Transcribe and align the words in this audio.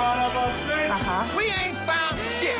Aha. 0.00 1.26
We 1.36 1.44
ain't 1.52 1.76
found 1.86 2.18
shit. 2.40 2.56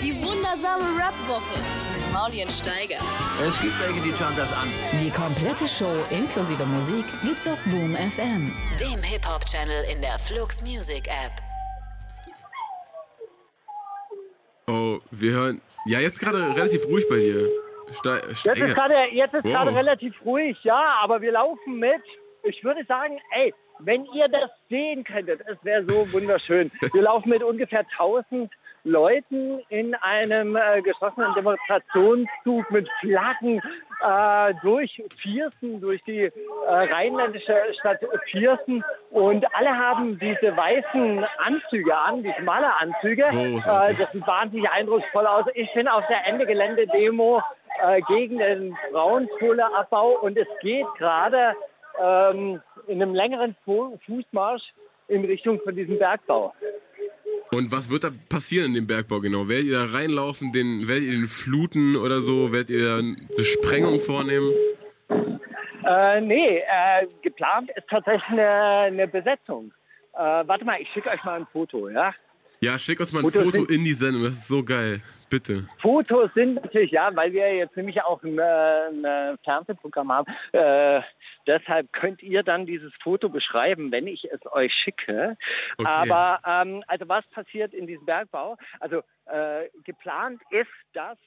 Die 0.00 0.14
wundersame 0.22 0.84
Rap-Woche 0.98 1.58
mit 1.94 2.12
Maulien 2.12 2.48
Steiger. 2.50 2.98
Es 3.46 3.60
gibt 3.60 3.74
welche, 3.80 4.00
die 4.00 4.12
schauen 4.12 4.34
das 4.36 4.52
an. 4.56 4.68
Die 5.00 5.10
komplette 5.10 5.68
Show 5.68 5.92
inklusive 6.10 6.64
Musik 6.66 7.04
gibt's 7.22 7.46
auf 7.46 7.60
Boom 7.64 7.94
FM, 7.94 8.50
dem 8.80 9.02
Hip-Hop-Channel 9.02 9.84
in 9.92 10.00
der 10.00 10.18
Flux 10.18 10.62
Music 10.62 11.06
App. 11.08 11.32
Oh, 14.66 14.98
wir 15.10 15.32
hören. 15.32 15.60
Ja, 15.86 16.00
jetzt 16.00 16.18
gerade 16.18 16.38
relativ 16.56 16.86
ruhig 16.86 17.06
bei 17.10 17.16
dir. 17.16 17.48
Ste 17.98 18.22
Jetzt 18.28 18.38
Steiger. 18.40 18.66
ist 18.68 18.74
gerade 18.74 18.94
jetzt 19.12 19.34
ist 19.34 19.44
Wow. 19.44 19.52
gerade 19.52 19.74
relativ 19.74 20.14
ruhig, 20.24 20.56
ja, 20.62 20.96
aber 21.02 21.20
wir 21.20 21.32
laufen 21.32 21.78
mit. 21.78 22.00
Ich 22.42 22.64
würde 22.64 22.82
sagen, 22.86 23.18
ey, 23.32 23.52
wenn 23.80 24.04
ihr 24.14 24.28
das 24.28 24.50
sehen 24.68 25.04
könntet, 25.04 25.40
es 25.46 25.62
wäre 25.64 25.84
so 25.86 26.10
wunderschön. 26.12 26.70
Wir 26.92 27.02
laufen 27.02 27.30
mit 27.30 27.42
ungefähr 27.42 27.84
1000 27.98 28.50
Leuten 28.84 29.60
in 29.70 29.94
einem 29.94 30.56
äh, 30.56 30.82
geschlossenen 30.82 31.32
Demonstrationszug 31.34 32.70
mit 32.70 32.86
Flaggen 33.00 33.62
äh, 34.02 34.54
durch 34.62 35.02
Viersen, 35.22 35.80
durch 35.80 36.02
die 36.04 36.24
äh, 36.24 36.30
rheinländische 36.66 37.56
Stadt 37.78 38.00
Viersen 38.30 38.84
und 39.10 39.46
alle 39.54 39.70
haben 39.70 40.18
diese 40.18 40.54
weißen 40.54 41.24
Anzüge 41.38 41.96
an, 41.96 42.22
diese 42.22 42.42
Maleranzüge. 42.42 43.22
Äh, 43.22 43.94
das 43.94 44.12
sieht 44.12 44.26
wahnsinnig 44.26 44.70
eindrucksvoll 44.70 45.26
aus. 45.26 45.46
Ich 45.54 45.72
bin 45.72 45.88
auf 45.88 46.06
der 46.08 46.26
Ende 46.26 46.44
Gelände 46.44 46.86
Demo 46.88 47.42
äh, 47.82 48.02
gegen 48.02 48.36
den 48.36 48.76
Braunkohleabbau 48.92 50.18
und 50.20 50.36
es 50.36 50.48
geht 50.60 50.86
gerade 50.98 51.54
ähm, 52.02 52.60
in 52.86 53.02
einem 53.02 53.14
längeren 53.14 53.54
Fu 53.64 53.98
Fußmarsch 54.06 54.62
in 55.08 55.24
Richtung 55.24 55.60
von 55.60 55.74
diesem 55.76 55.98
Bergbau. 55.98 56.54
Und 57.50 57.70
was 57.70 57.88
wird 57.90 58.04
da 58.04 58.10
passieren 58.28 58.66
in 58.68 58.74
dem 58.74 58.86
Bergbau 58.86 59.20
genau? 59.20 59.48
Werdet 59.48 59.66
ihr 59.66 59.78
da 59.78 59.84
reinlaufen, 59.84 60.52
den, 60.52 60.88
werdet 60.88 61.04
ihr 61.04 61.12
den 61.12 61.28
fluten 61.28 61.94
oder 61.96 62.20
so? 62.20 62.52
Werdet 62.52 62.70
ihr 62.70 62.96
eine 62.96 63.44
Sprengung 63.44 64.00
vornehmen? 64.00 64.52
Äh, 65.86 66.20
nee, 66.22 66.58
äh, 66.58 67.06
geplant 67.22 67.70
ist 67.76 67.86
tatsächlich 67.88 68.24
eine, 68.28 68.48
eine 68.48 69.06
Besetzung. 69.08 69.72
Äh, 70.14 70.18
warte 70.18 70.64
mal, 70.64 70.80
ich 70.80 70.88
schicke 70.94 71.10
euch 71.10 71.22
mal 71.24 71.40
ein 71.40 71.46
Foto, 71.52 71.88
ja? 71.90 72.14
Ja, 72.60 72.78
schick 72.78 72.98
uns 73.00 73.12
mal 73.12 73.22
ein 73.22 73.30
Foto 73.30 73.50
sind- 73.50 73.70
in 73.70 73.84
die 73.84 73.92
Sendung, 73.92 74.22
das 74.24 74.34
ist 74.34 74.48
so 74.48 74.62
geil. 74.64 75.02
Bitte. 75.34 75.66
Fotos 75.78 76.32
sind 76.34 76.54
natürlich, 76.54 76.92
ja, 76.92 77.10
weil 77.16 77.32
wir 77.32 77.52
jetzt 77.56 77.76
nämlich 77.76 78.00
auch 78.04 78.22
ein, 78.22 78.38
äh, 78.38 78.42
ein 78.42 79.04
äh, 79.04 79.36
Fernsehprogramm 79.42 80.12
haben. 80.12 80.32
Äh, 80.52 81.00
deshalb 81.44 81.92
könnt 81.92 82.22
ihr 82.22 82.44
dann 82.44 82.66
dieses 82.66 82.92
Foto 83.02 83.28
beschreiben, 83.28 83.90
wenn 83.90 84.06
ich 84.06 84.30
es 84.30 84.40
euch 84.52 84.72
schicke. 84.72 85.36
Okay. 85.76 85.88
Aber 85.88 86.38
ähm, 86.46 86.84
also 86.86 87.08
was 87.08 87.26
passiert 87.32 87.74
in 87.74 87.88
diesem 87.88 88.06
Bergbau? 88.06 88.56
Also 88.78 89.02
äh, 89.24 89.68
geplant 89.82 90.40
ist, 90.50 90.70
dass 90.92 91.18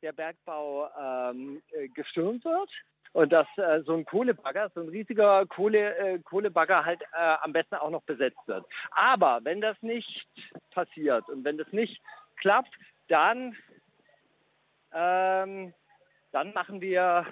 der 0.00 0.12
Bergbau 0.12 0.88
ähm, 0.98 1.60
äh, 1.72 1.88
gestürmt 1.88 2.46
wird. 2.46 2.70
Und 3.12 3.32
dass 3.34 3.48
äh, 3.58 3.82
so 3.82 3.96
ein 3.96 4.06
Kohlebagger, 4.06 4.70
so 4.74 4.80
ein 4.80 4.88
riesiger 4.88 5.44
Kohle, 5.44 5.94
äh, 5.96 6.18
Kohlebagger 6.20 6.86
halt 6.86 7.02
äh, 7.02 7.34
am 7.42 7.52
besten 7.52 7.74
auch 7.74 7.90
noch 7.90 8.02
besetzt 8.04 8.40
wird. 8.46 8.64
Aber 8.92 9.40
wenn 9.42 9.60
das 9.60 9.76
nicht 9.82 10.26
passiert 10.70 11.28
und 11.28 11.44
wenn 11.44 11.58
das 11.58 11.70
nicht 11.72 12.00
klappt, 12.36 12.72
dann, 13.10 13.54
ähm, 14.94 15.72
dann 16.32 16.52
machen 16.54 16.80
wir, 16.80 17.26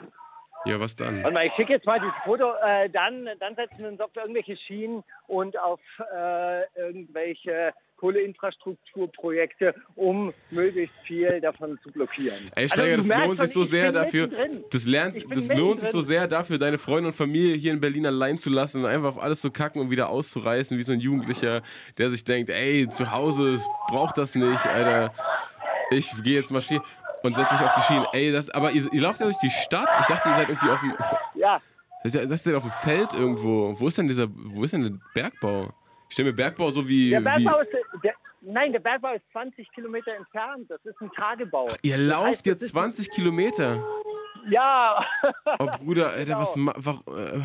Ja, 0.64 0.80
was 0.80 0.96
dann? 0.96 1.22
warte 1.22 1.32
mal, 1.34 1.46
ich 1.46 1.52
schicke 1.54 1.72
jetzt 1.72 1.86
mal 1.86 2.00
dieses 2.00 2.14
Foto, 2.24 2.52
äh, 2.64 2.90
dann, 2.90 3.28
dann 3.40 3.54
setzen 3.54 3.78
wir 3.78 3.88
uns 3.88 4.00
auf 4.00 4.10
irgendwelche 4.14 4.56
Schienen 4.56 5.04
und 5.28 5.58
auf 5.58 5.80
äh, 6.14 6.64
irgendwelche 6.76 7.72
Kohleinfrastrukturprojekte, 7.96 9.74
um 9.96 10.32
möglichst 10.50 10.96
viel 11.00 11.40
davon 11.40 11.78
zu 11.82 11.90
blockieren. 11.90 12.38
Ey, 12.54 12.68
Steiger, 12.68 12.96
Also, 12.96 13.08
das 13.08 13.18
lohnt 13.26 13.38
sich 13.40 13.52
so 13.52 13.64
sehr 13.64 13.90
dafür. 13.90 14.28
Das, 14.70 14.86
lernt, 14.86 15.16
das 15.34 15.48
lohnt 15.48 15.80
sich 15.80 15.90
so 15.90 16.00
sehr 16.00 16.28
dafür, 16.28 16.58
deine 16.58 16.78
Freunde 16.78 17.08
und 17.08 17.14
Familie 17.16 17.56
hier 17.56 17.72
in 17.72 17.80
Berlin 17.80 18.06
allein 18.06 18.38
zu 18.38 18.50
lassen 18.50 18.84
und 18.84 18.86
einfach 18.90 19.08
auf 19.16 19.18
alles 19.20 19.40
zu 19.40 19.50
kacken 19.50 19.80
und 19.80 19.90
wieder 19.90 20.10
auszureißen, 20.10 20.78
wie 20.78 20.84
so 20.84 20.92
ein 20.92 21.00
Jugendlicher, 21.00 21.62
der 21.98 22.10
sich 22.10 22.22
denkt, 22.22 22.50
ey, 22.50 22.88
zu 22.88 23.10
Hause 23.10 23.58
braucht 23.88 24.16
das 24.16 24.36
nicht, 24.36 24.64
Alter. 24.66 25.12
Ich 25.90 26.12
gehe 26.22 26.38
jetzt 26.40 26.50
marschieren 26.50 26.82
und 27.22 27.34
setze 27.36 27.54
mich 27.54 27.62
auf 27.62 27.72
die 27.74 27.80
Schienen. 27.82 28.06
Ey, 28.12 28.32
das, 28.32 28.50
aber 28.50 28.70
ihr, 28.72 28.92
ihr 28.92 29.00
lauft 29.00 29.20
ja 29.20 29.26
durch 29.26 29.38
die 29.38 29.50
Stadt. 29.50 29.88
Ich 30.00 30.06
dachte, 30.06 30.28
ihr 30.28 30.34
seid 30.36 30.48
irgendwie 30.48 30.70
auf 30.70 30.80
dem. 30.80 30.94
Ja, 31.34 31.60
Das 32.04 32.14
ist 32.14 32.46
ja 32.46 32.56
auf 32.56 32.62
dem 32.62 32.72
Feld 32.82 33.12
irgendwo. 33.14 33.74
Wo 33.78 33.88
ist 33.88 33.98
denn 33.98 34.08
dieser, 34.08 34.26
wo 34.30 34.64
ist 34.64 34.72
denn 34.72 34.82
der 34.82 34.98
Bergbau? 35.14 35.72
Ich 36.08 36.14
stelle 36.14 36.30
mir 36.30 36.36
Bergbau 36.36 36.70
so 36.70 36.86
wie. 36.88 37.10
der 37.10 37.20
wie 37.20 37.24
Bergbau 37.24 37.60
ist, 37.60 37.72
der, 38.04 38.14
nein, 38.42 38.72
der 38.72 38.80
Bergbau 38.80 39.12
ist 39.14 39.24
20 39.32 39.70
Kilometer 39.72 40.14
entfernt. 40.14 40.70
Das 40.70 40.84
ist 40.84 41.00
ein 41.00 41.10
Tagebau. 41.12 41.68
ihr 41.82 41.96
Das 41.96 42.06
lauft 42.06 42.26
heißt, 42.28 42.46
jetzt 42.46 42.62
ist- 42.62 42.70
20 42.70 43.10
Kilometer. 43.10 43.82
Ja, 44.50 45.04
Oh 45.58 45.66
Bruder, 45.84 46.10
Alter, 46.10 46.24
Genau. 46.24 46.40
was 46.40 46.56
ma, 46.56 46.72
wa- 46.76 47.02
äh, 47.16 47.40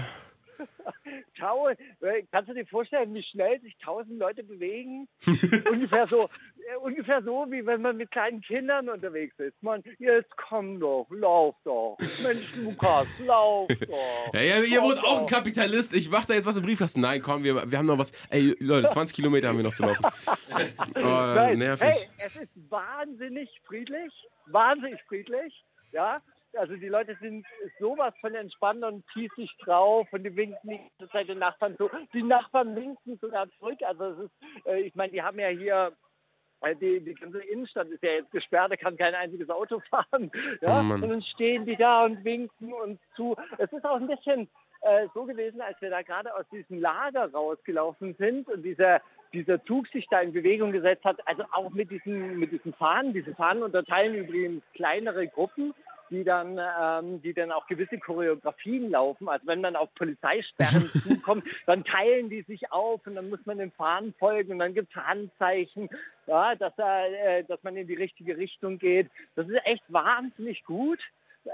Schau, 1.44 1.68
äh, 1.68 2.24
kannst 2.32 2.50
du 2.50 2.54
dir 2.54 2.66
vorstellen, 2.66 3.14
wie 3.14 3.24
schnell 3.24 3.60
sich 3.60 3.76
tausend 3.84 4.18
Leute 4.18 4.44
bewegen? 4.44 5.10
ungefähr 5.70 6.08
so, 6.08 6.30
äh, 6.30 6.78
ungefähr 6.82 7.22
so, 7.22 7.46
wie 7.50 7.66
wenn 7.66 7.82
man 7.82 7.98
mit 7.98 8.12
kleinen 8.12 8.40
Kindern 8.40 8.88
unterwegs 8.88 9.38
ist. 9.40 9.62
Man, 9.62 9.84
jetzt 10.00 10.32
komm 10.38 10.80
doch, 10.80 11.06
lauf 11.10 11.56
doch. 11.66 11.98
Mensch, 12.24 12.56
Lukas, 12.56 13.08
lauf 13.26 13.68
doch. 13.88 14.34
Ja, 14.34 14.40
ja, 14.40 14.62
ihr 14.62 14.80
Komm 14.80 14.90
wohnt 14.90 15.04
auch 15.04 15.22
ein. 15.22 15.28
Kapitalist. 15.28 15.94
Ich 15.94 16.10
mach 16.10 16.24
da 16.24 16.34
jetzt 16.34 16.46
was 16.46 16.56
im 16.56 16.64
Briefkasten. 16.64 17.02
Nein, 17.02 17.22
komm, 17.22 17.44
wir, 17.44 17.70
wir 17.70 17.78
haben 17.78 17.88
noch 17.88 17.98
was. 17.98 18.14
Ey, 18.30 18.56
Leute, 18.60 18.88
20 18.88 19.14
Kilometer 19.14 19.50
haben 19.50 19.58
wir 19.58 19.64
noch 19.64 19.74
zu 19.74 19.84
laufen. 19.84 20.02
Oh, 20.96 21.00
Nein, 21.02 21.58
nervig. 21.58 21.88
Hey, 21.88 22.08
es 22.18 22.36
ist 22.36 22.52
wahnsinnig 22.70 23.50
friedlich, 23.66 24.14
wahnsinnig 24.48 25.02
friedlich, 25.04 25.66
ja. 25.92 26.22
Also 26.58 26.76
die 26.76 26.88
Leute 26.88 27.18
sind 27.20 27.46
sowas 27.80 28.14
von 28.22 28.36
entspannt 28.36 28.84
und 28.84 29.06
pießig 29.08 29.56
drauf 29.64 30.08
und 30.12 30.24
die 30.24 30.36
winken 30.36 30.70
die 30.70 30.80
ganze 31.00 31.12
Zeit 31.12 31.28
den 31.28 31.40
Nachbarn 31.40 31.78
zu. 31.78 31.90
Die 32.14 32.24
Nachbarn 32.24 32.76
winken 32.76 33.18
sogar 33.20 33.50
zurück. 33.58 33.80
Also 33.84 34.06
es 34.06 34.20
ist, 34.20 34.68
äh, 34.68 34.82
ich 34.82 34.96
meine, 34.96 35.12
die 35.12 35.22
haben 35.22 35.40
ja 35.40 35.48
hier 35.50 35.94
äh, 36.62 36.76
die, 36.76 37.00
die 37.02 37.14
ganze 37.14 37.42
Innenstadt 37.42 37.88
ist 37.88 38.04
ja 38.04 38.12
jetzt 38.12 38.32
gesperrt, 38.32 38.72
da 38.72 38.76
kann 38.78 38.98
kein 38.98 39.14
einziges 39.16 39.50
Auto 39.50 39.80
fahren. 39.90 40.32
Ja? 40.62 40.80
Oh 40.80 40.94
und 40.94 41.02
dann 41.02 41.22
stehen 41.22 41.66
die 41.66 41.76
da 41.76 42.06
und 42.06 42.24
winken 42.24 42.74
uns 42.74 43.00
zu. 43.16 43.36
Es 43.58 43.72
ist 43.72 43.86
auch 43.86 43.98
ein 43.98 44.08
bisschen 44.08 44.50
äh, 44.82 45.08
so 45.14 45.26
gewesen, 45.26 45.62
als 45.62 45.80
wir 45.82 45.90
da 45.90 46.02
gerade 46.02 46.34
aus 46.36 46.46
diesem 46.52 46.80
Lager 46.80 47.32
rausgelaufen 47.32 48.16
sind 48.16 48.48
und 48.50 48.64
dieser, 48.64 49.02
dieser 49.34 49.64
Zug 49.66 49.88
sich 49.88 50.08
da 50.10 50.22
in 50.22 50.34
Bewegung 50.34 50.72
gesetzt 50.72 51.04
hat, 51.04 51.26
also 51.26 51.44
auch 51.52 51.70
mit 51.72 51.92
diesen, 51.92 52.38
mit 52.38 52.52
diesen 52.52 52.74
Fahnen. 52.74 53.14
Diese 53.14 53.34
Fahnen 53.36 53.64
unterteilen 53.64 54.16
übrigens 54.16 54.64
kleinere 54.74 55.28
Gruppen 55.28 55.74
die 56.14 56.24
dann, 56.24 56.60
ähm, 56.60 57.22
die 57.22 57.34
dann 57.34 57.52
auch 57.52 57.66
gewisse 57.68 57.98
Choreografien 57.98 58.92
laufen. 58.92 59.28
Also 59.28 59.48
wenn 59.48 59.62
man 59.62 59.76
auf 59.76 59.94
Polizeisperren 59.96 60.90
zukommt, 61.04 61.44
dann 61.66 61.84
teilen 61.84 62.30
die 62.30 62.44
sich 62.44 62.72
auf 62.72 63.06
und 63.08 63.16
dann 63.16 63.30
muss 63.30 63.44
man 63.46 63.58
den 63.58 63.72
Fahnen 63.72 64.14
folgen 64.20 64.54
und 64.54 64.60
dann 64.60 64.76
gibt 64.76 64.96
es 64.96 65.04
Handzeichen, 65.04 65.90
ja, 66.28 66.56
dass, 66.56 66.74
äh, 66.78 67.44
dass 67.46 67.62
man 67.64 67.76
in 67.76 67.88
die 67.88 67.96
richtige 67.96 68.38
Richtung 68.38 68.78
geht. 68.78 69.10
Das 69.36 69.48
ist 69.48 69.60
echt 69.66 69.84
wahnsinnig 69.88 70.64
gut. 70.64 71.00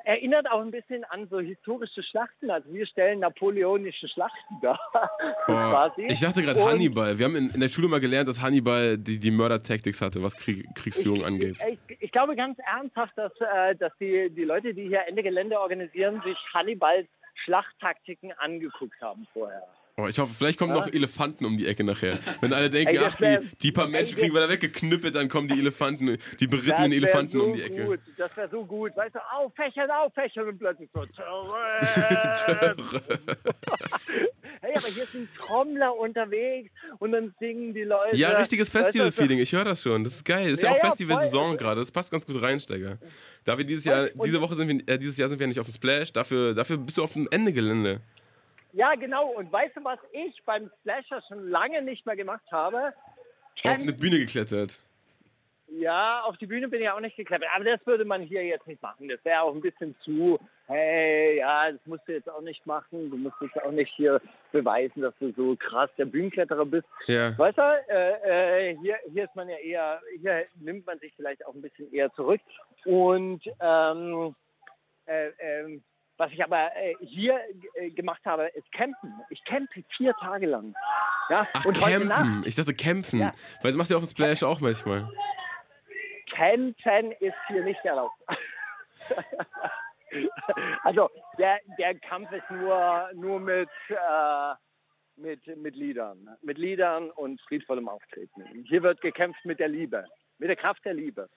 Erinnert 0.03 0.50
auch 0.51 0.61
ein 0.61 0.72
bisschen 0.72 1.03
an 1.05 1.27
so 1.29 1.39
historische 1.39 2.03
Schlachten. 2.03 2.50
Also 2.51 2.72
wir 2.73 2.85
stellen 2.85 3.19
napoleonische 3.19 4.07
Schlachten 4.07 4.55
dar. 4.61 4.79
Oh, 5.47 6.01
ich 6.07 6.19
dachte 6.19 6.44
gerade 6.44 6.63
Hannibal. 6.63 7.17
Wir 7.17 7.25
haben 7.25 7.35
in, 7.35 7.50
in 7.50 7.59
der 7.59 7.69
Schule 7.69 7.88
mal 7.88 7.99
gelernt, 7.99 8.29
dass 8.29 8.39
Hannibal 8.39 8.99
die, 8.99 9.17
die 9.19 9.31
Mörder-Tactics 9.31 9.99
hatte, 9.99 10.22
was 10.22 10.35
Krieg, 10.38 10.67
Kriegsführung 10.75 11.25
angeht. 11.25 11.57
Ich, 11.67 11.97
ich 11.99 12.11
glaube 12.11 12.35
ganz 12.35 12.59
ernsthaft, 12.59 13.17
dass, 13.17 13.31
äh, 13.41 13.75
dass 13.75 13.91
die, 13.99 14.29
die 14.29 14.44
Leute, 14.44 14.75
die 14.75 14.88
hier 14.88 15.07
Ende 15.07 15.23
Gelände 15.23 15.59
organisieren, 15.59 16.22
sich 16.23 16.38
Hannibals 16.53 17.07
Schlachttaktiken 17.44 18.31
angeguckt 18.33 19.01
haben 19.01 19.28
vorher. 19.33 19.63
Oh, 19.99 20.07
ich 20.07 20.17
hoffe, 20.17 20.33
vielleicht 20.37 20.57
kommen 20.57 20.73
noch 20.73 20.87
Elefanten 20.87 21.45
um 21.45 21.57
die 21.57 21.67
Ecke 21.67 21.83
nachher. 21.83 22.19
Wenn 22.41 22.53
alle 22.53 22.69
denken, 22.69 22.96
Ey, 22.96 22.99
ach, 22.99 23.19
wär- 23.19 23.41
die, 23.41 23.55
die 23.61 23.72
paar 23.72 23.87
Menschen 23.87 24.16
ey, 24.16 24.22
kriegen 24.22 24.34
wir 24.34 24.41
da 24.41 24.49
weggeknüppelt, 24.49 25.13
dann 25.16 25.28
kommen 25.29 25.47
die 25.47 25.59
Elefanten, 25.59 26.17
die 26.40 26.47
berittenen 26.47 26.91
Elefanten 26.91 27.37
so 27.37 27.43
um 27.46 27.53
die 27.53 27.61
Ecke. 27.63 27.84
Gut. 27.85 27.99
Das 28.17 28.35
wäre 28.37 28.49
so 28.49 28.63
gut. 28.66 28.96
Weißt 28.96 29.16
du, 29.16 29.19
auffächern, 29.34 29.90
auffächern 29.91 30.47
und 30.47 30.57
plötzlich 30.59 30.90
so. 30.93 31.03
Hey, 34.61 34.73
aber 34.75 34.87
hier 34.87 35.05
sind 35.05 35.29
Trommler 35.37 35.96
unterwegs 35.97 36.69
und 36.99 37.13
dann 37.13 37.34
singen 37.40 37.73
die 37.73 37.84
Leute. 37.84 38.17
Ja, 38.17 38.31
richtiges 38.37 38.69
Festival-Feeling. 38.69 39.40
Ich 39.40 39.53
höre 39.53 39.63
das 39.63 39.81
schon. 39.81 40.03
Das 40.03 40.16
ist 40.16 40.25
geil. 40.25 40.52
Das 40.52 40.59
ist 40.59 40.63
ja, 40.63 40.72
Ja, 40.72 40.75
auch 40.75 40.84
ja, 40.84 40.90
Festival-Saison 40.90 41.55
gerade. 41.57 41.79
Das 41.79 41.91
passt 41.91 42.11
ganz 42.11 42.25
gut 42.25 42.41
rein, 42.41 42.59
Steiger. 42.59 42.97
Da 43.45 43.57
wir 43.57 43.63
dieses 43.63 43.85
Jahr, 43.85 44.09
Und- 44.13 44.25
diese 44.28 44.41
Woche 44.41 44.55
sind 44.55 44.67
wir, 44.67 44.93
äh, 44.93 44.97
dieses 44.99 45.16
Jahr 45.17 45.29
sind 45.29 45.40
wir 45.40 45.47
nicht 45.47 45.59
auf 45.61 45.67
dem 45.67 45.73
Splash. 45.73 46.11
Dafür, 46.11 46.53
dafür 46.53 46.78
bist 46.78 46.97
du 46.97 47.03
auf 47.03 47.13
dem 47.13 47.28
Ende 47.31 47.53
Gelände. 47.53 48.02
Ja, 48.73 48.95
genau. 48.95 49.29
Und 49.31 49.51
weißt 49.51 49.77
du, 49.77 49.83
was 49.83 49.99
ich 50.11 50.41
beim 50.45 50.69
Splasher 50.79 51.21
schon 51.27 51.49
lange 51.49 51.81
nicht 51.81 52.05
mehr 52.05 52.16
gemacht 52.16 52.45
habe? 52.51 52.93
Auf 53.63 53.79
eine 53.79 53.93
Bühne 53.93 54.19
geklettert. 54.19 54.79
Ja, 55.71 56.23
auf 56.23 56.35
die 56.37 56.47
Bühne 56.47 56.67
bin 56.67 56.81
ich 56.81 56.89
auch 56.89 56.99
nicht 56.99 57.16
geklettert. 57.16 57.49
Aber 57.53 57.63
das 57.63 57.85
würde 57.85 58.03
man 58.03 58.21
hier 58.21 58.43
jetzt 58.43 58.66
nicht 58.66 58.81
machen. 58.81 59.07
Das 59.07 59.23
wäre 59.23 59.41
auch 59.41 59.53
ein 59.53 59.61
bisschen 59.61 59.95
zu, 60.03 60.39
hey, 60.67 61.37
ja, 61.37 61.71
das 61.71 61.81
musst 61.85 62.07
du 62.07 62.13
jetzt 62.13 62.29
auch 62.29 62.41
nicht 62.41 62.66
machen. 62.66 63.11
Du 63.11 63.17
musst 63.17 63.39
dich 63.39 63.51
auch 63.61 63.71
nicht 63.71 63.93
hier 63.95 64.19
beweisen, 64.51 65.01
dass 65.01 65.13
du 65.19 65.31
so 65.33 65.55
krass 65.55 65.89
der 65.97 66.05
Bühnenkletterer 66.05 66.66
bist. 66.66 66.87
Ja. 67.05 67.37
Weißt 67.37 67.57
du, 67.57 67.61
äh, 67.87 68.71
äh, 68.71 68.77
hier, 68.81 68.97
hier 69.11 69.25
ist 69.25 69.35
man 69.35 69.47
ja 69.47 69.57
eher, 69.57 70.01
hier 70.19 70.45
nimmt 70.55 70.87
man 70.87 70.97
sich 70.99 71.13
vielleicht 71.16 71.45
auch 71.45 71.53
ein 71.53 71.61
bisschen 71.61 71.93
eher 71.93 72.11
zurück. 72.13 72.41
Und 72.85 73.41
ähm, 73.59 74.35
äh, 75.05 75.29
ähm, 75.39 75.83
was 76.19 76.31
ich 76.33 76.43
aber 76.43 76.75
äh, 76.75 76.95
hier 76.99 77.39
äh, 77.75 77.89
gemacht 77.91 78.21
habe, 78.25 78.47
ist 78.49 78.69
campen. 78.73 79.13
Ich 79.29 79.43
campe 79.45 79.83
vier 79.95 80.13
Tage 80.16 80.47
lang. 80.47 80.75
Ja? 81.29 81.47
Ach, 81.53 81.66
und 81.66 81.79
heute 81.79 82.05
Nacht 82.05 82.19
campen. 82.19 82.43
Ich 82.45 82.55
dachte 82.55 82.73
kämpfen. 82.73 83.19
Ja. 83.21 83.33
Weil 83.61 83.71
das 83.71 83.75
machst 83.75 83.89
du 83.89 83.93
ja 83.93 83.97
auf 83.97 84.03
dem 84.03 84.09
Splash 84.09 84.43
auch 84.43 84.59
manchmal. 84.59 85.09
Campen 86.29 87.11
ist 87.19 87.37
hier 87.47 87.63
nicht 87.63 87.83
erlaubt. 87.85 88.16
also 90.83 91.09
der, 91.37 91.59
der 91.77 91.97
Kampf 91.99 92.31
ist 92.33 92.49
nur, 92.51 93.09
nur 93.13 93.39
mit, 93.39 93.69
äh, 93.87 94.53
mit, 95.16 95.57
mit 95.57 95.75
Liedern. 95.75 96.29
Mit 96.41 96.57
Liedern 96.57 97.11
und 97.11 97.39
friedvollem 97.41 97.87
Auftreten. 97.87 98.43
Hier 98.67 98.83
wird 98.83 98.99
gekämpft 98.99 99.43
mit 99.45 99.59
der 99.59 99.69
Liebe. 99.69 100.05
Mit 100.37 100.49
der 100.49 100.57
Kraft 100.57 100.83
der 100.83 100.93
Liebe. 100.93 101.29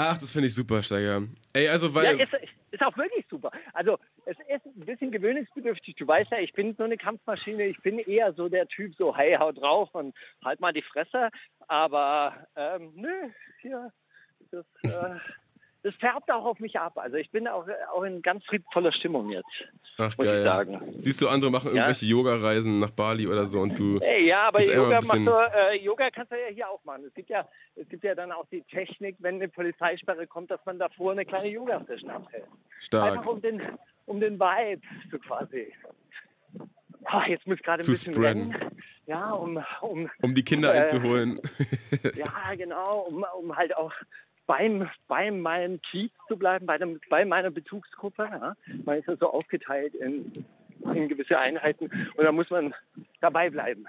Ach, 0.00 0.16
das 0.16 0.30
finde 0.30 0.46
ich 0.46 0.54
super, 0.54 0.80
Steiger. 0.80 1.22
Ey, 1.52 1.68
also 1.68 1.92
weil. 1.92 2.16
Ja, 2.16 2.24
ist, 2.24 2.32
ist 2.70 2.82
auch 2.82 2.96
wirklich 2.96 3.26
super. 3.28 3.50
Also 3.72 3.98
es 4.26 4.36
ist 4.48 4.64
ein 4.64 4.86
bisschen 4.86 5.10
gewöhnungsbedürftig. 5.10 5.96
Du 5.96 6.06
weißt 6.06 6.30
ja, 6.30 6.38
ich 6.38 6.52
bin 6.52 6.76
so 6.76 6.84
eine 6.84 6.96
Kampfmaschine. 6.96 7.64
Ich 7.64 7.82
bin 7.82 7.98
eher 7.98 8.32
so 8.34 8.48
der 8.48 8.68
Typ, 8.68 8.94
so 8.94 9.16
hey, 9.16 9.34
haut 9.34 9.60
drauf 9.60 9.92
und 9.94 10.14
halt 10.44 10.60
mal 10.60 10.72
die 10.72 10.82
Fresse. 10.82 11.30
Aber 11.66 12.46
ähm, 12.54 12.92
nö, 12.94 13.28
hier, 13.60 13.92
das, 14.52 14.64
äh, 14.84 15.18
das 15.82 15.94
färbt 15.96 16.30
auch 16.30 16.44
auf 16.44 16.58
mich 16.60 16.78
ab. 16.78 16.98
Also 16.98 17.16
ich 17.16 17.30
bin 17.30 17.46
auch, 17.48 17.66
auch 17.94 18.02
in 18.02 18.20
ganz 18.22 18.44
friedvoller 18.46 18.92
Stimmung 18.92 19.30
jetzt, 19.30 19.46
Ach, 19.96 20.04
muss 20.16 20.18
ich 20.18 20.24
geil. 20.24 20.42
sagen. 20.44 20.94
Siehst 20.98 21.20
du, 21.22 21.28
andere 21.28 21.50
machen 21.50 21.68
irgendwelche 21.68 22.04
Yoga-Reisen 22.06 22.80
nach 22.80 22.90
Bali 22.90 23.26
oder 23.28 23.46
so 23.46 23.60
und 23.60 23.78
du. 23.78 23.98
Ey, 24.00 24.26
ja, 24.26 24.48
aber 24.48 24.62
Yoga, 24.62 25.00
bisschen- 25.00 25.24
du, 25.24 25.32
äh, 25.32 25.76
Yoga 25.82 26.10
kannst 26.10 26.32
du 26.32 26.36
ja 26.36 26.48
hier 26.52 26.68
auch 26.68 26.82
machen. 26.84 27.04
Es 27.06 27.14
gibt 27.14 27.30
ja, 27.30 27.48
es 27.76 27.88
gibt 27.88 28.02
ja 28.04 28.14
dann 28.14 28.32
auch 28.32 28.46
die 28.50 28.62
Technik, 28.62 29.16
wenn 29.20 29.36
eine 29.36 29.48
Polizeisperre 29.48 30.26
kommt, 30.26 30.50
dass 30.50 30.64
man 30.66 30.78
davor 30.78 31.12
eine 31.12 31.24
kleine 31.24 31.48
Yoga-Session 31.48 32.10
abhält. 32.10 32.44
Stark. 32.80 33.18
Einfach 33.18 33.26
um 33.30 33.40
den, 33.40 33.62
um 34.06 34.20
den 34.20 34.38
Vibe 34.38 34.82
so 35.10 35.18
quasi. 35.18 35.72
Ah, 37.04 37.24
jetzt 37.26 37.46
muss 37.46 37.58
gerade 37.60 37.82
ein 37.82 37.84
Zu 37.84 37.92
bisschen 37.92 38.12
spreaden. 38.14 38.52
rennen. 38.52 38.76
Ja, 39.06 39.30
um, 39.30 39.64
um, 39.80 40.10
Um 40.20 40.34
die 40.34 40.42
Kinder 40.44 40.74
Äh, 40.74 40.80
einzuholen. 40.80 41.40
ja, 42.14 42.54
genau, 42.56 43.02
um, 43.08 43.24
um 43.38 43.56
halt 43.56 43.74
auch 43.76 43.92
beim, 44.48 44.88
bei 45.06 45.30
meinem 45.30 45.80
Kiez 45.82 46.10
zu 46.26 46.36
bleiben, 46.36 46.66
bei, 46.66 46.78
dem, 46.78 46.98
bei 47.10 47.24
meiner 47.24 47.50
Bezugsgruppe. 47.50 48.24
Ja. 48.24 48.56
Man 48.84 48.98
ist 48.98 49.06
ja 49.06 49.14
so 49.16 49.30
aufgeteilt 49.30 49.94
in, 49.94 50.44
in 50.94 51.08
gewisse 51.08 51.38
Einheiten 51.38 51.84
und 52.16 52.24
da 52.24 52.32
muss 52.32 52.50
man 52.50 52.74
dabei 53.20 53.50
bleiben. 53.50 53.86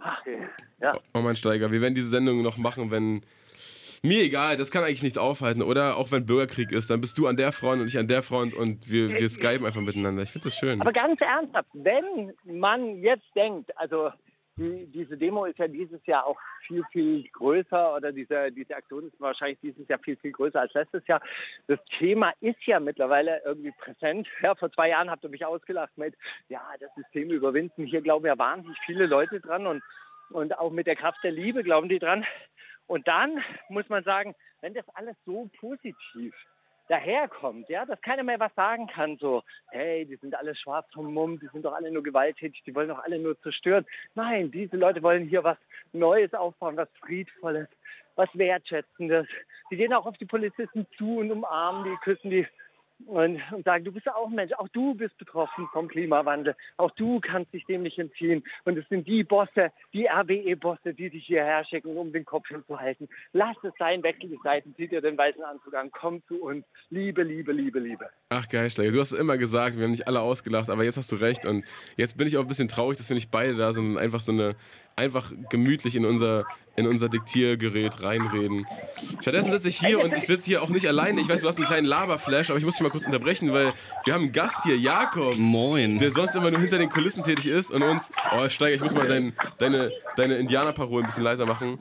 Ach, 0.00 0.22
ja. 0.80 0.98
Oh 1.14 1.20
mein 1.20 1.36
Steiger, 1.36 1.70
wir 1.70 1.80
werden 1.80 1.94
diese 1.94 2.08
Sendung 2.08 2.42
noch 2.42 2.58
machen, 2.58 2.90
wenn. 2.90 3.22
Mir 4.02 4.22
egal, 4.22 4.56
das 4.56 4.70
kann 4.70 4.82
eigentlich 4.82 5.02
nichts 5.02 5.18
aufhalten, 5.18 5.60
oder? 5.60 5.98
Auch 5.98 6.10
wenn 6.10 6.24
Bürgerkrieg 6.24 6.72
ist, 6.72 6.88
dann 6.88 7.02
bist 7.02 7.18
du 7.18 7.26
an 7.26 7.36
der 7.36 7.52
Front 7.52 7.82
und 7.82 7.88
ich 7.88 7.98
an 7.98 8.08
der 8.08 8.22
Front 8.22 8.54
und 8.54 8.90
wir, 8.90 9.10
wir 9.10 9.28
skypen 9.28 9.66
einfach 9.66 9.82
miteinander. 9.82 10.22
Ich 10.22 10.30
finde 10.30 10.48
das 10.48 10.56
schön. 10.56 10.80
Aber 10.80 10.94
ganz 10.94 11.20
ernsthaft, 11.20 11.68
wenn 11.74 12.32
man 12.46 13.02
jetzt 13.02 13.26
denkt, 13.36 13.76
also 13.76 14.10
die, 14.56 14.86
diese 14.86 15.16
Demo 15.16 15.44
ist 15.44 15.58
ja 15.58 15.68
dieses 15.68 16.04
Jahr 16.06 16.26
auch 16.26 16.38
viel, 16.66 16.84
viel 16.92 17.28
größer 17.30 17.94
oder 17.96 18.12
diese, 18.12 18.52
diese 18.52 18.76
Aktion 18.76 19.06
ist 19.06 19.20
wahrscheinlich 19.20 19.58
dieses 19.60 19.86
Jahr 19.88 19.98
viel, 20.00 20.16
viel 20.16 20.32
größer 20.32 20.60
als 20.60 20.74
letztes 20.74 21.06
Jahr. 21.06 21.20
Das 21.66 21.78
Thema 21.98 22.32
ist 22.40 22.62
ja 22.66 22.80
mittlerweile 22.80 23.42
irgendwie 23.44 23.72
präsent. 23.78 24.28
Ja, 24.42 24.54
vor 24.54 24.72
zwei 24.72 24.88
Jahren 24.88 25.10
habt 25.10 25.24
ihr 25.24 25.30
mich 25.30 25.44
ausgelacht 25.44 25.96
mit, 25.96 26.14
ja, 26.48 26.62
das 26.80 26.94
System 26.94 27.30
überwinden. 27.30 27.84
Hier 27.84 28.00
glauben 28.00 28.26
ja 28.26 28.38
wahnsinnig 28.38 28.78
viele 28.86 29.06
Leute 29.06 29.40
dran 29.40 29.66
und, 29.66 29.82
und 30.30 30.58
auch 30.58 30.70
mit 30.70 30.86
der 30.86 30.96
Kraft 30.96 31.18
der 31.22 31.32
Liebe 31.32 31.62
glauben 31.62 31.88
die 31.88 31.98
dran. 31.98 32.24
Und 32.86 33.06
dann 33.06 33.42
muss 33.68 33.88
man 33.88 34.02
sagen, 34.02 34.34
wenn 34.60 34.74
das 34.74 34.88
alles 34.94 35.16
so 35.24 35.48
positiv 35.58 36.34
daherkommt, 36.90 37.68
ja, 37.68 37.86
dass 37.86 38.00
keiner 38.00 38.24
mehr 38.24 38.40
was 38.40 38.52
sagen 38.56 38.88
kann, 38.88 39.16
so, 39.18 39.44
hey, 39.70 40.04
die 40.04 40.16
sind 40.16 40.34
alle 40.34 40.56
schwarz 40.56 40.86
vom 40.92 41.14
Mumm, 41.14 41.38
die 41.38 41.46
sind 41.52 41.64
doch 41.64 41.72
alle 41.72 41.90
nur 41.92 42.02
gewalttätig, 42.02 42.62
die 42.66 42.74
wollen 42.74 42.88
doch 42.88 43.04
alle 43.04 43.18
nur 43.20 43.40
zerstören. 43.42 43.86
Nein, 44.16 44.50
diese 44.50 44.76
Leute 44.76 45.00
wollen 45.00 45.28
hier 45.28 45.44
was 45.44 45.56
Neues 45.92 46.34
aufbauen, 46.34 46.76
was 46.76 46.88
Friedvolles, 47.00 47.68
was 48.16 48.28
Wertschätzendes. 48.34 49.28
Die 49.70 49.76
gehen 49.76 49.92
auch 49.92 50.04
auf 50.04 50.18
die 50.18 50.26
Polizisten 50.26 50.84
zu 50.98 51.18
und 51.18 51.30
umarmen 51.30 51.84
die, 51.84 51.96
küssen 52.02 52.30
die 52.30 52.46
und, 53.06 53.40
und 53.52 53.64
sagen, 53.64 53.84
du 53.84 53.92
bist 53.92 54.06
ja 54.06 54.14
auch 54.14 54.28
Mensch, 54.28 54.52
auch 54.54 54.68
du 54.68 54.94
bist 54.94 55.16
betroffen 55.18 55.68
vom 55.72 55.88
Klimawandel, 55.88 56.54
auch 56.76 56.90
du 56.92 57.20
kannst 57.20 57.52
dich 57.52 57.64
dem 57.66 57.82
nicht 57.82 57.98
entziehen. 57.98 58.42
Und 58.64 58.78
es 58.78 58.88
sind 58.88 59.06
die 59.06 59.24
Bosse, 59.24 59.72
die 59.92 60.06
RWE-Bosse, 60.06 60.94
die 60.94 61.10
dich 61.10 61.26
hierher 61.26 61.64
schicken, 61.64 61.96
um 61.96 62.12
den 62.12 62.24
Kopf 62.24 62.48
hinzuhalten. 62.48 63.08
Lass 63.32 63.56
es 63.62 63.72
sein, 63.78 64.02
wechsel 64.02 64.30
die 64.30 64.38
Seiten, 64.42 64.74
zieh 64.76 64.88
dir 64.88 65.00
den 65.00 65.16
weißen 65.18 65.42
Anzug 65.42 65.74
an, 65.74 65.90
komm 65.90 66.22
zu 66.26 66.42
uns. 66.42 66.64
Liebe, 66.90 67.22
Liebe, 67.22 67.52
Liebe, 67.52 67.78
Liebe. 67.78 68.08
Ach 68.28 68.48
geil, 68.48 68.70
Steiger. 68.70 68.92
Du 68.92 69.00
hast 69.00 69.12
es 69.12 69.18
immer 69.18 69.38
gesagt, 69.38 69.76
wir 69.76 69.84
haben 69.84 69.90
nicht 69.90 70.06
alle 70.06 70.20
ausgelacht, 70.20 70.70
aber 70.70 70.84
jetzt 70.84 70.96
hast 70.96 71.10
du 71.12 71.16
recht. 71.16 71.44
Und 71.44 71.64
jetzt 71.96 72.16
bin 72.16 72.26
ich 72.26 72.36
auch 72.36 72.42
ein 72.42 72.48
bisschen 72.48 72.68
traurig, 72.68 72.98
dass 72.98 73.08
wir 73.08 73.14
nicht 73.14 73.30
beide 73.30 73.56
da 73.56 73.72
sind 73.72 73.92
und 73.92 73.98
einfach 73.98 74.20
so 74.20 74.32
eine, 74.32 74.56
einfach 74.96 75.32
gemütlich 75.48 75.96
in 75.96 76.04
unser, 76.04 76.44
in 76.76 76.86
unser 76.86 77.08
Diktiergerät 77.08 78.02
reinreden. 78.02 78.66
Stattdessen 79.20 79.52
sitze 79.52 79.68
ich 79.68 79.78
hier 79.78 80.02
und 80.02 80.12
ich 80.12 80.26
sitze 80.26 80.44
hier 80.44 80.62
auch 80.62 80.68
nicht 80.68 80.86
alleine. 80.86 81.20
Ich 81.20 81.28
weiß, 81.28 81.40
du 81.40 81.48
hast 81.48 81.56
einen 81.56 81.66
kleinen 81.66 81.86
Laberflash, 81.86 82.50
aber 82.50 82.58
ich 82.58 82.64
muss 82.64 82.74
dich 82.74 82.82
mal 82.82 82.90
kurz 82.90 83.06
unterbrechen, 83.06 83.52
weil 83.52 83.72
wir 84.04 84.14
haben 84.14 84.24
einen 84.24 84.32
Gast 84.32 84.56
hier, 84.62 84.76
Jakob. 84.76 85.36
Moin. 85.36 85.98
Der 85.98 86.10
sonst 86.10 86.34
immer 86.34 86.50
nur 86.50 86.60
hinter 86.60 86.78
den 86.78 86.90
Kulissen 86.90 87.24
tätig 87.24 87.46
ist 87.46 87.70
und 87.70 87.82
uns. 87.82 88.10
Oh, 88.32 88.48
Steiger, 88.48 88.74
ich 88.74 88.82
muss 88.82 88.94
mal 88.94 89.08
dein, 89.08 89.32
deine, 89.58 89.92
deine 90.16 90.36
Indianerparole 90.36 91.04
ein 91.04 91.06
bisschen 91.06 91.24
leiser 91.24 91.46
machen. 91.46 91.78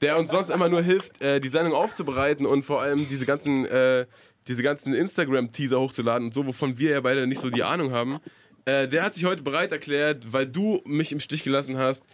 Der 0.00 0.18
uns 0.18 0.30
sonst 0.30 0.48
immer 0.48 0.68
nur 0.68 0.82
hilft, 0.82 1.20
äh, 1.20 1.40
die 1.40 1.48
Sendung 1.48 1.74
aufzubereiten 1.74 2.46
und 2.46 2.64
vor 2.64 2.80
allem 2.80 3.06
diese 3.08 3.26
ganzen, 3.26 3.66
äh, 3.66 4.06
diese 4.48 4.62
ganzen 4.62 4.94
Instagram-Teaser 4.94 5.78
hochzuladen 5.78 6.28
und 6.28 6.34
so, 6.34 6.46
wovon 6.46 6.78
wir 6.78 6.92
ja 6.92 7.00
beide 7.00 7.26
nicht 7.26 7.40
so 7.40 7.50
die 7.50 7.62
Ahnung 7.62 7.92
haben. 7.92 8.20
Äh, 8.64 8.88
der 8.88 9.02
hat 9.02 9.14
sich 9.14 9.24
heute 9.24 9.42
bereit 9.42 9.72
erklärt, 9.72 10.32
weil 10.32 10.46
du 10.46 10.82
mich 10.84 11.12
im 11.12 11.20
Stich 11.20 11.42
gelassen 11.42 11.78
hast, 11.78 12.04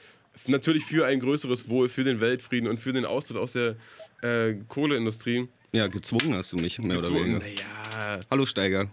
natürlich 0.47 0.85
für 0.85 1.07
ein 1.07 1.21
größeres 1.21 1.69
Wohl, 1.69 1.89
für 1.89 2.05
den 2.05 2.21
Weltfrieden 2.21 2.69
und 2.69 2.79
für 2.79 2.93
den 2.93 3.05
Austritt 3.05 3.37
aus 3.37 3.53
der 3.53 3.77
äh, 4.23 4.55
Kohleindustrie. 4.69 5.49
Ja, 5.73 5.87
gezwungen 5.89 6.35
hast 6.35 6.53
du 6.53 6.57
mich, 6.57 6.79
mehr 6.79 6.99
oder 6.99 7.13
weniger. 7.13 7.39
Naja, 7.39 8.21
Hallo 8.31 8.47
Steiger. 8.47 8.89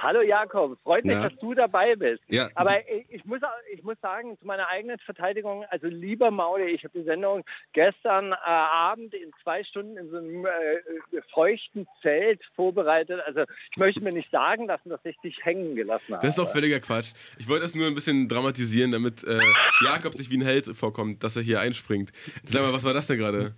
Hallo 0.00 0.22
Jakob, 0.22 0.78
freut 0.84 1.04
mich, 1.04 1.16
Na? 1.16 1.28
dass 1.28 1.38
du 1.40 1.54
dabei 1.54 1.96
bist. 1.96 2.22
Ja. 2.28 2.48
Aber 2.54 2.76
ich, 3.10 3.24
muss, 3.24 3.40
ich 3.72 3.82
muss 3.82 3.96
sagen, 4.00 4.38
zu 4.38 4.46
meiner 4.46 4.68
eigenen 4.68 4.96
Verteidigung, 5.00 5.64
also 5.70 5.88
lieber 5.88 6.30
Mauli, 6.30 6.66
ich 6.70 6.84
habe 6.84 6.96
die 6.96 7.04
Sendung 7.04 7.44
gestern 7.72 8.30
äh, 8.32 8.36
Abend 8.44 9.12
in 9.12 9.32
zwei 9.42 9.64
Stunden 9.64 9.96
in 9.96 10.08
so 10.10 10.18
einem 10.18 10.46
äh, 10.46 11.20
feuchten 11.32 11.88
Zelt 12.00 12.40
vorbereitet. 12.54 13.20
Also 13.26 13.42
ich 13.72 13.76
möchte 13.76 14.00
mir 14.00 14.12
nicht 14.12 14.30
sagen 14.30 14.66
lassen, 14.66 14.88
dass 14.88 15.04
ich 15.04 15.18
dich 15.18 15.36
hängen 15.44 15.74
gelassen 15.74 16.14
habe. 16.14 16.24
Das 16.24 16.36
ist 16.36 16.38
doch 16.38 16.52
völliger 16.52 16.78
Quatsch. 16.78 17.12
Ich 17.38 17.48
wollte 17.48 17.64
das 17.64 17.74
nur 17.74 17.88
ein 17.88 17.94
bisschen 17.96 18.28
dramatisieren, 18.28 18.92
damit 18.92 19.24
äh, 19.24 19.40
Jakob 19.84 20.14
sich 20.14 20.30
wie 20.30 20.38
ein 20.38 20.42
Held 20.42 20.66
vorkommt, 20.76 21.24
dass 21.24 21.34
er 21.34 21.42
hier 21.42 21.58
einspringt. 21.60 22.12
Sag 22.44 22.62
mal, 22.62 22.72
was 22.72 22.84
war 22.84 22.94
das 22.94 23.08
denn 23.08 23.18
gerade? 23.18 23.56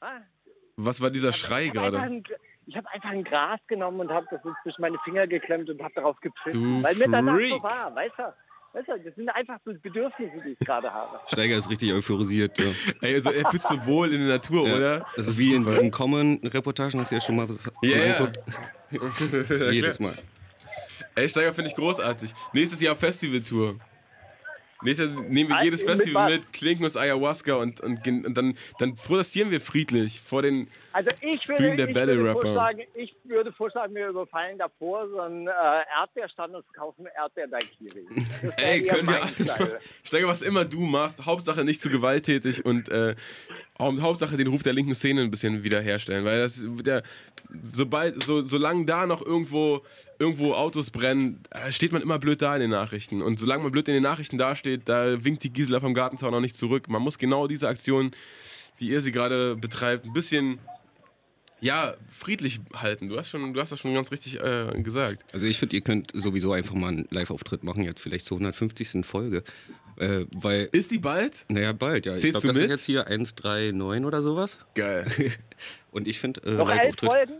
Ah, 0.00 0.20
Was 0.76 1.00
war 1.00 1.10
dieser 1.10 1.32
Schrei 1.32 1.68
gerade? 1.68 2.22
Ich 2.66 2.76
hab 2.76 2.86
einfach 2.86 3.10
ein 3.10 3.24
Gras 3.24 3.60
genommen 3.66 4.00
und 4.00 4.10
habe 4.10 4.26
das 4.30 4.40
zwischen 4.62 4.80
meine 4.80 4.98
Finger 5.04 5.26
geklemmt 5.26 5.68
und 5.70 5.82
habe 5.82 5.92
darauf 5.94 6.18
gepfiffen. 6.20 6.80
Du 6.80 6.82
Weil 6.82 6.94
mir 6.96 7.08
danach 7.08 7.34
Freak. 7.36 7.52
so 7.52 7.62
war, 7.62 7.94
weißt 7.94 8.14
du? 8.18 8.22
Weißt 8.76 8.88
du, 8.88 8.98
das 9.04 9.14
sind 9.14 9.28
einfach 9.28 9.58
so 9.64 9.72
Bedürfnisse, 9.72 10.32
die 10.44 10.52
ich 10.52 10.58
gerade 10.58 10.92
habe. 10.92 11.20
Steiger 11.28 11.56
ist 11.56 11.70
richtig 11.70 11.92
euphorisiert. 11.92 12.58
Ja. 12.58 12.64
Ey, 13.02 13.14
also 13.14 13.30
er 13.30 13.48
fühlt 13.48 13.62
sich 13.62 13.70
so 13.70 13.86
wohl 13.86 14.12
in 14.12 14.20
der 14.26 14.36
Natur, 14.36 14.66
Ja. 14.66 14.76
oder? 14.76 15.06
Das 15.16 15.28
ist 15.28 15.38
wie 15.38 15.54
in 15.54 15.64
diesen 15.64 15.90
Common-Reportagen, 15.92 16.98
hast 16.98 17.10
du 17.12 17.14
ja 17.14 17.20
schon 17.20 17.36
mal 17.36 17.48
was 17.48 17.70
Ja, 17.82 17.96
ja. 17.98 18.16
angeguckt. 18.16 18.38
Ja, 18.90 19.70
Jedes. 19.70 20.00
Mal. 20.00 20.14
Ey, 21.14 21.28
Steiger 21.28 21.54
finde 21.54 21.70
ich 21.70 21.76
großartig. 21.76 22.34
Nächstes 22.52 22.80
Jahr 22.80 22.96
Festivaltour. 22.96 23.76
Nächstes 24.82 25.08
Jahr 25.08 25.22
nehmen 25.22 25.50
wir 25.50 25.56
Ah, 25.56 25.62
jedes 25.62 25.82
Festival 25.84 26.30
mit, 26.32 26.52
klinken 26.52 26.84
uns 26.84 26.96
Ayahuasca 26.96 27.54
und, 27.54 27.80
und, 27.80 28.04
und 28.06 28.34
dann, 28.34 28.58
dann 28.80 28.96
protestieren 28.96 29.50
wir 29.52 29.60
friedlich 29.60 30.20
vor 30.20 30.42
den. 30.42 30.68
Also 30.94 31.10
ich 31.22 31.48
würde, 31.48 31.62
Bühnen 31.74 31.76
der 31.76 31.88
ich, 31.88 31.96
würde 31.96 32.32
vorschlagen, 32.32 32.80
ich 32.94 33.16
würde 33.24 33.52
vorschlagen, 33.52 33.94
wir 33.96 34.08
überfallen 34.10 34.56
davor 34.58 35.08
so 35.08 35.18
einen 35.18 35.48
äh, 35.48 35.50
Erdbeerstand 36.00 36.54
und 36.54 36.64
kaufen 36.72 37.06
Erdbeer-Daikiri. 37.16 38.04
Das 38.08 38.42
wäre 38.42 38.56
Ey, 38.58 38.86
können 38.86 39.08
wir 39.08 39.22
alles 39.24 39.44
machen. 39.44 39.68
Steiger, 40.04 40.28
was 40.28 40.40
immer 40.40 40.64
du 40.64 40.78
machst, 40.82 41.26
Hauptsache 41.26 41.64
nicht 41.64 41.82
zu 41.82 41.90
gewalttätig 41.90 42.64
und 42.64 42.88
äh, 42.90 43.16
Hau- 43.76 44.00
Hauptsache 44.00 44.36
den 44.36 44.46
Ruf 44.46 44.62
der 44.62 44.72
linken 44.72 44.94
Szene 44.94 45.22
ein 45.22 45.32
bisschen 45.32 45.64
wiederherstellen. 45.64 46.24
Weil 46.24 46.38
das 46.38 46.60
der, 46.62 47.02
sobald, 47.72 48.22
so, 48.22 48.42
solange 48.42 48.84
da 48.86 49.04
noch 49.06 49.20
irgendwo, 49.20 49.82
irgendwo 50.20 50.54
Autos 50.54 50.90
brennen, 50.90 51.42
äh, 51.50 51.72
steht 51.72 51.90
man 51.90 52.02
immer 52.02 52.20
blöd 52.20 52.40
da 52.40 52.54
in 52.54 52.60
den 52.60 52.70
Nachrichten. 52.70 53.20
Und 53.20 53.40
solange 53.40 53.64
man 53.64 53.72
blöd 53.72 53.88
in 53.88 53.94
den 53.94 54.04
Nachrichten 54.04 54.38
dasteht, 54.38 54.88
da 54.88 55.24
winkt 55.24 55.42
die 55.42 55.52
Gisela 55.52 55.80
vom 55.80 55.92
Gartenzaun 55.92 56.32
auch 56.32 56.40
nicht 56.40 56.56
zurück. 56.56 56.88
Man 56.88 57.02
muss 57.02 57.18
genau 57.18 57.48
diese 57.48 57.66
Aktion 57.66 58.12
wie 58.76 58.88
ihr 58.88 59.00
sie 59.02 59.12
gerade 59.12 59.54
betreibt, 59.54 60.04
ein 60.04 60.12
bisschen 60.12 60.58
ja, 61.64 61.94
friedlich 62.10 62.60
halten. 62.74 63.08
Du 63.08 63.16
hast, 63.18 63.30
schon, 63.30 63.54
du 63.54 63.60
hast 63.60 63.72
das 63.72 63.80
schon 63.80 63.94
ganz 63.94 64.10
richtig 64.12 64.38
äh, 64.40 64.70
gesagt. 64.82 65.24
Also 65.32 65.46
ich 65.46 65.58
finde, 65.58 65.76
ihr 65.76 65.82
könnt 65.82 66.10
sowieso 66.14 66.52
einfach 66.52 66.74
mal 66.74 66.88
einen 66.88 67.08
Live-Auftritt 67.10 67.64
machen, 67.64 67.82
jetzt 67.84 68.00
vielleicht 68.00 68.26
zur 68.26 68.36
150. 68.36 69.04
Folge. 69.06 69.42
Äh, 69.96 70.26
weil, 70.34 70.68
Ist 70.72 70.90
die 70.90 70.98
bald? 70.98 71.46
naja, 71.48 71.72
bald, 71.72 72.04
ja. 72.04 72.14
Ich 72.16 72.20
Zählst 72.20 72.40
glaube, 72.42 72.48
du 72.48 72.60
das 72.60 72.62
ist 72.64 72.70
jetzt 72.80 72.84
hier 72.86 73.06
139 73.06 74.04
oder 74.04 74.22
sowas. 74.22 74.58
Geil. 74.74 75.06
Und 75.90 76.06
ich 76.06 76.18
finde, 76.20 76.42
äh, 76.42 76.50
Noch 76.52 76.68
elf 76.68 76.78
Live-Auftritt. 76.78 77.10
Folgen? 77.10 77.34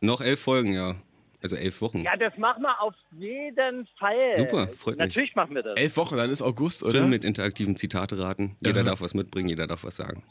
Noch 0.00 0.20
elf 0.20 0.40
Folgen, 0.40 0.72
ja. 0.72 0.94
Also 1.42 1.54
elf 1.54 1.80
Wochen. 1.80 2.02
Ja, 2.02 2.16
das 2.16 2.36
machen 2.36 2.62
wir 2.62 2.80
auf 2.82 2.94
jeden 3.16 3.86
Fall. 3.98 4.36
Super, 4.36 4.68
freut 4.76 4.94
mich. 4.94 5.06
Natürlich 5.06 5.34
machen 5.36 5.54
wir 5.54 5.62
das. 5.62 5.76
Elf 5.76 5.96
Wochen, 5.96 6.16
dann 6.16 6.30
ist 6.30 6.42
August, 6.42 6.82
oder? 6.82 6.94
Schön 7.00 7.10
mit 7.10 7.24
interaktiven 7.24 7.76
Zitate 7.76 8.18
raten. 8.18 8.56
Jeder 8.60 8.78
Ja. 8.78 8.82
darf 8.86 9.00
was 9.00 9.14
mitbringen, 9.14 9.48
jeder 9.48 9.66
darf 9.68 9.84
was 9.84 9.94
sagen. 9.96 10.24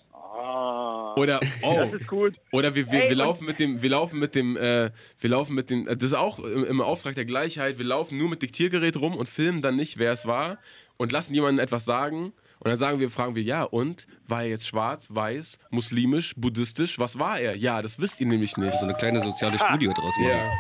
Oder, 1.18 1.40
oh, 1.62 1.76
das 1.76 1.94
ist 1.94 2.08
gut. 2.08 2.36
oder 2.52 2.76
wir, 2.76 2.92
wir, 2.92 3.04
Ey, 3.04 3.10
wir 3.10 3.16
laufen 3.18 3.46
mit 3.46 3.60
dem, 3.60 3.82
wir 3.82 3.90
laufen 3.90 4.20
mit 4.20 4.36
dem, 4.36 4.56
äh, 4.58 4.92
wir 5.20 5.30
laufen 5.30 5.56
mit 5.56 5.70
dem, 5.70 5.86
das 5.86 6.02
ist 6.04 6.14
auch 6.14 6.40
im, 6.40 6.64
im 6.66 6.82
Auftrag 6.82 7.16
der 7.16 7.26
Gleichheit, 7.26 7.78
wir 7.78 7.86
laufen 7.86 8.18
nur 8.18 8.30
mit 8.30 8.42
Diktiergerät 8.42 8.98
rum 8.98 9.16
und 9.16 9.28
filmen 9.30 9.62
dann 9.62 9.76
nicht, 9.76 9.98
wer 9.98 10.12
es 10.12 10.26
war 10.26 10.58
und 10.98 11.12
lassen 11.12 11.34
jemanden 11.34 11.60
etwas 11.60 11.86
sagen. 11.86 12.34
Und 12.60 12.70
dann 12.72 12.80
sagen 12.80 13.00
wir, 13.00 13.12
fragen 13.12 13.36
wir, 13.36 13.44
ja, 13.44 13.64
und? 13.64 14.08
War 14.28 14.42
er 14.42 14.50
jetzt 14.50 14.66
schwarz, 14.68 15.10
weiß, 15.12 15.60
muslimisch, 15.70 16.34
buddhistisch? 16.36 16.98
Was 16.98 17.20
war 17.20 17.40
er? 17.40 17.56
Ja, 17.56 17.84
das 17.84 18.00
wisst 18.00 18.20
ihr 18.20 18.26
nämlich 18.26 18.58
nicht. 18.58 18.74
So 18.80 18.86
eine 18.86 18.96
kleine 18.96 19.22
soziale 19.22 19.62
Ah. 19.62 19.68
Studie 19.68 19.86
draus 19.88 20.16
machen. 20.18 20.28
Ja, 20.28 20.52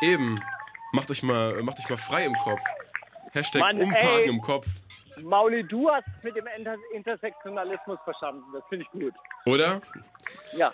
eben. 0.00 0.40
Macht 0.92 1.10
euch 1.10 1.22
mal, 1.22 1.62
macht 1.62 1.78
euch 1.78 1.88
mal 1.90 1.98
frei 1.98 2.24
im 2.24 2.32
Kopf. 2.34 2.60
Hashtag 3.32 3.60
Mann, 3.60 3.80
Umparken 3.82 4.20
ey. 4.24 4.28
im 4.28 4.40
Kopf. 4.40 4.66
Mauli, 5.20 5.64
du 5.64 5.90
hast 5.90 6.06
es 6.18 6.24
mit 6.24 6.36
dem 6.36 6.46
Inter 6.56 6.76
Intersektionalismus 6.94 7.98
verstanden. 8.04 8.42
Das 8.52 8.62
finde 8.68 8.84
ich 8.84 8.90
gut. 9.00 9.14
Oder? 9.46 9.80
Ja. 10.56 10.72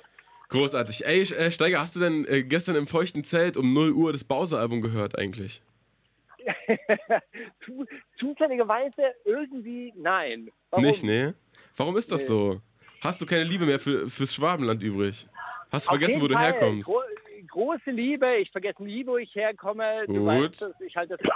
Großartig. 0.49 1.04
Ey, 1.04 1.23
äh, 1.23 1.50
Steiger, 1.50 1.80
hast 1.80 1.97
du 1.97 2.00
denn 2.00 2.25
äh, 2.26 2.42
gestern 2.42 2.76
im 2.76 2.87
feuchten 2.87 3.25
Zelt 3.25 3.57
um 3.57 3.73
0 3.75 3.92
Uhr 3.92 4.12
das 4.12 4.25
Bowser-Album 4.25 4.80
gehört 4.80 5.18
eigentlich? 5.18 5.62
Zu, 7.64 7.85
zufälligerweise 8.18 9.14
irgendwie 9.25 9.92
nein. 9.97 10.50
Warum? 10.71 10.85
Nicht, 10.87 11.02
ne? 11.02 11.35
Warum 11.76 11.97
ist 11.97 12.11
das 12.11 12.23
Nee. 12.23 12.26
so? 12.28 12.61
Hast 13.02 13.21
du 13.21 13.26
keine 13.26 13.45
Liebe 13.45 13.66
mehr 13.66 13.78
für, 13.78 14.09
fürs 14.09 14.35
Schwabenland 14.35 14.83
übrig? 14.83 15.26
Hast 15.71 15.87
du 15.87 15.90
Auf 15.90 15.99
vergessen, 15.99 16.21
wo 16.23 16.28
du 16.28 16.35
Fall. 16.35 16.45
herkommst? 16.45 16.87
Gro 16.88 17.02
große 17.49 17.90
Liebe. 17.90 18.37
Ich 18.37 18.50
vergesse 18.50 18.83
nie, 18.83 19.07
wo 19.07 19.16
ich 19.18 19.35
herkomme. 19.35 20.04
Du 20.07 20.14
Gut. 20.14 20.26
weißt. 20.26 20.71
Ich 20.87 20.97
halte 20.97 21.16
das. 21.16 21.26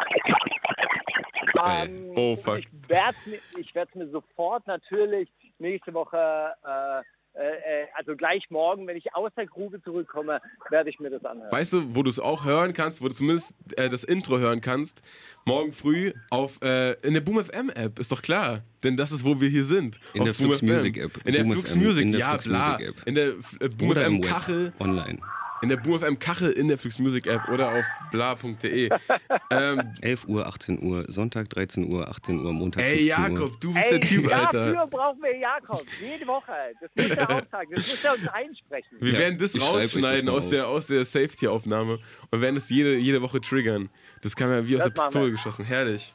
Geil. 1.52 1.88
Ähm, 1.88 2.12
Oh, 2.16 2.36
fuck. 2.36 2.58
Ich 2.58 2.68
werde 2.88 3.16
ich 3.58 3.74
werd's 3.74 3.94
mir 3.94 4.08
sofort 4.08 4.66
natürlich 4.66 5.28
nächste 5.58 5.94
Woche, 5.94 6.52
äh, 6.66 7.02
äh, 7.34 7.86
also 7.94 8.14
gleich 8.16 8.50
morgen, 8.50 8.86
wenn 8.86 8.96
ich 8.96 9.14
aus 9.14 9.30
der 9.36 9.46
Grube 9.46 9.82
zurückkomme, 9.82 10.40
werde 10.68 10.90
ich 10.90 11.00
mir 11.00 11.08
das 11.08 11.24
anhören. 11.24 11.50
Weißt 11.50 11.72
du, 11.72 11.94
wo 11.94 12.02
du 12.02 12.10
es 12.10 12.18
auch 12.18 12.44
hören 12.44 12.74
kannst, 12.74 13.00
wo 13.00 13.08
du 13.08 13.14
zumindest 13.14 13.54
äh, 13.76 13.88
das 13.88 14.04
Intro 14.04 14.38
hören 14.38 14.60
kannst? 14.60 15.00
Morgen 15.46 15.72
früh 15.72 16.12
auf, 16.30 16.60
äh, 16.62 16.92
in 17.06 17.14
der 17.14 17.22
Boom 17.22 17.42
FM 17.42 17.70
App, 17.70 17.98
ist 17.98 18.12
doch 18.12 18.20
klar. 18.20 18.62
Denn 18.84 18.96
das 18.98 19.12
ist, 19.12 19.24
wo 19.24 19.40
wir 19.40 19.48
hier 19.48 19.64
sind. 19.64 19.98
In 20.12 20.22
auf 20.22 20.26
der 20.28 20.34
Boom 20.34 20.46
Flux 20.46 20.58
FM. 20.58 20.66
Music 20.68 20.96
App. 20.98 21.18
In 21.24 21.32
der 21.34 21.42
Boom 21.44 21.52
Flux 21.52 21.72
FM, 21.72 21.82
Music, 21.82 22.02
in 22.04 22.12
der 22.12 22.20
ja, 22.20 22.30
Flux 22.32 22.44
klar. 22.44 22.72
Music 22.78 22.88
App. 22.88 23.06
In 23.06 23.14
der 23.14 23.28
äh, 23.28 23.68
Boom 23.68 23.94
FM 23.96 24.20
Kachel. 24.20 24.72
online. 24.78 25.18
In 25.62 25.68
der 25.68 25.76
Boom 25.76 26.00
FM 26.00 26.18
Kachel 26.18 26.50
in 26.50 26.66
der 26.66 26.76
Flux 26.76 26.98
Music 26.98 27.26
App 27.26 27.48
oder 27.48 27.72
auf 27.78 27.84
bla.de. 28.10 28.90
ähm, 29.50 29.94
11 30.00 30.24
Uhr, 30.26 30.46
18 30.46 30.82
Uhr, 30.82 31.04
Sonntag 31.08 31.48
13 31.50 31.90
Uhr, 31.90 32.08
18 32.08 32.44
Uhr, 32.44 32.52
Montag 32.52 32.82
ey, 32.82 33.08
15 33.08 33.12
Uhr. 33.24 33.28
Jakob, 33.38 33.60
du 33.60 33.72
bist 33.72 33.86
Ey, 33.86 33.90
der 33.98 34.00
Typ, 34.00 34.34
Alter. 34.34 34.72
dafür 34.72 34.86
brauchen 34.88 35.22
wir 35.22 35.38
Jakob. 35.38 35.84
Jede 36.00 36.26
Woche. 36.26 36.52
Das 36.80 36.90
muss 36.96 37.16
er 37.16 37.30
auch 37.30 37.42
sagen. 37.50 37.70
Das 37.74 37.88
muss 37.90 38.04
er 38.04 38.12
uns 38.14 38.28
einsprechen. 38.28 38.98
Wir 39.00 39.12
Ja, 39.12 39.18
werden 39.20 39.38
das 39.38 39.52
das 39.52 39.62
rausschneiden 39.62 40.26
mal 40.26 40.32
aus 40.32 40.48
der, 40.48 40.66
aus 40.66 40.86
der 40.88 41.04
Safety-Aufnahme 41.04 42.00
und 42.30 42.40
werden 42.40 42.56
das 42.56 42.68
jede, 42.68 42.96
jede 42.96 43.22
Woche 43.22 43.40
triggern. 43.40 43.88
Das 44.22 44.34
kam 44.34 44.50
ja 44.50 44.66
wie 44.66 44.76
aus 44.76 44.82
Das 44.84 44.92
der 44.94 45.02
Pistole 45.04 45.24
wir. 45.26 45.30
geschossen. 45.32 45.64
Herrlich. 45.64 46.12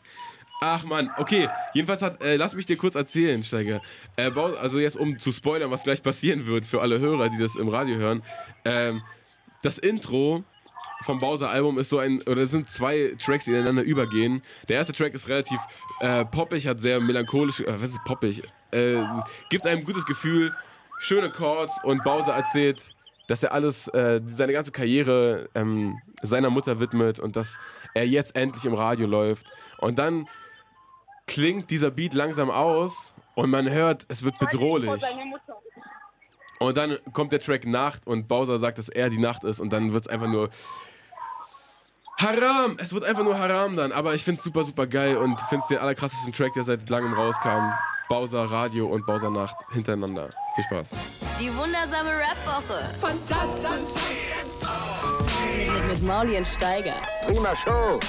Ach 0.60 0.84
man, 0.84 1.10
okay. 1.18 1.48
Jedenfalls 1.74 2.01
hat, 2.01 2.22
äh, 2.22 2.36
lass 2.36 2.56
mich 2.56 2.66
dir 2.66 2.77
kurz 2.77 2.96
erzählen, 2.96 3.44
Steiger. 3.44 3.82
Äh, 4.18 4.32
also 4.32 4.80
jetzt 4.80 4.98
um 4.98 5.20
zu 5.20 5.32
spoilern, 5.32 5.72
was 5.72 5.84
gleich 5.84 6.01
passieren 6.04 6.48
wird 6.48 6.66
für 6.66 6.82
alle 6.82 7.00
Hörer, 7.00 7.30
die 7.30 7.38
das 7.38 7.56
im 7.56 7.70
Radio 7.70 7.96
hören. 7.98 8.24
Ähm, 8.66 9.04
das 9.63 9.77
Intro 9.77 10.43
vom 11.03 11.19
Bowser 11.19 11.49
Album 11.49 11.77
ist 11.77 11.89
so 11.89 11.99
ein, 11.99 12.21
oder 12.23 12.43
es 12.43 12.51
sind 12.51 12.69
zwei 12.69 13.15
Tracks, 13.23 13.45
die 13.45 13.51
ineinander 13.51 13.83
übergehen. 13.83 14.41
Der 14.67 14.77
erste 14.77 14.93
Track 14.93 15.13
ist 15.13 15.27
relativ 15.27 15.59
äh, 15.99 16.25
poppig, 16.25 16.65
hat 16.67 16.79
sehr 16.79 16.99
melancholisch, 16.99 17.59
äh, 17.59 17.81
was 17.81 17.91
ist 17.91 18.03
poppig? 18.05 18.43
Äh, 18.71 19.03
gibt 19.49 19.65
einem 19.65 19.79
ein 19.79 19.85
gutes 19.85 20.05
Gefühl, 20.05 20.53
schöne 20.99 21.29
Chords 21.29 21.73
und 21.83 22.03
Bowser 22.03 22.33
erzählt, 22.33 22.81
dass 23.27 23.43
er 23.43 23.51
alles, 23.51 23.87
äh, 23.89 24.21
seine 24.25 24.53
ganze 24.53 24.71
Karriere 24.71 25.49
ähm, 25.53 25.99
seiner 26.21 26.49
Mutter 26.49 26.79
widmet 26.79 27.19
und 27.19 27.35
dass 27.35 27.57
er 27.93 28.07
jetzt 28.07 28.35
endlich 28.35 28.65
im 28.65 28.73
Radio 28.73 29.05
läuft. 29.05 29.45
Und 29.77 29.99
dann 29.99 30.27
klingt 31.27 31.69
dieser 31.69 31.91
Beat 31.91 32.13
langsam 32.13 32.49
aus 32.49 33.13
und 33.35 33.49
man 33.49 33.69
hört, 33.69 34.05
es 34.07 34.23
wird 34.23 34.39
bedrohlich. 34.39 35.03
Und 36.59 36.77
dann 36.77 36.97
kommt 37.13 37.31
der 37.31 37.39
Track 37.39 37.65
Nacht 37.65 38.07
und 38.07 38.27
Bowser 38.27 38.59
sagt, 38.59 38.77
dass 38.77 38.89
er 38.89 39.09
die 39.09 39.19
Nacht 39.19 39.43
ist 39.43 39.59
und 39.59 39.71
dann 39.71 39.93
wird 39.93 40.05
es 40.05 40.07
einfach 40.07 40.27
nur 40.27 40.49
Haram! 42.17 42.77
Es 42.79 42.93
wird 42.93 43.03
einfach 43.03 43.23
nur 43.23 43.37
Haram 43.37 43.75
dann, 43.75 43.91
aber 43.91 44.15
ich 44.15 44.23
finde 44.23 44.39
es 44.39 44.43
super, 44.43 44.63
super 44.63 44.87
geil 44.87 45.17
und 45.17 45.39
finde 45.41 45.63
es 45.63 45.67
den 45.67 45.77
allerkrassesten 45.77 46.33
Track, 46.33 46.53
der 46.53 46.63
seit 46.63 46.89
langem 46.89 47.13
rauskam. 47.13 47.73
Bowser 48.09 48.45
Radio 48.45 48.87
und 48.87 49.05
Bowser 49.05 49.29
Nacht 49.29 49.55
hintereinander. 49.71 50.29
Viel 50.55 50.63
Spaß. 50.63 50.89
Die 51.39 51.55
wundersame 51.55 52.09
Rap-Woche. 52.09 52.89
Fantastisch. 52.99 53.69
Mit, 55.57 55.87
mit 55.89 56.03
Mauli 56.03 56.37
und 56.37 56.47
Steiger. 56.47 56.95
Prima 57.27 57.53
Show. 57.53 57.99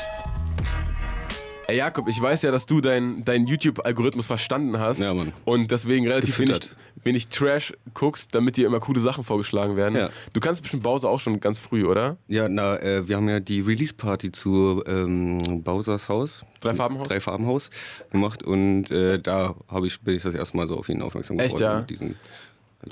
Ey 1.71 1.77
Jakob, 1.77 2.09
ich 2.09 2.19
weiß 2.19 2.41
ja, 2.43 2.51
dass 2.51 2.65
du 2.65 2.81
deinen 2.81 3.27
dein 3.27 3.47
YouTube-Algorithmus 3.47 4.27
verstanden 4.27 4.79
hast 4.79 5.03
Ja, 5.03 5.13
Mann. 5.13 5.35
und 5.45 5.71
deswegen 5.71 6.09
relativ 6.09 6.39
wenig, 6.39 6.71
wenig 7.05 7.29
Trash 7.29 7.75
guckst, 7.93 8.35
damit 8.35 8.57
dir 8.57 8.67
immer 8.67 8.81
coole 8.81 9.01
Sachen 9.01 9.23
vorgeschlagen 9.23 9.77
werden. 9.77 9.95
Ja. 9.95 10.09
Du 10.33 10.41
kannst 10.41 10.63
bestimmt 10.63 10.83
Bowser 10.83 11.11
auch 11.11 11.21
schon 11.21 11.41
ganz 11.41 11.59
früh, 11.59 11.85
oder? 11.85 12.17
Ja, 12.27 12.49
na, 12.49 12.79
äh, 12.81 13.07
wir 13.07 13.17
haben 13.17 13.29
ja 13.29 13.39
die 13.39 13.61
Release-Party 13.61 14.33
zu 14.33 14.83
ähm, 14.87 15.63
Bowsers 15.63 16.09
Haus. 16.09 16.43
Dreifarbenhaus? 16.61 17.09
Dreifarbenhaus 17.09 17.71
gemacht 18.09 18.43
und 18.43 18.91
äh, 18.91 19.19
da 19.19 19.55
ich, 19.85 20.01
bin 20.01 20.17
ich 20.17 20.23
das 20.23 20.35
erste 20.35 20.57
Mal 20.57 20.69
so 20.69 20.79
auf 20.79 20.89
ihn 20.89 21.03
aufmerksam 21.03 21.39
Echt, 21.39 21.49
geworden. 21.57 21.63
ja? 21.65 21.81
mit 21.81 21.91
Diesen, 21.91 22.15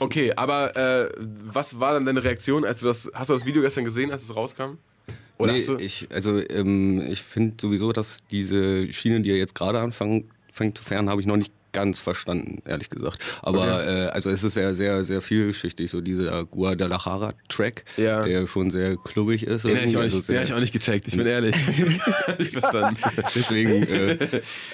Okay, 0.01 0.35
aber 0.37 0.77
äh, 0.77 1.09
was 1.45 1.81
war 1.81 1.95
dann 1.95 2.05
deine 2.05 2.23
Reaktion, 2.23 2.67
als 2.67 2.81
du 2.81 2.87
das, 2.87 3.09
hast 3.15 3.31
du 3.31 3.35
das 3.35 3.47
Video 3.47 3.63
gestern 3.63 3.85
gesehen, 3.87 4.11
als 4.13 4.23
es 4.23 4.37
rauskam? 4.37 4.77
Oder 5.39 5.53
nee, 5.53 5.65
ich, 5.79 6.09
also 6.11 6.41
ähm, 6.49 7.03
ich 7.11 7.23
finde 7.23 7.55
sowieso, 7.61 7.93
dass 7.93 8.21
diese 8.31 8.91
Schiene, 8.93 9.21
die 9.21 9.31
er 9.31 9.37
jetzt 9.37 9.55
gerade 9.55 9.81
anfängt 9.81 10.27
fängt 10.53 10.79
zu 10.79 10.85
fahren, 10.85 11.11
habe 11.11 11.21
ich 11.21 11.27
noch 11.27 11.37
nicht 11.37 11.53
ganz 11.77 12.01
verstanden, 12.01 12.63
ehrlich 12.67 12.89
gesagt. 12.89 13.19
Aber 13.43 13.61
Okay. 13.77 14.05
äh, 14.07 14.09
also 14.09 14.31
es 14.31 14.43
ist 14.43 14.57
ja 14.57 14.73
sehr, 14.73 15.05
sehr 15.05 15.21
vielschichtig, 15.21 15.91
so 15.91 16.01
dieser 16.01 16.45
Guadalajara-Track, 16.47 17.85
Ja. 17.99 18.23
der 18.25 18.47
schon 18.47 18.71
sehr 18.71 18.97
klubbig 18.97 19.43
ist. 19.47 19.65
den 19.65 19.77
hätte 19.77 19.89
ich, 19.89 19.97
also 19.99 20.21
den 20.23 20.37
hätte 20.37 20.45
ich 20.49 20.55
auch 20.55 20.61
nicht 20.61 20.73
gecheckt, 20.73 21.09
ich 21.09 21.17
bin 21.17 21.27
ehrlich. 21.27 21.55
Ich 21.67 21.83
hab 22.27 22.39
nicht 22.39 22.53
verstanden. 22.59 23.01
Deswegen, 23.35 23.83
äh, 23.87 24.19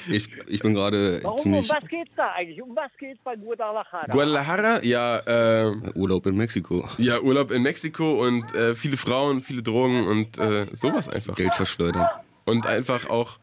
ich, 0.08 0.28
ich 0.46 0.60
bin 0.60 0.74
gerade 0.74 1.20
Warum? 1.22 1.36
Um 1.36 1.42
ziemlich 1.42 1.68
was 1.70 1.88
geht's 1.88 2.10
da 2.16 2.32
eigentlich? 2.36 2.62
Um 2.62 2.74
was 2.76 2.90
geht's 2.98 3.20
bei 3.24 3.34
Guadalajara? 3.36 4.06
Guadalajara, 4.10 4.84
ja, 4.84 5.18
äh, 5.66 5.72
Urlaub 5.94 6.26
in 6.26 6.36
Mexiko. 6.36 6.88
ja, 6.98 7.20
Urlaub 7.20 7.50
in 7.50 7.62
Mexiko 7.62 8.24
und 8.26 8.54
äh, 8.54 8.74
viele 8.74 8.96
Frauen, 8.96 9.42
viele 9.42 9.62
Drogen 9.62 10.06
und 10.06 10.38
äh, 10.38 10.66
sowas 10.72 11.08
einfach. 11.08 11.34
Geld 11.34 11.54
verschleudern. 11.54 12.06
Und 12.44 12.66
einfach 12.66 13.08
auch 13.08 13.38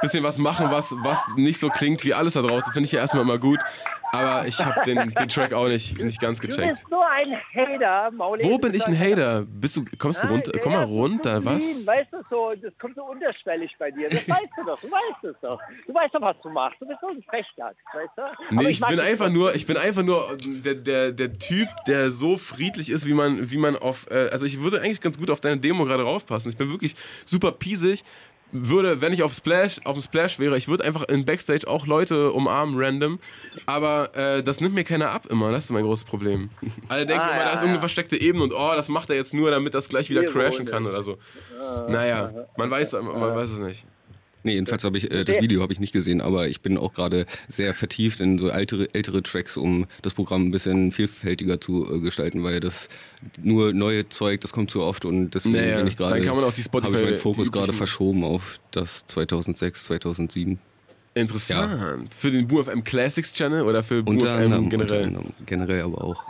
bisschen 0.00 0.22
was 0.24 0.38
machen, 0.38 0.70
was, 0.70 0.92
was 1.02 1.18
nicht 1.36 1.60
so 1.60 1.68
klingt 1.68 2.04
wie 2.04 2.14
alles 2.14 2.34
da 2.34 2.42
draußen, 2.42 2.72
finde 2.72 2.86
ich 2.86 2.92
ja 2.92 3.00
erstmal 3.00 3.22
immer 3.22 3.38
gut. 3.38 3.60
Aber 4.12 4.46
ich 4.46 4.58
habe 4.64 4.82
den, 4.86 5.12
den 5.12 5.28
Track 5.28 5.52
auch 5.52 5.66
nicht, 5.66 5.98
nicht 6.00 6.20
ganz 6.20 6.38
Du 6.40 6.46
gecheckt. 6.46 6.68
bist 6.74 6.84
so 6.88 7.00
ein 7.00 7.36
Hater, 7.54 8.10
Mauli. 8.12 8.44
Wo 8.44 8.50
Du 8.50 8.58
bin 8.58 8.74
ich 8.74 8.86
ein 8.86 8.98
Hater? 8.98 9.44
Bist 9.46 9.76
du, 9.76 9.84
kommst 9.98 10.22
du 10.22 10.28
runter? 10.28 10.52
Komm 10.62 10.72
mal 10.74 10.84
runter, 10.84 11.44
was? 11.44 11.84
Weißt 11.86 12.12
du 12.12 12.18
so, 12.30 12.52
das 12.62 12.72
kommt 12.78 12.94
so 12.94 13.02
unterschwellig 13.04 13.74
bei 13.78 13.90
dir. 13.90 14.08
Das 14.08 14.26
weißt 14.28 14.48
du 14.56 14.64
doch, 14.64 14.80
du 14.80 14.90
weißt 14.90 15.24
es 15.24 15.36
doch. 15.42 15.60
Du 15.86 15.92
weißt 15.92 16.14
doch, 16.14 16.20
was 16.22 16.36
du 16.40 16.48
machst. 16.50 16.80
Du 16.80 16.86
bist 16.86 17.00
so 17.00 17.08
ein 17.08 17.22
Frechdachs, 17.28 17.76
weißt 17.92 18.12
du? 18.16 18.54
Nee, 18.54 18.68
ich 18.68 18.80
mag 18.80 18.90
bin 18.90 19.00
einfach 19.00 19.28
nur, 19.28 19.54
ich 19.54 19.66
bin 19.66 19.76
einfach 19.76 20.02
nur 20.04 20.36
der, 20.40 20.74
der, 20.76 21.12
der 21.12 21.38
Typ, 21.38 21.68
der 21.86 22.10
so 22.12 22.36
friedlich 22.38 22.90
ist, 22.90 23.06
wie 23.06 23.12
man, 23.14 23.50
wie 23.50 23.58
man 23.58 23.76
auf, 23.76 24.06
äh, 24.10 24.28
also 24.30 24.46
ich 24.46 24.62
würde 24.62 24.80
eigentlich 24.80 25.00
ganz 25.00 25.18
gut 25.18 25.30
auf 25.30 25.40
deine 25.40 25.58
Demo 25.58 25.84
gerade 25.84 26.04
raufpassen. 26.04 26.50
Ich 26.50 26.56
bin 26.56 26.70
wirklich 26.70 26.94
super 27.26 27.50
piesig. 27.52 28.04
Würde, 28.52 29.00
wenn 29.00 29.12
ich 29.12 29.22
auf 29.22 29.32
Splash, 29.34 29.80
auf 29.84 29.96
dem 29.96 30.02
Splash 30.02 30.38
wäre, 30.38 30.56
ich 30.56 30.68
würde 30.68 30.84
einfach 30.84 31.02
in 31.08 31.24
Backstage 31.24 31.66
auch 31.66 31.86
Leute 31.86 32.32
umarmen, 32.32 32.76
random. 32.78 33.18
Aber 33.66 34.14
äh, 34.16 34.42
das 34.42 34.60
nimmt 34.60 34.74
mir 34.74 34.84
keiner 34.84 35.10
ab 35.10 35.26
immer. 35.26 35.50
Das 35.50 35.64
ist 35.64 35.70
mein 35.70 35.82
großes 35.84 36.04
Problem. 36.04 36.50
Alle 36.88 37.06
denken 37.06 37.22
Ah, 37.22 37.30
immer, 37.30 37.38
ja, 37.38 37.44
da 37.44 37.50
ist 37.50 37.54
ja. 37.56 37.60
irgendeine 37.62 37.80
versteckte 37.80 38.20
Ebene 38.20 38.44
und 38.44 38.52
oh, 38.52 38.72
das 38.74 38.88
macht 38.88 39.10
er 39.10 39.16
jetzt 39.16 39.34
nur, 39.34 39.50
damit 39.50 39.74
das 39.74 39.88
gleich 39.88 40.08
wieder 40.10 40.24
crashen 40.24 40.64
kann 40.64 40.86
oder 40.86 41.02
so. 41.02 41.18
Naja, 41.88 42.46
man 42.56 42.70
weiß, 42.70 42.92
man 42.92 43.34
weiß 43.34 43.50
es 43.50 43.58
nicht. 43.58 43.84
Nee, 44.46 44.52
jedenfalls 44.54 44.84
habe 44.84 44.96
ich 44.96 45.10
äh, 45.12 45.24
das 45.24 45.40
Video 45.40 45.60
habe 45.60 45.72
ich 45.72 45.80
nicht 45.80 45.92
gesehen, 45.92 46.20
aber 46.20 46.46
ich 46.46 46.60
bin 46.60 46.78
auch 46.78 46.94
gerade 46.94 47.26
sehr 47.48 47.74
vertieft 47.74 48.20
in 48.20 48.38
so 48.38 48.48
ältere, 48.48 48.86
ältere 48.94 49.20
Tracks, 49.24 49.56
um 49.56 49.86
das 50.02 50.14
Programm 50.14 50.46
ein 50.46 50.50
bisschen 50.52 50.92
vielfältiger 50.92 51.60
zu 51.60 51.92
äh, 51.92 51.98
gestalten, 51.98 52.44
weil 52.44 52.60
das 52.60 52.88
nur 53.42 53.72
neue 53.72 54.08
Zeug, 54.08 54.40
das 54.42 54.52
kommt 54.52 54.70
zu 54.70 54.82
oft 54.82 55.04
und 55.04 55.32
deswegen 55.32 55.56
Naja, 55.56 55.78
bin 55.78 55.88
ich 55.88 55.96
gerade 55.96 56.14
dann 56.14 56.24
kann 56.24 56.36
man 56.36 56.44
auch 56.44 56.52
die 56.52 56.62
Spotify- 56.62 56.86
habe 56.92 56.98
ich 57.00 57.04
meinen 57.10 57.16
Fokus 57.16 57.50
gerade 57.50 57.72
verschoben 57.72 58.22
auf 58.22 58.60
das 58.70 59.04
2006, 59.06 59.82
2007. 59.84 60.60
Interessant. 61.14 62.14
Für 62.14 62.30
den 62.30 62.46
Boom 62.46 62.64
FM 62.64 62.84
Classics 62.84 63.32
Channel 63.32 63.62
oder 63.62 63.82
für 63.82 64.04
Boom 64.04 64.16
Unter 64.18 64.36
FM 64.36 64.44
anderem, 64.44 64.64
unter 64.64 64.76
generell? 64.76 65.04
anderem, 65.06 65.32
generell 65.44 65.80
aber 65.82 66.04
auch. 66.04 66.22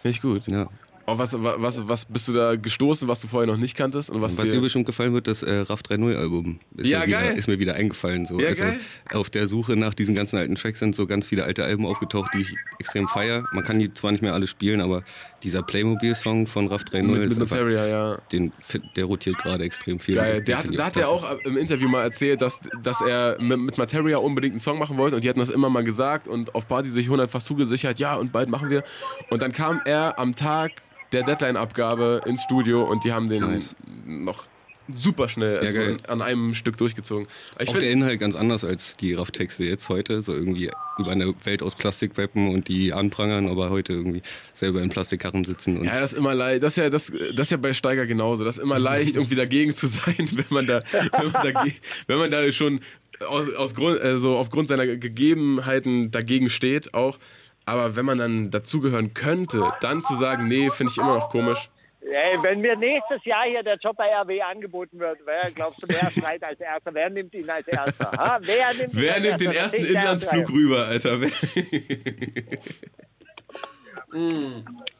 Finde 0.00 0.16
ich 0.16 0.22
gut. 0.22 0.42
Ja. 0.46 0.68
Oh, 1.06 1.18
was, 1.18 1.32
wa- 1.34 1.56
was, 1.58 1.86
was 1.86 2.04
bist 2.06 2.28
du 2.28 2.32
da 2.32 2.56
gestoßen, 2.56 3.06
was 3.08 3.20
du 3.20 3.28
vorher 3.28 3.46
noch 3.46 3.58
nicht 3.58 3.76
kanntest? 3.76 4.08
Und 4.08 4.22
was, 4.22 4.38
Was 4.38 4.50
dir 4.50 4.60
bestimmt 4.60 4.86
gefallen 4.86 5.12
wird, 5.12 5.26
das 5.26 5.42
äh, 5.42 5.60
RAF 5.60 5.82
3.0 5.82 6.16
Album. 6.16 6.60
Ist 6.76 6.86
Ja, 6.86 7.00
mir 7.00 7.06
wieder. 7.08 7.34
Ist 7.34 7.48
mir 7.48 7.58
wieder 7.58 7.74
eingefallen. 7.74 8.24
So. 8.24 8.40
Ja, 8.40 8.48
also, 8.48 8.64
geil. 8.64 8.80
Auf 9.12 9.28
der 9.28 9.46
Suche 9.46 9.76
nach 9.76 9.92
diesen 9.92 10.14
ganzen 10.14 10.38
alten 10.38 10.54
Tracks 10.54 10.78
sind 10.78 10.94
so 10.94 11.06
ganz 11.06 11.26
viele 11.26 11.44
alte 11.44 11.62
Alben 11.64 11.84
aufgetaucht, 11.84 12.32
die 12.32 12.40
ich 12.40 12.54
extrem 12.78 13.06
feiere. 13.08 13.44
Man 13.52 13.64
kann 13.64 13.78
die 13.78 13.92
zwar 13.92 14.12
nicht 14.12 14.22
mehr 14.22 14.32
alle 14.32 14.46
spielen, 14.46 14.80
aber 14.80 15.02
dieser 15.42 15.62
Playmobil-Song 15.62 16.46
von 16.46 16.68
RAF 16.68 16.82
3.0 16.84 17.02
mit, 17.02 17.22
ist 17.22 17.30
mit 17.38 17.42
einfach, 17.42 17.56
Materia, 17.58 17.86
ja. 17.86 18.18
den, 18.32 18.52
der 18.96 19.04
rotiert 19.04 19.36
gerade 19.36 19.62
extrem 19.64 19.98
viel. 20.00 20.14
Geil. 20.14 20.40
Der 20.40 20.58
hat, 20.58 20.66
da 20.74 20.86
hat 20.86 20.96
er 20.96 21.10
auch 21.10 21.38
im 21.44 21.58
Interview 21.58 21.88
mal 21.88 22.02
erzählt, 22.02 22.40
dass, 22.40 22.58
dass 22.82 23.02
er 23.02 23.36
mit, 23.40 23.58
mit 23.60 23.76
Materia 23.76 24.16
unbedingt 24.16 24.54
einen 24.54 24.60
Song 24.60 24.78
machen 24.78 24.96
wollte 24.96 25.16
und 25.16 25.22
die 25.24 25.28
hatten 25.28 25.40
das 25.40 25.50
immer 25.50 25.68
mal 25.68 25.84
gesagt 25.84 26.28
und 26.28 26.54
auf 26.54 26.66
Party 26.66 26.88
sich 26.88 27.10
hundertfach 27.10 27.42
zugesichert, 27.42 27.98
ja 27.98 28.16
und 28.16 28.32
bald 28.32 28.48
machen 28.48 28.70
wir. 28.70 28.84
Und 29.28 29.42
dann 29.42 29.52
kam 29.52 29.82
er 29.84 30.18
am 30.18 30.34
Tag 30.34 30.72
der 31.14 31.22
Deadline-Abgabe 31.22 32.22
ins 32.26 32.42
Studio 32.42 32.84
und 32.84 33.04
die 33.04 33.12
haben 33.12 33.28
den 33.28 33.42
Nice. 33.42 33.74
noch 34.06 34.44
super 34.92 35.28
schnell 35.28 35.58
also 35.58 35.78
geil. 35.78 35.96
an 36.08 36.20
einem 36.20 36.54
Stück 36.54 36.76
durchgezogen. 36.76 37.26
Ich 37.58 37.68
Auch 37.68 37.78
der 37.78 37.90
Inhalt 37.90 38.20
ganz 38.20 38.36
anders 38.36 38.64
als 38.64 38.96
die 38.96 39.14
RAF-Texte 39.14 39.64
jetzt 39.64 39.88
heute. 39.88 40.22
So 40.22 40.34
irgendwie 40.34 40.70
über 40.98 41.10
eine 41.10 41.34
Welt 41.44 41.62
aus 41.62 41.74
Plastik 41.74 42.18
rappen 42.18 42.48
und 42.52 42.68
die 42.68 42.92
anprangern, 42.92 43.48
aber 43.48 43.70
heute 43.70 43.94
irgendwie 43.94 44.22
selber 44.52 44.82
in 44.82 44.90
Plastikkarren 44.90 45.44
sitzen. 45.44 45.78
Und 45.78 45.86
Ja, 45.86 46.00
das 46.00 46.12
ist 46.12 46.18
immer 46.18 46.34
leicht. 46.34 46.62
Das 46.62 46.74
ist 46.74 46.82
ja, 46.82 46.90
das, 46.90 47.10
das 47.34 47.50
ja 47.50 47.56
bei 47.56 47.72
Steiger 47.72 48.06
genauso. 48.06 48.44
Das 48.44 48.58
ist 48.58 48.62
immer 48.62 48.78
leicht, 48.78 49.16
irgendwie 49.16 49.36
dagegen 49.36 49.74
zu 49.74 49.86
sein, 49.86 50.28
wenn 50.32 50.44
man 50.50 50.66
da, 50.66 50.80
wenn 50.92 51.32
man 51.32 51.54
dagegen, 51.54 51.76
wenn 52.06 52.18
man 52.18 52.30
da 52.30 52.52
schon 52.52 52.80
aus, 53.26 53.48
aus 53.54 53.74
Grund, 53.74 54.00
also 54.00 54.36
aufgrund 54.36 54.68
seiner 54.68 54.86
Gegebenheiten 54.86 56.10
dagegen 56.10 56.50
steht 56.50 56.94
auch. 56.94 57.18
Aber 57.66 57.96
wenn 57.96 58.04
man 58.04 58.18
dann 58.18 58.50
dazugehören 58.50 59.14
könnte, 59.14 59.72
dann 59.80 60.04
zu 60.04 60.16
sagen, 60.16 60.48
nee, 60.48 60.70
finde 60.70 60.92
ich 60.92 60.98
immer 60.98 61.14
noch 61.14 61.30
komisch. 61.30 61.70
Ey, 62.02 62.36
wenn 62.42 62.60
mir 62.60 62.76
nächstes 62.76 63.24
Jahr 63.24 63.44
hier 63.46 63.62
der 63.62 63.78
Job 63.78 63.96
bei 63.96 64.14
RW 64.14 64.42
angeboten 64.42 64.98
wird, 64.98 65.18
wer 65.24 65.50
glaubst 65.50 65.82
du, 65.82 65.86
wer 65.88 66.10
schreit 66.20 66.44
als 66.44 66.60
Erster? 66.60 66.92
Wer 66.92 67.08
nimmt 67.08 67.32
ihn 67.34 67.48
als 67.48 67.66
Erster? 67.66 68.10
Ha? 68.12 68.38
Wer 68.42 68.74
nimmt, 68.74 68.90
Wer 68.92 69.20
nimmt 69.20 69.40
den 69.40 69.52
ersten 69.52 69.84
Inlandsflug 69.84 70.50
rüber, 70.50 70.86
Alter? 70.86 71.20
Wer? 71.20 71.30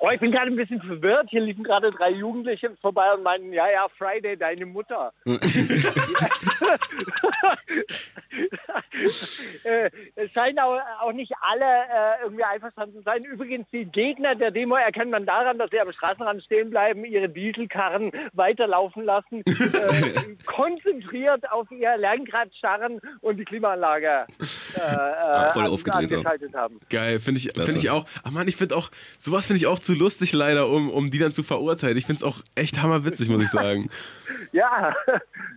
Oh, 0.00 0.10
ich 0.10 0.20
bin 0.20 0.30
gerade 0.30 0.46
ein 0.46 0.56
bisschen 0.56 0.80
verwirrt. 0.82 1.28
Hier 1.30 1.40
liefen 1.40 1.64
gerade 1.64 1.90
drei 1.90 2.10
Jugendliche 2.10 2.70
vorbei 2.80 3.12
und 3.14 3.22
meinten, 3.22 3.52
ja, 3.52 3.68
ja, 3.70 3.86
Friday, 3.96 4.36
deine 4.36 4.66
Mutter. 4.66 5.12
äh, 9.64 9.90
es 10.14 10.30
scheinen 10.32 10.58
auch, 10.58 10.78
auch 11.00 11.12
nicht 11.12 11.32
alle 11.40 11.64
äh, 11.64 12.22
irgendwie 12.24 12.44
einverstanden 12.44 12.96
zu 12.96 13.02
sein. 13.02 13.22
Übrigens, 13.24 13.66
die 13.72 13.84
Gegner 13.84 14.34
der 14.34 14.50
Demo 14.50 14.76
erkennt 14.76 15.10
man 15.10 15.26
daran, 15.26 15.58
dass 15.58 15.70
sie 15.70 15.80
am 15.80 15.92
Straßenrand 15.92 16.42
stehen 16.42 16.70
bleiben, 16.70 17.04
ihre 17.04 17.28
Dieselkarren 17.28 18.10
weiterlaufen 18.32 19.04
lassen, 19.04 19.40
äh, 19.46 20.36
konzentriert 20.46 21.50
auf 21.50 21.70
ihr 21.70 21.96
Lenkrad 21.96 22.54
starren 22.56 23.00
und 23.20 23.38
die 23.38 23.44
Klimaanlage 23.44 24.26
äh, 24.74 24.80
äh, 24.80 25.52
voll 25.52 25.64
an- 25.64 25.70
aufgedreht, 25.70 26.10
ja. 26.10 26.18
angeschaltet 26.18 26.54
haben. 26.54 26.80
Geil, 26.90 27.20
finde 27.20 27.40
ich, 27.40 27.52
Klasse. 27.52 27.72
find 27.72 27.82
ich 27.82 27.90
auch. 27.90 28.06
Ach 28.22 28.30
man, 28.30 28.48
ich 28.48 28.56
finde 28.56 28.76
auch, 28.76 28.90
sowas 29.18 29.46
finde 29.46 29.58
ich 29.58 29.66
auch 29.66 29.78
zu 29.86 29.94
lustig 29.94 30.32
leider, 30.32 30.68
um, 30.68 30.90
um 30.90 31.10
die 31.10 31.18
dann 31.18 31.32
zu 31.32 31.42
verurteilen. 31.42 31.96
Ich 31.96 32.04
finde 32.06 32.18
es 32.18 32.22
auch 32.24 32.40
echt 32.54 32.82
hammerwitzig, 32.82 33.28
muss 33.28 33.42
ich 33.42 33.50
sagen. 33.50 33.88
Ja, 34.52 34.94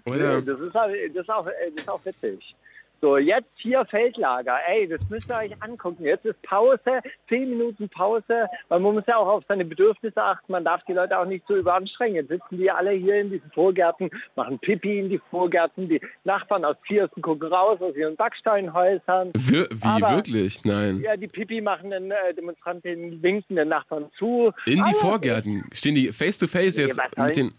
Oder? 0.06 0.42
das, 0.42 0.60
ist, 0.60 0.76
auch- 0.76 0.88
das, 1.14 1.22
ist 1.24 1.30
auch, 1.30 1.46
das 1.46 1.84
ist 1.84 1.90
auch 1.90 2.06
witzig. 2.06 2.56
So, 3.02 3.18
jetzt 3.18 3.48
hier 3.56 3.86
Feldlager. 3.86 4.58
Ey, 4.68 4.88
das 4.88 5.00
müsst 5.10 5.30
ihr 5.30 5.38
euch 5.38 5.64
angucken. 5.64 6.04
Jetzt 6.04 6.26
ist 6.26 6.42
Pause, 6.42 7.02
zehn 7.30 7.50
Minuten 7.52 7.88
Pause, 7.88 8.48
weil 8.68 8.80
man 8.82 8.94
muss 8.94 9.06
ja 9.08 9.16
auch 9.18 9.28
auf 9.28 9.44
seine 9.48 9.64
Bedürfnisse 9.64 10.22
achten. 10.22 10.52
Man 10.52 10.66
darf 10.66 10.84
die 10.86 10.92
Leute 10.94 11.18
auch 11.18 11.26
nicht 11.26 11.46
so 11.48 11.56
überanstrengen. 11.56 12.16
Jetzt 12.16 12.28
sitzen 12.28 12.58
die 12.58 12.70
alle 12.70 12.92
hier 12.92 13.22
in 13.22 13.32
diesen 13.32 13.50
Vorgärten, 13.52 14.10
machen 14.36 14.60
Pipi 14.60 15.00
in 15.00 15.10
die 15.10 15.22
Vorgärten. 15.30 15.88
Die 15.88 16.02
Nachbarn 16.26 16.66
aus 16.66 16.76
Viersen 16.84 17.22
gucken 17.22 17.48
raus 17.48 17.80
aus 17.82 17.96
ihren 17.96 18.18
Backsteinhäusern. 18.18 19.32
Wir, 19.34 19.68
wie, 19.72 19.88
Aber- 19.88 20.16
wirklich? 20.18 20.66
Nein. 20.66 21.00
Ja, 21.00 21.16
die 21.16 21.28
Pipi 21.28 21.62
machen 21.62 21.92
den 21.92 22.12
äh, 22.12 22.34
Demonstranten, 22.36 23.24
winken 23.24 23.56
den 23.56 23.70
Nachbarn 23.70 24.12
zu. 24.18 24.52
In 24.66 24.76
die 24.76 24.82
Aber- 24.82 24.94
Vorgärten 24.96 25.64
stehen 25.72 25.96
die 25.96 26.12
face 26.12 26.38
to 26.38 26.48
face 26.48 26.76
jetzt 26.76 27.00
mit 27.18 27.36
den. 27.38 27.54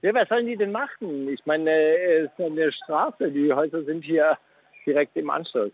Ja, 0.01 0.13
was 0.13 0.29
sollen 0.29 0.47
die 0.47 0.57
denn 0.57 0.71
machen? 0.71 1.29
Ich 1.29 1.45
meine, 1.45 1.69
äh, 1.69 2.23
es 2.23 2.31
ist 2.31 2.39
eine 2.39 2.71
Straße, 2.71 3.31
die 3.31 3.51
Häuser 3.51 3.83
sind 3.83 4.03
hier 4.03 4.37
direkt 4.85 5.15
im 5.15 5.29
Anschluss. 5.29 5.71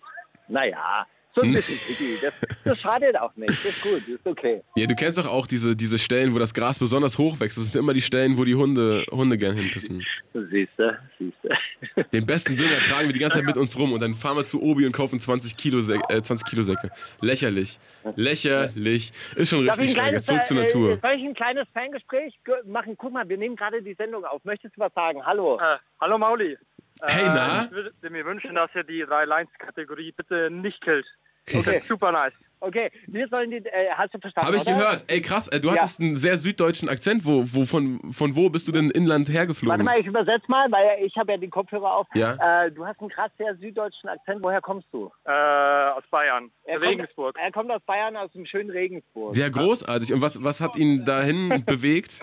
Naja, 0.47 1.05
so 1.35 1.41
ein 1.41 1.53
bisschen 1.53 1.77
picky. 1.87 2.17
Das, 2.21 2.33
das 2.63 2.79
schadet 2.79 3.17
auch 3.17 3.35
nicht. 3.35 3.49
Das 3.49 3.65
ist 3.65 3.81
gut, 3.81 4.01
das 4.01 4.07
ist 4.07 4.25
okay. 4.27 4.61
Ja, 4.75 4.87
du 4.87 4.95
kennst 4.95 5.17
doch 5.17 5.27
auch 5.27 5.47
diese, 5.47 5.75
diese 5.75 5.97
Stellen, 5.99 6.33
wo 6.33 6.39
das 6.39 6.53
Gras 6.53 6.79
besonders 6.79 7.17
hoch 7.17 7.39
wächst. 7.39 7.57
Das 7.57 7.71
sind 7.71 7.79
immer 7.79 7.93
die 7.93 8.01
Stellen, 8.01 8.37
wo 8.37 8.43
die 8.45 8.55
Hunde, 8.55 9.05
Hunde 9.11 9.37
gern 9.37 9.55
hinpissen. 9.55 10.03
Siehst 10.33 10.71
du, 10.77 10.97
siehst 11.19 11.37
du. 11.43 12.03
Den 12.13 12.25
besten 12.25 12.57
Dünger 12.57 12.79
tragen 12.81 13.07
wir 13.07 13.13
die 13.13 13.19
ganze 13.19 13.37
Zeit 13.37 13.45
mit 13.45 13.57
uns 13.57 13.77
rum 13.77 13.93
und 13.93 13.99
dann 14.01 14.15
fahren 14.15 14.37
wir 14.37 14.45
zu 14.45 14.61
Obi 14.61 14.85
und 14.85 14.91
kaufen 14.91 15.19
20 15.19 15.55
Kilo, 15.55 15.81
Sä 15.81 15.99
äh, 16.09 16.21
20 16.21 16.45
Kilo 16.47 16.63
Säcke. 16.63 16.89
Lächerlich. 17.21 17.79
Lächerlich. 18.15 19.11
Ist 19.35 19.49
schon 19.49 19.65
Darf 19.65 19.77
richtig 19.77 19.95
kleines, 19.95 20.25
Zurück 20.25 20.45
zur 20.45 20.57
äh, 20.57 20.61
Natur. 20.61 20.99
soll 21.01 21.11
ich 21.11 21.23
ein 21.23 21.33
kleines 21.33 21.67
Fangespräch 21.73 22.37
ge- 22.43 22.55
machen? 22.65 22.95
Guck 22.97 23.13
mal, 23.13 23.27
wir 23.27 23.37
nehmen 23.37 23.55
gerade 23.55 23.81
die 23.81 23.93
Sendung 23.93 24.25
auf. 24.25 24.43
Möchtest 24.45 24.75
du 24.75 24.81
was 24.81 24.93
sagen? 24.93 25.25
Hallo. 25.25 25.57
Äh, 25.59 25.77
hallo 26.01 26.17
Mauli. 26.17 26.57
Hey, 27.01 27.23
Äh, 27.25 27.27
na? 27.27 27.65
Ich 27.65 27.71
würde 27.71 28.09
mir 28.09 28.25
wünschen, 28.25 28.55
dass 28.55 28.69
ihr 28.75 28.83
die 28.83 29.03
3-Lines-Kategorie 29.05 30.11
bitte 30.11 30.49
nicht 30.51 30.81
killt. 30.81 31.05
Okay. 31.53 31.81
Super 31.87 32.11
nice. 32.11 32.33
Okay, 32.61 32.91
wir 33.07 33.25
sollen 33.29 33.49
die, 33.51 33.57
äh, 33.65 33.89
hast 33.95 34.13
du 34.13 34.19
verstanden, 34.19 34.47
Habe 34.47 34.57
ich 34.57 34.63
oder? 34.63 34.73
gehört. 34.73 35.05
Ey, 35.07 35.21
krass, 35.21 35.47
äh, 35.47 35.61
du 35.61 35.69
Ja. 35.69 35.75
hattest 35.75 36.01
einen 36.01 36.17
sehr 36.17 36.37
süddeutschen 36.37 36.89
Akzent. 36.89 37.25
Wo, 37.25 37.45
wo, 37.53 37.63
von, 37.63 38.11
von 38.11 38.35
wo 38.35 38.49
bist 38.49 38.67
du 38.67 38.73
denn 38.73 38.91
inland 38.91 39.29
hergeflogen? 39.29 39.69
Warte 39.71 39.83
mal, 39.83 39.97
ich 39.99 40.05
übersetze 40.05 40.43
mal, 40.49 40.69
weil 40.69 41.03
ich 41.05 41.15
habe 41.15 41.31
ja 41.31 41.37
die 41.37 41.47
Kopfhörer 41.47 41.93
auf. 41.95 42.07
Ja. 42.13 42.65
Äh, 42.65 42.71
du 42.71 42.85
hast 42.85 42.99
einen 42.99 43.09
krass 43.09 43.31
sehr 43.37 43.55
süddeutschen 43.55 44.09
Akzent. 44.09 44.43
Woher 44.43 44.59
kommst 44.59 44.87
du? 44.91 45.09
Äh, 45.23 45.31
aus 45.31 46.03
Bayern. 46.11 46.51
Er 46.65 46.81
Regensburg. 46.81 47.33
Kommt, 47.35 47.45
er 47.45 47.51
kommt 47.53 47.71
aus 47.71 47.81
Bayern, 47.83 48.17
aus 48.17 48.31
dem 48.33 48.45
schönen 48.45 48.69
Regensburg. 48.71 49.33
Sehr 49.35 49.49
großartig. 49.49 50.11
Und 50.13 50.21
was, 50.21 50.43
was 50.43 50.59
hat 50.59 50.75
ihn 50.75 51.05
dahin 51.05 51.63
bewegt? 51.65 52.19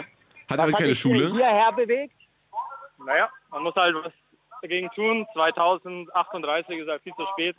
Hat 0.51 0.59
er 0.59 0.67
Was 0.67 0.73
hat 0.73 0.75
keine 0.81 0.91
dich 0.91 1.01
Schule? 1.01 1.33
hierher 1.33 1.73
bewegt? 1.73 2.13
Naja, 3.05 3.29
man 3.51 3.63
muss 3.63 3.75
halt 3.75 3.95
was 4.03 4.13
dagegen 4.69 4.91
tun. 4.95 5.27
2038 5.33 6.79
ist 6.79 6.89
halt 6.89 7.03
viel 7.03 7.15
zu 7.15 7.27
spät. 7.33 7.57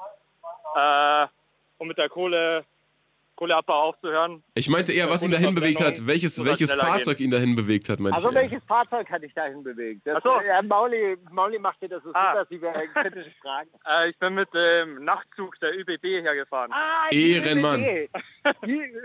Äh, 0.75 1.27
um 1.79 1.87
mit 1.87 1.97
der 1.97 2.09
Kohle, 2.09 2.65
Kohleabbau 3.35 3.89
aufzuhören. 3.89 4.43
Ich 4.55 4.67
meinte 4.67 4.91
eher, 4.91 5.09
was 5.11 5.21
ihn 5.21 5.29
dahin 5.29 5.53
bewegt 5.53 5.79
hat. 5.79 6.07
Welches, 6.07 6.43
welches 6.43 6.73
Fahrzeug 6.73 7.19
ihn 7.19 7.29
dahin 7.29 7.55
bewegt 7.55 7.87
hat, 7.87 7.99
meinte 7.99 8.15
Also 8.17 8.29
ich. 8.29 8.35
eher. 8.35 8.41
welches 8.41 8.63
Fahrzeug 8.65 9.07
hat 9.11 9.21
dich 9.21 9.33
dahin 9.35 9.63
bewegt? 9.63 10.01
Das, 10.05 10.17
Ach 10.17 10.23
so. 10.23 10.41
ja, 10.41 10.59
Mauli, 10.63 11.17
Mauli 11.31 11.59
macht 11.59 11.79
dir 11.81 11.89
das 11.89 12.01
so 12.03 12.09
Ah. 12.15 12.31
super, 12.31 12.39
dass 12.39 12.49
sie 12.49 12.57
mir 12.57 12.87
kritische 12.93 13.31
Fragen. 13.41 13.69
Äh, 13.87 14.09
ich 14.09 14.17
bin 14.17 14.33
mit 14.33 14.51
dem 14.55 15.05
Nachtzug 15.05 15.59
der 15.59 15.71
ÜBB 15.77 16.03
hergefahren. 16.23 16.71
Ah, 16.73 17.07
Ehrenmann. 17.11 17.85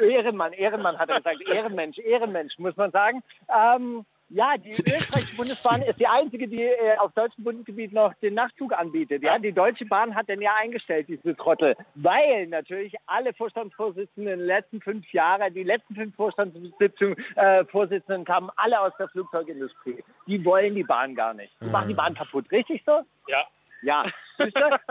Ehrenmann, 0.01 0.53
Ehrenmann 0.55 0.99
hat 0.99 1.11
er 1.11 1.19
gesagt. 1.19 1.41
Ehrenmensch, 1.47 1.99
Ehrenmensch, 1.99 2.59
muss 2.59 2.77
man 2.77 2.91
sagen. 2.91 3.23
Ähm, 3.55 4.05
ja, 4.33 4.57
die 4.57 4.71
österreichische 4.81 5.37
Bundesbahn 5.37 5.83
ist 5.83 6.01
die 6.01 6.07
einzige, 6.07 6.49
die 6.49 6.63
äh, 6.63 6.97
auf 6.99 7.13
deutschem 7.13 7.45
Bundesgebiet 7.45 7.93
noch 7.93 8.15
den 8.15 8.35
Nachtzug 8.35 8.73
anbietet. 8.73 9.23
Ja, 9.23 9.39
die 9.39 9.53
Deutsche 9.53 9.85
Bahn 9.85 10.15
hat 10.15 10.29
den 10.29 10.41
ja 10.41 10.53
eingestellt, 10.61 11.07
diese 11.09 11.37
Trottel, 11.37 11.77
weil 11.95 12.47
natürlich 12.47 12.95
alle 13.07 13.35
Vorstandsvorsitzenden 13.35 14.33
in 14.33 14.39
den 14.41 14.47
letzten 14.47 14.81
fünf 14.81 15.11
Jahren, 15.13 15.53
die 15.55 15.65
letzten 15.65 15.95
fünf 15.95 16.17
Vorstandssitzungen, 16.17 17.17
äh, 17.37 17.65
Vorsitzenden 17.67 18.25
kamen 18.25 18.51
alle 18.57 18.81
aus 18.81 18.93
der 18.99 19.09
Flugzeugindustrie. 19.09 20.03
Die 20.27 20.45
wollen 20.45 20.75
die 20.75 20.85
Bahn 20.85 21.15
gar 21.15 21.35
nicht. 21.35 21.53
Die 21.61 21.67
machen 21.67 21.89
die 21.89 21.95
Bahn 21.95 22.15
kaputt, 22.15 22.51
richtig 22.51 22.83
so? 22.87 23.03
Ja. 23.29 23.47
Ja. 23.83 24.07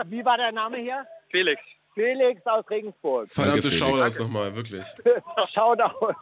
Wie 0.06 0.24
war 0.24 0.36
der 0.36 0.52
Name 0.52 0.78
hier? 0.78 1.06
Felix. 1.30 1.60
Felix 1.94 2.46
aus 2.46 2.68
Regensburg. 2.70 3.30
Verdammte 3.30 3.68
das 3.68 4.18
nochmal, 4.18 4.54
wirklich. 4.54 4.86
Shoutout. 5.52 6.14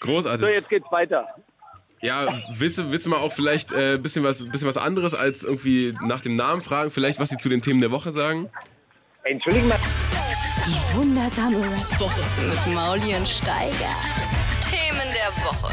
Großartig. 0.00 0.40
So, 0.40 0.46
jetzt 0.46 0.68
geht's 0.68 0.90
weiter. 0.90 1.34
Ja, 2.04 2.28
willst 2.58 2.76
du, 2.76 2.92
willst 2.92 3.06
du 3.06 3.10
mal 3.10 3.16
auch 3.16 3.32
vielleicht 3.32 3.72
ein 3.72 3.94
äh, 3.94 3.98
bisschen, 3.98 4.22
was, 4.24 4.44
bisschen 4.44 4.68
was 4.68 4.76
anderes 4.76 5.14
als 5.14 5.42
irgendwie 5.42 5.94
nach 6.02 6.20
dem 6.20 6.36
Namen 6.36 6.60
fragen? 6.60 6.90
Vielleicht, 6.90 7.18
was 7.18 7.30
sie 7.30 7.38
zu 7.38 7.48
den 7.48 7.62
Themen 7.62 7.80
der 7.80 7.90
Woche 7.92 8.12
sagen? 8.12 8.50
Entschuldigen 9.22 9.68
mal. 9.68 9.78
Die 10.66 10.98
wundersame 10.98 11.56
Rap-Woche. 11.56 12.20
Mit 12.46 12.74
Mauli 12.74 13.14
und 13.14 13.26
Steiger. 13.26 13.96
Themen 14.62 15.14
der 15.14 15.32
Woche. 15.46 15.72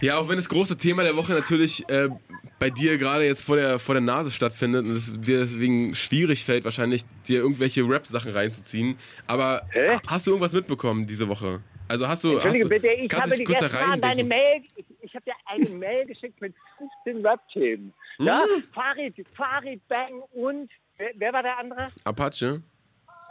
Ja, 0.00 0.18
auch 0.18 0.28
wenn 0.28 0.36
das 0.36 0.48
große 0.48 0.76
Thema 0.76 1.02
der 1.02 1.16
Woche 1.16 1.32
natürlich 1.32 1.88
äh, 1.88 2.10
bei 2.60 2.70
dir 2.70 2.96
gerade 2.96 3.24
jetzt 3.26 3.42
vor 3.42 3.56
der, 3.56 3.80
vor 3.80 3.96
der 3.96 4.02
Nase 4.02 4.30
stattfindet 4.30 4.84
und 4.84 4.92
es 4.92 5.12
dir 5.12 5.46
deswegen 5.46 5.96
schwierig 5.96 6.44
fällt, 6.44 6.64
wahrscheinlich 6.64 7.04
dir 7.26 7.38
irgendwelche 7.38 7.82
Rap-Sachen 7.82 8.30
reinzuziehen. 8.30 8.98
Aber 9.26 9.62
Hä? 9.70 9.98
hast 10.06 10.28
du 10.28 10.30
irgendwas 10.30 10.52
mitbekommen 10.52 11.08
diese 11.08 11.26
Woche? 11.26 11.60
Also 11.88 12.08
hast 12.08 12.24
du. 12.24 12.36
Hast 12.38 12.46
Entschuldige 12.46 12.64
du 12.64 12.68
bitte, 12.70 12.88
ich 12.88 13.12
habe 13.14 13.36
dich 13.36 13.44
kurz 13.44 13.58
da 13.60 13.66
gestern 13.68 13.82
Abend 13.90 14.04
eine 14.04 14.22
reindenken? 14.22 14.28
Mail, 14.28 14.62
ich, 14.76 14.86
ich 15.02 15.14
habe 15.14 15.24
dir 15.24 15.34
eine 15.46 15.68
Mail 15.78 16.06
geschickt 16.06 16.40
mit 16.40 16.54
15 17.04 17.26
Rap-Themen. 17.26 17.92
Ja, 18.18 18.42
Hm? 18.42 18.62
Farid, 18.72 19.26
Farid 19.36 19.86
Bang 19.88 20.22
und, 20.32 20.70
wer, 20.96 21.10
wer 21.16 21.32
war 21.32 21.42
der 21.42 21.58
andere? 21.58 21.88
Apache? 22.04 22.62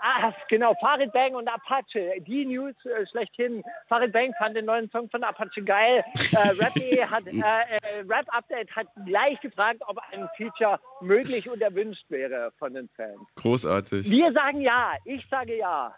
Ah, 0.06 0.34
genau, 0.50 0.74
Farid 0.82 1.14
Bang 1.14 1.34
und 1.34 1.48
Apache. 1.48 2.20
Die 2.28 2.46
News 2.46 2.76
äh, 2.86 3.06
schlechthin. 3.10 3.64
Farid 3.88 4.12
Bang 4.12 4.34
fand 4.38 4.54
den 4.58 4.66
neuen 4.66 4.90
Song 4.92 5.10
von 5.10 5.24
Apache 5.24 5.64
geil. 5.64 6.04
Äh, 6.34 6.38
Rap, 6.60 6.76
hat, 7.10 7.26
äh, 7.26 7.32
äh, 7.38 8.00
Rap 8.10 8.26
Update 8.28 8.70
hat 8.76 8.88
gleich 9.06 9.40
gefragt, 9.40 9.80
ob 9.88 9.98
ein 10.12 10.28
Feature 10.36 10.78
möglich 11.00 11.50
und 11.50 11.62
erwünscht 11.62 12.04
wäre 12.10 12.52
von 12.60 12.74
den 12.74 12.90
Fans. 12.98 13.18
Großartig. 13.36 14.10
Wir 14.10 14.34
sagen 14.34 14.60
ja, 14.60 14.92
ich 15.06 15.26
sage 15.30 15.58
ja. 15.58 15.96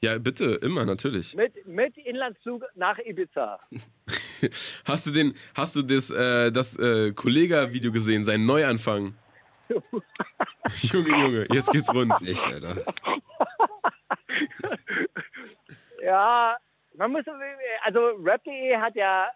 Ja, 0.00 0.16
bitte, 0.18 0.60
immer, 0.62 0.84
natürlich. 0.84 1.34
Mit, 1.34 1.66
mit 1.66 1.96
Inlandsflug 1.98 2.64
nach 2.76 2.98
Ibiza. 2.98 3.58
Hast 4.84 5.04
du 5.06 5.10
den, 5.10 5.34
hast 5.52 5.74
du 5.74 5.82
das, 5.82 6.10
äh, 6.10 6.52
das 6.52 6.76
äh, 6.78 7.10
Kollega-Video 7.12 7.90
gesehen, 7.90 8.24
seinen 8.24 8.46
Neuanfang? 8.46 9.16
Junge, 10.82 11.08
Junge, 11.08 11.46
jetzt 11.52 11.72
geht's 11.72 11.92
rund. 11.92 12.12
Echt, 12.24 12.44
Alter. 12.46 12.84
Ja, 16.00 16.56
man 16.96 17.12
muss, 17.12 17.24
also 17.84 18.00
Rap.de 18.22 18.76
hat 18.76 18.94
ja, 18.94 19.28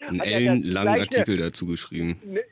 Einen 0.00 0.20
hat 0.20 0.26
ja 0.26 0.32
ellenlangen 0.36 0.94
gleich 0.94 1.18
Artikel 1.18 1.36
dazu 1.36 1.66
geschrieben. 1.66 2.22
Eine, 2.24 2.44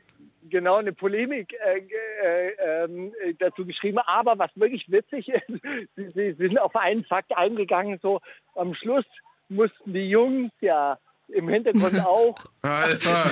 genau, 0.49 0.75
eine 0.75 0.93
Polemik 0.93 1.53
äh, 1.53 1.79
äh, 1.79 2.51
ähm, 2.59 3.13
äh, 3.23 3.33
dazu 3.33 3.65
geschrieben. 3.65 3.99
Aber 3.99 4.37
was 4.37 4.51
wirklich 4.55 4.89
witzig 4.91 5.29
ist, 5.29 5.47
sie, 5.95 6.11
sie 6.11 6.33
sind 6.33 6.59
auf 6.59 6.75
einen 6.75 7.03
Fakt 7.05 7.35
eingegangen, 7.35 7.99
so 8.01 8.21
am 8.55 8.73
Schluss 8.73 9.05
mussten 9.49 9.93
die 9.93 10.09
Jungs 10.09 10.51
ja 10.61 10.97
im 11.29 11.49
Hintergrund 11.49 11.99
auch. 12.05 12.37
Alpha! 12.61 13.31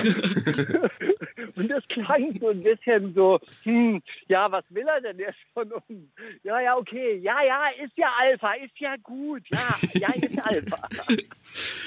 Und 1.56 1.70
das 1.70 1.82
klang 1.88 2.38
so 2.38 2.48
ein 2.48 2.62
bisschen 2.62 3.14
so, 3.14 3.40
hm, 3.62 4.02
ja, 4.28 4.50
was 4.52 4.64
will 4.68 4.86
er 4.86 5.00
denn 5.00 5.18
jetzt 5.18 5.38
von 5.54 5.72
uns? 5.72 6.10
Ja, 6.42 6.60
ja, 6.60 6.76
okay, 6.76 7.18
ja, 7.22 7.42
ja, 7.42 7.62
ist 7.82 7.96
ja 7.96 8.08
Alpha, 8.20 8.52
ist 8.62 8.78
ja 8.78 8.94
gut, 9.02 9.42
ja, 9.48 9.74
ja, 9.94 10.12
ist 10.12 10.38
Alpha. 10.44 10.88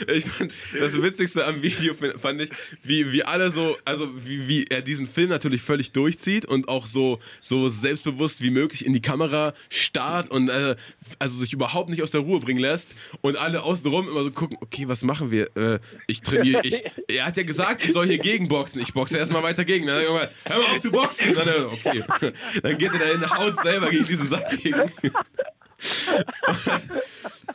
Ich 0.08 0.26
fand, 0.26 0.52
das 0.74 1.00
Witzigste 1.00 1.46
am 1.46 1.62
Video 1.62 1.94
fand 1.94 2.42
ich, 2.42 2.50
wie, 2.82 3.12
wie 3.12 3.24
alle 3.24 3.52
so, 3.52 3.78
also 3.84 4.10
wie, 4.26 4.48
wie 4.48 4.64
er 4.64 4.82
diesen 4.82 5.06
Film 5.06 5.30
natürlich 5.30 5.62
völlig 5.62 5.92
durchzieht 5.92 6.46
und 6.46 6.70
auch 6.70 6.88
so, 6.88 7.20
so 7.42 7.68
selbstbewusst 7.68 8.42
wie 8.42 8.52
möglich 8.52 8.86
in 8.86 8.94
die 8.94 9.02
Kamera 9.02 9.54
starrt 9.70 10.32
und 10.32 10.50
äh, 10.50 10.76
also 11.20 11.38
sich 11.38 11.54
überhaupt 11.54 11.90
nicht 11.90 12.02
aus 12.02 12.12
der 12.12 12.22
Ruhe 12.22 12.40
bringen 12.40 12.60
lässt 12.60 12.96
und 13.22 13.38
alle 13.38 13.62
außenrum 13.62 14.08
immer 14.08 14.24
so 14.24 14.32
gucken, 14.32 14.58
okay, 14.62 14.88
was 14.88 15.04
machen 15.04 15.30
wir? 15.30 15.56
Äh, 15.56 15.80
ich 16.08 16.22
trainiere, 16.22 16.62
ich, 16.64 16.84
er 17.08 17.26
hat 17.26 17.38
ja 17.38 17.44
gesagt, 17.44 17.84
ich 17.84 17.94
soll 17.94 18.08
hier 18.08 18.18
gegenboxen. 18.18 18.82
Ich 18.82 18.94
boxe 18.94 19.18
erstmal 19.18 19.44
weiter 19.44 19.66
gegen. 19.66 19.88
Dann 19.88 20.02
irgendwann, 20.02 20.30
hör 20.46 20.58
mal 20.58 20.74
auf 20.74 20.82
zu 20.82 20.92
boxen. 20.92 21.34
Dann, 21.34 21.48
äh, 21.48 21.62
okay. 21.62 22.04
Dann 22.62 22.78
geht 22.78 22.94
er 22.94 23.00
da 23.00 23.06
in 23.06 23.20
die 23.20 23.26
Haut 23.28 23.62
selber 23.64 23.90
gegen 23.90 24.06
diesen 24.06 24.28
Sack 24.30 24.50
gegen. 24.62 24.92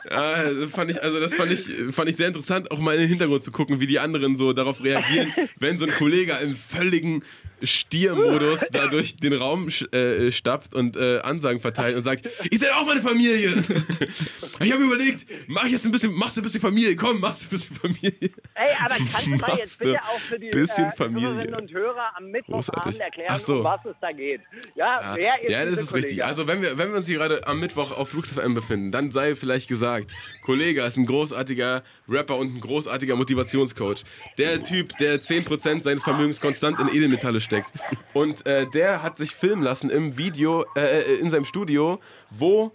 Ja, 0.09 0.43
das 0.53 0.71
fand 0.71 0.91
ich, 0.91 1.01
also 1.01 1.19
das 1.19 1.33
fand 1.33 1.51
ich, 1.51 1.71
fand 1.91 2.09
ich 2.09 2.15
sehr 2.15 2.27
interessant, 2.27 2.71
auch 2.71 2.79
mal 2.79 2.93
in 2.95 3.01
den 3.01 3.09
Hintergrund 3.09 3.43
zu 3.43 3.51
gucken, 3.51 3.79
wie 3.79 3.87
die 3.87 3.99
anderen 3.99 4.37
so 4.37 4.53
darauf 4.53 4.83
reagieren, 4.83 5.33
wenn 5.59 5.77
so 5.77 5.85
ein 5.85 5.93
Kollege 5.93 6.37
im 6.41 6.55
völligen 6.55 7.23
Stiermodus 7.63 8.65
da 8.71 8.87
durch 8.87 9.15
den 9.17 9.33
Raum 9.33 9.69
äh, 9.91 10.31
stapft 10.31 10.75
und 10.75 10.97
äh, 10.97 11.19
Ansagen 11.19 11.61
verteilt 11.61 11.95
und 11.95 12.03
sagt, 12.03 12.29
ihr 12.51 12.59
seid 12.59 12.71
auch 12.73 12.85
meine 12.85 13.01
Familie. 13.01 13.49
ich 14.59 14.71
habe 14.71 14.83
überlegt, 14.83 15.25
mach 15.47 15.63
ich 15.63 15.71
jetzt 15.71 15.85
ein 15.85 15.91
bisschen, 15.91 16.13
machst 16.13 16.35
du 16.35 16.41
ein 16.41 16.43
bisschen 16.43 16.61
Familie, 16.61 16.95
komm, 16.95 17.21
machst 17.21 17.43
du 17.43 17.45
ein 17.47 17.49
bisschen 17.49 17.75
Familie. 17.75 18.31
Ey, 18.55 18.75
aber 18.83 18.95
kannst 18.95 19.25
du 19.25 19.29
mal 19.31 19.57
jetzt 19.57 19.79
bitte 19.79 19.99
auch 20.03 20.19
für 20.19 20.37
die 20.37 20.49
bisschen 20.49 20.85
äh, 20.85 20.95
Familie. 20.95 21.29
Hörerinnen 21.29 21.55
und 21.55 21.71
Hörer 21.71 22.11
am 22.15 22.29
Mittwochabend 22.29 22.99
erklären, 22.99 23.39
so. 23.39 23.57
um 23.57 23.63
was 23.63 23.85
es 23.85 23.95
da 24.01 24.11
geht? 24.11 24.41
Ja, 24.75 25.13
wer 25.15 25.41
ist 25.41 25.49
Ja, 25.49 25.65
das 25.65 25.79
ist 25.79 25.93
richtig. 25.93 26.11
Kollege? 26.11 26.25
Also 26.25 26.47
wenn 26.47 26.61
wir, 26.61 26.77
wenn 26.77 26.89
wir 26.89 26.97
uns 26.97 27.07
hier 27.07 27.17
gerade 27.17 27.47
am 27.47 27.59
Mittwoch 27.59 27.91
auf 27.91 28.13
Flux 28.15 28.31
FM 28.31 28.53
befinden, 28.53 28.91
dann 28.93 29.11
sei 29.11 29.35
vielleicht 29.35 29.67
gesagt, 29.67 30.09
Kollege 30.45 30.81
ist 30.83 30.95
ein 30.97 31.05
großartiger 31.05 31.83
Rapper 32.07 32.37
und 32.37 32.55
ein 32.55 32.61
großartiger 32.61 33.15
Motivationscoach. 33.17 34.03
Der 34.37 34.63
Typ, 34.63 34.97
der 34.99 35.21
10% 35.21 35.83
seines 35.83 36.03
Vermögens 36.03 36.39
konstant 36.39 36.79
in 36.79 36.87
Edelmetalle 36.87 37.41
steckt. 37.41 37.69
Und 38.13 38.45
äh, 38.45 38.65
der 38.73 39.03
hat 39.03 39.17
sich 39.17 39.35
filmen 39.35 39.61
lassen 39.63 39.89
im 39.89 40.17
Video, 40.17 40.63
äh, 40.77 40.99
äh, 41.01 41.15
in 41.19 41.29
seinem 41.29 41.43
Studio, 41.45 41.99
wo 42.29 42.71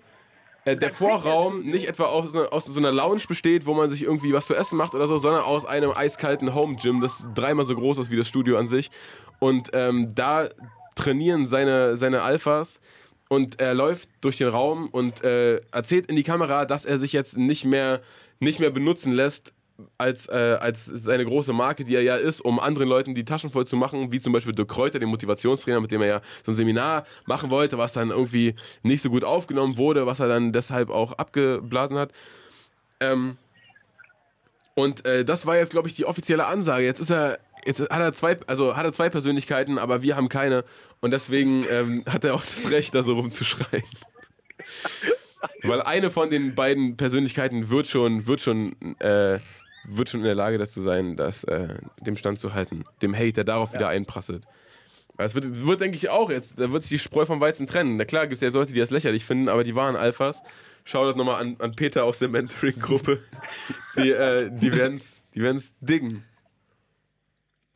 äh, 0.66 0.76
der 0.76 0.90
Vorraum 0.90 1.62
nicht 1.62 1.88
etwa 1.88 2.05
aus, 2.05 2.35
einer- 2.35 2.53
aus 2.53 2.66
so 2.66 2.79
einer 2.79 2.92
Lounge 2.92 3.22
besteht, 3.26 3.64
wo 3.64 3.72
man 3.72 3.88
sich 3.88 4.03
irgendwie 4.03 4.35
was 4.35 4.46
zu 4.46 4.55
essen 4.55 4.76
macht 4.76 4.94
oder 4.94 5.07
so, 5.07 5.16
sondern 5.16 5.42
aus 5.42 5.64
einem 5.64 5.90
eiskalten 5.92 6.55
Home 6.55 6.76
Gym, 6.76 7.00
das 7.00 7.26
dreimal 7.35 7.64
so 7.64 7.74
groß 7.74 7.96
ist 7.96 8.11
wie 8.11 8.16
das 8.18 8.29
Studio 8.29 8.59
an 8.59 8.68
sich. 8.68 8.90
Und 9.38 9.70
ähm, 9.72 10.14
da 10.14 10.50
trainieren 10.96 11.46
seine, 11.46 11.96
seine 11.96 12.20
Alphas 12.20 12.79
und 13.31 13.61
er 13.61 13.75
läuft 13.75 14.09
durch 14.23 14.38
den 14.38 14.49
Raum 14.49 14.88
und 14.88 15.23
äh, 15.23 15.61
erzählt 15.71 16.07
in 16.07 16.16
die 16.16 16.25
Kamera, 16.25 16.64
dass 16.64 16.85
er 16.85 16.99
sich 16.99 17.12
jetzt 17.12 17.37
nicht 17.37 17.64
mehr, 17.64 18.01
nicht 18.40 18.59
mehr 18.59 18.71
benutzen 18.71 19.12
lässt 19.12 19.53
als, 19.99 20.29
äh, 20.29 20.59
als 20.61 20.87
seine 20.87 21.25
große 21.25 21.53
Marke, 21.53 21.85
die 21.85 21.95
er 21.95 22.03
ja 22.03 22.16
ist, 22.16 22.40
um 22.40 22.59
anderen 22.59 22.88
Leuten 22.88 23.14
die 23.14 23.25
Taschen 23.25 23.51
voll 23.51 23.69
zu 23.69 23.77
machen, 23.77 24.11
wie 24.11 24.19
zum 24.19 24.33
Beispiel 24.33 24.53
Dirk 24.53 24.69
Kräuter, 24.69 24.99
den 24.99 25.09
Motivationstrainer, 25.09 25.81
mit 25.81 25.93
dem 25.93 26.03
er 26.03 26.09
ja 26.09 26.21
so 26.45 26.51
ein 26.51 26.57
Seminar 26.57 27.05
machen 27.25 27.51
wollte, 27.51 27.79
was 27.79 27.93
dann 27.93 28.11
irgendwie 28.11 28.57
nicht 28.83 29.01
so 29.01 29.11
gut 29.11 29.23
aufgenommen 29.23 29.77
wurde, 29.77 30.07
was 30.07 30.19
er 30.19 30.27
dann 30.27 30.53
deshalb 30.53 30.90
auch 30.90 31.12
abgeblasen 31.12 31.99
hat. 31.99 32.11
Ähm, 32.99 33.37
und 34.75 35.05
äh, 35.07 35.25
das 35.25 35.47
war 35.47 35.57
jetzt, 35.57 35.71
glaube 35.71 35.87
ich, 35.87 35.95
die 35.95 36.05
offizielle 36.05 36.47
Ansage. 36.47 36.85
Jetzt 36.85 37.01
ist 37.01 37.11
er, 37.11 37.38
jetzt 37.64 37.81
hat 37.81 37.90
er 37.90 38.12
zwei, 38.12 38.38
also 38.46 38.77
hat 38.77 38.85
er 38.85 38.92
zwei 38.92 39.09
Persönlichkeiten, 39.09 39.79
aber 39.79 40.03
wir 40.03 40.16
haben 40.16 40.29
keine. 40.29 40.64
Und 41.01 41.12
deswegen 41.12 41.64
ähm, 41.68 42.05
hat 42.07 42.25
er 42.25 42.35
auch 42.35 42.44
das 42.44 42.70
Recht, 42.70 42.94
da 42.94 43.03
so 43.03 43.14
rumzuschreien. 43.14 43.85
Weil 45.62 45.83
eine 45.83 46.11
von 46.11 46.31
den 46.31 46.55
beiden 46.55 46.96
Persönlichkeiten 46.96 47.70
wird 47.70 47.87
schon, 47.87 48.27
wird 48.27 48.40
schon, 48.40 48.75
äh, 49.01 49.38
wird 49.85 50.11
schon 50.11 50.20
in 50.20 50.27
der 50.27 50.35
Lage 50.35 50.59
dazu 50.59 50.83
sein, 50.83 51.16
das 51.16 51.44
äh, 51.44 51.68
dem 52.01 52.16
Stand 52.16 52.38
zu 52.38 52.53
halten. 52.53 52.85
Dem 53.03 53.14
Hate, 53.14 53.33
der 53.33 53.44
darauf 53.44 53.73
wieder 53.73 53.88
einprasselt. 53.88 54.44
Es 55.16 55.35
wird, 55.35 55.66
wird, 55.66 55.81
denke 55.81 55.96
ich, 55.96 56.09
auch 56.09 56.31
jetzt, 56.31 56.59
da 56.59 56.73
wird 56.73 56.83
sich 56.83 56.90
die 56.90 56.99
Spreu 56.99 57.27
vom 57.27 57.40
Weizen 57.40 57.66
trennen. 57.66 57.96
Na 57.96 58.05
klar, 58.05 58.27
gibt 58.27 58.35
es 58.35 58.40
ja 58.40 58.49
Leute, 58.49 58.73
die 58.73 58.79
das 58.79 58.90
lächerlich 58.90 59.25
finden, 59.25 59.49
aber 59.49 59.64
die 59.64 59.75
waren 59.75 59.96
Alphas. 59.96 60.42
Schau 60.85 61.07
das 61.07 61.14
nochmal 61.14 61.42
an, 61.42 61.57
an 61.59 61.77
Peter 61.77 62.05
aus 62.05 62.18
der 62.18 62.29
Mentoring-Gruppe. 62.29 63.23
Die, 63.96 64.11
äh, 64.11 64.51
die 64.51 64.75
werden 64.75 64.96
es 64.96 65.20
die 65.35 65.42
werden's 65.42 65.75
diggen. 65.81 66.25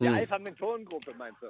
Die 0.01 0.07
Hm. 0.07 0.13
Alpha-Mentorengruppe, 0.15 1.11
meinst 1.17 1.41
du? 1.41 1.47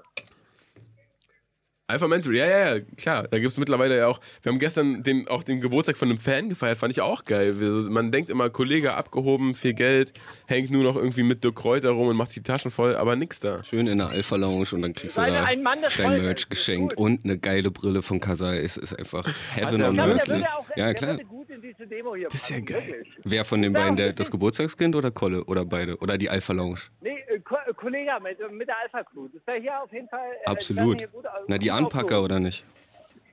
Alpha 1.87 2.07
Mentoring, 2.07 2.39
ja, 2.39 2.47
ja, 2.47 2.75
ja, 2.77 2.81
klar. 2.97 3.27
Da 3.27 3.37
gibt 3.37 3.51
es 3.51 3.57
mittlerweile 3.59 3.95
ja 3.95 4.07
auch. 4.07 4.19
Wir 4.41 4.51
haben 4.51 4.57
gestern 4.57 5.03
den, 5.03 5.27
auch 5.27 5.43
den 5.43 5.61
Geburtstag 5.61 5.97
von 5.97 6.09
einem 6.09 6.17
Fan 6.17 6.49
gefeiert, 6.49 6.79
fand 6.79 6.91
ich 6.91 6.99
auch 7.01 7.25
geil. 7.25 7.53
Man 7.53 8.11
denkt 8.11 8.31
immer, 8.31 8.49
Kollege 8.49 8.95
abgehoben, 8.95 9.53
viel 9.53 9.75
Geld, 9.75 10.11
hängt 10.47 10.71
nur 10.71 10.83
noch 10.83 10.95
irgendwie 10.95 11.21
mit 11.21 11.43
Dirk 11.43 11.57
Kräuter 11.57 11.91
rum 11.91 12.07
und 12.07 12.15
macht 12.17 12.35
die 12.35 12.41
Taschen 12.41 12.71
voll, 12.71 12.95
aber 12.95 13.15
nix 13.15 13.39
da. 13.39 13.63
Schön 13.63 13.85
in 13.85 13.99
der 13.99 14.09
Alpha 14.09 14.35
Lounge 14.35 14.65
und 14.71 14.81
dann 14.81 14.93
kriegst 14.93 15.15
du 15.15 15.21
da 15.21 15.43
ein 15.43 15.61
Mann 15.61 15.77
dein. 15.83 16.21
Merch 16.23 16.49
geschenkt 16.49 16.97
und 16.97 17.23
eine 17.23 17.37
geile 17.37 17.69
Brille 17.69 18.01
von 18.01 18.19
Kasai. 18.19 18.57
Es 18.61 18.77
ist 18.77 18.97
einfach 18.97 19.23
Heaven 19.53 19.79
er- 19.81 19.89
on 19.89 19.99
Earth. 19.99 20.27
Ja, 20.75 20.91
klar. 20.95 21.11
würde 21.17 21.25
gut 21.25 21.51
in 21.51 21.61
diese 21.61 21.85
Demo 21.85 22.15
hier 22.15 22.29
Das 22.29 22.41
ist 22.41 22.49
ja 22.49 22.61
geil. 22.61 23.03
Wer 23.23 23.45
von 23.45 23.61
den 23.61 23.73
beiden 23.73 23.95
der, 23.95 24.11
das 24.13 24.31
Geburtstagskind 24.31 24.95
oder 24.95 25.11
Kolle 25.11 25.43
oder 25.45 25.63
beide? 25.65 25.97
Oder 25.97 26.17
die 26.17 26.31
Alpha 26.31 26.51
Lounge? 26.51 26.79
Nee, 27.01 27.11
äh, 27.27 27.39
Kollege 27.75 28.11
mit, 28.21 28.51
mit 28.51 28.67
der 28.67 28.77
Alpha-Crew. 28.79 29.27
Das 29.33 29.45
wäre 29.47 29.59
hier 29.59 29.81
auf 29.81 29.91
jeden 29.91 30.09
Fall... 30.09 30.31
Äh, 30.45 30.49
Absolut. 30.49 30.97
hier 30.97 31.07
gut, 31.07 31.25
Na, 31.47 31.57
die 31.57 31.71
Anpacker 31.71 32.23
oder 32.23 32.39
nicht? 32.39 32.65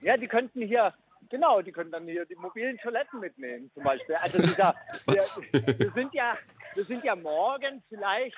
Ja, 0.01 0.17
die 0.17 0.29
könnten 0.29 0.63
hier... 0.63 0.93
Genau, 1.31 1.63
die 1.63 1.73
können 1.73 1.91
dann 1.91 2.05
hier 2.05 2.27
die 2.27 2.35
mobilen 2.35 2.77
Toiletten 2.79 3.19
mitnehmen, 3.21 3.71
zum 3.73 3.85
Beispiel. 3.85 4.17
Also 4.17 4.39
dieser, 4.39 4.75
wir, 5.07 5.23
wir 5.79 5.93
sind 5.93 6.13
ja, 6.13 6.37
wir 6.75 6.85
sind 6.85 7.03
ja 7.05 7.17
morgen 7.17 7.83
vielleicht 7.89 8.37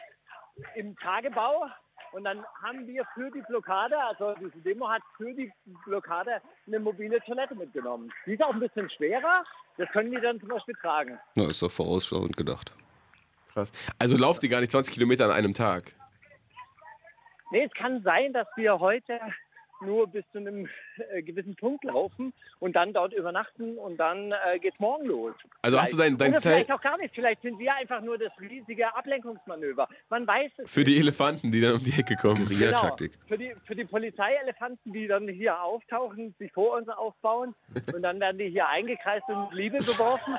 im 0.77 0.97
Tagebau 0.99 1.67
und 2.12 2.23
dann 2.23 2.45
haben 2.62 2.87
wir 2.87 3.05
für 3.14 3.29
die 3.33 3.43
Blockade, 3.49 3.99
also 3.99 4.35
diese 4.35 4.59
Demo 4.59 4.88
hat 4.88 5.03
für 5.17 5.35
die 5.35 5.53
Blockade 5.85 6.40
eine 6.69 6.79
mobile 6.79 7.21
Toilette 7.23 7.57
mitgenommen. 7.57 8.12
Die 8.27 8.35
ist 8.35 8.43
auch 8.45 8.53
ein 8.53 8.61
bisschen 8.61 8.88
schwerer, 8.90 9.45
das 9.77 9.88
können 9.90 10.12
die 10.12 10.21
dann 10.21 10.38
zum 10.38 10.51
Beispiel 10.51 10.77
tragen. 10.77 11.19
Na, 11.35 11.51
ist 11.51 11.62
doch 11.62 11.73
vorausschauend 11.73 12.37
gedacht. 12.37 12.71
Krass. 13.55 13.71
Also 13.99 14.17
lauft 14.17 14.43
ihr 14.43 14.49
gar 14.49 14.61
nicht 14.61 14.73
20 14.73 14.93
Kilometer 14.93 15.27
an 15.27 15.31
einem 15.31 15.55
Tag. 15.55 15.93
Nee, 17.53 17.64
es 17.64 17.73
kann 17.75 18.03
sein, 18.03 18.33
dass 18.33 18.49
wir 18.57 18.81
heute 18.81 19.21
nur 19.81 20.09
bis 20.09 20.25
zu 20.33 20.38
einem 20.38 20.69
äh, 21.12 21.23
gewissen 21.23 21.55
Punkt 21.57 21.85
laufen 21.85 22.33
und 22.59 22.75
dann 22.75 22.93
dort 22.93 23.12
übernachten 23.12 23.77
und 23.79 23.97
dann 23.97 24.33
äh, 24.33 24.59
geht's 24.59 24.79
morgen 24.79 25.07
los. 25.07 25.35
Also 25.62 25.81
hast 25.81 25.93
du 25.93 25.97
dein, 25.97 26.17
dein 26.17 26.33
Oder 26.33 26.40
Zelt 26.40 26.55
vielleicht 26.55 26.73
auch 26.73 26.81
gar 26.81 26.97
nicht. 26.97 27.14
Vielleicht 27.14 27.43
sind 27.43 27.59
wir 27.59 27.75
einfach 27.75 28.01
nur 28.01 28.19
das 28.19 28.33
riesige 28.40 28.95
Ablenkungsmanöver. 28.95 29.88
Man 30.11 30.27
weiß 30.27 30.51
es 30.59 30.71
für 30.71 30.85
die 30.85 30.99
Elefanten, 30.99 31.53
die 31.53 31.61
dann 31.61 31.75
um 31.75 31.85
die 31.85 31.93
Ecke 31.99 32.17
kommen? 32.17 32.49
Genau. 32.49 32.97
Für 33.29 33.38
die, 33.38 33.55
für 33.67 33.77
die 33.77 33.85
Polizeielefanten, 33.85 34.93
die 34.93 35.07
dann 35.07 35.29
hier 35.29 35.61
auftauchen, 35.61 36.35
sich 36.38 36.53
vor 36.53 36.77
uns 36.77 36.88
aufbauen 36.88 37.55
und 37.95 38.03
dann 38.03 38.21
werden 38.21 38.38
die 38.38 38.49
hier 38.49 38.69
eingekreist 38.69 39.29
und 39.29 39.51
mit 39.51 39.53
Liebe 39.53 39.79
beworfen. 39.79 40.37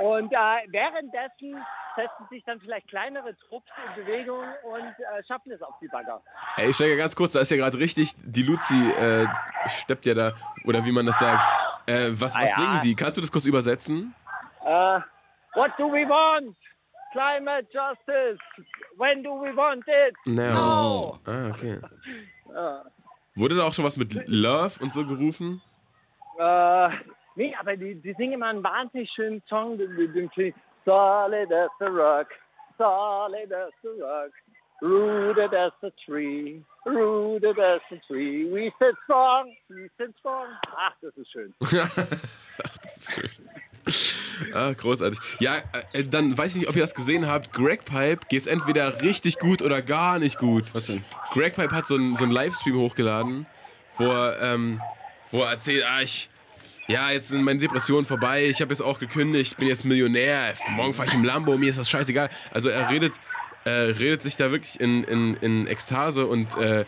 Und 0.00 0.32
äh, 0.32 0.36
währenddessen 0.68 1.56
setzen 1.96 2.26
sich 2.30 2.44
dann 2.44 2.60
vielleicht 2.60 2.88
kleinere 2.88 3.36
Trupps 3.48 3.70
in 3.88 4.04
Bewegung 4.04 4.44
und 4.62 4.84
äh, 4.84 5.22
schaffen 5.26 5.52
es 5.52 5.60
auf 5.62 5.74
die 5.80 5.88
Bagger. 5.88 6.22
Ey, 6.56 6.70
ich 6.70 6.76
steige 6.76 6.96
ganz 6.96 7.16
kurz, 7.16 7.32
da 7.32 7.40
ist 7.40 7.50
ja 7.50 7.56
gerade 7.56 7.78
richtig, 7.78 8.14
die 8.22 8.42
Luzi 8.42 8.90
äh, 8.92 9.26
steppt 9.82 10.06
ja 10.06 10.14
da, 10.14 10.32
oder 10.64 10.84
wie 10.84 10.92
man 10.92 11.06
das 11.06 11.18
sagt. 11.18 11.42
Äh, 11.86 12.10
was 12.12 12.34
Ah 12.36 12.42
was 12.42 12.50
ja. 12.50 12.56
singen 12.56 12.80
die? 12.82 12.94
Kannst 12.94 13.18
du 13.18 13.20
das 13.22 13.32
kurz 13.32 13.44
übersetzen? 13.44 14.14
Äh, 14.64 15.00
what 15.54 15.72
do 15.78 15.90
we 15.90 16.08
want? 16.08 16.56
Climate 17.12 17.66
justice. 17.72 18.38
When 18.96 19.22
do 19.24 19.30
we 19.42 19.54
want 19.56 19.84
it? 19.88 20.14
No. 20.26 21.18
Ah, 21.26 21.48
okay. 21.50 21.80
Ja. 22.52 22.82
Wurde 23.36 23.54
da 23.54 23.62
auch 23.62 23.72
schon 23.72 23.84
was 23.84 23.96
mit 23.96 24.12
Love 24.26 24.72
und 24.80 24.92
so 24.92 25.06
gerufen? 25.06 25.62
Äh, 26.36 26.88
nee, 27.34 27.54
aber 27.58 27.76
die, 27.76 27.94
die 27.94 28.14
singen 28.14 28.34
immer 28.34 28.46
einen 28.46 28.64
wahnsinnig 28.64 29.10
schönen 29.14 29.42
Song, 29.48 29.78
den, 29.78 29.96
den, 29.96 30.30
ich, 30.36 30.54
Solid 30.84 31.52
as 31.52 31.70
a 31.80 31.90
rock, 31.90 32.28
solid 32.78 33.52
as 33.52 33.72
a 33.84 34.02
rock, 34.02 34.32
rooted 34.80 35.52
as 35.52 35.72
a 35.82 35.90
tree, 36.06 36.62
rooted 36.86 37.58
as 37.58 37.80
a 37.92 38.00
tree. 38.08 38.50
We 38.50 38.72
sit 38.78 38.94
strong, 39.04 39.54
we 39.68 39.90
sit 39.98 40.14
strong. 40.18 40.46
Ach, 40.76 40.94
das 41.02 41.14
ist 41.18 41.30
schön. 41.30 41.52
das 41.60 42.08
ist 42.96 43.12
schön. 43.14 44.52
Ah, 44.54 44.72
großartig. 44.72 45.18
Ja, 45.38 45.56
äh, 45.92 46.04
dann 46.04 46.36
weiß 46.36 46.52
ich 46.52 46.60
nicht, 46.62 46.68
ob 46.68 46.76
ihr 46.76 46.82
das 46.82 46.94
gesehen 46.94 47.26
habt. 47.26 47.52
Greg 47.52 47.84
Pipe 47.84 48.26
geht's 48.28 48.46
entweder 48.46 49.02
richtig 49.02 49.38
gut 49.38 49.62
oder 49.62 49.82
gar 49.82 50.18
nicht 50.18 50.38
gut. 50.38 50.74
Was 50.74 50.86
denn? 50.86 51.04
Greg 51.32 51.54
Pipe 51.54 51.74
hat 51.74 51.86
so 51.86 51.96
einen 51.96 52.16
so 52.16 52.24
einen 52.24 52.32
Livestream 52.32 52.76
hochgeladen, 52.76 53.46
wo 53.98 54.06
er, 54.06 54.40
ähm, 54.40 54.80
wo 55.30 55.42
er 55.42 55.50
erzählt, 55.50 55.84
ah, 55.86 56.00
ich, 56.00 56.30
ja, 56.90 57.10
jetzt 57.10 57.28
sind 57.28 57.42
meine 57.42 57.58
Depressionen 57.60 58.06
vorbei, 58.06 58.46
ich 58.46 58.60
habe 58.60 58.72
jetzt 58.72 58.80
auch 58.80 58.98
gekündigt, 58.98 59.56
bin 59.56 59.68
jetzt 59.68 59.84
Millionär, 59.84 60.54
morgen 60.70 60.94
fahre 60.94 61.08
ich 61.08 61.14
im 61.14 61.24
Lambo, 61.24 61.56
mir 61.56 61.70
ist 61.70 61.78
das 61.78 61.88
scheißegal. 61.88 62.28
Also 62.52 62.68
er 62.68 62.90
redet, 62.90 63.14
äh, 63.64 63.70
redet 63.70 64.22
sich 64.22 64.36
da 64.36 64.50
wirklich 64.50 64.80
in, 64.80 65.04
in, 65.04 65.34
in 65.36 65.66
Ekstase 65.66 66.26
und 66.26 66.56
äh, 66.56 66.84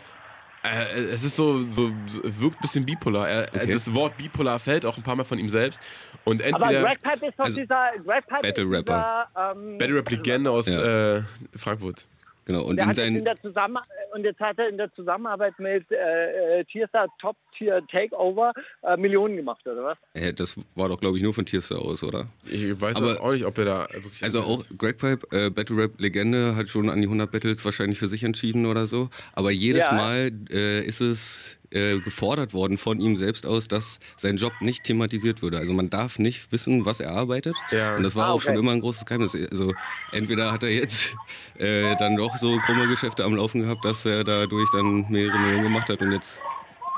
äh, 0.63 0.99
es 1.11 1.23
ist 1.23 1.35
so, 1.35 1.61
so, 1.63 1.91
so 2.07 2.21
wirkt 2.23 2.57
ein 2.57 2.61
bisschen 2.61 2.85
bipolar. 2.85 3.27
Er, 3.29 3.49
Okay. 3.53 3.73
Das 3.73 3.93
Wort 3.93 4.17
bipolar 4.17 4.59
fällt 4.59 4.85
auch 4.85 4.97
ein 4.97 5.03
paar 5.03 5.15
Mal 5.15 5.25
von 5.25 5.37
ihm 5.37 5.49
selbst. 5.49 5.79
Und 6.23 6.41
Aber 6.41 6.67
entweder 6.67 6.81
Greg 6.83 7.01
Pipe 7.01 7.25
ist 7.27 7.37
doch 7.39 7.45
also 7.45 7.59
dieser, 7.59 7.91
Greg 8.05 8.25
Pipe 8.27 8.41
Battle 8.41 8.69
Rapper. 8.69 9.27
dieser, 9.33 9.51
ähm, 9.51 9.77
Battle 9.77 9.95
Rap 9.97 10.09
Legende 10.09 10.49
aus 10.51 10.67
Ja. 10.67 11.17
äh, 11.17 11.23
Frankfurt. 11.57 12.05
Genau. 12.45 12.63
Und 12.63 12.75
Der 12.77 12.83
in 12.85 12.89
hat 12.89 13.25
der 13.25 13.41
Zusammen 13.41 13.77
und 14.13 14.23
jetzt 14.23 14.39
hat 14.39 14.59
er 14.59 14.67
in 14.69 14.77
der 14.77 14.93
Zusammenarbeit 14.93 15.57
mit 15.59 15.89
äh, 15.91 16.59
äh, 16.59 16.65
Tierstar 16.65 17.07
Top 17.19 17.35
Tier 17.57 17.81
Takeover 17.91 18.51
äh, 18.83 18.97
Millionen 18.97 19.35
gemacht, 19.37 19.65
oder 19.67 19.83
was? 19.83 19.97
Äh, 20.13 20.33
das 20.33 20.55
war 20.75 20.89
doch, 20.89 20.99
glaube 20.99 21.17
ich, 21.17 21.23
nur 21.23 21.33
von 21.33 21.45
Tierstar 21.45 21.79
aus, 21.79 22.03
oder? 22.03 22.27
Ich 22.45 22.79
weiß 22.81 22.95
Aber- 22.95 23.21
auch 23.21 23.31
nicht, 23.31 23.45
ob 23.45 23.57
er 23.59 23.65
da 23.65 23.87
wirklich. 23.93 24.23
Also 24.23 24.41
auch 24.41 24.65
Greg 24.77 24.97
Pipe, 24.97 25.25
äh, 25.31 25.49
Battle 25.49 25.77
Rap 25.77 25.99
Legende, 25.99 26.55
hat 26.55 26.69
schon 26.69 26.89
an 26.89 26.99
die 27.01 27.07
100 27.07 27.31
Battles 27.31 27.63
wahrscheinlich 27.63 27.97
für 27.99 28.07
sich 28.07 28.23
entschieden 28.23 28.65
oder 28.65 28.87
so. 28.87 29.09
Aber 29.33 29.51
jedes 29.51 29.83
Ja. 29.83 29.93
Mal 29.93 30.31
äh, 30.51 30.81
ist 30.83 30.99
es 31.01 31.57
äh, 31.73 31.99
gefordert 31.99 32.53
worden 32.53 32.77
von 32.77 32.99
ihm 32.99 33.17
selbst 33.17 33.45
aus, 33.45 33.67
dass 33.67 33.99
sein 34.17 34.37
Job 34.37 34.53
nicht 34.61 34.83
thematisiert 34.83 35.41
würde. 35.41 35.57
Also 35.57 35.73
man 35.73 35.89
darf 35.89 36.19
nicht 36.19 36.51
wissen, 36.51 36.85
was 36.85 36.99
er 36.99 37.11
arbeitet. 37.11 37.55
Ja. 37.71 37.95
Und 37.97 38.03
das 38.03 38.15
war 38.15 38.27
Ah, 38.27 38.31
auch 38.31 38.41
schon 38.41 38.51
okay. 38.53 38.61
immer 38.61 38.71
ein 38.71 38.79
großes 38.81 39.05
Geheimnis. 39.05 39.35
Also 39.51 39.73
entweder 40.11 40.51
hat 40.51 40.63
er 40.63 40.69
jetzt 40.69 41.15
äh, 41.57 41.95
dann 41.97 42.15
doch 42.15 42.37
so 42.37 42.57
krumme 42.59 42.87
Geschäfte 42.87 43.23
am 43.23 43.35
Laufen 43.35 43.61
gehabt, 43.61 43.83
dass 43.85 44.05
er 44.05 44.23
dadurch 44.23 44.69
dann 44.71 45.05
mehrere 45.09 45.37
Millionen 45.39 45.63
gemacht 45.63 45.89
hat 45.89 45.99
und 46.01 46.11
jetzt 46.11 46.39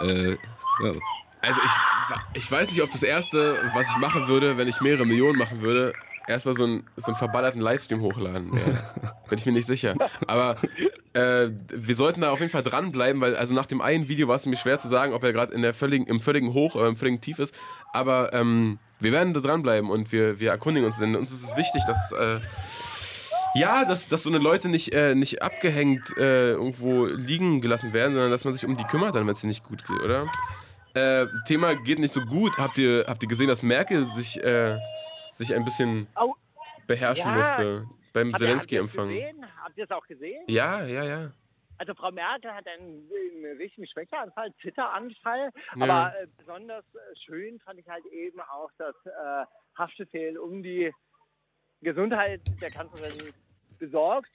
äh, 0.02 0.32
ja, 0.32 0.92
Also 1.42 1.62
ich, 1.64 2.44
ich 2.44 2.52
weiß 2.52 2.70
nicht, 2.70 2.82
ob 2.82 2.92
das 2.92 3.04
Erste, 3.04 3.58
was 3.74 3.88
ich 3.88 3.98
machen 3.98 4.28
würde, 4.28 4.58
wenn 4.58 4.68
ich 4.68 4.82
mehrere 4.82 5.06
Millionen 5.06 5.38
machen 5.40 5.62
würde, 5.62 5.94
erstmal 6.28 6.56
so 6.56 6.64
einen, 6.64 6.84
so 6.98 7.08
einen 7.08 7.16
verballerten 7.16 7.62
Livestream 7.62 8.02
hochladen. 8.02 8.52
Ja. 8.54 9.14
Bin 9.30 9.38
ich 9.38 9.46
mir 9.46 9.52
nicht 9.52 9.68
sicher. 9.68 9.96
Aber 10.28 10.56
äh, 11.14 11.50
wir 11.70 11.96
sollten 11.96 12.22
da 12.22 12.32
auf 12.32 12.40
jeden 12.40 12.52
Fall 12.52 12.64
dranbleiben, 12.64 13.22
weil 13.22 13.36
also 13.36 13.54
nach 13.54 13.66
dem 13.66 13.82
einen 13.82 14.08
Video 14.08 14.28
war 14.28 14.36
es 14.36 14.46
mir 14.46 14.58
schwer 14.58 14.80
zu 14.80 14.88
sagen, 14.88 15.14
ob 15.14 15.24
er 15.24 15.34
gerade 15.34 15.54
in 15.54 15.62
der 15.62 15.74
völligen, 15.74 16.08
im 16.08 16.20
völligen 16.20 16.54
Hoch 16.54 16.76
oder 16.76 16.88
im 16.88 16.96
völligen 16.96 17.22
Tief 17.22 17.40
ist. 17.40 17.54
Aber 17.94 18.34
ähm, 18.34 18.80
wir 19.00 19.12
werden 19.12 19.34
da 19.34 19.40
dranbleiben 19.40 19.90
und 19.90 20.12
wir, 20.12 20.40
wir 20.40 20.52
erkundigen 20.52 20.86
uns. 20.86 21.00
Denn 21.00 21.16
uns 21.16 21.32
ist 21.32 21.44
es 21.44 21.56
wichtig, 21.56 21.84
dass... 21.86 22.12
Äh, 22.12 22.40
ja, 23.58 23.86
dass, 23.86 24.10
dass 24.10 24.24
so 24.24 24.30
eine 24.30 24.38
Leute 24.38 24.68
nicht, 24.68 24.94
äh, 24.94 25.16
nicht 25.16 25.42
abgehängt 25.42 26.18
äh, 26.18 26.52
irgendwo 26.52 27.06
liegen 27.06 27.62
gelassen 27.62 27.94
werden, 27.94 28.12
sondern 28.12 28.30
dass 28.30 28.44
man 28.44 28.54
sich 28.54 28.66
um 28.66 28.76
die 28.76 28.84
kümmert, 28.84 29.16
dann 29.16 29.26
wenn 29.28 29.34
es 29.34 29.44
ihnen 29.44 29.52
nicht 29.52 29.64
gut 29.64 29.88
geht, 29.88 30.02
oder? 30.02 30.30
Äh, 30.94 31.28
Thema 31.48 31.76
geht 31.76 32.00
nicht 32.00 32.14
so 32.14 32.20
gut. 32.22 32.58
Habt 32.58 32.78
ihr, 32.78 33.06
habt 33.08 33.24
ihr 33.24 33.30
gesehen, 33.30 33.48
dass 33.48 33.64
Merkel 33.64 34.06
sich, 34.16 34.44
äh, 34.44 34.78
sich 35.38 35.54
ein 35.54 35.64
bisschen 35.66 36.08
Au. 36.16 36.36
beherrschen 36.88 37.30
Ja. 37.30 37.38
musste 37.38 37.88
beim 38.14 38.34
Zelensky-Empfang? 38.34 39.10
Habt 39.10 39.18
ihr 39.18 39.24
es 39.24 39.30
gesehen? 39.30 39.46
Habt 39.64 39.78
ihr 39.78 39.84
es 39.84 39.92
auch 39.92 40.08
gesehen? 40.08 40.44
Ja, 40.48 40.86
ja, 40.86 41.04
ja. 41.04 41.32
Also 41.78 41.94
Frau 41.94 42.12
Merkel 42.12 42.54
hat 42.54 42.66
einen, 42.68 43.10
einen 43.12 43.58
richtigen 43.58 43.86
Schwächeanfall, 43.88 44.54
Zitteranfall. 44.62 45.52
Ja. 45.76 45.84
Aber 45.84 46.18
äh, 46.18 46.28
besonders 46.38 46.86
äh, 46.96 47.16
schön 47.26 47.60
fand 47.60 47.80
ich 47.80 47.88
halt 47.88 48.06
eben 48.06 48.40
auch 48.40 48.72
das 48.78 48.96
äh, 49.06 49.46
Haftbefehl 49.78 50.38
um 50.38 50.64
die 50.64 50.94
Gesundheit 51.82 52.42
der 52.62 52.72
Kanzlerin 52.72 53.34
besorgt 53.78 54.32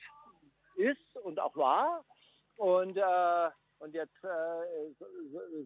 ist 0.76 1.16
und 1.24 1.40
auch 1.40 1.56
war. 1.56 2.04
Und, 2.56 2.98
äh, 2.98 3.50
und 3.80 3.94
jetzt 3.94 4.12
äh, 4.22 4.28
so, 4.98 5.06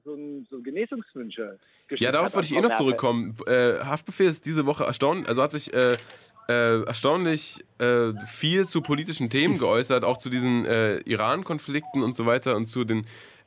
so, 0.04 0.44
so, 0.48 0.62
Genesungswünsche 0.62 1.58
geschickt 1.88 2.02
Ja, 2.02 2.12
darauf 2.12 2.34
wollte 2.34 2.48
ich 2.48 2.56
eh 2.56 2.60
noch 2.60 2.76
zurückkommen. 2.76 3.36
Äh, 3.46 3.80
Haftbefehl 3.80 4.28
ist 4.28 4.46
diese 4.46 4.66
Woche 4.66 4.84
erstaunlich, 4.84 5.28
also 5.28 5.42
hat 5.42 5.50
sich 5.50 5.72
äh, 5.74 5.96
äh, 6.48 6.82
erstaunlich 6.84 7.64
äh, 7.78 8.12
viel 8.26 8.66
zu 8.66 8.82
politischen 8.82 9.30
Themen 9.30 9.58
geäußert, 9.58 10.04
auch 10.04 10.18
zu 10.18 10.30
diesen 10.30 10.64
äh, 10.64 10.98
Iran-Konflikten 10.98 12.02
und 12.02 12.16
so 12.16 12.26
weiter 12.26 12.56
und 12.56 12.66
zu 12.66 12.84
den 12.84 13.06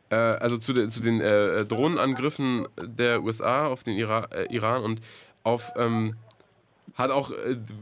äh, 0.09 0.15
also 0.15 0.57
zu, 0.57 0.73
den 0.73 0.89
zu 0.89 1.01
den 1.01 1.21
äh, 1.21 1.65
Drohnenangriffen 1.65 2.67
der 2.77 3.23
USA 3.23 3.67
auf 3.67 3.83
den 3.83 3.97
Ira 3.97 4.27
äh, 4.31 4.53
Iran 4.53 4.83
und 4.83 5.01
auf 5.43 5.71
ähm, 5.77 6.15
hat 6.95 7.11
auch, 7.11 7.31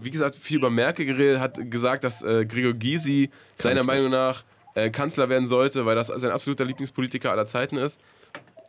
wie 0.02 0.12
gesagt, 0.12 0.36
viel 0.36 0.58
über 0.58 0.70
Merkel 0.70 1.06
geredet, 1.06 1.40
hat 1.40 1.72
gesagt, 1.72 2.04
dass 2.04 2.22
äh, 2.22 2.46
Gregor 2.46 2.74
Gysi 2.74 3.30
seiner. 3.58 3.86
Meinung 3.86 4.12
nach 4.12 4.44
äh, 4.76 4.90
Kanzler 4.90 5.30
werden 5.30 5.48
sollte, 5.48 5.86
weil 5.86 5.96
das 5.96 6.08
sein 6.08 6.32
absoluter 6.32 6.66
Lieblingspolitiker 6.66 7.32
aller 7.32 7.48
Zeiten 7.48 7.78
ist. 7.78 8.00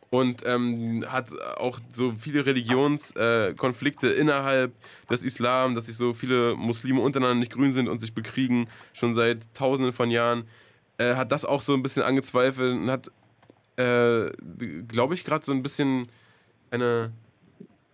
Und 0.09 0.47
ähm, 0.47 1.05
hat 1.09 1.31
auch 1.59 1.81
so 1.93 2.13
viele 2.13 2.47
Religionskonflikte 2.47 4.15
äh, 4.15 4.19
innerhalb 4.19 4.73
des 5.11 5.25
Islam, 5.25 5.75
dass 5.75 5.87
sich 5.87 5.97
so 5.97 6.15
viele 6.15 6.55
Muslime 6.55 7.01
untereinander 7.01 7.35
nicht 7.35 7.53
grün 7.53 7.73
sind 7.73 7.89
und 7.89 8.01
sich 8.01 8.15
bekriegen, 8.15 8.69
schon 8.93 9.17
seit 9.17 9.53
tausenden 9.53 9.93
von 9.93 10.11
Jahren. 10.11 10.45
Äh, 10.99 11.17
hat 11.17 11.33
das 11.33 11.45
auch 11.45 11.61
so 11.61 11.75
ein 11.75 11.83
bisschen 11.83 12.05
angezweifelt 12.05 12.81
und 12.81 12.91
hat, 12.91 13.11
äh, 13.77 14.31
glaube 14.87 15.15
ich, 15.15 15.25
gerade 15.25 15.45
so 15.45 15.53
ein 15.53 15.63
bisschen 15.63 16.07
eine, 16.71 17.13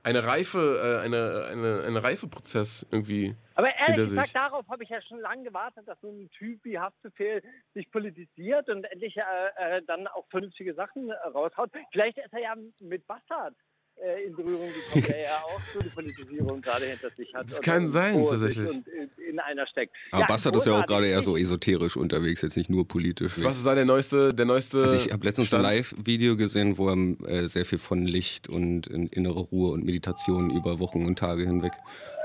eine 0.03 0.25
reife, 0.27 0.99
äh, 1.01 1.05
eine, 1.05 1.47
eine, 1.51 1.83
eine 1.85 2.03
reife 2.03 2.29
Prozess 2.29 2.87
irgendwie. 2.91 3.37
Aber 3.55 3.75
ehrlich 3.75 4.11
gesagt, 4.11 4.35
darauf 4.35 4.69
habe 4.69 4.83
ich 4.83 4.91
ja 4.91 5.01
schon 5.03 5.21
lange 5.21 5.45
gewartet, 5.45 5.87
dass 5.87 6.01
so 6.01 6.11
ein 6.11 6.31
Typ 6.31 6.65
wie 6.65 6.79
Haftbefehl 6.79 7.43
sich 7.75 7.91
politisiert 7.91 8.69
und 8.69 8.85
endlich 8.85 9.17
äh, 9.17 9.77
äh, 9.77 9.83
dann 9.87 10.07
auch 10.09 10.27
vernünftige 10.31 10.75
Sachen 10.75 11.11
äh, 11.11 11.15
raushaut. 11.29 11.71
Vielleicht 11.93 12.19
ist 12.19 12.33
er 12.33 12.41
ja 12.41 12.55
mit 12.81 13.07
Bastard 13.07 13.55
äh, 14.03 14.25
in 14.25 14.35
Berührung 14.35 14.69
gekommen, 14.69 15.05
der 15.09 15.21
ja 15.23 15.43
auch 15.45 15.61
so 15.73 15.79
die 15.81 15.89
Politisierung 15.89 16.61
gerade 16.61 16.87
hinter 16.87 17.11
sich 17.11 17.33
hat. 17.35 17.49
Das 17.49 17.59
und- 17.59 17.65
kann 17.65 17.91
sein, 17.91 18.25
tatsächlich. 18.27 18.69
Und 18.71 18.89
in, 18.89 19.11
in 19.31 19.39
einer 19.39 19.67
steckt. 19.67 19.95
Aber 20.11 20.27
Bastard 20.27 20.57
ist 20.57 20.67
ja 20.67 20.79
auch 20.79 20.87
gerade 20.87 21.07
eher 21.07 21.23
so 21.23 21.37
esoterisch 21.37 21.97
unterwegs, 21.97 22.43
jetzt 22.43 22.57
nicht 22.57 22.71
nur 22.71 22.87
politisch. 22.87 23.33
Was 23.43 23.57
ist 23.57 23.67
da 23.67 23.75
der 23.75 23.85
neueste, 23.85 24.35
der 24.35 24.47
neueste 24.47 24.83
Also 24.83 24.97
ich 24.97 25.13
habe 25.13 25.25
letztens 25.25 25.49
Stand? 25.49 25.65
ein 25.65 25.73
Live-Video 25.77 26.37
gesehen, 26.37 26.79
wo 26.79 26.89
er 26.89 26.97
äh, 27.29 27.49
sehr 27.49 27.65
viel 27.65 27.79
von 27.79 28.03
Licht 28.05 28.49
und 28.49 28.87
in, 28.89 29.07
innere 29.09 29.41
Ruhe 29.41 29.73
und 29.73 29.85
Meditation 29.85 30.51
über 30.51 30.81
Wochen 30.81 31.07
und 31.07 31.19
Tage 31.19 31.45
hinweg 31.45 31.73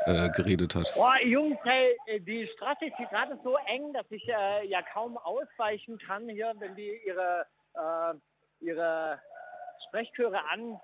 äh, 0.06 0.30
geredet 0.30 0.74
hat. 0.76 0.92
Boah, 0.96 1.16
Jungs, 1.24 1.58
hey, 1.64 1.96
äh, 2.08 2.20
die 2.20 2.48
Straße 2.56 2.86
ist 2.86 2.96
hier 2.98 3.08
gerade 3.08 3.38
so 3.44 3.56
eng, 3.68 3.94
dass 3.94 4.06
ich 4.10 4.28
äh, 4.28 4.68
ja 4.68 4.82
kaum 4.94 5.18
ausweichen 5.18 5.98
kann 6.00 6.28
hier, 6.30 6.54
wenn 6.60 6.76
die 6.76 6.92
ihre, 7.06 7.46
äh, 7.76 8.66
ihre 8.66 9.20
Sprechchöre 9.88 10.40
an, 10.52 10.80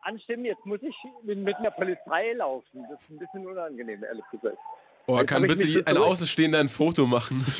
anstimmen. 0.00 0.44
Jetzt 0.44 0.64
muss 0.64 0.82
ich 0.82 0.96
mit, 1.22 1.38
mit 1.38 1.56
einer 1.56 1.70
Polizei 1.70 2.32
laufen. 2.32 2.84
Das 2.90 3.00
ist 3.00 3.10
ein 3.10 3.18
bisschen 3.18 3.46
unangenehm, 3.46 4.02
ehrlich 4.04 4.24
gesagt. 4.30 4.58
Oh, 5.06 5.16
Jetzt 5.16 5.28
kann 5.28 5.42
bitte 5.42 5.66
so 5.66 5.84
ein 5.86 5.96
Außenstehender 5.96 6.58
ein 6.58 6.68
Foto 6.68 7.06
machen? 7.06 7.42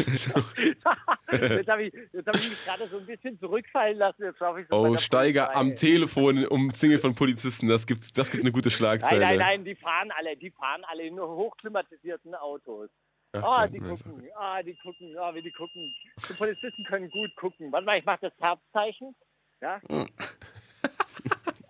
Jetzt 1.31 1.69
habe 1.69 1.85
ich, 1.85 1.93
jetzt 2.13 2.27
hab 2.27 2.37
ich 2.37 2.51
mich 2.51 2.65
gerade 2.65 2.87
so 2.89 2.99
ein 2.99 3.07
bisschen 3.07 3.39
zurückfallen 3.39 3.99
lassen. 3.99 4.23
Jetzt 4.23 4.41
ich 4.41 4.69
so 4.69 4.77
oh, 4.77 4.97
Steiger 4.97 5.55
am 5.55 5.77
Telefon 5.77 6.47
umzingelt 6.47 7.01
von 7.01 7.15
Polizisten. 7.15 7.69
Das 7.69 7.87
gibt, 7.87 8.17
das 8.17 8.31
gibt 8.31 8.45
eine 8.45 8.53
gute 8.53 8.71
Schlagzeile. 8.71 9.21
Nein, 9.21 9.37
nein, 9.37 9.47
nein, 9.47 9.65
die 9.65 9.75
fahren 9.75 10.11
alle, 10.19 10.37
die 10.37 10.51
fahren 10.51 10.85
alle 10.91 11.05
in 11.05 11.19
hochklimatisierten 11.21 12.35
Autos. 12.35 12.89
Ah, 13.33 13.65
oh, 13.65 13.67
die 13.71 13.79
gucken, 13.79 14.23
ah, 14.37 14.63
die 14.63 14.75
gucken, 14.77 15.17
ah, 15.19 15.35
wie 15.35 15.43
die 15.43 15.53
gucken. 15.53 15.95
Die 16.29 16.33
Polizisten 16.33 16.85
können 16.85 17.11
gut 17.11 17.35
gucken. 17.37 17.71
Warte 17.73 17.85
mal, 17.85 17.99
ich 17.99 18.05
mache 18.05 18.21
das 18.23 18.33
Herzzeichen. 18.39 19.15
Ja? 19.61 19.81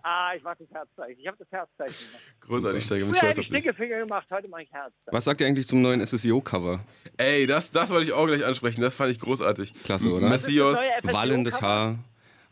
Ah, 0.09 0.33
ich 0.35 0.43
mache 0.43 0.57
das 0.59 0.69
Herzzeichen. 0.71 1.19
Ich 1.19 1.27
habe 1.27 1.37
das 1.37 1.51
Herzzeichen 1.51 2.07
gemacht. 2.07 2.23
Großartig, 2.41 2.83
Steiger. 2.83 3.09
Ich 3.09 3.21
habe 3.21 3.43
Stickefinger 3.43 3.99
gemacht, 3.99 4.27
heute 4.29 4.47
mache 4.47 4.63
ich 4.63 4.71
Herzzeichen. 4.71 5.11
Was 5.11 5.23
sagt 5.23 5.41
ihr 5.41 5.47
eigentlich 5.47 5.67
zum 5.67 5.81
neuen 5.81 6.05
SSIO-Cover? 6.05 6.83
Ey, 7.17 7.45
das, 7.45 7.71
das 7.71 7.89
wollte 7.89 8.07
ich 8.07 8.13
auch 8.13 8.25
gleich 8.25 8.45
ansprechen. 8.45 8.81
Das 8.81 8.95
fand 8.95 9.11
ich 9.11 9.19
großartig. 9.19 9.73
Klasse, 9.83 10.11
oder? 10.11 10.29
Messios. 10.29 10.79
Wallendes 11.03 11.61
Haar, 11.61 11.99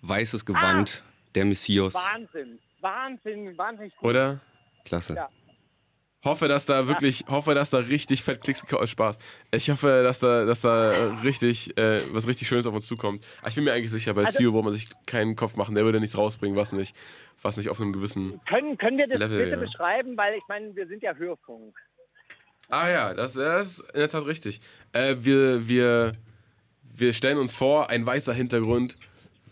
weißes 0.01 0.45
Gewand, 0.45 1.03
ah, 1.05 1.11
der 1.35 1.45
Messias. 1.45 1.93
Wahnsinn, 1.93 2.59
Wahnsinn, 2.81 3.57
wahnsinnig 3.57 3.95
gut. 3.95 4.09
Oder? 4.09 4.39
Klasse. 4.85 5.15
Ja. 5.15 5.29
Hoffe, 6.23 6.47
dass 6.47 6.65
da 6.65 6.87
wirklich, 6.87 7.21
ja. 7.21 7.27
hoffe, 7.29 7.53
dass 7.53 7.69
da 7.69 7.77
richtig 7.77 8.23
fett 8.23 8.41
Klicks 8.41 8.63
Spaß. 8.85 9.17
Ich 9.51 9.69
hoffe, 9.69 10.01
dass 10.03 10.19
da, 10.19 10.45
dass 10.45 10.61
da 10.61 11.13
richtig, 11.23 11.77
äh, 11.77 12.01
was 12.11 12.27
richtig 12.27 12.47
Schönes 12.47 12.65
auf 12.65 12.73
uns 12.73 12.87
zukommt. 12.87 13.25
Aber 13.39 13.49
ich 13.49 13.55
bin 13.55 13.63
mir 13.63 13.73
eigentlich 13.73 13.91
sicher, 13.91 14.13
bei 14.13 14.25
also, 14.25 14.37
CEO 14.37 14.53
wo 14.53 14.63
man 14.63 14.73
sich 14.73 14.89
keinen 15.05 15.35
Kopf 15.35 15.55
machen. 15.55 15.75
Der 15.75 15.85
würde 15.85 15.99
nichts 15.99 16.17
rausbringen, 16.17 16.57
was 16.57 16.71
nicht, 16.71 16.95
was 17.41 17.55
nicht 17.55 17.69
auf 17.69 17.79
einem 17.79 17.93
gewissen. 17.93 18.41
Können, 18.49 18.77
können 18.77 18.97
wir 18.97 19.07
das 19.07 19.19
Level, 19.19 19.37
bitte 19.37 19.51
ja. 19.51 19.57
beschreiben? 19.57 20.17
Weil 20.17 20.35
ich 20.35 20.43
meine, 20.49 20.75
wir 20.75 20.87
sind 20.87 21.03
ja 21.03 21.13
Hörfunk. 21.13 21.75
Ah 22.69 22.89
ja, 22.89 23.13
das, 23.13 23.33
das 23.33 23.79
ist 23.79 23.91
in 23.93 23.99
der 23.99 24.09
Tat 24.09 24.25
richtig. 24.25 24.59
Äh, 24.93 25.15
wir, 25.19 25.67
wir, 25.69 26.15
wir 26.95 27.13
stellen 27.13 27.37
uns 27.37 27.53
vor, 27.53 27.89
ein 27.89 28.05
weißer 28.05 28.33
Hintergrund, 28.33 28.97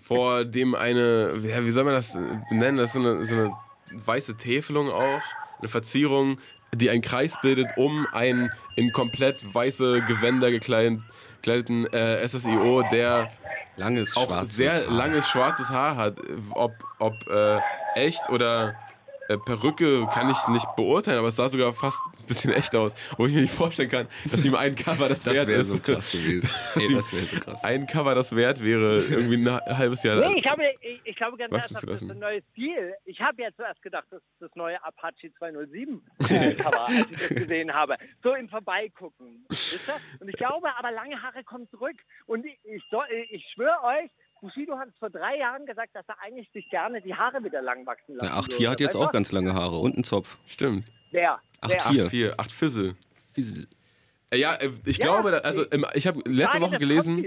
vor 0.01 0.45
dem 0.45 0.75
eine, 0.75 1.39
ja, 1.43 1.63
wie 1.63 1.71
soll 1.71 1.84
man 1.84 1.93
das 1.93 2.15
nennen? 2.49 2.78
Das 2.78 2.88
ist 2.88 2.93
so 2.93 2.99
eine, 2.99 3.25
so 3.25 3.36
eine 3.36 3.54
weiße 3.91 4.36
Täfelung 4.38 4.89
auch, 4.89 5.21
eine 5.60 5.69
Verzierung 5.69 6.39
die 6.75 6.89
einen 6.89 7.01
Kreis 7.01 7.33
bildet 7.41 7.77
um 7.77 8.07
einen 8.11 8.51
in 8.75 8.91
komplett 8.91 9.53
weiße 9.53 10.01
Gewänder 10.01 10.51
gekleideten 10.51 11.88
äh, 11.93 12.27
SSIO, 12.27 12.83
der 12.91 13.31
langes, 13.77 14.15
auch 14.15 14.43
sehr 14.45 14.73
Haar. 14.73 14.91
langes 14.91 15.27
schwarzes 15.27 15.69
Haar 15.69 15.95
hat. 15.95 16.17
Ob, 16.51 16.71
ob 16.99 17.13
äh, 17.27 17.59
echt 17.95 18.29
oder 18.29 18.75
äh, 19.27 19.38
Perücke 19.38 20.07
kann 20.13 20.29
ich 20.29 20.47
nicht 20.49 20.75
beurteilen, 20.75 21.19
aber 21.19 21.29
es 21.29 21.35
sah 21.35 21.49
sogar 21.49 21.73
fast 21.73 21.99
bisschen 22.25 22.53
echt 22.53 22.75
aus. 22.75 22.93
Wo 23.17 23.25
ich 23.25 23.33
mir 23.33 23.41
nicht 23.41 23.53
vorstellen 23.53 23.89
kann, 23.89 24.07
dass 24.31 24.45
ihm 24.45 24.55
ein 24.55 24.75
Cover 24.75 25.09
das, 25.09 25.23
das 25.23 25.33
wert 25.33 25.49
ist. 25.49 25.67
So 25.67 25.79
krass 25.79 26.11
gewesen. 26.11 26.49
Ey, 26.75 26.93
das 26.93 27.13
wäre 27.13 27.25
so 27.25 27.39
krass. 27.39 27.63
Ein 27.63 27.88
Cover 27.88 28.15
das 28.15 28.35
wert 28.35 28.63
wäre, 28.63 28.97
irgendwie 28.97 29.47
ein 29.47 29.77
halbes 29.77 30.03
Jahr. 30.03 30.27
Nee, 30.27 30.38
ich 30.38 30.43
glaube, 30.43 30.63
ich, 30.81 31.01
ich 31.03 31.15
glaube 31.15 31.38
ganz 31.38 31.51
ernsthaft, 31.51 31.88
das 31.88 32.01
ist 32.01 32.11
ein 32.11 32.19
neues 32.19 32.43
Ziel. 32.53 32.93
Ich 33.05 33.19
habe 33.21 33.41
ja 33.41 33.49
zuerst 33.55 33.81
gedacht, 33.81 34.05
das 34.11 34.21
ist 34.21 34.41
das 34.41 34.55
neue 34.55 34.83
Apache 34.83 35.31
207 35.38 36.01
äh, 36.29 36.53
Cover, 36.53 36.88
als 36.88 36.99
ich 36.99 37.17
das 37.17 37.29
gesehen 37.29 37.73
habe. 37.73 37.95
So 38.23 38.33
im 38.33 38.49
Vorbeigucken. 38.49 39.45
Und 40.19 40.29
ich 40.29 40.35
glaube, 40.35 40.69
aber 40.77 40.91
lange 40.91 41.21
Haare 41.21 41.43
kommen 41.43 41.67
zurück. 41.69 41.95
Und 42.25 42.45
ich, 42.45 42.57
ich, 42.63 42.83
ich 43.31 43.45
schwöre 43.53 43.83
euch, 43.83 44.09
Bushido 44.41 44.77
hat 44.77 44.89
vor 44.99 45.09
drei 45.09 45.38
Jahren 45.38 45.65
gesagt, 45.65 45.95
dass 45.95 46.07
er 46.07 46.21
eigentlich 46.21 46.49
sich 46.51 46.69
gerne 46.69 47.01
die 47.01 47.15
Haare 47.15 47.43
wieder 47.43 47.61
lang 47.61 47.85
wachsen 47.85 48.15
lassen 48.15 48.31
Ja, 48.31 48.39
8-4 48.39 48.71
hat 48.71 48.79
jetzt 48.79 48.95
auch 48.95 49.11
ganz 49.11 49.31
lange 49.31 49.53
Haare 49.53 49.77
und 49.77 49.95
einen 49.95 50.03
Zopf. 50.03 50.38
Stimmt. 50.45 50.85
Wer? 51.11 51.39
8-4. 51.65 52.34
8 52.38 52.51
Fissel. 52.51 52.95
Ja, 54.34 54.54
äh, 54.56 54.69
ich 54.86 54.97
ja, 54.97 55.06
glaube, 55.06 55.43
also 55.43 55.65
ich 55.93 56.08
habe 56.08 56.21
letzte 56.25 56.62
Woche 56.62 56.78
gelesen, 56.78 57.25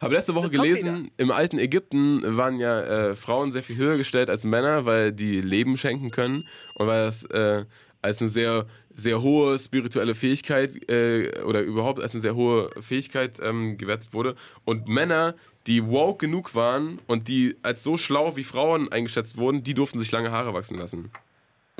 habe 0.00 0.14
letzte 0.14 0.34
Woche 0.34 0.50
gelesen, 0.50 1.10
im 1.16 1.30
alten 1.30 1.58
Ägypten 1.58 2.36
waren 2.36 2.58
ja 2.58 2.80
äh, 2.82 3.16
Frauen 3.16 3.52
sehr 3.52 3.62
viel 3.62 3.76
höher 3.76 3.96
gestellt 3.96 4.30
als 4.30 4.44
Männer, 4.44 4.84
weil 4.84 5.12
die 5.12 5.40
Leben 5.40 5.76
schenken 5.76 6.10
können 6.10 6.46
und 6.74 6.86
weil 6.86 7.06
das 7.06 7.24
äh, 7.24 7.64
als 8.02 8.20
eine 8.20 8.30
sehr, 8.30 8.66
sehr 8.94 9.22
hohe 9.22 9.58
spirituelle 9.58 10.14
Fähigkeit 10.14 10.88
äh, 10.88 11.42
oder 11.42 11.62
überhaupt 11.62 12.00
als 12.00 12.14
eine 12.14 12.22
sehr 12.22 12.34
hohe 12.34 12.70
Fähigkeit 12.80 13.38
ähm, 13.42 13.78
gewertet 13.78 14.12
wurde. 14.12 14.36
Und 14.64 14.88
Männer, 14.88 15.34
die 15.66 15.86
woke 15.86 16.26
genug 16.26 16.54
waren 16.54 17.00
und 17.06 17.28
die 17.28 17.56
als 17.62 17.82
so 17.82 17.96
schlau 17.96 18.36
wie 18.36 18.44
Frauen 18.44 18.90
eingeschätzt 18.92 19.36
wurden, 19.36 19.64
die 19.64 19.74
durften 19.74 19.98
sich 19.98 20.12
lange 20.12 20.30
Haare 20.30 20.54
wachsen 20.54 20.78
lassen. 20.78 21.10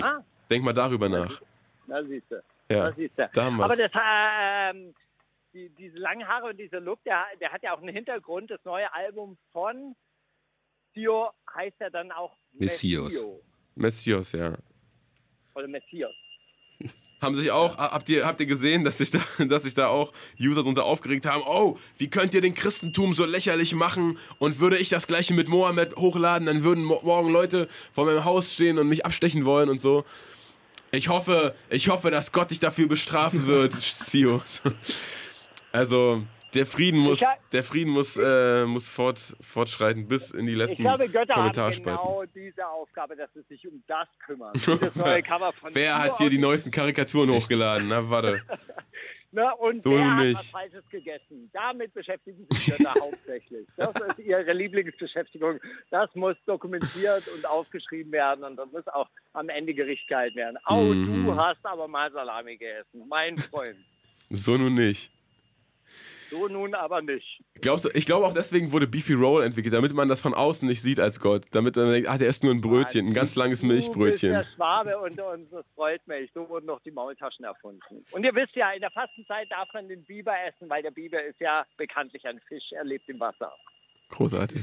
Ah. 0.03 0.19
Denk 0.51 0.64
mal 0.64 0.73
darüber 0.73 1.09
nach. 1.09 1.40
Da 1.87 2.05
siehst 2.05 2.31
du. 2.31 2.42
Ja, 2.68 2.90
da 2.90 2.92
siehst 2.92 3.18
du. 3.18 3.40
Aber 3.40 3.77
das, 3.77 3.90
ähm, 3.94 4.94
die, 5.53 5.70
diese 5.70 5.99
langen 5.99 6.27
Haare 6.27 6.51
und 6.51 6.59
dieser 6.59 6.81
Look, 6.81 7.03
der, 7.05 7.25
der 7.40 7.53
hat 7.53 7.62
ja 7.62 7.75
auch 7.75 7.81
einen 7.81 7.94
Hintergrund. 7.94 8.51
Das 8.51 8.64
neue 8.64 8.92
Album 8.92 9.37
von 9.53 9.94
Dio 10.94 11.31
heißt 11.55 11.77
ja 11.81 11.90
dann 11.90 12.12
auch 12.12 12.37
Messias. 12.53 13.25
Messias, 13.75 14.33
ja. 14.33 14.55
Oder 15.55 15.68
Messias 15.68 16.12
haben 17.22 17.37
sich 17.37 17.51
auch, 17.51 17.79
habt 17.79 18.09
ihr, 18.09 18.27
habt 18.27 18.40
ihr 18.40 18.46
gesehen, 18.46 18.85
dass 18.85 18.99
sich, 18.99 19.11
da, 19.11 19.20
dass 19.49 19.62
sich 19.62 19.75
da 19.75 19.88
auch 19.88 20.12
User 20.40 20.62
drunter 20.62 20.85
aufgeregt 20.85 21.27
haben, 21.27 21.42
oh, 21.46 21.79
wie 21.99 22.09
könnt 22.09 22.35
ihr 22.35 22.40
den 22.40 22.55
Christentum 22.55 23.14
so 23.14 23.25
lächerlich 23.25 23.75
machen 23.75 24.18
und 24.38 24.61
würde 24.61 24.79
ich 24.79 24.88
das 24.88 25.07
gleiche 25.07 25.35
mit 25.35 25.49
Mohammed 25.49 25.96
hochladen, 25.96 26.46
dann 26.46 26.64
würden 26.64 26.85
morgen 26.85 27.31
Leute 27.31 27.68
vor 27.92 28.05
meinem 28.05 28.25
Haus 28.25 28.53
stehen 28.53 28.79
und 28.79 28.88
mich 28.88 29.07
abstechen 29.07 29.44
wollen 29.44 29.68
und 29.68 29.81
so. 29.81 30.05
Ich 30.90 31.09
hoffe, 31.09 31.55
ich 31.68 31.88
hoffe, 31.88 32.11
dass 32.11 32.33
Gott 32.33 32.51
dich 32.51 32.61
dafür 32.61 32.88
bestrafen 32.88 33.46
wird, 33.46 33.75
Sio. 33.81 34.42
Also, 35.72 36.22
der 36.55 36.66
Frieden 36.66 37.01
muss, 37.01 37.22
der 37.53 37.64
Frieden 37.64 37.90
muss, 37.90 38.16
äh, 38.16 38.64
muss 38.64 38.88
fort, 38.88 39.37
fortschreiten 39.40 40.09
bis 40.09 40.31
in 40.31 40.46
die 40.46 40.55
letzten 40.55 40.72
ich 40.72 40.79
glaube, 40.79 41.09
Götter 41.09 41.35
Kommentarspalten. 41.35 42.03
Genau 42.03 42.25
diese 42.35 42.66
Aufgabe, 42.66 43.16
dass 43.16 43.29
sie 43.35 43.42
sich 43.42 43.66
um 43.66 43.83
das 43.87 44.09
von 44.64 45.75
wer 45.75 45.99
hat 45.99 46.16
hier 46.18 46.31
die 46.31 46.38
neuesten 46.38 46.70
Karikaturen 46.70 47.31
hochgeladen? 47.31 47.88
Na, 47.88 48.09
warte. 48.09 48.42
Na, 49.33 49.53
und 49.53 49.83
so 49.83 49.91
wer 49.91 50.15
nicht. 50.15 50.37
hat 50.37 50.45
was 50.45 50.51
Falsches 50.51 50.89
gegessen? 50.89 51.51
Damit 51.53 51.93
beschäftigen 51.95 52.47
sich 52.51 52.67
Götter 52.67 52.95
hauptsächlich. 53.01 53.67
Das 53.77 53.95
ist 54.09 54.19
ihre 54.19 54.53
Lieblingsbeschäftigung. 54.53 55.61
Das 55.91 56.15
muss 56.15 56.37
dokumentiert 56.47 57.27
und 57.29 57.45
aufgeschrieben 57.47 58.12
werden 58.12 58.45
und 58.45 58.57
das 58.57 58.71
muss 58.73 58.87
auch 58.89 59.09
am 59.33 59.49
Ende 59.49 59.75
Gericht 59.75 60.09
gehalten 60.09 60.37
werden. 60.37 60.59
Oh, 60.69 60.83
mhm. 60.83 61.27
du 61.27 61.37
hast 61.37 61.65
aber 61.65 61.89
mal 61.89 62.11
Salami 62.12 62.57
gegessen, 62.57 63.07
mein 63.09 63.37
Freund. 63.39 63.77
So 64.31 64.57
nun 64.57 64.75
nicht. 64.75 65.11
So 66.31 66.49
nun 66.49 66.75
aber 66.75 67.03
nicht. 67.03 67.43
Glaubst 67.61 67.85
du, 67.85 67.89
ich 67.95 68.07
glaube 68.07 68.27
auch 68.27 68.35
deswegen 68.35 68.73
wurde 68.73 68.87
Beefy 68.87 69.15
Roll 69.15 69.45
entwickelt, 69.45 69.75
damit 69.75 69.93
man 69.93 70.09
das 70.09 70.21
von 70.21 70.35
außen 70.35 70.67
nicht 70.67 70.83
sieht 70.83 70.99
als 70.99 71.21
Gott. 71.21 71.45
Damit 71.53 71.77
man 71.77 71.91
denkt, 71.91 72.09
ach, 72.09 72.19
der 72.19 72.29
ist 72.29 72.43
nur 72.43 72.53
ein 72.53 72.61
Brötchen, 72.61 73.07
ein 73.07 73.15
ganz 73.15 73.35
langes 73.37 73.62
Milchbrötchen. 73.62 74.33
Du 74.33 74.39
bist 74.39 74.51
der 74.51 74.57
Schwabe 74.57 74.99
und, 74.99 75.21
und 75.21 75.53
das 75.53 75.65
freut 75.75 76.07
mich. 76.07 76.31
So 76.35 76.49
wurden 76.49 76.67
noch 76.67 76.81
die 76.81 76.91
Maultaschen 76.91 77.45
erfunden. 77.45 78.05
Und 78.11 78.25
ihr 78.25 78.35
wisst 78.35 78.57
ja, 78.57 78.73
in 78.73 78.81
der 78.81 78.91
Fastenzeit 78.91 79.51
darf 79.51 79.69
man 79.73 79.89
den 79.89 80.05
Biber 80.05 80.35
essen, 80.47 80.69
weil 80.69 80.83
der 80.83 80.91
Biber 80.91 81.23
ist 81.23 81.41
ja 81.41 81.65
bekanntlich 81.77 82.27
ein 82.27 82.41
Fisch, 82.49 82.73
er 82.73 82.85
lebt 82.85 83.09
im 83.09 83.21
Wasser. 83.21 83.53
Großartig. 84.11 84.62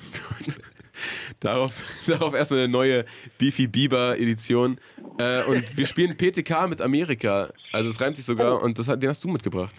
darauf, 1.40 1.76
darauf 2.06 2.34
erstmal 2.34 2.60
eine 2.60 2.68
neue 2.68 3.04
Beefy 3.38 3.66
Bieber 3.66 4.18
Edition. 4.18 4.80
Äh, 5.18 5.44
und 5.44 5.76
wir 5.76 5.86
spielen 5.86 6.16
PTK 6.16 6.68
mit 6.68 6.80
Amerika. 6.80 7.52
Also 7.72 7.90
es 7.90 8.00
reimt 8.00 8.16
sich 8.16 8.26
sogar 8.26 8.60
oh. 8.60 8.64
und 8.64 8.78
das, 8.78 8.86
den 8.86 9.08
hast 9.08 9.22
du 9.24 9.28
mitgebracht. 9.28 9.74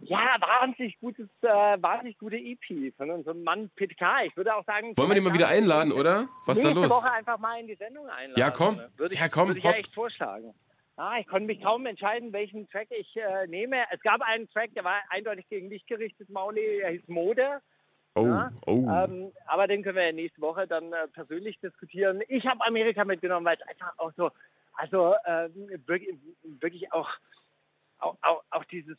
Ja, 0.00 0.36
wahnsinnig 0.40 0.98
gutes, 1.00 1.28
äh, 1.42 1.48
wahnsinnig 1.48 2.18
gute 2.18 2.36
EP 2.36 2.94
von 2.96 3.10
unserem 3.10 3.42
Mann 3.42 3.70
PTK. 3.76 4.24
Ich 4.26 4.36
würde 4.36 4.54
auch 4.54 4.64
sagen. 4.64 4.96
Wollen 4.96 5.10
wir 5.10 5.14
den 5.14 5.24
mal 5.24 5.34
wieder 5.34 5.48
einladen, 5.48 5.92
oder? 5.92 6.28
Was 6.46 6.58
ist 6.58 6.64
da 6.64 6.70
los? 6.70 6.90
Woche 6.90 7.12
einfach 7.12 7.38
mal 7.38 7.60
in 7.60 7.66
die 7.66 7.74
Sendung 7.74 8.08
einladen. 8.08 8.38
Ja, 8.38 8.50
komm. 8.50 8.80
Würde 8.96 9.14
ich, 9.14 9.20
ja, 9.20 9.28
komm, 9.28 9.48
würde 9.48 9.58
ich 9.58 9.64
ja 9.64 9.72
echt 9.72 9.94
vorschlagen. 9.94 10.54
Ah, 10.96 11.18
ich 11.20 11.28
konnte 11.28 11.46
mich 11.46 11.62
kaum 11.62 11.86
entscheiden, 11.86 12.32
welchen 12.32 12.68
Track 12.70 12.88
ich 12.90 13.16
äh, 13.16 13.46
nehme. 13.46 13.76
Es 13.92 14.00
gab 14.00 14.20
einen 14.20 14.48
Track, 14.50 14.74
der 14.74 14.82
war 14.82 15.00
eindeutig 15.10 15.48
gegen 15.48 15.70
dich 15.70 15.86
gerichtet, 15.86 16.28
Mauli, 16.28 16.78
der 16.80 16.90
hieß 16.90 17.06
Mode. 17.06 17.60
Oh, 18.16 18.26
ja, 18.26 18.50
oh. 18.66 18.84
Ähm, 18.90 19.32
aber 19.46 19.68
den 19.68 19.84
können 19.84 19.94
wir 19.94 20.06
ja 20.06 20.12
nächste 20.12 20.40
Woche 20.40 20.66
dann 20.66 20.92
äh, 20.92 21.06
persönlich 21.08 21.60
diskutieren. 21.60 22.20
Ich 22.26 22.46
habe 22.46 22.66
Amerika 22.66 23.04
mitgenommen, 23.04 23.46
weil 23.46 23.56
es 23.60 23.68
einfach 23.68 23.92
auch 23.98 24.12
so, 24.16 24.30
also 24.72 25.14
äh, 25.24 25.48
wirklich, 25.86 26.18
wirklich 26.42 26.92
auch, 26.92 27.08
auch, 28.00 28.16
auch, 28.22 28.42
auch 28.50 28.64
dieses 28.64 28.96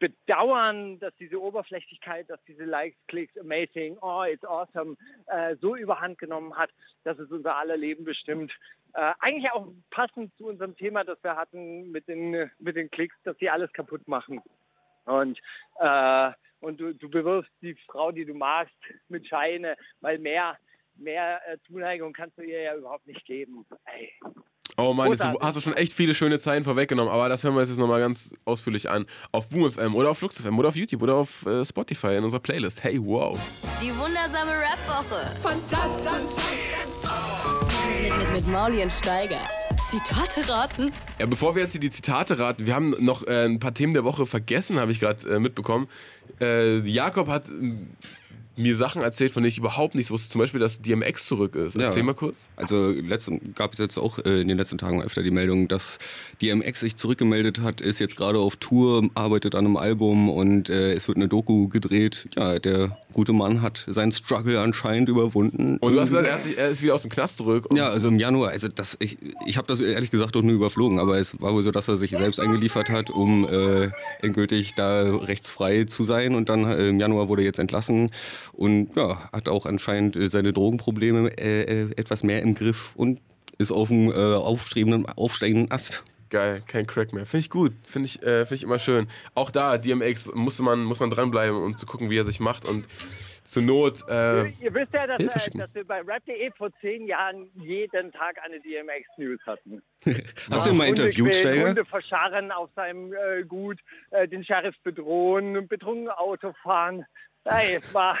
bedauern, 0.00 0.98
dass 0.98 1.14
diese 1.16 1.40
Oberflächlichkeit, 1.40 2.28
dass 2.28 2.42
diese 2.44 2.64
Likes, 2.64 2.98
Clicks, 3.06 3.38
amazing, 3.38 3.96
oh, 4.00 4.24
it's 4.24 4.44
awesome, 4.44 4.96
äh, 5.26 5.54
so 5.60 5.76
überhand 5.76 6.18
genommen 6.18 6.56
hat, 6.56 6.70
dass 7.04 7.18
es 7.18 7.30
unser 7.30 7.56
aller 7.56 7.76
Leben 7.76 8.04
bestimmt. 8.04 8.50
Äh, 8.94 9.12
eigentlich 9.20 9.52
auch 9.52 9.68
passend 9.90 10.34
zu 10.36 10.46
unserem 10.46 10.76
Thema, 10.76 11.04
das 11.04 11.22
wir 11.22 11.36
hatten 11.36 11.92
mit 11.92 12.08
den, 12.08 12.50
mit 12.58 12.74
den 12.74 12.90
Klicks, 12.90 13.14
dass 13.22 13.38
sie 13.38 13.50
alles 13.50 13.72
kaputt 13.72 14.08
machen. 14.08 14.42
Und, 15.04 15.38
äh, 15.78 16.32
und 16.60 16.80
du, 16.80 16.94
du 16.94 17.08
bewirfst 17.08 17.52
die 17.62 17.74
Frau, 17.86 18.10
die 18.10 18.24
du 18.24 18.34
magst, 18.34 18.74
mit 19.08 19.26
Scheine, 19.28 19.76
weil 20.00 20.18
mehr, 20.18 20.58
mehr 20.96 21.40
äh, 21.46 21.58
Zuneigung 21.66 22.12
kannst 22.12 22.38
du 22.38 22.42
ihr 22.42 22.62
ja 22.62 22.74
überhaupt 22.74 23.06
nicht 23.06 23.24
geben. 23.26 23.66
Ey. 23.84 24.12
Oh 24.80 24.94
Mann, 24.94 25.10
jetzt 25.10 25.24
hast 25.24 25.56
du 25.56 25.60
schon 25.60 25.74
echt 25.74 25.92
viele 25.92 26.14
schöne 26.14 26.38
Zeilen 26.38 26.64
vorweggenommen, 26.64 27.12
aber 27.12 27.28
das 27.28 27.44
hören 27.44 27.54
wir 27.54 27.60
uns 27.60 27.70
jetzt 27.70 27.78
nochmal 27.78 28.00
ganz 28.00 28.30
ausführlich 28.44 28.88
an. 28.88 29.06
Auf 29.30 29.48
BoomFM 29.50 29.94
oder 29.94 30.10
auf 30.10 30.18
FluxFM 30.18 30.58
oder 30.58 30.70
auf 30.70 30.76
YouTube 30.76 31.02
oder 31.02 31.16
auf 31.16 31.44
äh, 31.44 31.64
Spotify 31.64 32.16
in 32.16 32.24
unserer 32.24 32.40
Playlist. 32.40 32.82
Hey, 32.82 32.98
wow. 32.98 33.38
Die 33.82 33.90
wundersame 33.90 34.52
Rap-Woche. 34.52 35.36
Fantastisch. 35.42 36.10
Mit, 38.02 38.18
mit, 38.18 38.32
mit 38.32 38.48
Mauli 38.48 38.82
und 38.82 38.92
Steiger. 38.92 39.40
Zitate 39.90 40.48
raten. 40.48 40.92
Ja, 41.18 41.26
bevor 41.26 41.54
wir 41.54 41.62
jetzt 41.62 41.72
hier 41.72 41.80
die 41.80 41.90
Zitate 41.90 42.38
raten, 42.38 42.64
wir 42.64 42.74
haben 42.74 42.94
noch 43.00 43.26
äh, 43.26 43.44
ein 43.44 43.58
paar 43.58 43.74
Themen 43.74 43.92
der 43.92 44.04
Woche 44.04 44.24
vergessen, 44.24 44.78
habe 44.78 44.92
ich 44.92 45.00
gerade 45.00 45.28
äh, 45.28 45.40
mitbekommen. 45.40 45.88
Äh, 46.40 46.78
Jakob 46.88 47.28
hat 47.28 47.50
mir 48.60 48.76
Sachen 48.76 49.02
erzählt, 49.02 49.32
von 49.32 49.42
denen 49.42 49.50
ich 49.50 49.58
überhaupt 49.58 49.94
nichts 49.94 50.10
wusste. 50.10 50.30
Zum 50.30 50.40
Beispiel, 50.40 50.60
dass 50.60 50.80
DMX 50.80 51.26
zurück 51.26 51.54
ist. 51.54 51.74
Ja. 51.74 51.82
Erzähl 51.82 52.02
mal 52.02 52.14
kurz. 52.14 52.36
Also 52.56 52.90
letzten, 52.90 53.54
gab 53.54 53.72
es 53.72 53.78
jetzt 53.78 53.98
auch 53.98 54.18
äh, 54.18 54.42
in 54.42 54.48
den 54.48 54.56
letzten 54.56 54.78
Tagen 54.78 55.02
öfter 55.02 55.22
die 55.22 55.30
Meldung, 55.30 55.68
dass 55.68 55.98
DMX 56.42 56.80
sich 56.80 56.96
zurückgemeldet 56.96 57.60
hat, 57.60 57.80
ist 57.80 57.98
jetzt 57.98 58.16
gerade 58.16 58.38
auf 58.38 58.56
Tour, 58.56 59.08
arbeitet 59.14 59.54
an 59.54 59.66
einem 59.66 59.76
Album 59.76 60.28
und 60.28 60.68
äh, 60.68 60.92
es 60.92 61.08
wird 61.08 61.16
eine 61.16 61.28
Doku 61.28 61.68
gedreht. 61.68 62.28
Ja, 62.36 62.58
der 62.58 62.96
gute 63.12 63.32
Mann 63.32 63.62
hat 63.62 63.84
seinen 63.88 64.12
Struggle 64.12 64.60
anscheinend 64.60 65.08
überwunden. 65.08 65.78
Und 65.78 65.94
du 65.94 66.00
hast 66.00 66.10
gesagt, 66.10 66.26
er, 66.26 66.34
hat 66.34 66.44
sich, 66.44 66.58
er 66.58 66.68
ist 66.70 66.82
wieder 66.82 66.94
aus 66.94 67.02
dem 67.02 67.10
Knast 67.10 67.38
zurück. 67.38 67.66
Ja, 67.74 67.90
also 67.90 68.08
im 68.08 68.18
Januar, 68.18 68.50
also 68.50 68.68
das, 68.68 68.96
ich, 69.00 69.18
ich 69.46 69.56
habe 69.56 69.66
das 69.66 69.80
ehrlich 69.80 70.10
gesagt 70.10 70.36
auch 70.36 70.42
nur 70.42 70.54
überflogen, 70.54 70.98
aber 70.98 71.18
es 71.18 71.40
war 71.40 71.52
wohl 71.52 71.62
so, 71.62 71.70
dass 71.70 71.88
er 71.88 71.96
sich 71.96 72.10
selbst 72.10 72.40
eingeliefert 72.40 72.90
hat, 72.90 73.10
um 73.10 73.48
äh, 73.48 73.90
endgültig 74.22 74.74
da 74.74 75.02
rechtsfrei 75.02 75.84
zu 75.84 76.04
sein 76.04 76.34
und 76.34 76.48
dann 76.48 76.64
äh, 76.64 76.88
im 76.88 77.00
Januar 77.00 77.28
wurde 77.28 77.42
er 77.42 77.46
jetzt 77.46 77.58
entlassen 77.58 78.10
und 78.60 78.94
ja, 78.94 79.30
hat 79.32 79.48
auch 79.48 79.64
anscheinend 79.64 80.16
äh, 80.16 80.28
seine 80.28 80.52
Drogenprobleme 80.52 81.30
äh, 81.38 81.62
äh, 81.62 81.90
etwas 81.96 82.22
mehr 82.22 82.42
im 82.42 82.54
Griff 82.54 82.94
und 82.94 83.20
ist 83.56 83.72
auf 83.72 83.88
dem 83.88 84.10
äh, 84.10 84.14
aufstrebenden, 84.14 85.06
aufsteigenden 85.06 85.70
Ast. 85.70 86.04
Geil, 86.28 86.62
kein 86.66 86.86
Crack 86.86 87.14
mehr. 87.14 87.24
Finde 87.24 87.40
ich 87.40 87.50
gut, 87.50 87.72
finde 87.82 88.06
ich, 88.06 88.22
äh, 88.22 88.44
find 88.44 88.58
ich 88.58 88.62
immer 88.62 88.78
schön. 88.78 89.08
Auch 89.34 89.50
da, 89.50 89.78
DMX, 89.78 90.32
musste 90.34 90.62
man, 90.62 90.84
muss 90.84 91.00
man 91.00 91.08
dranbleiben, 91.08 91.56
um 91.56 91.76
zu 91.76 91.86
gucken, 91.86 92.10
wie 92.10 92.18
er 92.18 92.26
sich 92.26 92.38
macht. 92.38 92.66
Und 92.66 92.84
zur 93.44 93.62
Not, 93.62 94.06
äh, 94.08 94.50
Ihr 94.50 94.74
wisst 94.74 94.92
ja, 94.92 95.06
dass, 95.06 95.16
Hilfe 95.16 95.54
äh, 95.54 95.58
dass 95.58 95.74
wir 95.74 95.84
bei 95.84 96.02
rap.de 96.02 96.50
vor 96.56 96.70
zehn 96.82 97.06
Jahren 97.06 97.48
jeden 97.54 98.12
Tag 98.12 98.36
eine 98.44 98.60
DMX-News 98.60 99.40
hatten. 99.46 99.82
Hast 100.50 100.66
du 100.66 100.70
ihn 100.70 100.76
mal 100.76 100.86
interviewt, 100.86 101.34
Steiger? 101.34 101.68
Hunde 101.68 101.84
verscharren 101.86 102.52
auf 102.52 102.68
seinem 102.76 103.12
äh, 103.14 103.42
Gut, 103.42 103.80
äh, 104.10 104.28
den 104.28 104.44
Sheriff 104.44 104.76
bedrohen, 104.84 105.66
betrunken 105.66 106.10
Auto 106.10 106.52
fahren. 106.62 107.06
Ey, 107.44 107.80
es 107.82 107.94
war, 107.94 108.18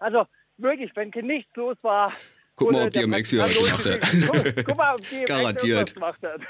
also 0.00 0.26
wirklich, 0.56 0.90
wenn 0.94 1.10
nichts 1.26 1.54
los 1.56 1.76
war. 1.82 2.12
Guck 2.56 2.72
mal, 2.72 2.86
ob 2.86 2.92
der 2.92 3.02
DMX 3.02 3.30
Praktikant 3.30 3.50
wieder 3.54 3.72
was 3.72 3.82
gemacht 3.82 4.02
losgeschickt. 4.02 4.54
Guck, 4.56 4.64
guck 4.66 4.76
mal, 4.76 4.94
ob 4.94 5.08
DMX 5.08 5.28
Garantiert. 5.28 5.94
gemacht 5.94 6.18
hat. 6.22 6.40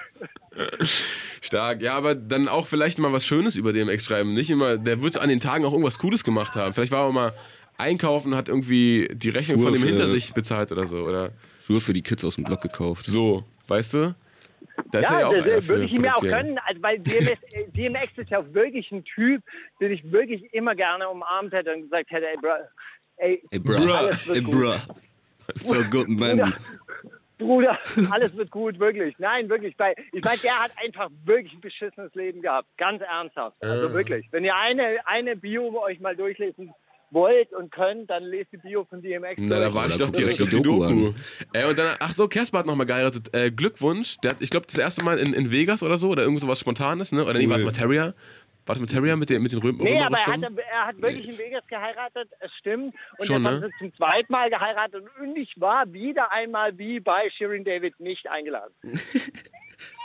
stark. 1.42 1.82
Ja, 1.82 1.94
aber 1.94 2.14
dann 2.14 2.48
auch 2.48 2.66
vielleicht 2.66 2.98
mal 2.98 3.12
was 3.12 3.26
Schönes 3.26 3.56
über 3.56 3.72
DMX 3.72 4.04
schreiben. 4.04 4.34
Nicht 4.34 4.50
immer, 4.50 4.76
der 4.78 5.02
wird 5.02 5.18
an 5.18 5.28
den 5.28 5.40
Tagen 5.40 5.64
auch 5.64 5.72
irgendwas 5.72 5.98
Cooles 5.98 6.24
gemacht 6.24 6.54
haben. 6.54 6.72
Vielleicht 6.74 6.92
war 6.92 7.06
er 7.06 7.12
mal 7.12 7.32
einkaufen, 7.76 8.34
hat 8.34 8.48
irgendwie 8.48 9.08
die 9.12 9.28
Rechnung 9.30 9.58
Schuhe 9.58 9.64
von 9.66 9.72
dem 9.74 9.82
für- 9.82 9.88
hinter 9.88 10.08
sich 10.08 10.32
bezahlt 10.32 10.72
oder 10.72 10.86
so. 10.86 10.96
Oder 11.04 11.30
Schuhe 11.66 11.80
für 11.80 11.92
die 11.92 12.02
Kids 12.02 12.24
aus 12.24 12.36
dem 12.36 12.44
Block 12.44 12.62
gekauft. 12.62 13.04
so, 13.04 13.44
weißt 13.68 13.94
du? 13.94 14.14
Da 14.92 15.00
ist 15.00 15.10
er 15.10 15.12
ja 15.12 15.20
Ja, 15.20 15.26
auch 15.28 15.32
das, 15.32 15.44
das 15.44 15.68
würde 15.68 15.84
ich 15.84 15.92
ihm 15.92 16.04
ja 16.04 16.14
auch 16.14 16.20
gönnen, 16.20 16.56
also, 16.64 16.82
weil 16.82 17.00
DMX, 17.00 17.40
DMX 17.74 18.12
ist 18.16 18.30
ja 18.30 18.54
wirklich 18.54 18.90
ein 18.92 19.04
Typ, 19.04 19.42
den 19.80 19.90
ich 19.92 20.10
wirklich 20.10 20.52
immer 20.54 20.74
gerne 20.76 21.08
umarmt 21.08 21.52
hätte 21.52 21.72
und 21.74 21.82
gesagt 21.82 22.10
hätte, 22.10 22.26
ey, 22.28 22.36
bro, 22.40 22.48
ey, 23.18 23.42
Ey, 23.50 23.58
bruh. 23.58 23.92
alles 23.92 24.26
wird 24.26 24.36
Ey, 24.38 24.42
gut. 24.42 24.54
bruh. 24.54 24.74
So 25.64 25.82
good, 25.84 26.08
man. 26.08 26.54
Bruder, 27.38 27.78
Bruder, 27.94 28.12
alles 28.12 28.36
wird 28.36 28.50
gut, 28.50 28.78
wirklich. 28.80 29.14
Nein, 29.18 29.48
wirklich. 29.48 29.74
Weil, 29.78 29.94
ich 30.12 30.22
meine, 30.24 30.38
der 30.38 30.58
hat 30.58 30.72
einfach 30.84 31.08
wirklich 31.24 31.52
ein 31.54 31.60
beschissenes 31.60 32.12
Leben 32.14 32.42
gehabt. 32.42 32.66
Ganz 32.76 33.00
ernsthaft. 33.02 33.56
Also 33.62 33.92
wirklich. 33.94 34.26
Wenn 34.32 34.44
ihr 34.44 34.56
eine, 34.56 34.96
eine 35.06 35.36
Bio 35.36 35.80
euch 35.82 36.00
mal 36.00 36.16
durchlesen 36.16 36.72
wollt 37.10 37.52
und 37.54 37.70
könnt, 37.72 38.10
dann 38.10 38.24
lest 38.24 38.52
die 38.52 38.58
Bio 38.58 38.84
von 38.84 39.00
DMX 39.00 39.36
Na, 39.38 39.60
da 39.60 39.72
war 39.72 39.86
ich 39.86 39.96
doch 39.96 40.10
direkt 40.10 40.38
dir 40.38 40.42
auf 40.44 40.50
die 40.50 40.60
Doku. 40.60 41.12
Äh, 41.54 41.64
und 41.66 41.78
dann, 41.78 41.94
ach 42.00 42.12
so, 42.14 42.28
Kersper 42.28 42.58
hat 42.58 42.66
nochmal 42.66 42.86
geheiratet. 42.86 43.32
Äh, 43.32 43.50
Glückwunsch. 43.50 44.18
Der 44.22 44.32
hat, 44.32 44.38
ich 44.40 44.50
glaube, 44.50 44.66
das 44.66 44.76
erste 44.76 45.02
Mal 45.04 45.18
in, 45.18 45.32
in 45.32 45.50
Vegas 45.50 45.82
oder 45.82 45.96
so, 45.96 46.08
oder 46.10 46.24
irgend 46.24 46.40
sowas 46.40 46.58
Spontanes, 46.60 47.12
ne? 47.12 47.22
Oder 47.24 47.34
nee, 47.34 47.44
Cool. 47.44 47.50
war 47.50 47.56
es 47.58 47.64
Materia? 47.64 48.14
War 48.68 48.74
das 48.74 48.80
Materia 48.80 49.16
mit, 49.16 49.30
den 49.30 49.42
mit 49.42 49.52
den 49.52 49.60
Röm 49.60 49.78
Nee, 49.78 49.98
aber 49.98 50.18
er 50.18 50.26
hat, 50.26 50.42
er 50.42 50.86
hat 50.88 51.00
wirklich 51.00 51.26
in 51.26 51.38
Vegas 51.38 51.66
geheiratet, 51.68 52.28
es 52.40 52.52
stimmt. 52.58 52.94
Und 53.16 53.26
Schon, 53.26 53.42
ne? 53.42 53.50
hat 53.50 53.62
er 53.62 53.70
zum 53.78 53.94
zweiten 53.94 54.30
Mal 54.30 54.50
geheiratet 54.50 55.04
und 55.22 55.36
ich 55.36 55.58
war 55.58 55.90
wieder 55.90 56.30
einmal 56.32 56.76
wie 56.76 57.00
bei 57.00 57.30
Shirin 57.30 57.64
David 57.64 57.98
nicht 57.98 58.28
eingeladen. 58.28 58.74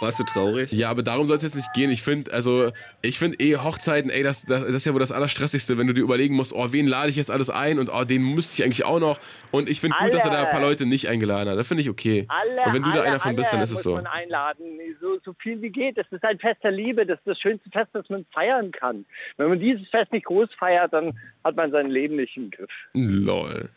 Warst 0.01 0.19
du 0.19 0.23
traurig? 0.23 0.71
Ja, 0.71 0.89
aber 0.89 1.03
darum 1.03 1.27
soll 1.27 1.37
es 1.37 1.43
jetzt 1.43 1.55
nicht 1.55 1.71
gehen. 1.73 1.91
Ich 1.91 2.01
finde, 2.01 2.33
also, 2.33 2.71
ich 3.01 3.19
finde 3.19 3.39
eh 3.39 3.57
Hochzeiten, 3.57 4.09
ey, 4.09 4.23
das, 4.23 4.43
das, 4.43 4.61
das 4.61 4.71
ist 4.71 4.85
ja 4.85 4.93
wohl 4.93 4.99
das 4.99 5.11
Allerstressigste, 5.11 5.77
wenn 5.77 5.87
du 5.87 5.93
dir 5.93 6.01
überlegen 6.01 6.35
musst, 6.35 6.53
oh, 6.53 6.71
wen 6.71 6.87
lade 6.87 7.09
ich 7.09 7.15
jetzt 7.15 7.29
alles 7.29 7.49
ein 7.49 7.77
und 7.77 7.89
oh, 7.89 8.03
den 8.03 8.23
müsste 8.23 8.53
ich 8.53 8.65
eigentlich 8.65 8.85
auch 8.85 8.99
noch. 8.99 9.19
Und 9.51 9.69
ich 9.69 9.79
finde 9.79 9.97
gut, 9.99 10.13
dass 10.13 10.25
er 10.25 10.31
da 10.31 10.43
ein 10.43 10.49
paar. 10.49 10.63
Leute 10.63 10.85
nicht 10.85 11.07
eingeladen 11.07 11.49
hat. 11.49 11.57
Das 11.57 11.67
finde 11.67 11.83
ich 11.83 11.89
okay. 11.89 12.25
Alle, 12.29 12.61
und 12.65 12.73
wenn 12.73 12.83
du 12.83 12.89
alle, 12.89 12.99
da 12.99 13.03
einer 13.03 13.19
von 13.19 13.35
bist, 13.35 13.51
dann 13.51 13.59
alle 13.59 13.65
ist 13.65 13.73
es 13.73 13.83
so. 13.83 13.95
man 13.95 14.07
einladen, 14.07 14.79
so, 15.01 15.19
so 15.23 15.33
viel 15.33 15.61
wie 15.61 15.69
geht. 15.69 15.97
Das 15.97 16.07
ist 16.11 16.23
ein 16.23 16.39
Fest 16.39 16.63
der 16.63 16.71
Liebe, 16.71 17.05
das 17.05 17.19
ist 17.19 17.27
das 17.27 17.39
schönste 17.39 17.69
Fest, 17.69 17.89
das 17.93 18.09
man 18.09 18.25
feiern 18.33 18.71
kann. 18.71 19.05
Wenn 19.37 19.49
man 19.49 19.59
dieses 19.59 19.87
Fest 19.89 20.11
nicht 20.11 20.25
groß 20.25 20.49
feiert, 20.57 20.93
dann 20.93 21.17
hat 21.43 21.55
man 21.55 21.71
sein 21.71 21.89
Leben 21.89 22.15
nicht 22.15 22.35
im 22.37 22.49
Griff. 22.49 22.71
Lol. 22.93 23.69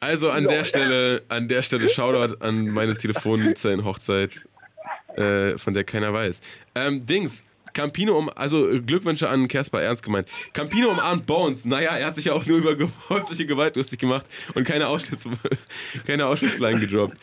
Also 0.00 0.30
an 0.30 0.44
der 0.44 0.64
Stelle, 0.64 1.22
an 1.28 1.48
der 1.48 1.62
Stelle 1.62 1.88
Shoutout 1.88 2.36
an 2.40 2.68
meine 2.68 2.96
Telefonzellen-Hochzeit, 2.96 4.46
äh, 5.16 5.58
von 5.58 5.74
der 5.74 5.84
keiner 5.84 6.12
weiß. 6.12 6.40
Ähm, 6.74 7.06
Dings. 7.06 7.42
Campino 7.74 8.16
um, 8.16 8.30
also 8.34 8.70
äh, 8.70 8.80
Glückwünsche 8.80 9.28
an 9.28 9.48
Kersper, 9.48 9.82
ernst 9.82 10.04
gemeint. 10.04 10.28
Campino 10.52 10.90
umarmt 10.90 11.26
Bones. 11.26 11.64
Naja, 11.64 11.96
er 11.96 12.06
hat 12.06 12.14
sich 12.14 12.26
ja 12.26 12.32
auch 12.32 12.46
nur 12.46 12.58
über 12.58 12.76
häusliche 13.08 13.46
Gewalt 13.46 13.76
lustig 13.76 13.98
gemacht 13.98 14.24
und 14.54 14.64
keine, 14.64 14.86
Ausschnitts 14.88 15.28
keine 16.06 16.26
Ausschnittslein 16.26 16.80
gedroppt. 16.80 17.18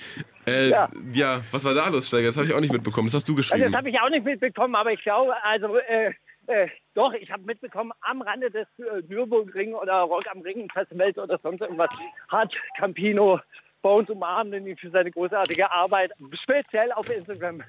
Äh, 0.45 0.69
ja. 0.69 0.89
Ja. 1.13 1.41
was 1.51 1.63
war 1.63 1.73
da 1.73 1.87
los, 1.87 2.07
Steiger? 2.07 2.27
Das 2.27 2.35
habe 2.35 2.47
ich 2.47 2.53
auch 2.53 2.59
nicht 2.59 2.73
mitbekommen. 2.73 3.07
Das 3.07 3.15
hast 3.15 3.29
du 3.29 3.33
Also 3.33 3.37
geschrieben. 3.37 3.71
das 3.71 3.73
habe 3.73 3.89
ich 3.89 3.99
auch 3.99 4.09
nicht 4.09 4.25
mitbekommen, 4.25 4.75
aber 4.75 4.91
ich 4.91 5.01
glaube, 5.01 5.33
also 5.43 5.77
äh, 5.77 6.11
äh, 6.47 6.67
doch, 6.95 7.13
ich 7.13 7.31
habe 7.31 7.43
mitbekommen, 7.43 7.91
am 8.01 8.21
Rande 8.21 8.51
des 8.51 8.67
äh, 8.79 9.01
Nürburgring 9.07 9.73
oder 9.73 10.01
Rock 10.01 10.25
am 10.29 10.41
Ring 10.41 10.67
Festivals 10.73 11.17
oder 11.17 11.39
sonst 11.41 11.61
irgendwas 11.61 11.89
hat 12.29 12.53
Campino 12.77 13.39
Bones 13.81 14.09
umarmt 14.09 14.53
und 14.53 14.67
ihn 14.67 14.77
für 14.77 14.89
seine 14.89 15.11
großartige 15.11 15.71
Arbeit 15.71 16.11
speziell 16.43 16.91
auf 16.91 17.09
Instagram 17.09 17.63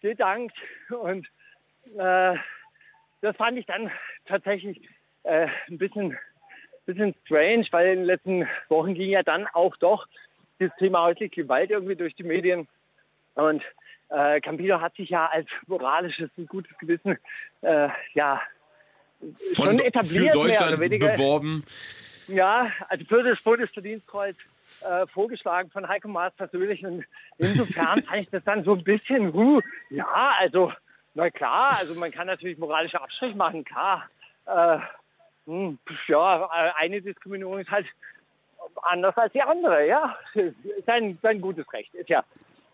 gedankt 0.00 0.56
und 0.90 1.26
äh, 1.98 2.36
das 3.20 3.36
fand 3.36 3.58
ich 3.58 3.66
dann 3.66 3.90
tatsächlich 4.26 4.80
äh, 5.22 5.48
ein 5.68 5.78
bisschen, 5.78 6.16
bisschen 6.84 7.14
strange, 7.24 7.66
weil 7.70 7.88
in 7.88 7.98
den 8.00 8.04
letzten 8.04 8.48
Wochen 8.68 8.94
ging 8.94 9.10
ja 9.10 9.22
dann 9.22 9.46
auch 9.54 9.76
doch 9.76 10.06
das 10.58 10.70
Thema 10.78 11.04
häusliche 11.04 11.42
Gewalt 11.42 11.70
irgendwie 11.70 11.96
durch 11.96 12.14
die 12.14 12.22
Medien. 12.22 12.68
Und 13.34 13.62
äh, 14.10 14.40
Campino 14.42 14.80
hat 14.80 14.94
sich 14.96 15.08
ja 15.08 15.26
als 15.26 15.48
moralisches 15.66 16.30
und 16.36 16.48
gutes 16.48 16.76
Gewissen 16.78 17.18
äh, 17.62 17.88
ja 18.12 18.42
Von, 19.54 19.66
schon 19.66 19.78
für 19.78 19.86
etabliert, 19.86 20.22
mehr 20.22 20.32
Deutschland 20.34 20.72
oder 20.72 20.80
weniger. 20.80 21.16
beworben. 21.16 21.64
Ja, 22.28 22.70
also 22.88 23.04
für 23.06 23.22
das 23.22 23.40
Bundesverdienstkreuz 23.42 24.36
äh, 24.80 25.06
vorgeschlagen 25.08 25.70
von 25.70 25.88
Heiko 25.88 26.08
Maas 26.08 26.34
persönlich. 26.36 26.84
Und 26.84 27.04
insofern 27.38 28.02
fand 28.02 28.22
ich 28.22 28.30
das 28.30 28.44
dann 28.44 28.64
so 28.64 28.74
ein 28.74 28.84
bisschen, 28.84 29.32
huh, 29.32 29.60
ja, 29.90 30.34
also, 30.38 30.72
na 31.14 31.30
klar, 31.30 31.76
also 31.78 31.94
man 31.94 32.10
kann 32.10 32.26
natürlich 32.26 32.58
moralische 32.58 33.00
Abstrich 33.00 33.34
machen, 33.34 33.64
klar. 33.64 34.08
Äh, 34.46 34.78
hm, 35.46 35.78
ja, 36.08 36.44
äh, 36.44 36.72
eine 36.76 37.00
Diskriminierung 37.00 37.58
ist 37.58 37.70
halt 37.70 37.86
anders 38.82 39.16
als 39.16 39.32
die 39.32 39.42
andere, 39.42 39.86
ja. 39.86 40.16
Ist 40.34 40.88
ein, 40.88 41.18
ein 41.22 41.40
gutes 41.40 41.70
Recht, 41.72 41.94
ist 41.94 42.08
ja. 42.08 42.24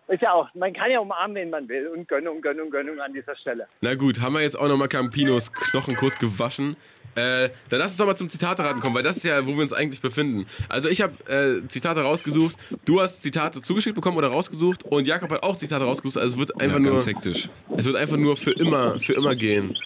Ist 0.09 0.23
ja 0.23 0.33
auch, 0.33 0.53
man 0.55 0.73
kann 0.73 0.91
ja 0.91 0.99
umarmen, 0.99 1.37
wen 1.37 1.51
man 1.51 1.69
will 1.69 1.87
und 1.87 2.09
Gönnung, 2.09 2.41
Gönnung, 2.41 2.71
Gönnung 2.71 3.01
an 3.01 3.13
dieser 3.13 3.37
Stelle. 3.37 3.69
Na 3.81 3.95
gut, 3.95 4.21
haben 4.21 4.33
wir 4.33 4.43
jetzt 4.43 4.59
auch 4.59 4.67
nochmal 4.67 4.89
Campinos 4.89 5.53
Knochen 5.53 5.95
kurz 5.95 6.19
gewaschen. 6.19 6.77
Äh, 7.15 7.51
dann 7.69 7.81
lass 7.81 7.91
uns 7.91 7.97
doch 7.97 8.07
mal 8.07 8.17
zum 8.17 8.31
Zitate-Raten 8.31 8.81
kommen, 8.81 8.95
weil 8.95 9.03
das 9.03 9.17
ist 9.17 9.25
ja, 9.25 9.47
wo 9.47 9.55
wir 9.55 9.63
uns 9.63 9.73
eigentlich 9.73 10.01
befinden. 10.01 10.47
Also 10.69 10.89
ich 10.89 11.01
habe 11.01 11.13
äh, 11.29 11.67
Zitate 11.69 12.03
rausgesucht, 12.03 12.57
du 12.85 13.01
hast 13.01 13.23
Zitate 13.23 13.63
zugeschickt 13.63 13.95
bekommen 13.95 14.17
oder 14.17 14.29
rausgesucht 14.29 14.85
und 14.85 15.07
Jakob 15.07 15.31
hat 15.31 15.43
auch 15.43 15.57
Zitate 15.57 15.85
rausgesucht. 15.85 16.19
Also 16.19 16.35
es 16.35 16.39
wird 16.39 16.61
einfach 16.61 16.79
ja, 16.79 16.91
nur, 16.91 17.05
hektisch. 17.05 17.49
es 17.77 17.85
wird 17.85 17.97
einfach 17.97 18.17
nur 18.17 18.37
für 18.37 18.53
immer, 18.53 18.99
für 18.99 19.15
immer 19.15 19.35
gehen. 19.35 19.77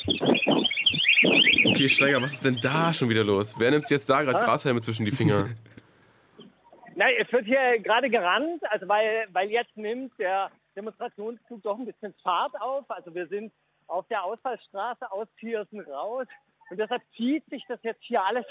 Okay, 1.67 1.89
Steiger, 1.89 2.21
was 2.21 2.35
ist 2.35 2.45
denn 2.45 2.59
da 2.63 2.93
schon 2.93 3.09
wieder 3.09 3.25
los? 3.25 3.55
Wer 3.59 3.71
nimmt 3.71 3.89
jetzt 3.91 4.09
da 4.09 4.23
gerade 4.23 4.45
Grashelme 4.45 4.81
zwischen 4.81 5.05
die 5.05 5.13
Finger? 5.13 5.49
Nein, 6.97 7.15
es 7.19 7.33
wird 7.33 7.47
hier 7.47 7.81
gerade 7.81 8.09
gerannt, 8.09 8.63
also 8.71 8.87
weil, 8.87 9.27
weil 9.33 9.51
jetzt 9.51 9.77
nimmt 9.77 10.13
der 10.19 10.51
Demonstrationszug 10.77 11.63
doch 11.63 11.79
ein 11.79 11.87
bisschen 11.87 12.15
Fahrt 12.23 12.53
auf. 12.61 12.89
Also 12.89 13.13
wir 13.15 13.27
sind 13.27 13.53
auf 13.89 14.07
der 14.09 14.23
Ausfallstraße 14.23 15.11
aus 15.11 15.27
Thiersen 15.41 15.81
raus 15.81 16.27
und 16.71 16.79
deshalb 16.79 17.03
zieht 17.17 17.45
sich 17.51 17.65
das 17.69 17.83
jetzt 17.83 18.03
hier 18.03 18.23
alles 18.23 18.47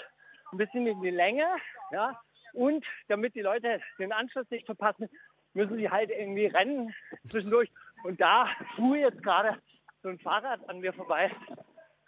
ein 0.52 0.58
bisschen 0.58 0.86
in 0.86 1.00
die 1.02 1.10
Länge. 1.10 1.46
Ja? 1.92 2.18
Und 2.52 2.84
damit 3.08 3.34
die 3.34 3.40
Leute 3.40 3.80
den 3.98 4.12
Anschluss 4.12 4.48
nicht 4.50 4.66
verpassen, 4.66 5.08
müssen 5.54 5.76
sie 5.76 5.90
halt 5.90 6.10
irgendwie 6.10 6.46
rennen 6.46 6.94
zwischendurch. 7.30 7.70
Und 8.04 8.20
da 8.20 8.48
fuhr 8.76 8.96
jetzt 8.96 9.22
gerade 9.22 9.58
so 10.02 10.08
ein 10.08 10.18
Fahrrad 10.18 10.60
an 10.68 10.80
mir 10.80 10.92
vorbei, 10.92 11.30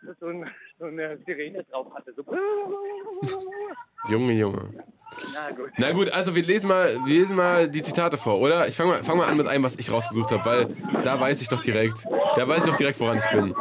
das 0.02 0.18
so, 0.20 0.26
ein, 0.26 0.48
so 0.78 0.84
eine 0.86 1.18
Sirene 1.24 1.64
drauf 1.64 1.92
hatte. 1.94 2.12
So. 2.12 2.22
Junge, 4.08 4.32
Junge. 4.34 4.84
Na 5.32 5.50
gut. 5.50 5.70
Na 5.78 5.92
gut, 5.92 6.10
also 6.10 6.34
wir 6.34 6.42
lesen 6.42 6.68
mal, 6.68 6.94
wir 7.04 7.20
lesen 7.20 7.36
mal 7.36 7.68
die 7.68 7.82
Zitate 7.82 8.18
vor, 8.18 8.40
oder? 8.40 8.68
Ich 8.68 8.76
fange 8.76 8.92
mal, 8.92 9.04
fang 9.04 9.16
mal 9.16 9.28
an 9.28 9.36
mit 9.36 9.46
einem, 9.46 9.64
was 9.64 9.76
ich 9.76 9.90
rausgesucht 9.90 10.30
habe, 10.30 10.44
weil 10.44 11.02
da 11.02 11.18
weiß 11.18 11.40
ich 11.40 11.48
doch 11.48 11.62
direkt, 11.62 12.04
da 12.36 12.46
weiß 12.46 12.64
ich 12.64 12.70
doch 12.70 12.76
direkt, 12.76 13.00
woran 13.00 13.18
ich 13.18 13.30
bin. 13.30 13.54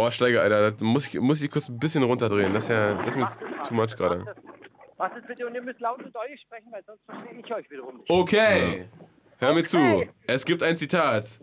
Boah, 0.00 0.10
Steiger, 0.10 0.40
Alter, 0.40 0.70
da 0.70 0.82
muss 0.82 1.06
ich, 1.06 1.20
muss 1.20 1.42
ich 1.42 1.50
kurz 1.50 1.68
ein 1.68 1.78
bisschen 1.78 2.02
runterdrehen. 2.02 2.54
Das 2.54 2.64
ist 2.64 2.70
ja, 2.70 2.94
das 2.94 3.08
ist 3.08 3.16
mir 3.16 3.28
too 3.68 3.74
much 3.74 3.94
gerade. 3.98 4.24
Was 4.96 5.14
ist 5.14 5.26
bitte? 5.26 5.46
Und 5.46 5.54
ihr 5.54 5.60
müsst 5.60 5.78
laut 5.78 6.02
und 6.02 6.16
deutlich 6.16 6.40
sprechen, 6.40 6.72
weil 6.72 6.82
sonst 6.86 7.04
verstehe 7.04 7.38
ich 7.38 7.54
euch 7.54 7.70
wiederum 7.70 7.98
nicht. 7.98 8.08
Okay, 8.08 8.88
hör 9.40 9.52
mir 9.52 9.62
zu. 9.64 10.06
Es 10.26 10.46
gibt 10.46 10.62
ein 10.62 10.78
Zitat. 10.78 11.38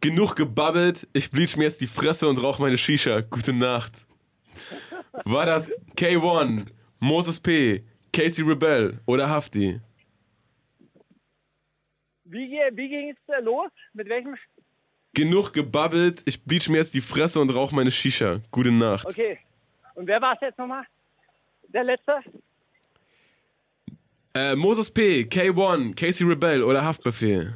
Genug 0.00 0.36
gebabbelt, 0.36 1.08
ich 1.12 1.28
bleach 1.32 1.56
mir 1.56 1.64
jetzt 1.64 1.80
die 1.80 1.88
Fresse 1.88 2.28
und 2.28 2.40
rauche 2.40 2.62
meine 2.62 2.76
Shisha. 2.76 3.22
Gute 3.22 3.52
Nacht. 3.52 4.06
War 5.24 5.44
das 5.44 5.68
K1, 5.96 6.66
Moses 7.00 7.40
P., 7.40 7.84
Casey 8.12 8.44
Rebel 8.44 9.00
oder 9.06 9.28
Hafti? 9.28 9.80
Wie, 12.26 12.60
wie 12.74 12.88
ging 12.88 13.10
es 13.10 13.34
äh, 13.34 13.40
los? 13.40 13.72
Mit 13.92 14.08
welchem? 14.08 14.36
Genug 15.14 15.52
gebabbelt, 15.52 16.22
ich 16.24 16.42
bleach 16.42 16.68
mir 16.68 16.78
jetzt 16.78 16.92
die 16.94 17.00
Fresse 17.00 17.40
und 17.40 17.50
rauche 17.50 17.74
meine 17.74 17.90
Shisha. 17.90 18.40
Gute 18.50 18.72
Nacht. 18.72 19.06
Okay. 19.06 19.38
Und 19.94 20.06
wer 20.06 20.20
war 20.20 20.34
es 20.34 20.40
jetzt 20.40 20.58
nochmal? 20.58 20.84
Der 21.68 21.84
letzte? 21.84 22.18
Äh, 24.34 24.56
Moses 24.56 24.90
P., 24.90 25.22
K1, 25.22 25.94
Casey 25.94 26.26
Rebel 26.26 26.64
oder 26.64 26.84
Haftbefehl? 26.84 27.54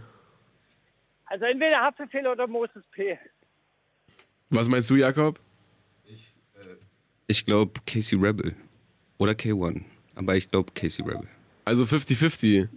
Also 1.26 1.44
entweder 1.44 1.80
Haftbefehl 1.80 2.26
oder 2.26 2.46
Moses 2.46 2.84
P. 2.92 3.18
Was 4.50 4.68
meinst 4.68 4.88
du, 4.88 4.96
Jakob? 4.96 5.40
Ich 7.26 7.44
glaube 7.44 7.80
Casey 7.84 8.18
Rebel. 8.18 8.54
Oder 9.18 9.32
K1. 9.32 9.82
Aber 10.14 10.36
ich 10.36 10.50
glaube 10.50 10.72
Casey 10.72 11.04
Rebel. 11.04 11.28
Also 11.64 11.82
50-50. 11.82 12.68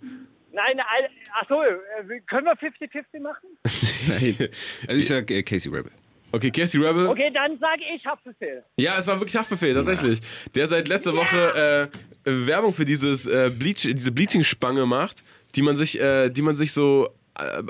Nein, 0.53 0.79
ein- 0.79 1.11
ach 1.33 1.45
so, 1.47 1.61
äh, 1.61 2.19
können 2.27 2.45
wir 2.45 2.53
50-50 2.57 3.21
machen? 3.21 3.47
Nein. 4.07 4.49
Also 4.87 4.99
ich 4.99 5.07
sag 5.07 5.29
äh, 5.31 5.43
Casey 5.43 5.71
Rebel. 5.71 5.91
Okay, 6.33 6.49
Casey 6.51 6.79
Rebel. 6.81 7.07
Okay, 7.07 7.29
dann 7.33 7.57
sage 7.59 7.81
ich 7.95 8.05
Haftbefehl. 8.05 8.63
Ja, 8.77 8.97
es 8.97 9.07
war 9.07 9.19
wirklich 9.19 9.35
Haftbefehl, 9.35 9.73
tatsächlich. 9.73 10.21
Der 10.55 10.67
seit 10.67 10.87
letzter 10.87 11.13
Woche 11.15 11.89
äh, 12.25 12.47
Werbung 12.47 12.73
für 12.73 12.85
dieses 12.85 13.25
äh, 13.25 13.49
Bleach, 13.49 13.81
diese 13.93 14.11
Bleaching-Spange 14.11 14.85
macht, 14.85 15.23
die 15.55 15.61
man 15.61 15.75
sich, 15.75 15.99
äh, 15.99 16.29
die 16.29 16.41
man 16.41 16.55
sich 16.55 16.71
so 16.71 17.09
äh, 17.37 17.61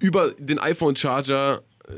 über 0.00 0.30
den 0.38 0.60
iPhone-Charger, 0.60 1.62
äh, 1.88 1.92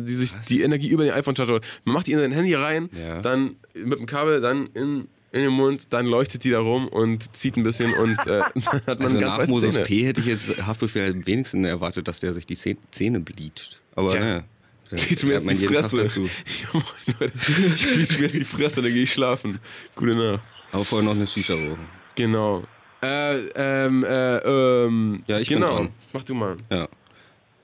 die 0.00 0.14
sich 0.14 0.32
die 0.48 0.60
Energie 0.62 0.88
über 0.88 1.04
den 1.04 1.14
iPhone-Charger, 1.14 1.52
holt. 1.54 1.80
man 1.84 1.94
macht 1.94 2.06
die 2.06 2.12
in 2.12 2.18
sein 2.18 2.32
Handy 2.32 2.54
rein, 2.54 2.90
Ja. 2.92 3.22
dann 3.22 3.56
mit 3.72 3.98
dem 3.98 4.06
Kabel, 4.06 4.40
dann 4.42 4.66
in, 4.74 5.08
in 5.34 5.42
den 5.42 5.52
Mund, 5.52 5.88
dann 5.92 6.06
leuchtet 6.06 6.44
die 6.44 6.50
da 6.50 6.60
rum 6.60 6.88
und 6.88 7.36
zieht 7.36 7.56
ein 7.56 7.62
bisschen 7.64 7.92
und 7.92 8.16
äh, 8.26 8.40
hat 8.42 8.54
man 8.86 8.98
Also 9.02 9.18
ganz 9.20 9.38
nach 9.38 9.46
Moses 9.48 9.74
Zähne. 9.74 9.84
P. 9.86 10.04
hätte 10.06 10.20
ich 10.20 10.26
jetzt 10.26 10.64
Haftbefehl 10.66 11.10
am 11.12 11.26
wenigsten 11.26 11.64
erwartet, 11.64 12.06
dass 12.08 12.20
der 12.20 12.32
sich 12.34 12.46
die 12.46 12.56
Zäh- 12.56 12.76
Zähne 12.92 13.20
bleacht. 13.20 13.80
Aber 13.96 14.08
Tja. 14.08 14.20
naja. 14.20 14.44
Da 14.90 14.96
Bleach 14.96 15.22
mir 15.24 15.32
jetzt 15.32 15.44
man 15.46 15.58
die 15.58 15.66
Fresse. 15.66 15.96
dazu. 15.96 16.24
Ja, 16.24 16.68
moin, 16.72 16.84
Leute. 17.18 17.32
Ich 17.36 17.96
bleach 17.96 18.18
mir 18.18 18.24
jetzt 18.26 18.34
die 18.34 18.44
Fresse, 18.44 18.80
dann 18.82 18.92
gehe 18.92 19.02
ich 19.02 19.12
schlafen. 19.12 19.58
Gute 19.96 20.16
Nacht. 20.16 20.44
Aber 20.72 20.84
vorher 20.84 21.04
noch 21.08 21.16
eine 21.16 21.26
Shisha 21.26 21.54
rauchen. 21.54 21.86
Genau. 22.14 22.62
Äh, 23.02 23.38
ähm, 23.56 24.04
äh, 24.04 24.36
ähm. 24.38 25.24
Ja, 25.26 25.38
ich 25.40 25.48
bin 25.48 25.58
genau. 25.58 25.76
dran. 25.76 25.88
Mach 26.12 26.22
du 26.22 26.34
mal. 26.34 26.56
Ja. 26.70 26.88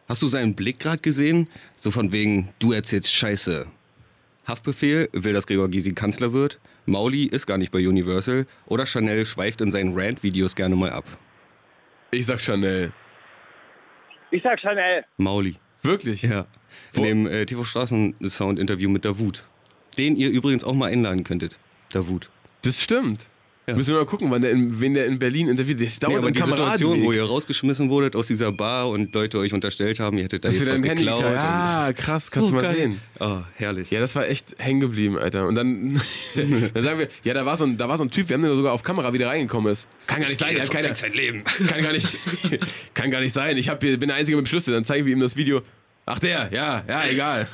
Hast 0.09 0.23
du 0.23 0.29
seinen 0.29 0.55
Blick 0.57 0.81
gerade 0.81 0.99
gesehen? 0.99 1.47
So 1.77 1.91
von 1.93 2.11
wegen, 2.11 2.49
du 2.59 2.73
erzählst 2.73 3.13
Scheiße. 3.13 3.67
Haftbefehl 4.51 5.09
will, 5.13 5.33
dass 5.33 5.47
Gregor 5.47 5.69
Gysi 5.69 5.93
Kanzler 5.93 6.33
wird. 6.33 6.59
Mauli 6.87 7.25
ist 7.25 7.47
gar 7.47 7.57
nicht 7.57 7.71
bei 7.73 7.79
Universal. 7.87 8.47
Oder 8.67 8.85
Chanel 8.85 9.25
schweift 9.25 9.61
in 9.61 9.71
seinen 9.71 9.99
Rant-Videos 9.99 10.55
gerne 10.57 10.77
mal 10.77 10.91
ab. 10.91 11.05
Ich 12.11 12.27
sag 12.27 12.41
Chanel. 12.41 12.93
Ich 14.33 14.43
sag 14.43 14.61
Chanel. 14.61 15.05
Mauli. 15.17 15.55
Wirklich? 15.83 16.23
Ja. 16.23 16.47
Wo- 16.93 17.05
In 17.05 17.25
dem 17.25 17.33
äh, 17.33 17.47
TV 17.47 17.65
Straßen-Sound-Interview 17.65 18.91
mit 18.91 19.05
Davut. 19.05 19.45
Den 19.97 20.17
ihr 20.17 20.31
übrigens 20.31 20.65
auch 20.65 20.75
mal 20.75 20.91
einladen 20.93 21.25
könntet. 21.25 21.59
Davut. 21.93 22.29
Das 22.63 22.81
stimmt. 22.83 23.27
Ja. 23.71 23.77
Müssen 23.77 23.93
wir 23.95 24.01
mal 24.01 24.07
gucken, 24.07 24.31
wann 24.31 24.43
der 24.43 24.51
in, 24.51 24.81
wen 24.81 24.95
der 24.95 25.07
in 25.07 25.19
Berlin 25.19 25.49
interviewt. 25.49 25.81
Das 25.81 25.99
dauert 25.99 26.13
Nee, 26.13 26.19
aber 26.19 26.31
die 26.31 26.41
Situation, 26.43 27.03
wo 27.03 27.13
ihr 27.13 27.23
rausgeschmissen 27.25 27.89
wurdet 27.91 28.17
aus 28.17 28.27
dieser 28.27 28.53
Bar 28.53 28.89
und 28.89 29.15
Leute 29.15 29.39
euch 29.39 29.53
unterstellt 29.53 30.01
haben, 30.01 30.19
ihr 30.19 30.25
hättet 30.25 30.45
da 30.45 30.49
Dass 30.49 30.59
jetzt 30.59 30.69
was 30.71 30.83
geklaut. 30.83 31.23
Ja, 31.23 31.89
und- 31.89 31.97
krass, 31.97 32.31
kannst 32.31 32.49
So 32.49 32.55
du 32.57 32.61
mal 32.61 32.63
geil. 32.63 32.75
sehen. 32.75 33.01
Oh, 33.21 33.39
herrlich. 33.55 33.91
Ja, 33.91 34.01
das 34.01 34.15
war 34.15 34.27
echt 34.29 34.47
hängen 34.59 34.81
geblieben, 34.81 35.19
Alter. 35.19 35.47
Und 35.47 35.55
dann, 35.55 36.01
dann 36.75 36.83
sagen 36.85 36.99
wir, 36.99 37.09
ja, 37.25 37.35
da 37.35 37.47
war, 37.47 37.57
so 37.57 37.65
ein, 37.65 37.77
da 37.77 37.89
war 37.89 37.97
so 37.99 38.05
ein 38.05 38.11
Typ, 38.11 38.29
wir 38.29 38.35
haben 38.35 38.43
den 38.43 38.55
sogar 38.57 38.73
auf 38.73 38.83
Kamera 38.83 39.13
wieder 39.13 39.29
reingekommen 39.29 39.71
ist. 39.73 39.87
Kann 40.07 40.21
gar 40.21 40.29
nicht 40.29 40.41
sein, 40.41 40.55
der 40.55 40.63
hat 40.65 40.71
keine, 40.71 40.95
sein 40.95 41.13
Leben. 41.13 41.45
kann 41.69 41.83
gar 41.83 41.93
nicht, 41.93 42.09
kann 42.95 43.11
gar 43.11 43.21
nicht 43.21 43.33
sein. 43.33 43.57
Ich 43.57 43.69
hab 43.69 43.83
hier, 43.83 43.99
bin 43.99 44.09
der 44.09 44.17
Einzige 44.17 44.37
mit 44.37 44.47
dem 44.47 44.49
Schlüssel. 44.49 44.75
Dann 44.75 44.85
zeigen 44.85 45.07
wir 45.07 45.13
ihm 45.13 45.21
das 45.21 45.37
Video. 45.37 45.63
Ach 46.07 46.19
der, 46.19 46.49
ja, 46.53 46.83
ja, 46.89 47.03
egal. 47.11 47.49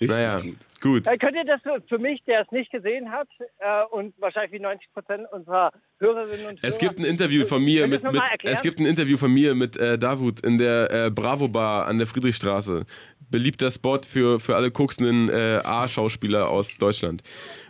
naja, 0.00 0.40
gut. 0.40 0.56
Gut. 0.84 1.06
Äh, 1.06 1.18
könnt 1.18 1.34
ihr 1.34 1.44
das 1.44 1.60
für- 1.88 1.98
mich, 1.98 2.22
der 2.24 2.42
es 2.42 2.50
nicht 2.52 2.70
gesehen 2.70 3.10
hat 3.10 3.28
äh, 3.58 3.82
und 3.90 4.14
wahrscheinlich 4.20 4.52
wie 4.52 4.60
90 4.60 4.92
Prozent 4.92 5.26
unserer 5.32 5.72
Hörerinnen 5.98 6.46
und 6.46 6.62
Hörer... 6.62 6.68
Es 6.68 6.78
gibt 6.78 6.98
ein 6.98 7.04
Interview 7.04 7.46
von 7.46 7.64
mir 7.64 7.88
mit, 7.88 8.02
mit 8.04 8.22
es 8.42 8.62
gibt 8.62 8.78
ein 8.78 8.86
Interview 8.86 9.16
von 9.16 9.32
mir 9.32 9.54
mit 9.54 9.76
äh, 9.76 9.98
Davut 9.98 10.40
in 10.40 10.58
der 10.58 10.90
äh, 10.90 11.10
Bravo 11.10 11.48
Bar 11.48 11.86
an 11.86 11.98
der 11.98 12.06
Friedrichstraße. 12.06 12.84
Beliebter 13.30 13.70
Spot 13.70 14.00
für, 14.02 14.38
für 14.38 14.54
alle 14.54 14.70
koksenden 14.70 15.30
äh, 15.30 15.60
A-Schauspieler 15.64 16.50
aus 16.50 16.76
Deutschland. 16.76 17.22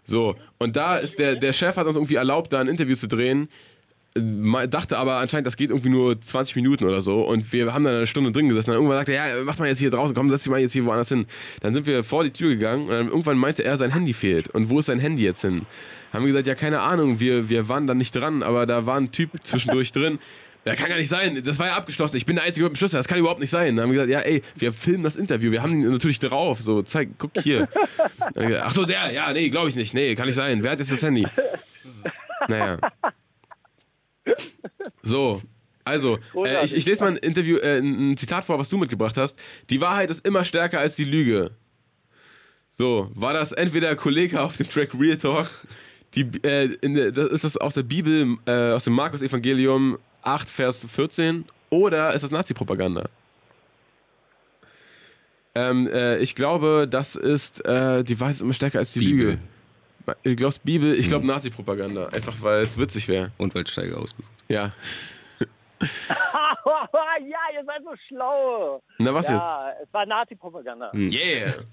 So, 0.03 0.35
und 0.59 0.77
da 0.77 0.97
ist 0.97 1.19
der, 1.19 1.37
der 1.37 1.53
Chef 1.53 1.77
hat 1.77 1.87
uns 1.87 1.97
irgendwie 1.97 2.17
erlaubt, 2.17 2.53
da 2.53 2.61
ein 2.61 2.69
Interview 2.69 2.97
zu 2.97 3.07
drehen. 3.07 3.49
Dachte 4.17 4.97
aber 4.97 5.17
anscheinend, 5.17 5.47
das 5.49 5.57
geht 5.57 5.71
irgendwie 5.71 5.89
nur 5.89 6.21
20 6.21 6.55
Minuten 6.55 6.85
oder 6.85 7.01
so. 7.01 7.23
Und 7.23 7.53
wir 7.53 7.75
haben 7.75 7.83
dann 7.83 7.97
eine 7.97 8.07
Stunde 8.07 8.31
drin 8.31 8.49
gesessen. 8.49 8.71
Dann 8.71 8.77
irgendwann 8.77 8.99
sagte 8.99 9.12
er, 9.12 9.39
ja, 9.39 9.45
mach 9.45 9.59
mal 9.59 9.67
jetzt 9.67 9.81
hier 9.81 9.91
draußen, 9.91 10.15
komm, 10.15 10.31
setz 10.31 10.45
dich 10.45 10.51
mal 10.51 10.61
jetzt 10.61 10.73
hier 10.73 10.85
woanders 10.85 11.09
hin. 11.09 11.27
Dann 11.61 11.75
sind 11.75 11.87
wir 11.87 12.05
vor 12.05 12.23
die 12.23 12.31
Tür 12.31 12.51
gegangen 12.51 12.85
und 12.85 12.91
dann 12.91 13.09
irgendwann 13.09 13.39
meinte 13.39 13.65
er, 13.65 13.77
sein 13.77 13.93
Handy 13.93 14.12
fehlt. 14.12 14.49
Und 14.51 14.71
wo 14.71 14.79
ist 14.79 14.87
sein 14.87 15.01
Handy 15.01 15.25
jetzt 15.25 15.41
hin? 15.41 15.67
Haben 16.12 16.25
wir 16.25 16.33
gesagt, 16.33 16.47
ja, 16.47 16.55
keine 16.55 16.81
Ahnung, 16.81 17.19
wir, 17.19 17.49
wir 17.49 17.69
waren 17.69 17.89
da 17.89 17.95
nicht 17.95 18.15
dran, 18.15 18.45
aber 18.45 18.67
da 18.67 18.87
war 18.87 18.99
ein 18.99 19.11
Typ 19.11 19.31
zwischendurch 19.43 19.91
drin. 19.93 20.21
Ja, 20.65 20.77
kann 20.77 20.89
gar 20.89 20.97
nicht 20.97 21.11
sein. 21.11 21.43
Das 21.45 21.59
war 21.59 21.67
ja 21.67 21.77
abgeschlossen. 21.77 22.17
Ich 22.17 22.25
bin 22.25 22.37
der 22.37 22.45
Einzige 22.45 22.65
mit 22.65 22.73
dem 22.73 22.77
Schlüssel. 22.77 22.97
Das 22.97 23.09
kann 23.09 23.19
überhaupt 23.19 23.41
nicht 23.41 23.51
sein. 23.51 23.77
Dann 23.77 23.83
haben 23.83 23.93
wir 23.93 24.07
gesagt, 24.07 24.27
ja, 24.27 24.31
ey, 24.31 24.43
wir 24.55 24.73
filmen 24.73 25.03
das 25.03 25.17
Interview. 25.17 25.51
Wir 25.51 25.62
haben 25.62 25.73
ihn 25.73 25.91
natürlich 25.91 26.21
drauf. 26.21 26.61
So, 26.62 26.83
zeig, 26.83 27.11
guck 27.19 27.33
hier. 27.43 27.69
Dann 28.35 28.55
Ach 28.62 28.71
so, 28.71 28.85
der. 28.85 29.12
Ja, 29.12 29.33
nee, 29.33 29.51
glaube 29.51 29.69
ich 29.69 29.77
nicht. 29.77 29.93
Nee, 29.93 30.15
kann 30.15 30.27
nicht 30.27 30.37
sein. 30.37 30.62
Wer 30.62 30.71
hat 30.71 30.79
jetzt 30.79 30.93
das 30.93 31.03
Handy? 31.03 31.27
Naja. 32.47 32.77
So, 35.03 35.43
also, 35.85 36.18
äh, 36.35 36.64
ich, 36.64 36.75
ich 36.75 36.87
lese 36.87 37.05
mal 37.05 37.11
ein 37.11 37.16
Interview, 37.16 37.59
äh, 37.59 37.79
ein 37.79 38.16
Zitat 38.16 38.45
vor, 38.45 38.59
was 38.59 38.68
du 38.68 38.79
mitgebracht 38.79 39.16
hast. 39.16 39.39
Die 39.68 39.81
Wahrheit 39.81 40.11
ist 40.11 40.27
immer 40.27 40.45
stärker 40.45 40.81
als 40.81 40.97
die 40.97 41.05
Lüge. 41.05 41.51
So, 42.72 43.11
war 43.14 43.35
das 43.35 43.53
entweder 43.53 43.95
Kollege 43.95 44.41
auf 44.41 44.57
dem 44.57 44.68
Track 44.68 44.95
Real 44.99 45.16
Talk, 45.16 45.51
die, 46.14 46.22
äh, 46.43 46.75
in 46.81 46.95
der, 46.95 47.12
das 47.12 47.31
ist 47.31 47.45
das 47.45 47.57
aus 47.57 47.75
der 47.75 47.83
Bibel, 47.83 48.37
äh, 48.47 48.72
aus 48.72 48.85
dem 48.85 48.95
Markus-Evangelium 48.95 49.99
8, 50.22 50.49
Vers 50.49 50.87
14, 50.91 51.45
oder 51.70 52.14
ist 52.14 52.22
das 52.22 52.31
Nazi-Propaganda? 52.31 53.09
Ähm, 55.55 55.87
äh, 55.87 56.18
ich 56.18 56.35
glaube, 56.35 56.89
das 56.91 57.14
ist, 57.14 57.64
äh, 57.64 58.03
die 58.03 58.18
Wahrheit 58.18 58.37
ist 58.37 58.43
immer 58.43 58.55
stärker 58.55 58.79
als 58.79 58.93
die 58.93 59.01
Bibel. 59.01 59.27
Lüge. 59.27 59.39
Du 60.23 60.37
glaubst 60.37 60.63
Bibel, 60.65 60.95
ich 60.95 61.09
glaube 61.09 61.27
Nazi-Propaganda. 61.27 62.07
Einfach 62.09 62.35
weil 62.41 62.63
es 62.63 62.79
witzig 62.79 63.09
wäre. 63.09 63.31
Und 63.39 63.55
weil 63.55 63.67
Steiger 63.67 63.99
ausgesucht. 63.99 64.31
Ja. 64.49 64.73
ja, 65.81 67.39
ihr 67.55 67.65
seid 67.65 67.83
so 67.85 67.95
schlau. 68.09 68.83
Na, 68.99 69.15
was 69.15 69.29
ja, 69.29 69.73
es 69.83 69.93
war 69.93 70.07
Nazi-Propaganda. 70.07 70.91
jetzt? 70.95 71.15
Yeah. 71.15 71.55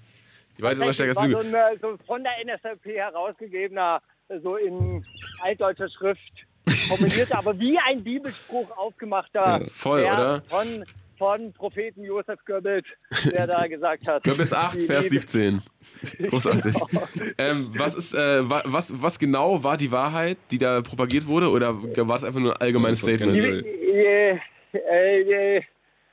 Die 0.58 0.64
als 0.64 0.78
war 0.78 0.92
so, 0.92 1.22
Lüge. 1.22 1.38
ein, 1.38 1.54
äh, 1.54 1.78
so 1.80 1.96
von 2.06 2.22
der 2.22 2.32
NSDAP 2.44 2.84
herausgegebener, 2.84 4.02
so 4.42 4.56
in 4.56 5.04
altdeutscher 5.40 5.88
Schrift 5.88 6.46
formulierter, 6.88 7.38
aber 7.38 7.58
wie 7.58 7.78
ein 7.78 8.04
Bibelspruch 8.04 8.70
aufgemachter 8.76 9.60
Ja, 9.60 9.66
voll, 9.70 10.02
oder? 10.02 10.42
Von, 10.48 10.84
von 11.18 11.52
Propheten 11.52 12.02
Josef 12.04 12.38
Goebbels, 12.46 12.86
der 13.30 13.46
da 13.46 13.66
gesagt 13.68 14.06
hat. 14.06 14.24
Goebbels 14.24 14.52
8, 14.52 14.80
die 14.80 14.86
Vers 14.86 15.10
Liebe- 15.10 15.20
17. 15.28 15.62
Großartig. 16.28 16.74
Genau. 16.74 17.08
Ähm, 17.38 17.72
was, 17.76 17.94
ist, 17.94 18.14
äh, 18.14 18.48
wa- 18.48 18.62
was, 18.66 19.00
was 19.00 19.18
genau 19.18 19.62
war 19.62 19.76
die 19.76 19.90
Wahrheit, 19.92 20.38
die 20.50 20.58
da 20.58 20.80
propagiert 20.82 21.26
wurde? 21.26 21.50
Oder 21.50 21.80
war 22.08 22.16
es 22.16 22.24
einfach 22.24 22.40
nur 22.40 22.54
ein 22.56 22.60
allgemeines 22.60 23.00
Statement? 23.00 23.64
Äh, 23.64 24.38
äh, 24.72 25.62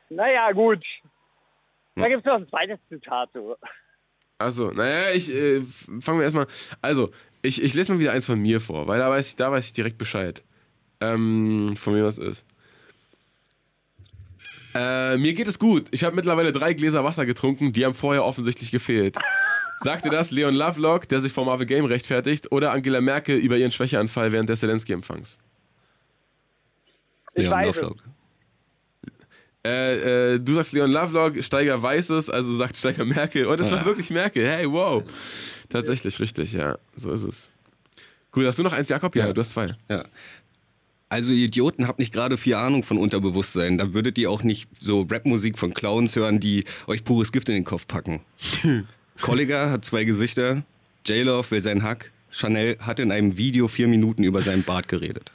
naja, 0.09 0.51
gut. 0.51 0.83
Da 1.95 2.07
gibt 2.07 2.19
es 2.19 2.25
noch 2.25 2.35
ein 2.35 2.47
zweites 2.47 2.79
Zitat. 2.89 3.29
So. 3.33 3.55
Achso, 4.37 4.71
naja, 4.71 5.11
ich 5.13 5.29
äh, 5.33 5.61
fangen 6.01 6.19
wir 6.19 6.23
erstmal. 6.23 6.47
Also, 6.81 7.11
ich, 7.41 7.61
ich 7.61 7.73
lese 7.73 7.91
mal 7.93 7.99
wieder 7.99 8.11
eins 8.13 8.25
von 8.25 8.39
mir 8.39 8.61
vor, 8.61 8.87
weil 8.87 8.99
da 8.99 9.09
weiß 9.09 9.27
ich, 9.29 9.35
da 9.35 9.51
weiß 9.51 9.65
ich 9.65 9.73
direkt 9.73 9.97
Bescheid. 9.97 10.43
Ähm, 11.01 11.75
von 11.77 11.95
wem 11.95 12.03
das 12.03 12.17
ist. 12.17 12.45
Äh, 14.75 15.17
mir 15.17 15.33
geht 15.33 15.47
es 15.47 15.57
gut. 15.59 15.87
Ich 15.91 16.03
habe 16.03 16.15
mittlerweile 16.15 16.51
drei 16.51 16.73
Gläser 16.73 17.03
Wasser 17.03 17.25
getrunken, 17.25 17.73
die 17.73 17.85
haben 17.85 17.93
vorher 17.95 18.23
offensichtlich 18.23 18.71
gefehlt. 18.71 19.17
Sagte 19.81 20.09
das 20.09 20.29
Leon 20.31 20.53
Lovelock, 20.55 21.07
der 21.07 21.21
sich 21.21 21.31
vor 21.31 21.45
Marvel 21.45 21.65
Game 21.65 21.85
rechtfertigt, 21.85 22.51
oder 22.51 22.71
Angela 22.71 23.01
Merkel 23.01 23.37
über 23.37 23.57
ihren 23.57 23.71
Schwächeanfall 23.71 24.31
während 24.31 24.49
des 24.49 24.59
Zelensky-Empfangs? 24.59 25.37
Ich 27.33 27.43
Leon 27.43 27.51
weiß 27.53 27.69
es. 27.69 27.81
Lovelock. 27.81 27.97
Äh, 29.65 30.33
äh, 30.35 30.39
du 30.39 30.53
sagst 30.53 30.71
Leon 30.73 30.91
Lovelock, 30.91 31.43
Steiger 31.43 31.81
weiß 31.81 32.09
es, 32.11 32.29
also 32.29 32.55
sagt 32.55 32.77
Steiger 32.77 33.05
Merkel. 33.05 33.45
Und 33.45 33.59
es 33.59 33.69
war 33.71 33.79
Ja. 33.79 33.85
wirklich 33.85 34.09
Merkel. 34.09 34.47
Hey, 34.47 34.69
wow. 34.71 35.03
Tatsächlich 35.69 36.19
richtig, 36.19 36.53
ja. 36.53 36.77
So 36.95 37.11
ist 37.11 37.23
es. 37.23 37.51
Gut, 38.31 38.45
hast 38.45 38.57
du 38.59 38.63
noch 38.63 38.73
eins, 38.73 38.89
Jakob? 38.89 39.15
Ja, 39.15 39.27
Ja. 39.27 39.33
du 39.33 39.41
hast 39.41 39.51
zwei. 39.51 39.75
Ja. 39.89 40.03
Also 41.09 41.33
ihr 41.33 41.45
Idioten 41.45 41.87
habt 41.87 41.97
nicht 41.97 42.13
gerade 42.13 42.37
viel 42.37 42.53
Ahnung 42.53 42.83
von 42.83 42.99
Unterbewusstsein. 42.99 43.79
Da 43.79 43.93
würdet 43.93 44.17
ihr 44.19 44.29
auch 44.29 44.43
nicht 44.43 44.69
so 44.79 45.07
Rapmusik 45.09 45.57
von 45.57 45.73
Clowns 45.73 46.15
hören, 46.15 46.39
die 46.39 46.65
euch 46.85 47.03
pures 47.03 47.31
Gift 47.31 47.49
in 47.49 47.55
den 47.55 47.65
Kopf 47.65 47.87
packen. 47.87 48.21
Kollega 49.21 49.71
hat 49.71 49.85
zwei 49.85 50.03
Gesichter. 50.03 50.63
J-Love 51.05 51.49
will 51.49 51.61
sein 51.63 51.81
Hack. 51.81 52.11
Chanel 52.29 52.77
hat 52.79 52.99
in 52.99 53.11
einem 53.11 53.37
Video 53.37 53.67
vier 53.67 53.87
Minuten 53.87 54.23
über 54.23 54.43
seinen 54.43 54.63
Bart 54.63 54.87
geredet. 54.87 55.31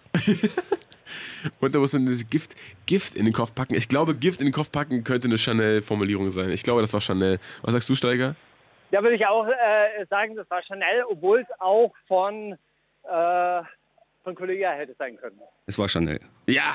Und 1.60 1.74
da 1.74 1.80
muss 1.80 1.92
man 1.92 2.06
das 2.06 2.28
Gift, 2.30 2.54
Gift 2.86 3.16
in 3.16 3.24
den 3.24 3.34
Kopf 3.34 3.52
packen. 3.54 3.74
Ich 3.74 3.88
glaube, 3.88 4.14
Gift 4.14 4.40
in 4.40 4.46
den 4.46 4.52
Kopf 4.52 4.70
packen 4.70 5.02
könnte 5.02 5.26
eine 5.26 5.38
Chanel-Formulierung 5.38 6.30
sein. 6.30 6.50
Ich 6.50 6.62
glaube, 6.62 6.82
das 6.82 6.92
war 6.92 7.00
Chanel. 7.00 7.40
Was 7.62 7.72
sagst 7.72 7.90
du, 7.90 7.94
Steiger? 7.94 8.36
Da 8.92 9.02
würde 9.02 9.16
ich 9.16 9.26
auch 9.26 9.46
äh, 9.46 10.06
sagen, 10.08 10.36
das 10.36 10.48
war 10.50 10.62
Chanel, 10.62 11.02
obwohl 11.10 11.40
es 11.40 11.60
auch 11.60 11.92
von, 12.06 12.52
äh, 13.02 13.62
von 14.24 14.34
Kollega 14.34 14.72
hätte 14.72 14.94
sein 14.98 15.16
können. 15.16 15.38
Es 15.66 15.78
war 15.78 15.88
Chanel. 15.88 16.18
Ja, 16.46 16.74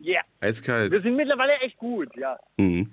Ja, 0.00 0.20
eiskalt. 0.40 0.92
wir 0.92 1.00
sind 1.00 1.16
mittlerweile 1.16 1.54
echt 1.60 1.78
gut, 1.78 2.14
ja. 2.16 2.38
Mhm. 2.58 2.90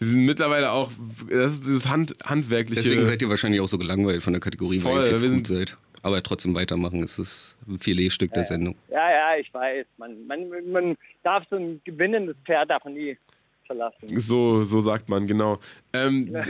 Sie 0.00 0.08
sind 0.08 0.26
mittlerweile 0.26 0.72
auch, 0.72 0.90
das 1.30 1.54
ist 1.54 1.64
dieses 1.64 1.88
Hand, 1.88 2.16
handwerkliche. 2.24 2.82
Deswegen 2.82 3.04
seid 3.04 3.22
ihr 3.22 3.28
wahrscheinlich 3.30 3.60
auch 3.60 3.68
so 3.68 3.78
gelangweilt 3.78 4.22
von 4.22 4.32
der 4.32 4.40
Kategorie, 4.40 4.80
Voll, 4.80 4.98
weil 5.00 5.12
ihr 5.12 5.18
zu 5.18 5.30
gut 5.30 5.46
seid. 5.46 5.78
Aber 6.02 6.20
trotzdem 6.24 6.52
weitermachen, 6.56 7.00
es 7.04 7.16
ist 7.20 7.56
ein 7.68 7.78
Filetstück 7.78 8.32
der 8.32 8.42
Sendung. 8.44 8.74
Ja, 8.90 9.08
ja, 9.08 9.36
ich 9.40 9.54
weiß. 9.54 9.86
Man, 9.98 10.26
man, 10.26 10.48
man 10.72 10.96
darf 11.22 11.44
so 11.48 11.54
ein 11.54 11.80
gewinnendes 11.84 12.34
Pferd 12.44 12.68
davon 12.70 12.94
nie 12.94 13.16
verlassen. 13.66 14.18
So, 14.18 14.64
so 14.64 14.80
sagt 14.80 15.08
man, 15.08 15.28
genau. 15.28 15.60
Ähm, 15.92 16.34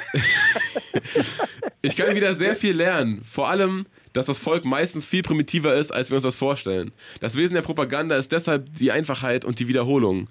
ich 1.82 1.94
kann 1.96 2.14
wieder 2.14 2.34
sehr 2.34 2.56
viel 2.56 2.74
lernen. 2.74 3.22
Vor 3.24 3.50
allem, 3.50 3.84
dass 4.12 4.26
das 4.26 4.38
Volk 4.38 4.64
meistens 4.64 5.06
viel 5.06 5.22
primitiver 5.22 5.74
ist, 5.74 5.92
als 5.92 6.10
wir 6.10 6.16
uns 6.16 6.24
das 6.24 6.36
vorstellen. 6.36 6.92
Das 7.20 7.36
Wesen 7.36 7.54
der 7.54 7.62
Propaganda 7.62 8.16
ist 8.16 8.32
deshalb 8.32 8.74
die 8.76 8.92
Einfachheit 8.92 9.44
und 9.44 9.58
die 9.58 9.68
Wiederholung. 9.68 10.28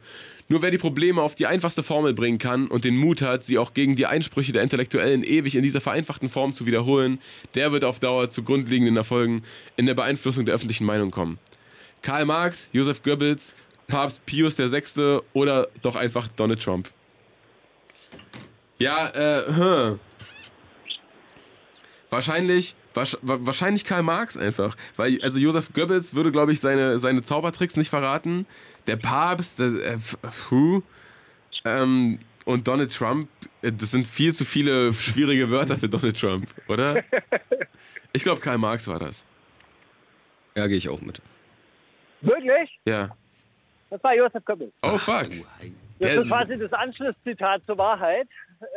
Nur 0.48 0.62
wer 0.62 0.72
die 0.72 0.78
Probleme 0.78 1.22
auf 1.22 1.36
die 1.36 1.46
einfachste 1.46 1.82
Formel 1.82 2.14
bringen 2.14 2.38
kann 2.38 2.68
und 2.68 2.84
den 2.84 2.98
Mut 2.98 3.22
hat, 3.22 3.46
sie 3.46 3.58
auch 3.58 3.74
gegen 3.74 3.96
die 3.96 4.06
Einsprüche 4.06 4.52
der 4.52 4.64
Intellektuellen 4.64 5.24
ewig 5.24 5.56
in 5.56 5.64
dieser 5.64 5.80
vereinfachten 5.80 6.28
Form 6.28 6.54
zu 6.54 6.66
wiederholen, 6.66 7.20
der 7.56 7.72
wird 7.72 7.86
auf 7.86 8.02
Dauer 8.02 8.30
zu 8.30 8.44
grundlegenden 8.44 8.98
Erfolgen 8.98 9.44
in 9.78 9.86
der 9.86 9.94
Beeinflussung 9.94 10.46
der 10.46 10.56
öffentlichen 10.56 10.86
Meinung 10.86 11.10
kommen. 11.10 11.40
Karl 12.02 12.26
Marx, 12.26 12.68
Joseph 12.74 13.02
Goebbels, 13.02 13.54
Papst 13.88 14.26
Pius 14.26 14.58
VI. 14.58 15.22
oder 15.34 15.70
doch 15.82 15.96
einfach 15.96 16.28
Donald 16.28 16.62
Trump. 16.62 16.90
Ja, 18.78 19.08
äh, 19.08 19.46
hm. 19.46 20.00
Wahrscheinlich, 22.10 22.76
wahrscheinlich 22.94 23.86
Karl 23.86 24.04
Marx 24.04 24.38
einfach. 24.38 24.76
Weil, 24.96 25.22
also 25.22 25.40
Joseph 25.40 25.74
Goebbels 25.74 26.14
würde, 26.14 26.32
glaube 26.32 26.54
ich, 26.54 26.60
seine, 26.60 27.00
seine 27.00 27.24
Zaubertricks 27.24 27.78
nicht 27.78 27.90
verraten. 27.90 28.46
Der 28.88 28.98
Papst, 28.98 29.60
der, 29.60 29.68
äh, 29.68 29.98
who? 30.50 30.84
Ähm, 31.64 32.20
und 32.46 32.68
Donald 32.68 32.94
Trump, 32.94 33.30
äh, 33.62 33.72
das 33.72 33.92
sind 33.92 34.08
viel 34.08 34.34
zu 34.34 34.46
viele 34.46 34.94
schwierige 34.94 35.50
Wörter 35.50 35.78
für 35.78 35.90
Donald 35.90 36.20
Trump, 36.20 36.48
oder? 36.68 37.04
Ich 38.14 38.24
glaube, 38.24 38.42
Karl 38.42 38.58
Marx 38.58 38.90
war 38.90 39.00
das. 39.00 39.24
Ja, 40.54 40.68
gehe 40.68 40.76
ich 40.76 40.90
auch 40.90 41.00
mit. 41.00 41.22
Wirklich? 42.20 42.78
Ja. 42.84 43.16
Das 43.90 44.04
war 44.04 44.14
Josef 44.14 44.44
Goebbels. 44.44 44.74
Oh, 44.82 44.98
fuck. 44.98 45.30
Das 46.00 46.16
ist 46.18 46.28
quasi 46.28 46.58
das 46.58 46.74
Anschlusszitat 46.74 47.62
zur 47.66 47.78
Wahrheit, 47.78 48.28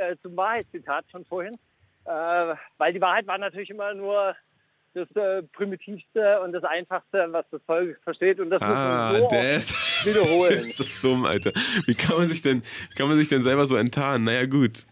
äh, 0.00 0.14
zum 0.22 0.36
Wahrheitszitat 0.36 1.04
von 1.10 1.24
vorhin. 1.24 1.58
Äh, 2.06 2.54
weil 2.78 2.92
die 2.92 3.00
Wahrheit 3.00 3.26
war 3.26 3.38
natürlich 3.38 3.70
immer 3.70 3.94
nur 3.94 4.34
das 4.94 5.10
äh, 5.16 5.42
Primitivste 5.42 6.40
und 6.42 6.52
das 6.52 6.62
Einfachste, 6.64 7.26
was 7.30 7.44
das 7.50 7.60
Volk 7.64 7.98
versteht. 8.04 8.38
Und 8.40 8.50
das 8.50 8.60
muss 8.60 8.70
Ah, 8.70 9.10
man 9.12 9.22
so 9.22 9.28
der 9.28 9.38
oft 9.56 9.70
ist, 9.70 10.06
wiederholen. 10.06 10.58
ist 10.58 10.78
das 10.80 11.00
dumm, 11.00 11.24
Alter. 11.24 11.52
Wie 11.86 11.94
kann 11.94 12.16
man 12.16 12.28
sich 12.28 12.42
denn, 12.42 12.62
kann 12.96 13.08
man 13.08 13.18
sich 13.18 13.28
denn 13.28 13.42
selber 13.42 13.66
so 13.66 13.74
enttarnen? 13.76 14.24
Naja, 14.24 14.46
gut. 14.46 14.86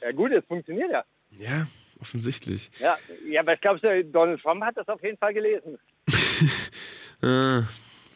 Ja 0.00 0.10
gut, 0.12 0.32
es 0.32 0.44
funktioniert 0.46 0.90
ja. 0.90 1.04
Ja, 1.30 1.66
offensichtlich. 2.00 2.70
Ja, 2.80 2.98
ja 3.28 3.40
aber 3.42 3.54
ich 3.54 3.60
glaube, 3.60 4.04
Donald 4.06 4.40
Trump 4.42 4.64
hat 4.64 4.76
das 4.76 4.88
auf 4.88 5.02
jeden 5.02 5.18
Fall 5.18 5.34
gelesen. 5.34 5.78
Äh, 7.20 7.62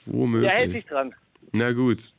womöglich. 0.07 0.49
Der 0.49 0.61
hält 0.61 0.71
sich 0.73 0.87
dran. 0.87 1.13
Na 1.53 1.73
gut. 1.73 2.12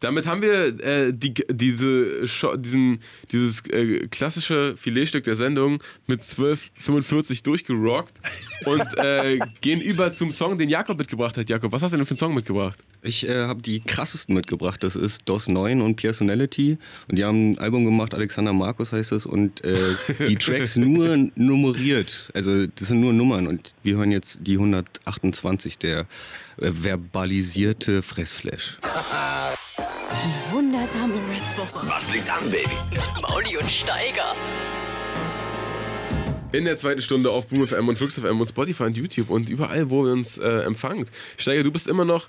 Damit 0.00 0.26
haben 0.26 0.40
wir 0.40 0.80
äh, 0.80 1.12
die, 1.12 1.34
diese, 1.50 2.26
diesen, 2.56 3.00
dieses 3.30 3.62
äh, 3.66 4.08
klassische 4.08 4.74
Filetstück 4.76 5.24
der 5.24 5.36
Sendung 5.36 5.82
mit 6.06 6.22
12,45 6.22 7.44
durchgerockt 7.44 8.14
und 8.64 8.82
äh, 8.96 9.38
gehen 9.60 9.80
über 9.80 10.10
zum 10.12 10.32
Song, 10.32 10.56
den 10.56 10.70
Jakob 10.70 10.98
mitgebracht 10.98 11.36
hat. 11.36 11.50
Jakob, 11.50 11.72
was 11.72 11.82
hast 11.82 11.92
du 11.92 11.98
denn 11.98 12.06
für 12.06 12.12
einen 12.12 12.18
Song 12.18 12.34
mitgebracht? 12.34 12.78
Ich 13.02 13.28
äh, 13.28 13.44
habe 13.44 13.60
die 13.60 13.80
krassesten 13.80 14.34
mitgebracht. 14.34 14.82
Das 14.82 14.96
ist 14.96 15.22
DOS 15.26 15.48
9 15.48 15.82
und 15.82 15.96
Personality. 15.96 16.78
Und 17.08 17.16
die 17.16 17.24
haben 17.24 17.52
ein 17.52 17.58
Album 17.58 17.84
gemacht, 17.84 18.14
Alexander 18.14 18.52
Markus 18.52 18.92
heißt 18.92 19.12
es. 19.12 19.26
Und 19.26 19.62
äh, 19.64 19.96
die 20.26 20.36
Tracks 20.38 20.76
nur 20.76 21.28
nummeriert. 21.34 22.30
Also 22.34 22.66
das 22.66 22.88
sind 22.88 23.00
nur 23.00 23.12
Nummern. 23.12 23.46
Und 23.46 23.74
wir 23.82 23.96
hören 23.96 24.12
jetzt 24.12 24.38
die 24.42 24.54
128, 24.54 25.78
der 25.78 26.06
äh, 26.58 26.70
verbalisierte 26.72 28.02
Fressflash. 28.02 28.78
Die 30.10 30.52
wundersame 30.52 31.14
Red 31.14 31.56
Woche. 31.56 31.86
Was 31.86 32.12
liegt 32.12 32.28
an, 32.28 32.50
Baby? 32.50 32.68
Mauli 33.22 33.56
und 33.56 33.70
Steiger. 33.70 34.34
In 36.50 36.64
der 36.64 36.76
zweiten 36.76 37.00
Stunde 37.00 37.30
auf 37.30 37.46
Boom 37.46 37.64
FM 37.64 37.86
und 37.88 37.96
Flux 37.96 38.18
FM 38.18 38.40
und 38.40 38.48
Spotify 38.48 38.82
und 38.84 38.96
YouTube 38.96 39.30
und 39.30 39.48
überall, 39.48 39.88
wo 39.88 40.04
ihr 40.04 40.12
uns 40.12 40.36
äh, 40.36 40.62
empfangt. 40.62 41.08
Steiger, 41.38 41.62
du 41.62 41.70
bist 41.70 41.86
immer 41.86 42.04
noch 42.04 42.28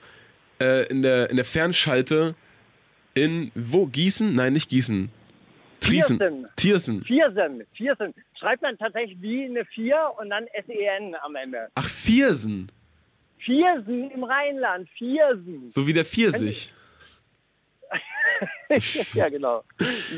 äh, 0.61 0.85
in, 0.89 1.01
der, 1.01 1.31
in 1.31 1.37
der 1.37 1.45
Fernschalte 1.45 2.35
in, 3.15 3.51
wo? 3.55 3.87
Gießen? 3.87 4.35
Nein, 4.35 4.53
nicht 4.53 4.69
Gießen. 4.69 5.09
Triesen. 5.79 6.19
Viersen. 6.19 6.47
Tiersen. 6.57 7.03
Viersen, 7.03 7.63
Viersen. 7.73 8.13
Schreibt 8.39 8.61
man 8.61 8.77
tatsächlich 8.77 9.19
wie 9.21 9.45
eine 9.45 9.65
Vier 9.65 9.97
und 10.19 10.29
dann 10.29 10.45
S-E-N 10.53 11.15
am 11.23 11.35
Ende. 11.35 11.69
Ach, 11.73 11.89
Viersen. 11.89 12.71
Viersen 13.39 14.11
im 14.11 14.23
Rheinland, 14.23 14.87
Viersen. 14.99 15.71
So 15.71 15.87
wie 15.87 15.93
der 15.93 16.05
Pfirsich. 16.05 16.71
ja, 19.13 19.29
genau. 19.29 19.63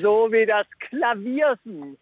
So 0.01 0.31
wie 0.31 0.45
das 0.45 0.65
Klaviersen. 0.89 1.97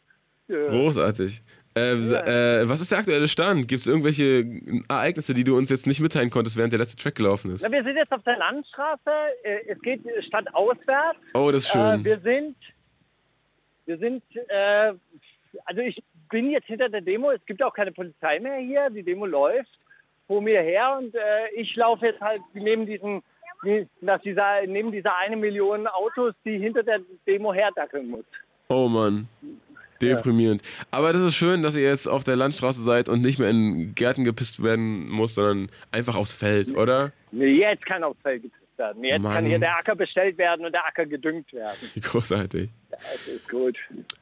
Äh, 0.48 0.54
Großartig. 0.70 1.42
Äh, 1.76 1.96
Ja. 1.96 2.62
äh, 2.62 2.68
was 2.70 2.82
ist 2.82 2.92
der 2.92 2.98
aktuelle 3.00 3.28
Stand? 3.30 3.68
Gibt 3.70 3.82
es 3.82 3.88
irgendwelche 3.88 4.46
Ereignisse, 4.90 5.34
die 5.34 5.46
du 5.46 5.58
uns 5.58 5.70
jetzt 5.70 5.88
nicht 5.88 6.02
mitteilen 6.02 6.30
konntest, 6.30 6.58
während 6.58 6.74
der 6.74 6.80
letzte 6.80 6.98
Track 6.98 7.16
gelaufen 7.16 7.52
ist? 7.54 7.62
Na, 7.62 7.72
wir 7.72 7.84
sind 7.84 7.96
jetzt 7.96 8.12
auf 8.12 8.24
der 8.24 8.38
Landstraße. 8.38 9.10
Äh, 9.44 9.60
Es 9.70 9.82
geht 9.82 10.02
stadtauswärts. 10.28 11.20
Oh, 11.34 11.50
das 11.52 11.64
ist 11.64 11.70
Äh, 11.70 11.74
schön. 11.74 12.04
wir 12.04 12.20
sind, 12.20 12.56
wir 13.86 13.98
sind, 13.98 14.24
äh, 14.50 14.94
also 15.66 15.82
ich 15.82 16.04
bin 16.30 16.50
jetzt 16.52 16.68
hinter 16.68 16.90
der 16.90 17.02
Demo. 17.02 17.32
Es 17.32 17.46
gibt 17.46 17.64
auch 17.64 17.74
keine 17.74 17.92
Polizei 17.94 18.40
mehr 18.40 18.58
hier. 18.58 18.90
Die 18.90 19.04
Demo 19.04 19.26
läuft 19.26 19.72
vor 20.28 20.42
mir 20.42 20.62
her 20.62 20.98
und 21.00 21.16
äh, 21.16 21.50
ich 21.56 21.74
laufe 21.78 22.06
jetzt 22.06 22.20
halt 22.22 22.42
neben 22.54 22.86
diesen, 22.86 23.20
die- 23.20 23.26
nach 24.02 24.22
dieser, 24.22 24.66
neben 24.68 24.92
dieser 24.92 25.16
eine 25.18 25.38
Million 25.38 25.88
Autos, 25.88 26.34
die 26.46 26.58
hinter 26.58 26.84
der 26.84 27.00
Demo 27.28 27.54
herdackeln 27.54 28.10
muss. 28.10 28.26
Oh 28.70 28.88
Mann. 28.88 29.28
Deprimierend. 30.02 30.64
Aber 30.90 31.14
das 31.14 31.22
ist 31.22 31.36
schön, 31.36 31.62
dass 31.62 31.76
ihr 31.76 31.84
jetzt 31.84 32.08
auf 32.08 32.24
der 32.24 32.36
Landstraße 32.36 32.82
seid 32.84 33.08
und 33.08 33.22
nicht 33.22 33.38
mehr 33.38 33.50
in 33.50 33.94
Gärten 33.94 34.24
gepisst 34.24 34.64
werden 34.64 35.08
muss, 35.10 35.36
sondern 35.36 35.70
einfach 35.92 36.16
aufs 36.16 36.34
Feld, 36.34 36.76
oder? 36.76 37.12
Nee, 37.32 37.60
jetzt 37.60 37.86
kann 37.86 38.04
aufs 38.04 38.20
Feld 38.22 38.42
gepisst 38.42 38.78
werden. 38.78 39.04
Jetzt 39.04 39.22
Mann. 39.22 39.34
kann 39.34 39.46
hier 39.46 39.60
der 39.60 39.78
Acker 39.78 39.96
bestellt 39.96 40.38
werden 40.38 40.66
und 40.66 40.72
der 40.72 40.86
Acker 40.86 41.06
gedüngt 41.06 41.54
werden. 41.54 41.78
Großartig. 42.02 42.70
Das 42.90 43.28
ist 43.28 43.48
gut. 43.48 43.78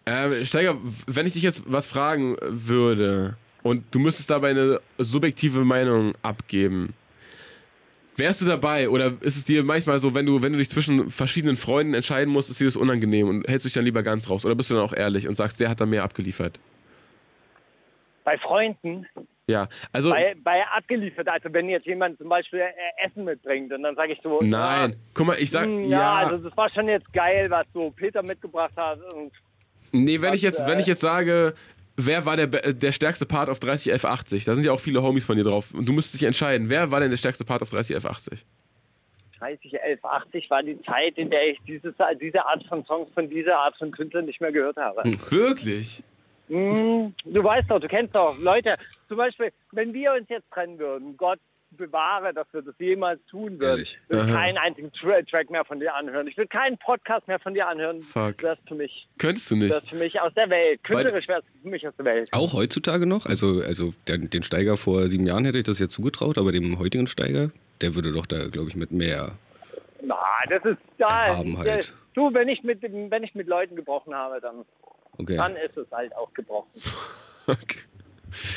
Ähm, 0.06 0.44
Steiger, 0.46 0.76
wenn 1.08 1.26
ich 1.26 1.34
dich 1.34 1.44
jetzt 1.44 1.64
was 1.72 1.88
fragen 1.88 2.36
würde 2.42 3.38
und 3.64 3.84
du 3.92 4.00
müsstest 4.00 4.30
dabei 4.30 4.50
eine 4.50 4.82
subjektive 4.98 5.64
Meinung 5.64 6.14
abgeben, 6.22 6.94
wärst 8.20 8.42
du 8.42 8.46
dabei 8.46 8.90
oder 8.90 9.14
ist 9.22 9.38
es 9.38 9.46
dir 9.46 9.64
manchmal 9.64 10.00
so, 10.00 10.14
wenn 10.14 10.26
du, 10.26 10.44
wenn 10.44 10.52
du 10.52 10.60
dich 10.60 10.70
zwischen 10.70 11.10
verschiedenen 11.10 11.56
Freunden 11.56 11.94
entscheiden 11.94 12.32
musst, 12.32 12.50
ist 12.50 12.60
dir 12.60 12.66
das 12.66 12.76
unangenehm 12.78 13.28
und 13.28 13.48
hältst 13.48 13.66
dich 13.66 13.74
dann 13.74 13.86
lieber 13.86 14.04
ganz 14.04 14.30
raus 14.30 14.46
oder 14.46 14.56
bist 14.56 14.70
du 14.70 14.76
dann 14.76 14.84
auch 14.84 14.94
ehrlich 14.94 15.28
und 15.28 15.36
sagst, 15.36 15.60
der 15.60 15.70
hat 15.70 15.82
da 15.82 15.86
mehr 15.86 16.04
abgeliefert? 16.04 16.60
bei 18.30 18.38
Freunden, 18.38 19.08
Ja, 19.48 19.68
also 19.92 20.12
bei, 20.12 20.36
bei 20.44 20.64
abgeliefert. 20.68 21.28
Also 21.28 21.52
wenn 21.52 21.68
jetzt 21.68 21.88
jemand 21.88 22.20
zum 22.20 22.30
Beispiel 22.30 22.60
äh, 22.60 23.06
Essen 23.06 23.24
mitbringt 23.24 23.74
und 23.74 23.82
dann 23.82 23.96
sage 23.96 24.14
ich 24.14 24.20
so, 24.22 24.40
nein. 24.44 24.96
Guck 25.16 25.26
mal, 25.26 25.36
ich 25.40 25.50
Ja, 25.52 25.62
sag 25.62 25.66
hm, 25.66 25.84
ja. 25.86 25.90
ja, 25.90 26.14
also 26.28 26.38
das 26.38 26.56
war 26.56 26.70
schon 26.70 26.88
jetzt 26.88 27.12
geil, 27.12 27.50
was 27.50 27.66
so 27.74 27.90
Peter 27.90 28.22
mitgebracht 28.22 28.74
hat. 28.76 29.00
Und 29.14 29.32
nee, 29.92 30.22
wenn 30.22 30.36
ich 30.36 30.44
was, 30.44 30.54
jetzt, 30.54 30.68
wenn 30.68 30.78
äh, 30.78 30.82
ich 30.82 30.88
jetzt 30.88 31.02
sage, 31.02 31.56
wer 32.06 32.26
war 32.26 32.38
der, 32.38 32.47
be- 32.47 32.74
der 32.74 32.91
stärkste 32.91 33.26
Part 33.26 33.50
auf 33.50 33.60
301180? 33.60 34.45
Da 34.45 34.56
sind 34.56 34.66
ja 34.66 34.72
auch 34.72 34.80
viele 34.80 35.02
Homies 35.02 35.26
von 35.26 35.38
dir 35.38 35.43
drauf. 35.43 35.74
Und 35.74 35.86
du 35.86 35.93
müsstest 35.93 36.16
dich 36.22 36.28
entscheiden, 36.28 36.70
wer 36.70 36.91
war 36.91 37.00
denn 37.00 37.10
der 37.10 37.18
stärkste 37.18 37.45
Part 37.45 37.62
auf 37.62 37.70
301180? 37.70 38.45
30, 39.39 39.74
11, 39.82 40.04
80 40.04 40.50
war 40.50 40.62
die 40.64 40.82
Zeit, 40.84 41.18
in 41.18 41.30
der 41.30 41.47
ich 41.50 41.60
dieses, 41.66 41.93
diese 42.22 42.45
Art 42.45 42.64
von 42.68 42.84
Songs 42.86 43.10
von 43.14 43.30
dieser 43.30 43.58
Art 43.58 43.76
von 43.78 43.89
Künstlern 43.91 44.26
nicht 44.26 44.41
mehr 44.41 44.52
gehört 44.52 44.76
habe. 44.78 45.02
Wirklich? 45.30 46.04
Mm, 46.50 47.08
du 47.24 47.43
weißt 47.43 47.70
doch, 47.72 47.80
du 47.80 47.88
kennst 47.88 48.16
doch 48.16 48.38
Leute. 48.38 48.76
Zum 49.08 49.18
Beispiel, 49.18 49.52
wenn 49.72 49.93
wir 49.93 50.14
uns 50.14 50.28
jetzt 50.30 50.50
trennen 50.52 50.78
würden, 50.78 51.16
Gott 51.16 51.39
bewahre, 51.72 52.34
dass 52.34 52.48
wir 52.52 52.62
das 52.62 52.76
jemals 52.80 53.20
tun 53.30 53.60
würden, 53.60 53.70
Ehrlich? 53.78 54.00
würde 54.08 54.26
ich 54.26 54.32
Aha. 54.34 54.42
keinen 54.42 54.58
einzigen 54.58 54.92
Tra 54.94 55.22
Track 55.24 55.50
mehr 55.50 55.64
von 55.66 55.80
dir 55.80 55.94
anhören. 55.96 56.28
Ich 56.28 56.36
würde 56.38 56.48
keinen 56.50 56.78
Podcast 56.78 57.28
mehr 57.28 57.40
von 57.40 57.54
dir 57.54 57.68
anhören. 57.68 58.02
Fuck. 58.02 58.40
Das 58.40 58.58
für 58.68 58.76
mich, 58.76 59.08
Könntest 59.18 59.50
du 59.52 59.56
nicht? 59.56 59.72
das 59.74 59.88
für 59.88 59.96
mich 59.96 60.20
aus 60.20 60.34
der 60.34 60.50
Welt. 60.50 60.84
Künstlerisch 60.84 61.28
wäre 61.28 61.40
es 61.42 61.46
für 61.62 61.70
mich 61.70 61.88
aus 61.88 61.94
der 61.98 62.06
Welt. 62.06 62.30
Auch 62.34 62.54
heutzutage 62.54 63.06
noch? 63.06 63.26
Also, 63.26 63.62
also 63.62 63.94
den, 64.08 64.30
den 64.30 64.44
Steiger 64.44 64.78
vor 64.78 65.08
sieben 65.08 65.26
Jahren 65.28 65.46
hätte 65.46 65.58
ich 65.60 65.64
das 65.64 65.80
jetzt 65.80 65.94
zugetraut, 65.94 66.38
aber 66.38 66.52
dem 66.52 66.80
heutigen 66.80 67.08
Steiger, 67.08 67.52
der 67.82 67.96
würde 67.96 68.12
doch 68.12 68.26
da, 68.26 68.48
glaube 68.48 68.70
ich, 68.70 68.76
mit 68.76 68.92
mehr. 68.92 69.32
Na, 70.02 70.16
das 70.50 70.64
ist 70.66 70.78
da. 70.98 71.28
Erhabenheit. 71.28 71.68
äh, 71.68 71.94
Du, 72.16 72.34
wenn 72.34 72.50
ich 72.50 72.64
mit 72.64 72.82
wenn 72.82 73.24
ich 73.24 73.36
mit 73.36 73.48
Leuten 73.48 73.76
gebrochen 73.76 74.14
habe, 74.16 74.42
dann, 74.42 74.66
Okay. 75.18 75.38
dann 75.38 75.56
ist 75.56 75.78
es 75.78 75.90
halt 75.92 76.14
auch 76.16 76.34
gebrochen. 76.34 76.70
Okay. 77.48 77.80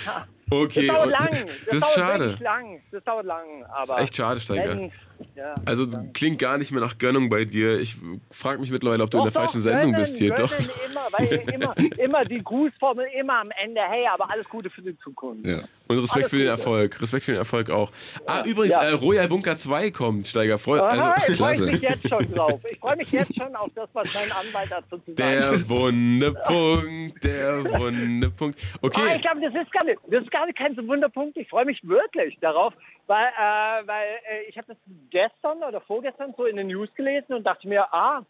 Das 0.04 0.26
Okay. 0.52 0.86
dauert 0.86 1.04
und- 1.06 1.10
lang. 1.12 1.28
Das, 1.30 1.48
Das, 1.66 1.74
ist 1.74 1.80
dauert 1.82 1.94
schade. 1.94 2.38
lang. 2.40 2.80
Das 2.90 3.04
dauert 3.04 3.26
lang. 3.26 3.64
Aber 3.72 3.98
echt 4.00 4.14
schade, 4.16 4.40
Steiger. 4.40 4.68
wenn- 4.76 4.92
ja, 5.36 5.54
Also 5.64 5.86
klingt 6.12 6.40
gar 6.40 6.58
nicht 6.58 6.72
mehr 6.72 6.80
nach 6.80 6.98
Gönnung 6.98 7.28
bei 7.28 7.44
dir. 7.44 7.78
Ich 7.78 7.94
frage 8.32 8.58
mich 8.58 8.72
mittlerweile, 8.72 9.04
ob 9.04 9.10
du 9.10 9.18
in 9.18 9.24
der 9.24 9.32
Doch, 9.32 9.40
falschen 9.40 9.58
doch, 9.62 9.70
Sendung 9.70 9.92
gönnen, 9.92 10.00
bist 10.00 10.16
hier. 10.16 10.34
Doch. 10.34 10.50
gönnen 10.50 10.68
Immer, 10.90 11.06
weil 11.12 11.32
immer, 11.54 11.74
immer 11.98 12.24
die 12.24 12.42
Grußformel 12.42 13.06
immer 13.18 13.40
am 13.40 13.50
Ende. 13.62 13.80
Hey, 13.88 14.04
aber 14.12 14.28
alles 14.30 14.48
Gute 14.48 14.68
für 14.68 14.82
die 14.82 14.98
Zukunft. 14.98 15.46
Ja. 15.46 15.60
Und 15.92 15.98
Respekt 16.04 16.24
Alles 16.24 16.30
für 16.30 16.36
den 16.38 16.46
Gute. 16.46 16.50
Erfolg. 16.60 17.02
Respekt 17.02 17.24
für 17.24 17.32
den 17.32 17.38
Erfolg 17.38 17.70
auch. 17.70 17.90
Ah, 18.26 18.44
übrigens, 18.44 18.74
Ja. 18.74 18.82
äh, 18.84 18.92
Royal 18.92 19.28
Bunker 19.28 19.56
2 19.56 19.90
kommt, 19.90 20.26
Steiger. 20.28 20.58
Freu 20.58 20.80
Aha, 20.80 21.12
also, 21.12 21.32
ich 21.32 21.38
freue 21.38 21.60
mich 21.72 21.80
jetzt 21.82 22.08
schon 22.08 22.32
drauf. 22.34 22.60
Ich 22.70 22.78
freue 22.78 22.96
mich 22.96 23.12
jetzt 23.12 23.34
schon 23.36 23.54
auf 23.56 23.70
das, 23.74 23.88
was 23.92 24.12
mein 24.14 24.32
Anwalt 24.32 24.70
dazu 24.70 24.98
zu 24.98 25.12
sagen 25.12 25.16
der 25.16 25.48
hat. 25.48 25.68
wunde 25.68 26.32
Punkt, 26.32 27.24
der 27.24 27.64
wunde 27.64 28.30
Punkt. 28.30 28.58
Ah, 28.74 28.78
Okay, 28.82 29.16
ich 29.16 29.22
glaube, 29.22 29.40
das 29.40 29.54
ist 29.54 29.72
gar 29.72 29.84
nicht, 29.84 29.98
das 30.08 30.22
ist 30.22 30.30
gar 30.30 30.46
nicht 30.46 30.58
kein 30.58 30.74
so 30.74 30.86
Wunderpunkt. 30.86 31.36
Ich 31.36 31.48
freue 31.48 31.64
mich 31.64 31.80
wirklich 31.86 32.38
darauf, 32.40 32.72
weil, 33.06 33.26
äh, 33.26 33.86
weil 33.86 34.06
äh, 34.30 34.48
ich 34.48 34.56
habe 34.56 34.66
das 34.68 34.76
gestern 35.10 35.62
oder 35.66 35.80
vorgestern 35.80 36.34
so 36.36 36.44
in 36.46 36.56
den 36.56 36.68
News 36.68 36.88
gelesen 36.94 37.34
und 37.34 37.44
dachte 37.46 37.68
mir, 37.68 37.92
ah, 37.92 38.22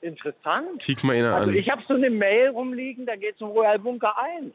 interessant. 0.00 0.80
kick 0.80 1.02
mal 1.04 1.16
ihn 1.16 1.24
Also 1.24 1.50
an. 1.50 1.56
ich 1.56 1.68
habe 1.70 1.82
so 1.88 1.94
eine 1.94 2.10
Mail 2.10 2.48
rumliegen, 2.50 3.06
da 3.06 3.16
geht 3.16 3.36
es 3.36 3.40
um 3.40 3.50
Royal 3.50 3.78
Bunker 3.78 4.14
1. 4.18 4.54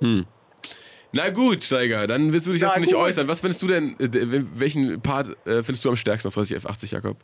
Hm. 0.00 0.26
Na 1.12 1.30
gut, 1.30 1.64
Steiger, 1.64 2.06
dann 2.06 2.32
willst 2.32 2.46
du 2.46 2.52
dich 2.52 2.62
Na 2.62 2.68
dazu 2.68 2.80
nicht 2.80 2.92
gut. 2.92 3.00
äußern. 3.00 3.26
Was 3.28 3.40
findest 3.40 3.62
du 3.62 3.66
denn, 3.66 3.98
äh, 3.98 4.44
welchen 4.54 5.00
Part 5.00 5.30
äh, 5.46 5.62
findest 5.62 5.84
du 5.84 5.88
am 5.90 5.96
stärksten 5.96 6.28
auf 6.28 6.34
30 6.34 6.58
F80, 6.58 6.92
Jakob? 6.92 7.16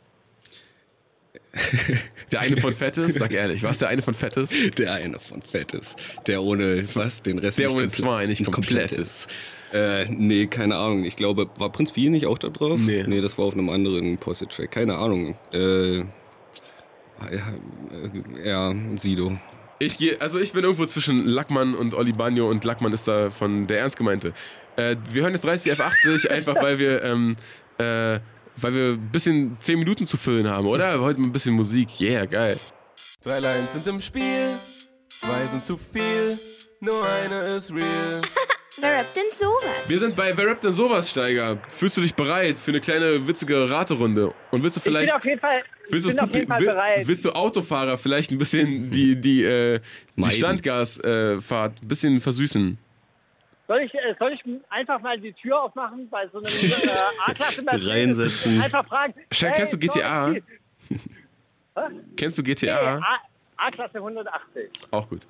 Der 2.31 2.41
eine 2.41 2.57
von 2.57 2.73
Fettes? 2.73 3.15
Sag 3.15 3.33
ehrlich, 3.33 3.63
was 3.63 3.79
der 3.79 3.87
eine 3.87 4.01
von 4.01 4.13
Fettes? 4.13 4.51
Der 4.77 4.93
eine 4.93 5.17
von 5.17 5.41
Fettes. 5.41 5.95
Der 6.27 6.43
ohne, 6.43 6.83
was, 6.95 7.21
den 7.23 7.39
Rest 7.39 7.57
Der 7.57 7.67
nicht 7.67 7.75
ohne 7.75 7.87
zwei, 7.87 8.25
nicht 8.27 8.45
komplett 8.51 8.91
ist. 8.91 9.27
Äh, 9.73 10.05
nee, 10.09 10.45
keine 10.47 10.75
Ahnung. 10.75 11.03
Ich 11.03 11.15
glaube, 11.15 11.49
war 11.57 11.71
Prinz 11.71 11.91
Pi 11.93 12.09
nicht 12.09 12.27
auch 12.27 12.37
da 12.37 12.49
drauf? 12.49 12.77
Nee. 12.79 13.03
Nee, 13.07 13.21
das 13.21 13.37
war 13.37 13.45
auf 13.45 13.53
einem 13.53 13.69
anderen 13.69 14.17
Posse-Track. 14.17 14.71
Keine 14.71 14.95
Ahnung. 14.95 15.35
Äh, 15.51 15.97
ja, 15.97 16.03
äh, 18.43 18.47
ja, 18.47 18.75
Sido. 18.97 19.37
Ich 19.79 19.97
gehe, 19.97 20.19
also 20.19 20.39
ich 20.39 20.53
bin 20.53 20.63
irgendwo 20.63 20.85
zwischen 20.87 21.25
Lackmann 21.25 21.75
und 21.75 21.93
Oli 21.93 22.11
Bagno 22.11 22.49
und 22.49 22.63
Lackmann 22.63 22.93
ist 22.93 23.07
da 23.07 23.29
von 23.29 23.67
der 23.67 23.79
ernst 23.81 23.95
gemeinte. 23.95 24.33
Äh, 24.75 24.95
wir 25.11 25.21
hören 25.21 25.33
jetzt 25.33 25.43
30 25.45 25.73
F80 25.73 26.27
einfach, 26.31 26.55
weil 26.55 26.79
wir, 26.79 27.03
ähm, 27.03 27.35
äh, 27.77 28.19
weil 28.55 28.73
wir 28.73 28.93
ein 28.93 29.09
bisschen 29.11 29.57
10 29.59 29.77
Minuten 29.77 30.07
zu 30.07 30.17
füllen 30.17 30.49
haben, 30.49 30.65
oder? 30.65 30.99
Heute 30.99 31.19
mal 31.19 31.27
ein 31.27 31.31
bisschen 31.31 31.53
Musik. 31.53 31.99
Yeah, 32.01 32.25
geil. 32.25 32.57
Drei 33.21 33.39
Lines 33.39 33.73
sind 33.73 33.85
im 33.85 34.01
Spiel, 34.01 34.55
zwei 35.09 35.45
sind 35.51 35.63
zu 35.63 35.77
viel, 35.77 36.39
nur 36.79 37.03
eine 37.07 37.55
ist 37.55 37.71
real. 37.71 38.21
Wer 38.79 38.99
rappt 38.99 39.15
denn 39.15 39.23
sowas? 39.31 39.85
Wir 39.87 39.99
sind 39.99 40.15
bei 40.15 40.37
Wer 40.37 40.47
rappt 40.47 40.63
denn 40.63 40.73
sowas, 40.73 41.09
Steiger? 41.09 41.57
Fühlst 41.69 41.97
du 41.97 42.01
dich 42.01 42.13
bereit 42.13 42.57
für 42.57 42.71
eine 42.71 42.79
kleine 42.81 43.27
witzige 43.27 43.69
Raterunde? 43.69 44.33
Und 44.51 44.61
willst 44.63 44.75
du 44.77 44.79
Ich 44.79 44.83
bin 44.83 44.93
vielleicht, 44.93 45.15
auf 45.15 45.25
jeden 45.25 45.39
Fall, 45.39 45.63
willst, 45.89 46.05
du 46.05 46.09
auf 46.23 46.33
jeden 46.35 46.47
Fall 46.47 46.59
will- 46.59 46.67
bereit. 46.67 47.07
willst 47.07 47.25
du 47.25 47.31
Autofahrer 47.31 47.97
vielleicht 47.97 48.31
ein 48.31 48.37
bisschen 48.37 48.89
die, 48.91 49.15
die, 49.19 49.43
äh, 49.43 49.79
die. 50.15 50.23
Standgasfahrt 50.31 51.81
ein 51.81 51.87
bisschen 51.87 52.21
versüßen? 52.21 52.77
Soll 53.67 53.79
ich, 53.81 53.93
äh, 53.95 54.15
soll 54.19 54.31
ich 54.33 54.41
einfach 54.69 55.01
mal 55.01 55.19
die 55.19 55.33
Tür 55.33 55.61
aufmachen 55.63 56.07
bei 56.09 56.27
so 56.31 56.37
einem 56.37 56.47
äh, 56.47 56.91
A-Klasse? 57.31 57.89
Reinsetzen. 57.89 58.61
Einfach 58.61 58.87
fragen. 58.87 59.13
Schein, 59.31 59.53
kennst 59.55 59.73
du 59.73 59.77
GTA? 59.77 60.35
Kennst 62.15 62.37
du 62.37 62.41
nee, 62.41 62.53
GTA? 62.55 62.97
A- 62.97 63.19
A-Klasse 63.57 63.97
180. 63.97 64.69
Auch 64.91 65.07
gut. 65.09 65.21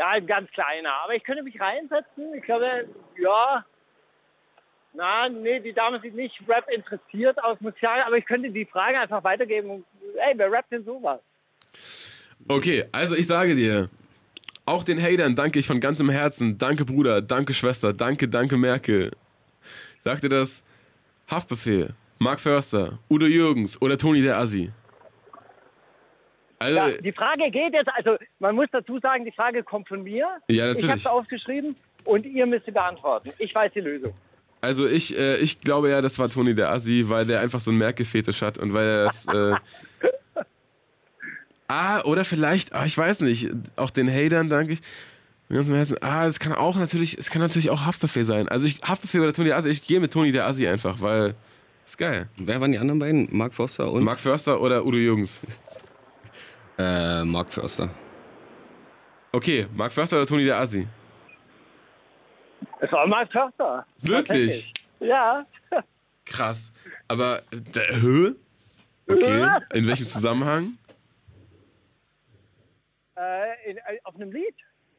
Ja, 0.00 0.08
ein 0.12 0.26
ganz 0.26 0.50
kleiner. 0.52 0.94
Aber 1.04 1.14
ich 1.14 1.22
könnte 1.22 1.42
mich 1.42 1.60
reinsetzen. 1.60 2.32
Ich 2.32 2.42
glaube, 2.44 2.88
ja. 3.18 3.66
Na, 4.94 5.28
nee, 5.28 5.60
die 5.60 5.74
Dame 5.74 6.00
sieht 6.00 6.14
nicht 6.14 6.40
Rap 6.48 6.66
interessiert 6.70 7.36
aus, 7.44 7.60
muss. 7.60 7.74
Aber 7.82 8.16
ich 8.16 8.24
könnte 8.24 8.50
die 8.50 8.64
Frage 8.64 8.98
einfach 8.98 9.22
weitergeben. 9.22 9.84
Ey, 10.16 10.32
wer 10.36 10.50
rappt 10.50 10.72
denn 10.72 10.84
sowas? 10.84 11.20
Okay, 12.48 12.86
also 12.92 13.14
ich 13.14 13.26
sage 13.26 13.54
dir, 13.54 13.90
auch 14.64 14.84
den 14.84 15.02
Hatern 15.02 15.36
danke 15.36 15.58
ich 15.58 15.66
von 15.66 15.80
ganzem 15.80 16.08
Herzen. 16.08 16.56
Danke 16.56 16.86
Bruder, 16.86 17.20
danke 17.20 17.52
Schwester, 17.52 17.92
danke, 17.92 18.26
danke 18.26 18.56
Merkel. 18.56 19.12
Sagt 20.02 20.22
ihr 20.22 20.30
das? 20.30 20.64
Haftbefehl, 21.30 21.90
Mark 22.18 22.40
Förster, 22.40 22.98
Udo 23.10 23.26
Jürgens 23.26 23.80
oder 23.82 23.98
Toni 23.98 24.22
der 24.22 24.38
Assi? 24.38 24.72
Also, 26.60 26.76
Ja, 26.76 26.90
die 26.90 27.12
Frage 27.12 27.50
geht 27.50 27.72
jetzt, 27.72 27.88
also 27.96 28.16
man 28.38 28.54
muss 28.54 28.66
dazu 28.70 28.98
sagen, 29.00 29.24
die 29.24 29.32
Frage 29.32 29.62
kommt 29.62 29.88
von 29.88 30.02
mir. 30.02 30.26
Ja, 30.26 30.36
Ich 30.46 30.60
habe 30.60 30.74
natürlich. 30.74 30.96
es 30.96 31.06
aufgeschrieben 31.06 31.74
und 32.04 32.26
ihr 32.26 32.46
müsst 32.46 32.66
sie 32.66 32.70
beantworten. 32.70 33.32
Ich 33.38 33.54
weiß 33.54 33.72
die 33.74 33.80
Lösung. 33.80 34.12
also 34.60 34.86
ich, 34.86 35.16
äh, 35.18 35.36
ich 35.38 35.62
glaube 35.62 35.88
ja, 35.88 36.02
das 36.02 36.18
war 36.18 36.28
Toni 36.28 36.54
der 36.54 36.70
Assi, 36.70 37.06
weil 37.08 37.24
der 37.24 37.40
einfach 37.40 37.62
so 37.62 37.70
einen 37.70 37.78
Merkel-Fetisch 37.78 38.42
hat 38.42 38.58
und 38.58 38.74
weil 38.74 38.86
er 38.86 39.04
das... 39.06 39.26
Äh, 39.26 39.54
ah, 41.68 42.02
oder 42.02 42.26
vielleicht, 42.26 42.74
ah, 42.74 42.84
ich 42.84 42.96
weiß 42.96 43.20
nicht, 43.20 43.48
auch 43.76 43.90
den 43.90 44.10
Hatern 44.12 44.50
danke 44.50 44.74
ich. 44.74 44.80
Von 45.48 45.56
ganzem 45.56 45.74
Herzen. 45.76 45.96
Ah, 46.02 46.26
es 46.26 46.38
kann 46.38 46.52
auch 46.52 46.76
natürlich, 46.76 47.16
es 47.18 47.30
kann 47.30 47.40
natürlich 47.40 47.70
auch 47.70 47.86
Haftbefehl 47.86 48.26
sein. 48.26 48.48
Also 48.48 48.66
ich, 48.66 48.82
Haftbefehl 48.82 49.22
oder 49.22 49.32
Toni 49.32 49.48
der 49.48 49.56
Assi, 49.56 49.70
ich 49.70 49.86
gehe 49.86 49.98
mit 49.98 50.12
Toni 50.12 50.30
der 50.30 50.46
Assi 50.46 50.68
einfach, 50.68 51.00
weil 51.00 51.34
ist 51.86 51.96
geil. 51.96 52.28
Wer 52.36 52.60
waren 52.60 52.70
die 52.70 52.78
anderen 52.78 53.00
beiden? 53.00 53.28
Mark 53.30 53.54
Foster 53.54 53.90
und? 53.90 54.04
Mark 54.04 54.20
Förster 54.20 54.60
oder 54.60 54.84
Udo 54.84 54.98
Jürgens? 54.98 55.40
Äh, 56.80 57.24
Mark 57.24 57.52
Förster. 57.52 57.90
Okay, 59.32 59.66
Mark 59.74 59.92
Förster 59.92 60.16
oder 60.16 60.26
Toni 60.26 60.44
der 60.44 60.58
Assi? 60.58 60.88
Es 62.80 62.90
war 62.90 63.06
mal 63.06 63.26
Förster. 63.26 63.84
Wirklich? 64.00 64.72
Ja. 65.00 65.44
Krass. 66.24 66.72
Aber, 67.08 67.42
hä? 67.50 68.32
Okay, 69.06 69.60
in 69.74 69.86
welchem 69.86 70.06
Zusammenhang? 70.06 70.78
Äh, 73.16 73.70
in, 73.70 73.76
äh, 73.76 73.98
auf 74.04 74.14
einem 74.14 74.32
Lied. 74.32 74.54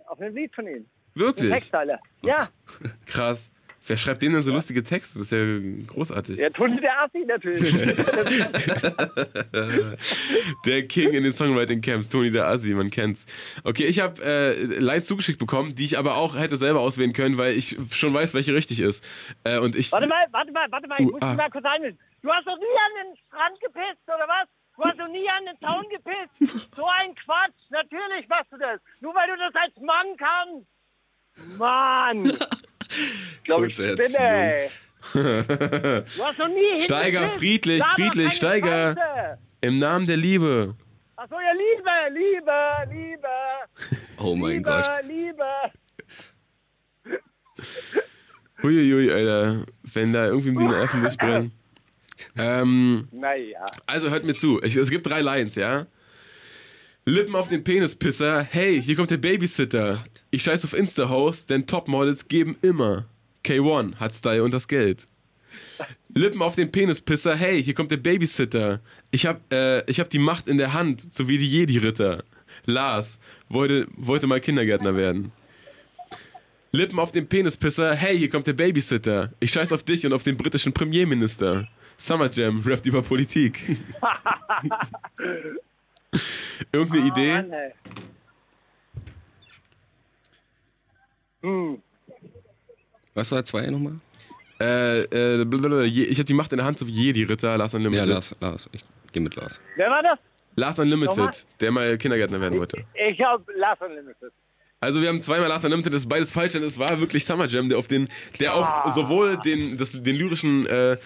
Auf 0.06 0.20
einem 0.20 0.36
Lied 0.36 0.54
von 0.54 0.68
ihm. 0.68 0.86
Wirklich? 1.16 1.52
Textteile. 1.52 2.00
Ja. 2.22 2.50
Krass. 3.06 3.52
Wer 3.88 3.98
schreibt 3.98 4.22
denen 4.22 4.36
denn 4.36 4.44
so 4.44 4.52
lustige 4.52 4.84
Texte? 4.84 5.18
Das 5.20 5.32
ist 5.32 5.34
ja 5.34 5.40
großartig. 5.88 6.38
Der 6.38 6.54
Tunnel 6.54 6.80
der 6.82 7.02
Assi 7.02 7.26
natürlich. 7.26 7.72
Der 10.66 10.88
King 10.88 11.14
in 11.14 11.24
den 11.24 11.34
Songwriting 11.34 11.82
Camps, 11.82 12.08
Toni 12.10 12.32
der 12.32 12.48
Assi, 12.48 12.74
man 12.74 12.90
kennt's. 12.92 13.26
Okay, 13.64 13.86
ich 13.86 14.00
habe 14.00 14.22
äh, 14.24 14.64
Lines 14.64 15.06
zugeschickt 15.08 15.40
bekommen, 15.40 15.76
die 15.76 15.86
ich 15.86 15.98
aber 15.98 16.16
auch 16.16 16.36
hätte 16.36 16.58
selber 16.58 16.82
auswählen 16.82 17.14
können, 17.14 17.38
weil 17.38 17.56
ich 17.56 17.78
schon 17.92 18.14
weiß, 18.14 18.34
welche 18.34 18.54
richtig 18.54 18.80
ist. 18.80 19.04
Äh, 19.44 19.60
und 19.60 19.76
ich. 19.76 19.92
warte 19.92 20.08
mal, 20.08 20.26
warte 20.32 20.52
mal, 20.52 20.68
warte 20.70 20.88
mal. 20.88 20.98
Ich 21.00 21.08
Uh, 21.08 21.12
muss 21.12 21.22
ah. 21.22 21.34
mal 21.34 21.50
kurz 21.50 21.66
einmischen. 21.66 21.98
Du 22.22 22.30
hast 22.30 22.46
doch 22.46 22.58
nie 22.58 22.64
an 22.64 23.08
den 23.08 23.18
Strand 23.18 23.60
gepisst, 23.60 24.04
oder 24.08 24.28
was? 24.28 24.48
Du 24.78 24.84
hast 24.84 25.00
doch 25.00 25.08
nie 25.08 25.28
an 25.30 25.46
den 25.46 25.58
Zaun 25.60 25.86
gepisst. 25.90 26.30
So 26.76 26.86
ein 26.86 27.16
Quatsch. 27.16 27.70
Natürlich 27.70 28.28
machst 28.30 28.52
du 28.52 28.58
das. 28.58 28.80
Nur 29.00 29.14
weil 29.14 29.28
du 29.28 29.38
das 29.38 29.54
als 29.56 29.76
Mann 29.82 30.18
kannst. 30.18 30.68
Mann. 31.58 32.38
Ich 33.38 33.44
glaube, 33.46 33.68
ich 33.68 33.76
spinne, 33.76 34.20
ey. 34.20 34.70
Du 35.14 36.24
hast 36.24 36.38
noch 36.38 36.48
nie 36.48 36.82
Steiger, 36.84 37.28
friedlich, 37.30 37.84
friedlich, 37.96 38.34
Steiger. 38.34 38.96
Scheiße. 38.96 39.38
Im 39.62 39.80
Namen 39.80 40.06
der 40.08 40.18
Liebe. 40.18 40.76
Ach 41.16 41.28
so, 41.30 41.36
ja, 41.36 41.52
Liebe, 41.52 42.20
Liebe, 42.20 42.52
Liebe. 42.92 44.02
Oh 44.18 44.36
mein 44.36 44.58
Liebe, 44.58 44.70
Gott. 44.70 44.90
Liebe. 45.08 45.44
Huiuiui, 48.62 49.12
Alter. 49.12 49.66
Wenn 49.94 50.14
da 50.14 50.26
irgendwie 50.28 50.52
die 50.52 50.64
Nerven 50.68 51.02
durchbrennen. 51.02 51.52
Ähm, 52.38 53.08
Naja. 53.12 53.66
also 53.88 54.10
hört 54.12 54.24
mir 54.26 54.36
zu. 54.36 54.62
Ich, 54.62 54.76
es 54.76 54.92
gibt 54.92 55.08
drei 55.08 55.22
Lines, 55.22 55.56
ja? 55.56 55.88
Lippen 57.06 57.36
auf 57.36 57.48
den 57.48 57.64
Penispisser. 57.64 58.44
Hey, 58.44 58.80
hier 58.80 58.96
kommt 58.96 59.10
der 59.10 59.18
Babysitter. 59.18 60.04
Ich 60.30 60.44
scheiß 60.44 60.64
auf 60.66 60.74
Insta-Host, 60.74 61.50
denn 61.50 61.66
Topmodels 61.66 62.28
geben 62.28 62.58
immer. 62.62 63.06
K1 63.44 63.96
hat 63.96 64.14
Style 64.14 64.44
und 64.44 64.54
das 64.54 64.68
Geld. 64.68 65.08
Lippen 66.14 66.44
auf 66.44 66.56
den 66.56 66.72
Penispisser. 66.72 67.36
Hey, 67.36 67.64
hier 67.64 67.74
kommt 67.74 67.90
der 67.90 67.98
Babysitter. 67.98 68.82
Ich 69.10 69.26
hab, 69.26 69.52
äh, 69.52 69.84
ich 69.90 70.00
hab 70.00 70.12
die 70.12 70.20
Macht 70.20 70.48
in 70.48 70.60
der 70.60 70.74
Hand, 70.74 71.12
so 71.12 71.28
wie 71.28 71.40
die 71.40 71.50
Jedi-Ritter. 71.50 72.24
Lars 72.66 73.18
wollte, 73.50 73.88
wollte 73.96 74.28
mal 74.28 74.40
Kindergärtner 74.40 74.96
werden. 74.96 75.32
Lippen 76.72 77.00
auf 77.00 77.12
den 77.12 77.28
Penispisser. 77.28 77.96
Hey, 77.96 78.16
hier 78.16 78.30
kommt 78.30 78.46
der 78.46 78.54
Babysitter. 78.54 79.34
Ich 79.40 79.52
scheiß 79.52 79.74
auf 79.74 79.82
dich 79.82 80.06
und 80.06 80.14
auf 80.14 80.24
den 80.24 80.38
britischen 80.38 80.72
Premierminister. 80.72 81.68
Summer 81.98 82.30
Jam 82.32 82.62
rappt 82.64 82.86
über 82.86 83.02
Politik. 83.02 83.78
Irgendeine 86.72 87.08
Idee? 87.08 87.34
Mann, 87.34 87.52
ey. 87.54 87.72
Hm. 91.42 91.82
Was 93.14 93.32
war 93.32 93.44
zwei 93.46 93.66
nochmal? 93.68 94.00
Äh, 94.60 95.02
äh, 95.02 95.46
blablabla, 95.46 95.82
ich 95.84 96.20
hab 96.20 96.28
die 96.28 96.34
Macht 96.34 96.52
in 96.52 96.58
der 96.58 96.66
Hand, 96.66 96.78
so 96.80 96.86
wie 96.88 96.92
Jedi-Ritter. 96.92 97.58
Lars 97.58 97.72
Ja, 97.72 97.78
Unlimited. 97.78 98.08
Lars, 98.08 98.36
Lars. 98.40 98.70
Ich 98.72 98.84
gehe 99.12 99.22
mit 99.22 99.36
Lars. 99.36 99.60
Wer 99.76 99.90
war 99.90 100.04
das? 100.04 100.20
Lars 100.56 100.78
Nochmal? 100.78 100.94
Unlimited, 101.08 101.46
der 101.60 101.72
mal 101.72 101.98
Kindergärtner 101.98 102.40
werden 102.40 102.60
wollte. 102.60 102.86
Ich 102.94 103.20
hab 103.22 103.44
Last 103.56 103.82
Unlimited. 103.82 104.32
Also 104.80 105.02
wir 105.02 105.10
haben 105.10 105.22
zweimal 105.22 105.48
Last 105.48 105.66
Unlimited, 105.66 105.94
das 105.94 106.04
ist 106.04 106.10
beides 106.10 106.32
falsch, 106.32 106.54
denn 106.54 106.64
es 106.64 106.78
war 106.78 107.00
wirklich 107.00 107.26
Summer 107.26 107.48
Jam, 107.48 107.70
der 107.70 107.78
auf 107.78 107.88
den, 107.88 108.10
der 108.40 108.56
auf 108.56 108.94
sowohl 108.94 109.38
den, 109.38 109.78
das, 109.78 109.92
den 109.92 110.16
lyrischen, 110.16 110.66
äh, 110.68 110.98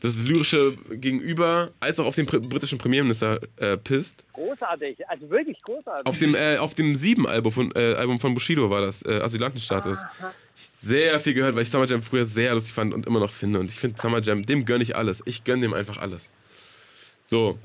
das 0.00 0.16
lyrische 0.16 0.74
Gegenüber 0.90 1.70
als 1.80 1.98
auch 1.98 2.06
auf 2.06 2.14
den 2.14 2.26
pr 2.26 2.38
britischen 2.38 2.78
Premierminister 2.78 3.40
äh, 3.56 3.76
pisst. 3.76 4.22
Großartig. 4.32 4.96
Also 5.08 5.28
wirklich 5.30 5.60
großartig. 5.62 6.06
Auf 6.06 6.18
dem, 6.18 6.34
äh, 6.34 6.56
auf 6.58 6.74
dem 6.74 6.94
Sieben-Album 6.94 7.52
von, 7.52 7.72
äh, 7.74 7.94
Album 7.94 8.20
von 8.20 8.34
Bushido 8.34 8.70
war 8.70 8.80
das, 8.80 9.02
äh, 9.02 9.20
Asylantenstatus. 9.20 10.00
Sehr 10.82 11.18
viel 11.18 11.34
gehört, 11.34 11.56
weil 11.56 11.64
ich 11.64 11.70
Summer 11.70 11.86
Jam 11.86 12.02
früher 12.02 12.24
sehr 12.24 12.54
lustig 12.54 12.72
fand 12.72 12.94
und 12.94 13.06
immer 13.06 13.18
noch 13.18 13.32
finde. 13.32 13.58
Und 13.58 13.66
ich 13.70 13.80
finde 13.80 14.00
Summer 14.00 14.20
Jam, 14.20 14.46
dem 14.46 14.64
gönne 14.64 14.84
ich 14.84 14.94
alles. 14.94 15.20
Ich 15.24 15.42
gönne 15.42 15.62
dem 15.62 15.74
einfach 15.74 15.98
alles. 15.98 16.30
So. 17.24 17.58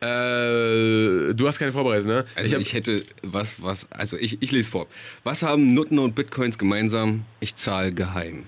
Äh, 0.00 1.32
du 1.34 1.46
hast 1.48 1.58
keine 1.58 1.72
vorbereitet, 1.72 2.06
ne? 2.06 2.26
Also 2.34 2.54
hab- 2.54 2.60
ich, 2.60 2.74
hätte 2.74 3.04
was, 3.22 3.62
was, 3.62 3.90
also 3.90 4.18
ich, 4.18 4.42
ich 4.42 4.52
lese 4.52 4.70
vor. 4.70 4.86
Was 5.24 5.42
haben 5.42 5.72
Nutten 5.72 5.98
und 5.98 6.14
Bitcoins 6.14 6.58
gemeinsam? 6.58 7.24
Ich 7.40 7.56
zahle 7.56 7.92
geheim. 7.92 8.44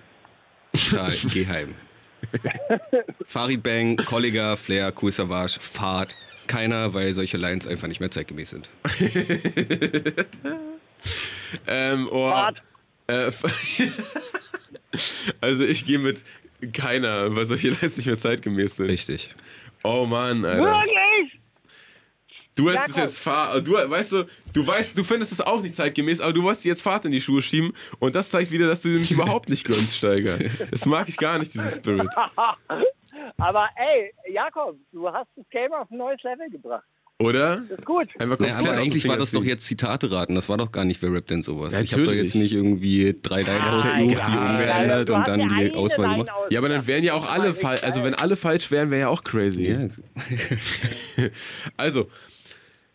Ich 0.72 0.91
zahle 0.91 1.16
geheim. 1.33 1.74
Farid 3.26 3.62
Bang, 3.62 3.97
Kollega, 3.97 4.57
Flair, 4.57 4.93
Cool 5.01 5.12
Savage, 5.12 5.59
Fahrt. 5.61 6.16
Keiner, 6.47 6.95
weil 6.95 7.12
solche 7.12 7.37
Lines 7.37 7.66
einfach 7.66 7.89
nicht 7.89 8.01
mehr 8.01 8.11
zeitgemäß 8.11 8.51
sind. 8.51 8.68
Ähm, 11.66 12.09
oh, 12.11 12.31
Fahrt. 12.31 12.62
äh, 13.07 13.31
also 15.41 15.64
ich 15.64 15.87
gehe 15.87 15.99
mit 15.99 16.18
keiner, 16.72 17.35
weil 17.35 17.47
solche 17.47 17.70
Lines 17.70 17.97
nicht 17.97 18.07
mehr 18.07 18.18
zeitgemäß 18.18 18.76
sind. 18.76 18.91
Richtig. 18.91 19.35
Oh 19.85 20.07
Mann, 20.07 20.45
Alter. 20.45 20.61
Du 22.59 22.69
hast 22.69 22.75
es 22.91 22.97
Jakob. 22.97 22.97
jetzt 23.05 23.19
Fahr, 23.19 23.61
du 23.61 23.73
weißt 23.75 24.13
du, 24.13 24.25
du 24.53 24.67
weißt, 24.67 24.99
du 24.99 25.05
findest 25.05 25.31
es 25.33 25.41
auch 25.41 25.63
nicht 25.63 25.77
zeitgemäß, 25.77 26.21
aber 26.21 26.33
du 26.33 26.43
wolltest 26.43 26.65
jetzt 26.65 26.83
Fahrt 26.83 27.05
in 27.05 27.13
die 27.13 27.21
Schuhe 27.21 27.41
schieben 27.41 27.73
und 28.01 28.15
das 28.17 28.31
zeigt 28.31 28.51
wieder, 28.51 28.67
dass 28.67 28.83
du 28.83 28.89
mich 28.89 29.11
überhaupt 29.13 29.49
nicht 29.49 29.65
gönnst, 29.65 29.97
Steiger. 29.97 30.39
Das 30.71 30.85
mag 30.85 31.09
ich 31.09 31.17
gar 31.17 31.39
nicht, 31.39 31.55
diesen 31.55 31.71
Spirit. 31.71 32.09
Aber 33.39 33.69
ey, 33.77 34.13
Jakob, 34.33 34.77
du 34.93 35.07
hast 35.09 35.29
das 35.37 35.45
Game 35.51 35.73
auf 35.73 35.91
ein 35.91 35.99
neues 35.99 36.21
Level 36.23 36.51
gebracht. 36.51 36.85
Oder? 37.21 37.57
Das 37.69 37.79
ist 37.79 37.85
gut. 37.85 38.09
Einfach 38.21 38.39
Naja, 38.39 38.57
aber 38.59 38.73
eigentlich 38.75 39.07
war 39.09 39.17
das 39.17 39.33
doch 39.33 39.43
jetzt 39.43 39.67
Zitate 39.67 40.11
raten. 40.13 40.37
Das 40.37 40.49
war 40.49 40.57
doch 40.57 40.71
gar 40.71 40.85
nicht, 40.85 41.03
wer 41.03 41.13
rappt 41.13 41.31
denn 41.31 41.43
sowas. 41.43 41.75
Ich 41.75 41.93
habe 41.93 42.05
doch 42.05 42.13
jetzt 42.13 42.37
nicht 42.37 42.53
irgendwie 42.53 43.17
drei 43.21 43.43
Lines 43.43 43.67
Ah, 43.67 43.71
rausgesucht, 43.73 44.01
die 44.29 44.37
umgeändert 44.37 45.11
und 45.11 45.27
dann 45.27 45.41
ja 45.41 45.49
die 45.69 45.75
Auswahl 45.75 46.07
Line 46.07 46.19
gemacht. 46.25 46.31
aus- 46.37 46.47
Ja, 46.51 46.59
aber 46.61 46.69
dann 46.69 46.87
wären 46.87 47.03
ja 47.03 47.15
auch 47.15 47.29
alle 47.29 47.55
falsch. 47.55 47.83
Also 47.83 48.05
wenn 48.05 48.15
alle 48.15 48.37
falsch 48.37 48.71
wären, 48.71 48.91
wäre 48.93 49.01
ja 49.03 49.09
auch 49.09 49.25
crazy. 49.25 49.65
Ja, 49.69 49.89
Also, 51.77 52.09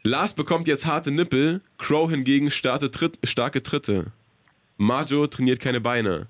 Lars 0.06 0.34
bekommt 0.34 0.68
jetzt 0.68 0.86
harte 0.86 1.12
Nippel, 1.12 1.62
Crow 1.78 2.10
hingegen 2.10 2.50
Tritt, 2.50 3.18
starke 3.24 3.64
Tritte. 3.64 4.08
Majo 4.76 5.28
trainiert 5.28 5.62
keine 5.62 5.80
Beine. 5.80 6.28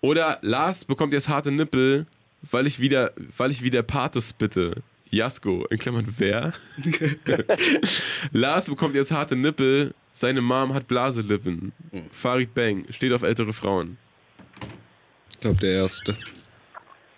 Oder 0.00 0.38
Lars 0.40 0.86
bekommt 0.86 1.12
jetzt 1.12 1.28
harte 1.28 1.52
Nippel, 1.52 2.06
weil 2.50 2.66
ich 2.66 2.80
wieder, 2.80 3.12
weil 3.36 3.50
ich 3.50 3.62
wieder 3.62 3.82
Pates 3.82 4.32
bitte. 4.32 4.82
Jasko, 5.10 5.66
in 5.68 5.78
Klammern 5.78 6.06
wer? 6.16 6.54
Lars 8.32 8.64
bekommt 8.64 8.94
jetzt 8.94 9.10
harte 9.10 9.36
Nippel, 9.36 9.92
seine 10.14 10.40
Mom 10.40 10.72
hat 10.72 10.88
Blaselippen. 10.88 11.72
Farid 12.12 12.54
Bang 12.54 12.86
steht 12.88 13.12
auf 13.12 13.22
ältere 13.22 13.52
Frauen. 13.52 13.98
ich 15.32 15.40
glaube, 15.40 15.58
der 15.60 15.72
erste. 15.72 16.16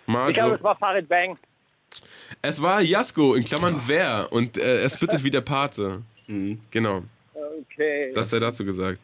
Majo, 0.07 0.27
Ich 0.27 0.33
glaube, 0.33 0.55
es 0.55 0.63
war 0.63 0.75
Farid 0.75 1.07
Bang. 1.07 1.37
Es 2.41 2.61
war 2.61 2.81
Jasko, 2.81 3.35
in 3.35 3.43
Klammern 3.43 3.81
wer? 3.87 4.31
Und 4.31 4.57
äh, 4.57 4.81
er 4.81 4.89
splittet 4.89 5.23
wie 5.23 5.31
der 5.31 5.41
Pate. 5.41 6.01
Genau. 6.71 7.03
Okay. 7.33 8.11
Das 8.15 8.27
hat 8.27 8.41
er 8.41 8.47
dazu 8.47 8.65
gesagt. 8.65 8.99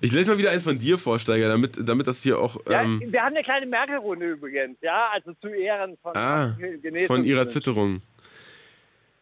Ich 0.00 0.12
lese 0.12 0.30
mal 0.30 0.38
wieder 0.38 0.50
eins 0.50 0.62
von 0.62 0.78
dir 0.78 0.98
vor, 0.98 1.18
Steiger, 1.18 1.48
damit, 1.48 1.76
damit 1.80 2.06
das 2.06 2.22
hier 2.22 2.38
auch 2.38 2.56
ja, 2.68 2.82
ähm, 2.82 3.02
wir 3.04 3.20
haben 3.20 3.34
eine 3.34 3.42
kleine 3.42 3.66
Merkel-Runde 3.66 4.30
übrigens, 4.30 4.76
ja, 4.80 5.08
also 5.12 5.32
zu 5.40 5.48
Ehren 5.48 5.96
von, 6.00 6.16
ah, 6.16 6.56
von 7.08 7.24
ihrer 7.24 7.48
Zitterung. 7.48 8.02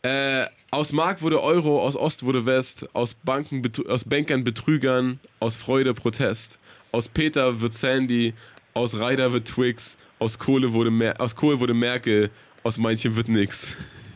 Äh, 0.02 0.46
aus 0.70 0.92
Mark 0.92 1.22
wurde 1.22 1.42
Euro, 1.42 1.82
aus 1.82 1.96
Ost 1.96 2.24
wurde 2.24 2.44
West, 2.44 2.86
aus, 2.92 3.14
Banken, 3.14 3.62
aus 3.88 4.04
Bankern 4.04 4.44
Betrügern, 4.44 5.18
aus 5.40 5.56
Freude 5.56 5.94
Protest, 5.94 6.58
aus 6.92 7.08
Peter 7.08 7.60
wird 7.60 7.74
Sandy, 7.74 8.34
aus 8.74 8.94
Ryder 8.94 9.32
wird 9.32 9.48
Twix, 9.48 9.96
aus 10.18 10.38
Kohle 10.38 10.72
wurde, 10.72 10.90
Mer 10.90 11.20
aus 11.20 11.34
Kohl 11.34 11.58
wurde 11.58 11.74
Merkel, 11.74 12.30
aus 12.68 12.78
manchen 12.78 13.16
wird 13.16 13.28
nix. 13.28 13.66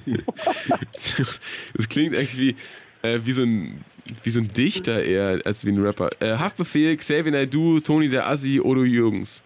das 1.75 1.89
klingt 1.89 2.15
eigentlich 2.17 2.37
wie, 2.39 2.57
äh, 3.03 3.21
wie, 3.25 3.33
so 3.33 3.43
ein, 3.43 3.85
wie 4.23 4.31
so 4.31 4.41
ein 4.41 4.49
Dichter 4.49 5.03
eher 5.03 5.41
als 5.45 5.65
wie 5.65 5.71
ein 5.71 5.83
Rapper. 5.83 6.11
Äh, 6.21 6.37
Haftbefehl, 6.37 6.97
Xavier 6.97 7.33
Naidoo, 7.33 7.81
Toni 7.81 8.09
der 8.09 8.29
Assi, 8.29 8.61
Odo 8.61 8.85
Jürgens. 8.85 9.43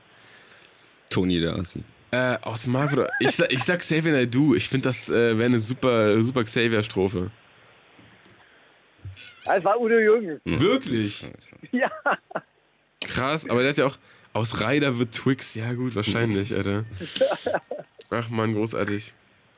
Toni 1.11 1.41
der 1.41 1.55
Assi. 1.57 1.83
Äh, 2.11 2.37
aus 2.43 2.67
Mark 2.67 2.93
oder 2.93 3.11
ich, 3.21 3.33
sag- 3.33 3.53
ich 3.53 3.63
sag 3.65 3.81
Xavier 3.81 4.13
Naidoo. 4.13 4.55
Ich 4.55 4.69
finde, 4.69 4.89
das 4.89 5.09
äh, 5.09 5.37
wäre 5.37 5.45
eine 5.45 5.59
super, 5.59 6.23
super 6.23 6.45
Xavier-Strophe. 6.45 7.31
Das 9.45 9.63
war 9.65 9.81
Udo 9.81 9.99
Jürgens. 9.99 10.41
Wirklich? 10.45 11.25
Ja. 11.73 11.91
Krass, 13.01 13.49
aber 13.49 13.61
der 13.61 13.71
hat 13.71 13.77
ja 13.79 13.87
auch 13.87 13.99
aus 14.33 14.61
Ryder 14.61 14.99
wird 14.99 15.13
Twix. 15.13 15.55
Ja, 15.55 15.73
gut, 15.75 15.95
wahrscheinlich, 15.95 16.53
Alter. 16.55 16.85
Ach 18.11 18.29
man, 18.31 18.55
großartig. 18.55 19.13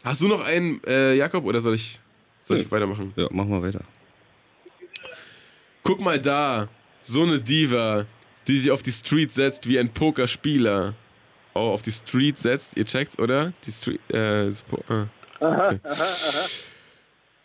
Hast 0.04 0.20
du 0.22 0.28
noch 0.28 0.40
einen, 0.40 0.82
äh, 0.84 1.14
Jakob, 1.14 1.44
oder 1.44 1.60
soll 1.60 1.74
ich, 1.74 2.00
soll 2.44 2.58
ich 2.58 2.70
weitermachen? 2.70 3.12
Ja, 3.16 3.28
machen 3.30 3.50
wir 3.50 3.62
weiter. 3.62 3.80
Guck 5.82 6.00
mal 6.00 6.18
da, 6.20 6.68
so 7.02 7.22
eine 7.22 7.40
Diva, 7.40 8.06
die 8.46 8.58
sich 8.58 8.70
auf 8.70 8.82
die 8.82 8.92
Street 8.92 9.32
setzt 9.32 9.66
wie 9.68 9.78
ein 9.78 9.90
Pokerspieler. 9.92 10.94
Oh, 11.54 11.72
auf 11.72 11.82
die 11.82 11.92
Street 11.92 12.38
setzt, 12.38 12.76
ihr 12.76 12.84
checkt's, 12.84 13.18
oder? 13.18 13.52
Die 13.66 13.72
Street, 13.72 14.00
äh, 14.10 14.46
das 14.48 14.62
Po- 14.62 14.84
ah. 14.88 15.06
okay. 15.40 15.80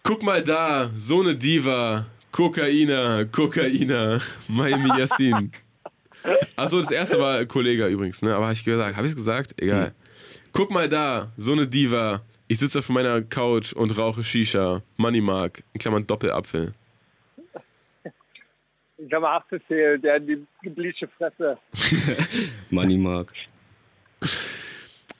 Guck 0.03 0.21
mal 0.23 0.43
da, 0.43 0.91
so 0.95 1.21
eine 1.21 1.35
Diva, 1.35 2.05
Kokaina, 2.31 3.25
Kokaina, 3.25 4.19
Miami 4.47 4.89
Yassin. 4.99 5.51
Achso, 6.55 6.79
das 6.81 6.91
erste 6.91 7.19
war 7.19 7.45
Kollege 7.45 7.87
übrigens, 7.87 8.21
ne? 8.21 8.35
Aber 8.35 8.47
hab 8.47 8.53
ich 8.53 8.63
gesagt, 8.63 8.95
habe 8.97 9.07
ich 9.07 9.15
gesagt? 9.15 9.53
Egal. 9.61 9.93
Guck 10.53 10.69
mal 10.71 10.87
da, 10.87 11.31
so 11.37 11.51
eine 11.51 11.67
Diva. 11.67 12.21
Ich 12.47 12.59
sitze 12.59 12.79
auf 12.79 12.89
meiner 12.89 13.21
Couch 13.23 13.73
und 13.73 13.97
rauche 13.97 14.23
Shisha. 14.23 14.81
Money 14.97 15.21
Mark, 15.21 15.63
in 15.73 15.79
Klammern 15.79 16.05
Doppelapfel. 16.05 16.73
Ich 18.97 19.09
kann 19.09 19.21
mal 19.21 19.35
Apfelfehl, 19.35 19.99
der 19.99 20.15
hat 20.15 20.27
die 20.27 20.45
gebliche 20.61 21.07
Fresse. 21.17 21.57
Money 22.69 22.97
Mark. 22.97 23.33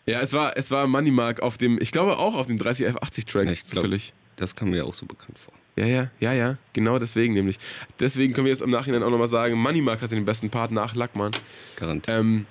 Ja, 0.06 0.22
es 0.22 0.32
war, 0.34 0.56
es 0.56 0.70
war 0.72 0.86
Money 0.88 1.12
Mark 1.12 1.42
auf 1.42 1.58
dem, 1.58 1.82
ich 1.82 1.92
glaube 1.92 2.18
auch 2.18 2.36
auf 2.36 2.48
dem 2.48 2.58
30F80 2.58 3.28
Track, 3.30 3.46
Ja, 3.48 3.52
ich 3.52 3.62
glaub- 3.64 3.84
zufällig. 3.84 4.14
Das 4.36 4.56
kam 4.56 4.70
mir 4.72 4.86
auch 4.86 4.94
so 4.94 5.06
bekannt 5.06 5.38
vor. 5.38 5.54
Ja, 5.76 5.86
ja, 5.86 6.10
ja, 6.20 6.34
ja, 6.34 6.58
genau 6.74 6.98
deswegen 7.00 7.34
nämlich. 7.34 7.58
Deswegen 8.00 8.34
können 8.34 8.46
wir 8.46 8.52
jetzt 8.52 8.62
im 8.62 8.70
Nachhinein 8.70 9.02
auch 9.04 9.10
nochmal 9.10 9.28
sagen, 9.28 9.56
Money 9.58 9.82
Mark 9.82 10.02
hatte 10.02 10.16
den 10.16 10.26
besten 10.26 10.50
Part 10.50 10.72
nach 10.72 10.94
Lackmann. 10.96 11.32
Garantiert. 11.76 12.20
Ähm, 12.20 12.46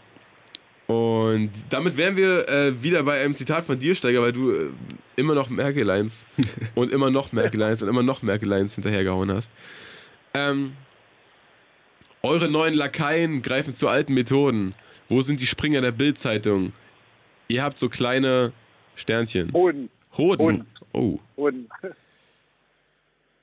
und 0.87 1.51
damit 1.71 1.97
wären 1.97 2.17
wir 2.17 2.49
äh, 2.49 2.83
wieder 2.83 3.03
bei 3.03 3.23
einem 3.23 3.35
Zitat 3.35 3.65
von 3.65 3.79
dir, 3.79 3.95
Steiger, 3.95 4.23
weil 4.23 4.33
du 4.33 4.51
äh, 4.51 4.71
immer 5.17 5.35
noch 5.35 5.49
Merkel-Lines 5.49 6.25
und 6.75 6.93
immer 6.93 7.11
noch 7.11 7.33
Merkel-Lines 7.33 7.83
und 7.83 7.89
immer 7.89 8.03
noch 8.03 8.23
Merkel-Lines 8.23 8.75
hinterhergehauen 8.75 9.31
hast. 9.31 9.51
Ähm, 10.35 10.73
Eure 12.25 12.49
neuen 12.49 12.75
Lakaien 12.75 13.43
greifen 13.43 13.75
zu 13.75 13.89
alten 13.89 14.15
Methoden. 14.15 14.75
Wo 15.09 15.23
sind 15.23 15.41
die 15.41 15.47
Springer 15.47 15.81
der 15.81 15.91
Bildzeitung? 15.91 16.73
Ihr 17.49 17.65
habt 17.65 17.81
so 17.81 17.89
kleine 17.89 18.53
Sternchen. 18.95 19.53
Hoden. 19.53 19.91
Hoden. 20.17 20.41
Hoden. 20.41 20.67
Oh. 20.93 21.19
Hoden. 21.37 21.69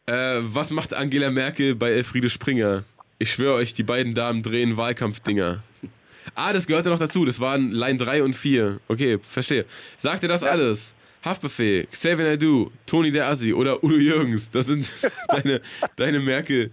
Äh, 0.06 0.40
was 0.44 0.72
macht 0.72 0.94
Angela 0.94 1.30
Merkel 1.30 1.76
bei 1.76 1.92
Elfriede 1.92 2.30
Springer? 2.30 2.86
Ich 3.18 3.32
schwöre 3.34 3.56
euch, 3.56 3.74
die 3.74 3.84
beiden 3.84 4.16
Damen 4.16 4.44
drehen 4.44 4.78
Wahlkampfdinger. 4.78 5.62
Ah, 6.36 6.54
das 6.54 6.68
gehörte 6.68 6.90
noch 6.90 7.00
dazu. 7.00 7.26
Das 7.26 7.40
waren 7.40 7.72
Line 7.72 7.98
3 7.98 8.24
und 8.24 8.36
4. 8.36 8.80
Okay, 8.88 9.20
verstehe. 9.20 9.66
Sagt 9.98 10.24
ihr 10.24 10.30
das 10.30 10.44
alles? 10.44 10.94
Haftbefehl, 11.24 11.86
Xavier 11.92 12.26
Naidoo, 12.26 12.72
Toni 12.86 13.12
der 13.12 13.28
Assi 13.28 13.54
oder 13.54 13.84
Udo 13.84 13.96
Jürgens. 13.98 14.50
Das 14.52 14.68
sind 14.68 14.90
deine, 15.28 15.62
deine 15.98 16.20
Merkel, 16.20 16.72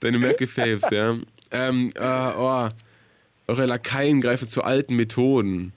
deine 0.00 0.18
Merkel-Faves, 0.18 0.90
ja. 0.90 1.16
Ähm, 1.52 1.92
äh, 1.94 2.00
oh, 2.00 2.68
eure 3.46 3.66
Lakaien 3.66 4.20
greifen 4.20 4.48
zu 4.48 4.64
alten 4.64 4.96
Methoden. 4.96 5.72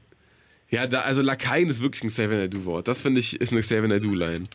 Ja, 0.72 0.88
da, 0.88 1.02
also 1.02 1.22
Lakaien 1.22 1.70
ist 1.70 1.82
wirklich 1.82 2.04
ein 2.04 2.10
Xavier 2.10 2.38
Naidoo-Wort. 2.38 2.88
Das 2.88 3.02
finde 3.02 3.20
ich 3.20 3.40
ist 3.40 3.52
eine 3.52 3.62
Xavier 3.62 3.88
Naidoo-Line. 3.88 4.46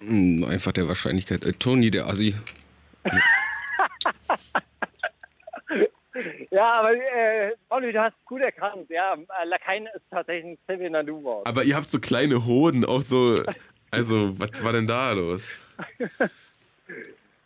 Hm, 0.00 0.44
Einfach 0.44 0.72
der 0.72 0.88
Wahrscheinlichkeit. 0.88 1.44
Äh, 1.44 1.52
Toni, 1.52 1.90
der 1.92 2.06
Assi. 2.08 2.34
Ja, 6.50 6.80
aber 6.80 6.94
äh, 6.94 7.52
Olli, 7.68 7.92
du 7.92 8.00
hast 8.00 8.14
gut 8.24 8.40
erkannt. 8.40 8.90
Ja, 8.90 9.14
äh, 9.14 9.46
Lakaien 9.46 9.86
ist 9.94 10.02
tatsächlich 10.10 10.52
ein 10.52 10.58
Xavier 10.66 10.90
Nadu-Wort. 10.90 11.46
Aber 11.46 11.62
ihr 11.62 11.76
habt 11.76 11.88
so 11.88 12.00
kleine 12.00 12.44
Hoden, 12.44 12.84
auch 12.84 13.02
so. 13.02 13.36
Also, 13.92 14.38
was 14.38 14.62
war 14.62 14.72
denn 14.72 14.86
da 14.86 15.12
los? 15.12 15.58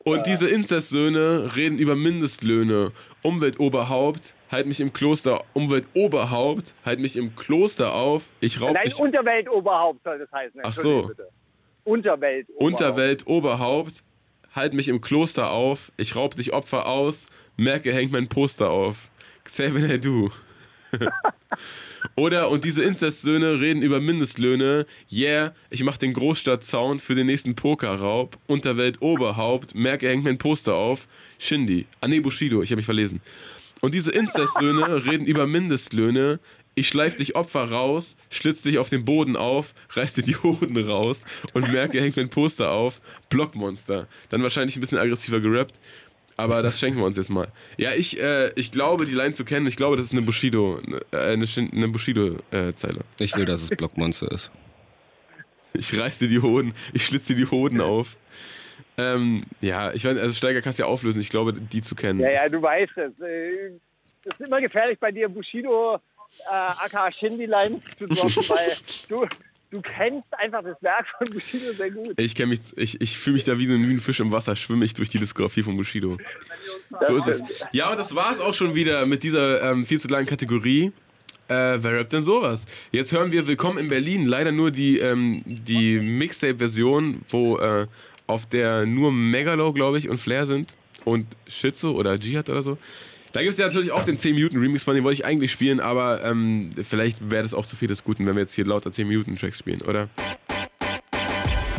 Und 0.05 0.27
diese 0.27 0.47
Inzestsöhne 0.47 1.57
reden 1.57 1.79
über 1.79 1.97
Mindestlöhne. 1.97 2.93
Umweltoberhaupt, 3.23 4.35
halt 4.51 4.67
mich 4.67 4.81
im 4.81 4.93
Kloster. 4.93 5.45
Umweltoberhaupt, 5.55 6.75
halt 6.85 7.01
mich 7.01 7.17
im 7.17 7.35
Kloster 7.35 7.95
auf. 7.95 8.23
Ich 8.41 8.61
raub 8.61 8.75
Nein, 8.75 8.85
dich. 8.85 8.99
Unterweltoberhaupt 8.99 10.03
soll 10.05 10.19
das 10.19 10.31
heißen. 10.31 10.61
Ach 10.63 10.75
so. 10.75 11.09
Bitte. 11.09 11.29
Unterweltoberhaupt. 11.85 12.63
Unterweltoberhaupt, 12.63 14.03
halt 14.55 14.75
mich 14.75 14.89
im 14.89 15.01
Kloster 15.01 15.51
auf. 15.51 15.91
Ich 15.97 16.15
raub 16.17 16.37
dich 16.37 16.53
Opfer 16.53 16.87
aus. 16.87 17.27
Merke, 17.57 17.93
hängt 17.93 18.13
mein 18.13 18.29
Poster 18.29 18.71
auf. 18.71 18.97
Xavier 19.45 19.89
Naidoo. 19.89 20.31
Oder, 22.17 22.51
und 22.51 22.65
diese 22.65 22.83
Inzestsöhne 22.83 23.61
reden 23.61 23.83
über 23.83 24.01
Mindestlöhne. 24.01 24.87
Yeah, 25.11 25.55
ich 25.71 25.83
mach 25.83 25.97
den 25.97 26.13
Großstadtzaun 26.13 27.01
für 27.01 27.15
den 27.15 27.27
nächsten 27.27 27.55
Pokerraub. 27.55 28.39
Unterwelt 28.47 29.01
Oberhaupt. 29.03 29.75
Merke, 29.75 30.09
hängt 30.09 30.25
mein 30.25 30.39
Poster 30.39 30.75
auf. 30.75 31.09
Shindy. 31.39 31.87
Ah, 32.01 32.09
nee, 32.09 32.21
Bushido, 32.21 32.63
ich 32.63 32.71
habe 32.71 32.79
mich 32.79 32.87
verlesen. 32.87 33.21
Und 33.81 33.95
diese 33.95 34.11
Inzestsöhne 34.11 35.05
reden 35.07 35.27
über 35.27 35.47
Mindestlöhne. 35.47 36.41
Ich 36.77 36.89
schleif 36.89 37.17
dich 37.17 37.37
Opfer 37.37 37.71
raus, 37.71 38.17
schlitz 38.31 38.63
dich 38.63 38.79
auf 38.79 38.91
den 38.91 39.05
Boden 39.05 39.37
auf, 39.37 39.75
reiß 39.91 40.15
dir 40.15 40.23
die 40.23 40.35
Hoden 40.35 40.77
raus 40.77 41.25
und 41.53 41.71
merke, 41.71 42.01
hängt 42.01 42.17
mein 42.17 42.31
Poster 42.31 42.73
auf. 42.73 43.01
Blockmonster. 43.29 44.09
Dann 44.29 44.43
wahrscheinlich 44.43 44.77
ein 44.77 44.81
bisschen 44.81 44.99
aggressiver 44.99 45.39
gerappt. 45.41 45.79
Aber 46.37 46.63
das 46.63 46.81
schenken 46.81 46.99
wir 46.99 47.07
uns 47.07 47.17
jetzt 47.17 47.31
mal. 47.31 47.49
Ja, 47.77 47.93
ich, 47.93 48.21
äh, 48.21 48.51
ich 48.57 48.73
glaube, 48.73 49.05
die 49.05 49.13
Line 49.15 49.35
zu 49.35 49.45
kennen, 49.45 49.67
ich 49.67 49.77
glaube, 49.77 49.97
das 49.97 50.07
ist 50.07 50.13
eine 50.13 50.23
Bushido, 50.23 50.81
äh, 51.13 51.17
eine, 51.17 51.47
eine 51.57 51.89
Bushido-Zeile. 51.89 53.01
Ich 53.19 53.37
will, 53.37 53.45
dass 53.45 53.63
es 53.63 53.71
Blockmonster 53.71 54.31
ist. 54.33 54.51
Ich 55.75 55.97
reiß 55.99 56.19
dir 56.19 56.29
die 56.29 56.41
Hoden, 56.41 56.75
ich 56.93 57.05
schlitz 57.05 57.27
dir 57.27 57.37
die 57.37 57.47
Hoden 57.47 57.81
auf. 57.81 58.17
Ähm, 58.97 59.45
ja, 59.61 59.93
ich 59.93 60.05
weiß, 60.05 60.17
also 60.19 60.35
Steiger 60.35 60.63
kannst 60.63 60.79
du 60.79 60.85
ja 60.85 60.89
auflösen. 60.89 61.21
Ich 61.21 61.29
glaube, 61.31 61.53
die 61.53 61.83
zu 61.83 61.95
kennen. 61.95 62.21
Ja, 62.21 62.31
ja, 62.31 62.49
du 62.49 62.63
weißt 62.63 62.97
es. 62.97 63.21
Äh, 63.21 63.73
Es 64.25 64.39
ist 64.39 64.47
immer 64.47 64.61
gefährlich 64.61 64.99
bei 64.99 65.11
dir, 65.13 65.29
Bushido, 65.29 65.97
äh, 65.97 66.51
aka 66.51 67.11
Shindy-Lines 67.13 67.83
zu 67.99 68.07
droppen, 68.07 68.37
weil 68.49 68.73
du, 69.09 69.27
du 69.75 69.83
kennst 69.83 70.27
einfach 70.39 70.63
das 70.63 70.81
Werk 70.83 71.07
von 71.19 71.35
Bushido 71.35 71.73
sehr 71.73 71.91
gut. 71.91 72.19
Ich 72.19 72.35
kenne 72.35 72.51
mich, 72.51 72.61
ich, 72.77 73.01
ich 73.01 73.19
fühle 73.19 73.35
mich 73.35 73.45
da 73.45 73.59
wie 73.59 73.67
so 73.67 73.75
ein 73.75 74.01
Fisch 74.01 74.21
im 74.21 74.31
Wasser, 74.31 74.55
schwimme 74.55 74.85
ich 74.85 74.95
durch 74.95 75.11
die 75.11 75.19
Diskografie 75.19 75.63
von 75.63 75.77
Bushido. 75.77 76.17
So 77.07 77.17
ist 77.17 77.27
es. 77.29 77.43
Ja, 77.73 77.91
und 77.91 77.99
das 77.99 78.15
war 78.15 78.31
es 78.33 78.41
auch 78.41 78.55
schon 78.55 78.75
wieder 78.75 79.05
mit 79.05 79.23
dieser 79.25 79.71
ähm, 79.71 79.85
viel 79.85 79.99
zu 79.99 80.09
langen 80.09 80.27
Kategorie. 80.27 80.93
Äh, 81.49 81.79
wer 81.83 81.99
rappt 81.99 82.13
denn 82.13 82.25
sowas? 82.25 82.65
Jetzt 82.93 83.13
hören 83.13 83.33
wir 83.33 83.47
Willkommen 83.47 83.79
in 83.79 83.89
Berlin. 83.89 84.27
Leider 84.27 84.53
nur 84.53 84.71
die, 84.71 84.99
ähm, 84.99 85.43
die 85.45 85.99
Mixtape-Version, 85.99 87.23
wo 87.29 87.59
äh, 87.59 87.87
auf 88.27 88.47
der 88.47 88.87
nur 88.87 89.13
Megalo, 89.13 89.73
glaube 89.73 89.99
ich, 89.99 90.09
und 90.09 90.19
Flair 90.19 90.47
sind. 90.47 90.73
Und 91.05 91.27
Schizo 91.47 91.91
oder 91.91 92.15
Jihad 92.15 92.49
oder 92.49 92.63
so. 92.63 92.79
Da 93.35 93.41
gibt 93.41 93.51
es 93.51 93.59
ja 93.59 93.67
natürlich 93.67 93.91
auch 93.91 94.05
den 94.05 94.17
10-Minuten-Remix, 94.17 94.85
von 94.85 94.95
dem 94.95 95.03
wollte 95.03 95.21
ich 95.21 95.27
eigentlich 95.27 95.51
spielen, 95.51 95.81
aber 95.81 96.23
ähm, 96.23 96.71
vielleicht 96.85 97.33
wäre 97.33 97.43
das 97.43 97.53
auch 97.53 97.67
zu 97.67 97.75
viel 97.75 97.89
des 97.89 98.05
Guten, 98.05 98.25
wenn 98.27 98.37
wir 98.37 98.43
jetzt 98.43 98.55
hier 98.55 98.65
lauter 98.65 98.91
10-Minuten-Tracks 98.91 99.59
spielen, 99.59 99.83
oder? 99.83 100.09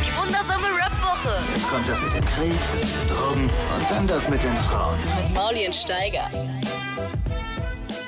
Die 0.01 0.18
wundersame 0.18 0.68
Rap-Woche 0.68 1.70
Kommt 1.70 1.88
das 1.88 2.03
mit 2.03 2.14
dem 2.14 2.26
Krieg, 2.26 2.60
Drogen 3.08 3.43
und 3.45 3.89
dann 3.89 4.06
das 4.06 4.30
mit 4.30 4.43
den 4.43 4.51
Frauen. 4.70 4.97
mit 4.99 5.34
Mauli 5.34 5.66
und 5.66 5.74
Steiger. 5.74 6.30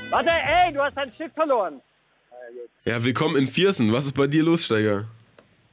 Warte, 0.10 0.30
ey, 0.30 0.74
du 0.74 0.82
hast 0.82 0.98
dein 0.98 1.14
Stück 1.14 1.32
verloren. 1.34 1.80
Ja, 2.84 3.02
willkommen 3.02 3.38
in 3.38 3.48
Viersen. 3.48 3.94
Was 3.94 4.08
ist 4.08 4.14
bei 4.14 4.28
dir 4.28 4.44
los, 4.44 4.66
Steiger? 4.66 5.06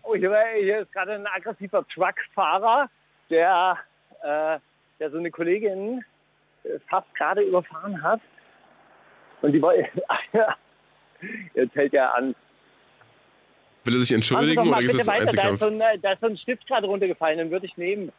Oh, 0.05 0.15
hier, 0.15 0.33
hier 0.61 0.79
ist 0.83 0.93
gerade 0.93 1.15
ein 1.15 1.27
aggressiver 1.27 1.85
Truckfahrer, 1.93 2.89
der, 3.31 3.79
äh, 4.23 4.59
der 5.01 5.11
so 5.11 5.19
eine 5.19 5.33
Kollegin 5.33 6.05
fast 6.89 7.13
gerade 7.15 7.43
überfahren 7.43 8.03
hat. 8.03 8.21
Und 9.43 9.53
die 9.53 9.63
wollte... 9.63 9.89
Jetzt 11.55 11.75
hält 11.75 11.95
er 11.95 12.15
an. 12.15 12.35
Will 13.85 13.95
er 13.95 14.01
sich 14.01 14.13
entschuldigen 14.13 14.69
mal 14.69 14.79
oder 14.79 14.87
gibt 14.87 15.01
es 15.01 15.07
weiter. 15.07 15.27
Da 15.27 15.51
ist, 15.51 15.61
so 15.61 15.67
ein, 15.67 15.81
äh, 15.81 15.99
da 15.99 16.13
ist 16.13 16.21
so 16.21 16.27
ein 16.27 16.37
Stift 16.37 16.67
gerade 16.67 16.87
runtergefallen, 16.87 17.39
den 17.39 17.51
würde 17.51 17.67
ich 17.67 17.77
nehmen. 17.77 18.13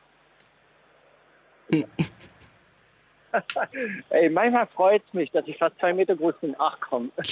Ey, 4.09 4.29
manchmal 4.29 4.67
freut 4.67 5.01
es 5.07 5.13
mich, 5.13 5.31
dass 5.31 5.47
ich 5.47 5.57
fast 5.57 5.77
zwei 5.79 5.93
Meter 5.93 6.15
groß 6.15 6.35
bin. 6.41 6.55
Ach 6.59 6.77
komm. 6.79 7.11
dass 7.17 7.27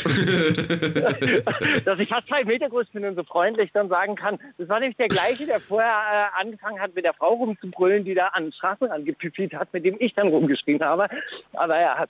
ich 1.99 2.09
fast 2.09 2.27
zwei 2.27 2.43
Meter 2.43 2.69
groß 2.69 2.87
bin 2.87 3.05
und 3.05 3.15
so 3.15 3.23
freundlich 3.23 3.71
dann 3.73 3.89
sagen 3.89 4.15
kann, 4.15 4.39
das 4.57 4.69
war 4.69 4.79
nämlich 4.79 4.97
der 4.97 5.09
gleiche, 5.09 5.45
der 5.45 5.59
vorher 5.59 5.89
äh, 5.89 6.41
angefangen 6.41 6.79
hat, 6.79 6.95
mit 6.95 7.05
der 7.05 7.13
Frau 7.13 7.33
rumzubrüllen, 7.33 8.03
die 8.03 8.13
da 8.13 8.27
an 8.27 8.45
den 8.45 8.53
Straßenrand 8.53 9.05
gepippt 9.05 9.53
hat, 9.53 9.73
mit 9.73 9.85
dem 9.85 9.95
ich 9.99 10.13
dann 10.13 10.27
rumgeschrien 10.27 10.83
habe. 10.83 11.07
Aber 11.53 11.75
er 11.75 11.97
hat 11.97 12.09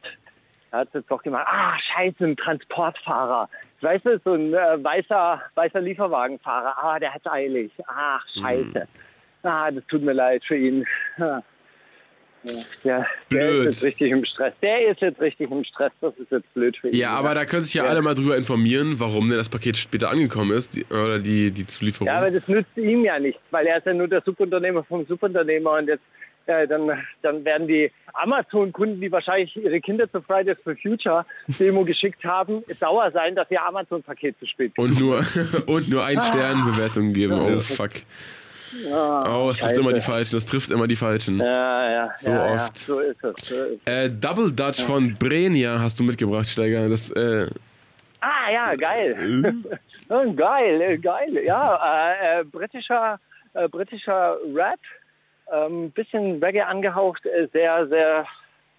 er 0.71 0.79
hat 0.79 0.87
es 0.87 0.95
jetzt 0.95 1.11
doch 1.11 1.21
gemacht. 1.21 1.45
Ah, 1.47 1.77
scheiße, 1.93 2.25
ein 2.25 2.35
Transportfahrer. 2.35 3.47
Weißt 3.81 4.05
du, 4.05 4.19
so 4.25 4.33
ein 4.33 4.55
äh, 4.55 4.83
weißer, 4.83 5.39
weißer 5.53 5.81
Lieferwagenfahrer. 5.81 6.75
Ah, 6.83 6.97
der 6.97 7.13
hat's 7.13 7.27
eilig. 7.27 7.71
Ach, 7.85 8.25
scheiße. 8.41 8.87
Ah, 9.43 9.69
das 9.69 9.85
tut 9.85 10.01
mir 10.01 10.13
leid 10.13 10.43
für 10.45 10.55
ihn. 10.55 10.83
Ah. 12.45 12.61
Ja, 12.83 13.05
der 13.31 13.47
Blöd. 13.47 13.67
ist 13.69 13.75
jetzt 13.75 13.83
richtig 13.83 14.11
im 14.11 14.25
Stress. 14.25 14.53
Der 14.61 14.89
ist 14.89 15.01
jetzt 15.01 15.21
richtig 15.21 15.49
im 15.49 15.63
Stress. 15.63 15.91
Das 16.01 16.13
ist 16.17 16.29
jetzt 16.31 16.53
blöd 16.53 16.75
für 16.77 16.89
ihn. 16.89 16.95
Ja, 16.95 17.11
aber 17.11 17.33
da 17.35 17.45
können 17.45 17.63
sich 17.63 17.73
ja 17.73 17.83
Ja. 17.85 17.89
alle 17.89 18.01
mal 18.01 18.15
drüber 18.15 18.35
informieren, 18.35 18.99
warum 18.99 19.29
denn 19.29 19.37
das 19.37 19.49
Paket 19.49 19.77
später 19.77 20.09
angekommen 20.09 20.51
ist, 20.51 20.75
die, 20.75 20.83
oder 20.85 21.19
die, 21.19 21.51
die 21.51 21.65
Zulieferung. 21.65 22.07
Ja, 22.07 22.17
aber 22.17 22.31
das 22.31 22.47
nützt 22.47 22.75
ihm 22.77 23.05
ja 23.05 23.17
nichts, 23.19 23.41
weil 23.51 23.65
er 23.67 23.77
ist 23.77 23.85
ja 23.85 23.93
nur 23.93 24.07
der 24.07 24.21
Subunternehmer 24.21 24.83
vom 24.83 25.05
Subunternehmer 25.05 25.71
und 25.77 25.87
jetzt 25.87 26.03
äh, 26.45 26.67
dann, 26.67 26.91
dann 27.21 27.45
werden 27.45 27.67
die 27.69 27.89
Amazon-Kunden, 28.13 28.99
die 28.99 29.09
wahrscheinlich 29.11 29.55
ihre 29.55 29.79
Kinder 29.79 30.11
zur 30.11 30.21
Fridays 30.23 30.57
for 30.63 30.75
Future 30.75 31.25
Demo 31.59 31.85
geschickt 31.85 32.23
haben, 32.25 32.63
sauer 32.79 33.09
sein, 33.11 33.35
dass 33.35 33.49
ihr 33.51 33.65
Amazon-Paket 33.65 34.37
zu 34.39 34.45
spät 34.47 34.73
und 34.77 34.99
nur, 34.99 35.23
und 35.67 35.87
nur 35.89 36.03
ein 36.03 36.19
Stern 36.19 36.65
Bewertungen 36.65 37.13
geben. 37.13 37.33
Oh, 37.39 37.61
fuck. 37.61 37.91
Oh, 38.91 39.49
es 39.51 39.59
trifft 39.59 39.77
immer 39.77 39.93
die 39.93 40.01
Falschen, 40.01 40.35
es 40.37 40.45
trifft 40.45 40.71
immer 40.71 40.87
die 40.87 40.95
Falschen. 40.95 41.39
Ja, 41.39 41.91
ja, 41.91 42.13
So 42.17 42.29
ja, 42.31 42.45
oft. 42.53 42.79
Ja, 42.79 42.85
so 42.85 42.99
ist 42.99 43.23
es. 43.23 43.47
So 43.47 43.55
ist 43.63 43.81
es. 43.85 43.93
Äh, 43.93 44.09
Double 44.09 44.51
Dutch 44.51 44.81
von 44.83 45.15
Brenia 45.15 45.79
hast 45.79 45.99
du 45.99 46.03
mitgebracht, 46.03 46.47
Steiger. 46.47 46.89
Das, 46.89 47.09
äh, 47.11 47.47
Ah, 48.23 48.49
ja, 48.51 48.75
geil. 48.75 49.53
Ja, 50.09 50.23
geil, 50.35 50.81
äh, 50.81 50.97
geil. 50.97 51.41
Ja, 51.45 51.75
äh, 52.13 52.39
äh, 52.39 52.43
britischer, 52.45 53.19
äh, 53.53 53.67
britischer 53.67 54.37
Rap, 54.53 54.79
ähm, 55.51 55.91
bisschen 55.91 56.41
Reggae 56.41 56.61
angehaucht, 56.61 57.25
äh, 57.25 57.47
sehr, 57.51 57.85
sehr, 57.87 58.25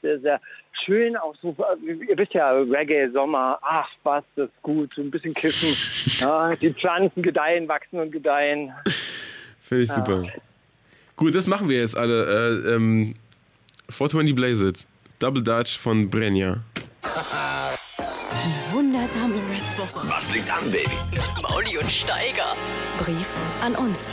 sehr, 0.00 0.18
sehr 0.20 0.40
schön. 0.84 1.14
Auch 1.18 1.34
so, 1.42 1.54
äh, 1.86 1.92
ihr 1.92 2.16
wisst 2.16 2.32
ja, 2.32 2.52
Reggae, 2.52 3.10
Sommer, 3.12 3.58
ach 3.60 3.88
was, 4.02 4.24
das 4.34 4.46
ist 4.48 4.62
gut, 4.62 4.90
so 4.94 5.02
ein 5.02 5.10
bisschen 5.10 5.34
kiffen. 5.34 5.76
Ja, 6.20 6.54
die 6.54 6.72
Pflanzen 6.72 7.22
gedeihen, 7.22 7.68
wachsen 7.68 7.98
und 7.98 8.12
gedeihen. 8.12 8.72
Finde 9.66 9.84
ich 9.84 9.90
super. 9.90 10.24
Gut, 11.16 11.34
das 11.34 11.46
machen 11.46 11.68
wir 11.68 11.78
jetzt 11.78 11.96
alle. 11.96 12.64
Äh, 12.66 12.74
ähm, 12.74 13.14
420 13.88 14.34
Blaze 14.34 14.68
It. 14.68 14.86
Double 15.18 15.42
Dutch 15.42 15.78
von 15.78 16.10
Brenia. 16.10 16.62
Die 17.04 18.74
wundersame 18.74 19.36
Rap-Woche 19.36 20.08
Was 20.08 20.34
liegt 20.34 20.50
an, 20.52 20.70
Baby? 20.70 20.90
mit 21.10 21.42
Mauli 21.42 21.78
und 21.78 21.90
Steiger. 21.90 22.54
Brief 22.98 23.28
an 23.62 23.74
uns. 23.76 24.10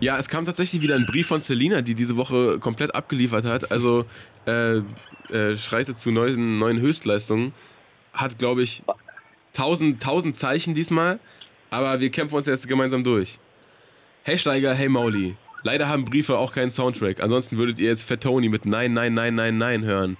Ja, 0.00 0.18
es 0.18 0.28
kam 0.28 0.44
tatsächlich 0.44 0.82
wieder 0.82 0.96
ein 0.96 1.06
Brief 1.06 1.28
von 1.28 1.40
Selina, 1.40 1.80
die 1.80 1.94
diese 1.94 2.16
Woche 2.16 2.58
komplett 2.58 2.94
abgeliefert 2.94 3.44
hat. 3.44 3.70
Also 3.70 4.04
äh, 4.46 4.78
äh, 5.30 5.56
schreitet 5.56 6.00
zu 6.00 6.10
neuen, 6.10 6.58
neuen 6.58 6.80
Höchstleistungen. 6.80 7.54
Hat, 8.12 8.38
glaube 8.38 8.62
ich, 8.62 8.82
1000, 9.54 10.02
1000 10.02 10.36
Zeichen 10.36 10.74
diesmal. 10.74 11.18
Aber 11.70 12.00
wir 12.00 12.10
kämpfen 12.10 12.34
uns 12.34 12.46
jetzt 12.46 12.68
gemeinsam 12.68 13.04
durch. 13.04 13.38
Hey 14.24 14.38
Steiger, 14.38 14.72
hey 14.72 14.88
Mauli. 14.88 15.34
Leider 15.64 15.88
haben 15.88 16.04
Briefe 16.04 16.38
auch 16.38 16.52
keinen 16.52 16.70
Soundtrack. 16.70 17.20
Ansonsten 17.20 17.58
würdet 17.58 17.80
ihr 17.80 17.88
jetzt 17.88 18.04
Fat 18.04 18.24
mit 18.24 18.64
Nein, 18.64 18.92
Nein, 18.92 19.14
Nein, 19.14 19.34
Nein, 19.34 19.58
Nein 19.58 19.82
hören. 19.82 20.16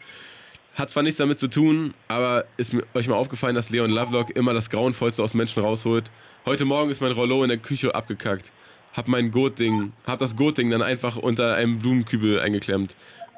Hat 0.75 0.91
zwar 0.91 1.05
nichts 1.05 1.19
damit 1.19 1.39
zu 1.39 1.47
tun, 1.47 1.95
aber 2.09 2.45
ist 2.57 2.75
euch 2.95 3.07
mal 3.07 3.15
aufgefallen, 3.15 3.55
dass 3.55 3.71
Leon 3.71 3.91
Lovelock 3.93 4.31
immer 4.31 4.55
das 4.55 4.71
Grauenvollste 4.71 5.23
aus 5.23 5.35
Menschen 5.35 5.63
rausholt. 5.63 6.11
Heute 6.45 6.65
Morgen 6.65 6.91
ist 6.91 7.01
mein 7.01 7.13
Rollo 7.13 7.45
in 7.45 7.49
der 7.49 7.59
Küche 7.59 7.95
abgekackt. 7.95 8.51
Hab 8.93 9.07
mein 9.07 9.31
Gurtding, 9.31 9.93
hab 10.05 10.19
das 10.19 10.35
Gurtding 10.35 10.71
dann 10.71 10.83
einfach 10.83 11.17
unter 11.17 11.55
einem 11.55 11.79
Blumenkübel 11.79 12.41
eingeklemmt. 12.41 12.97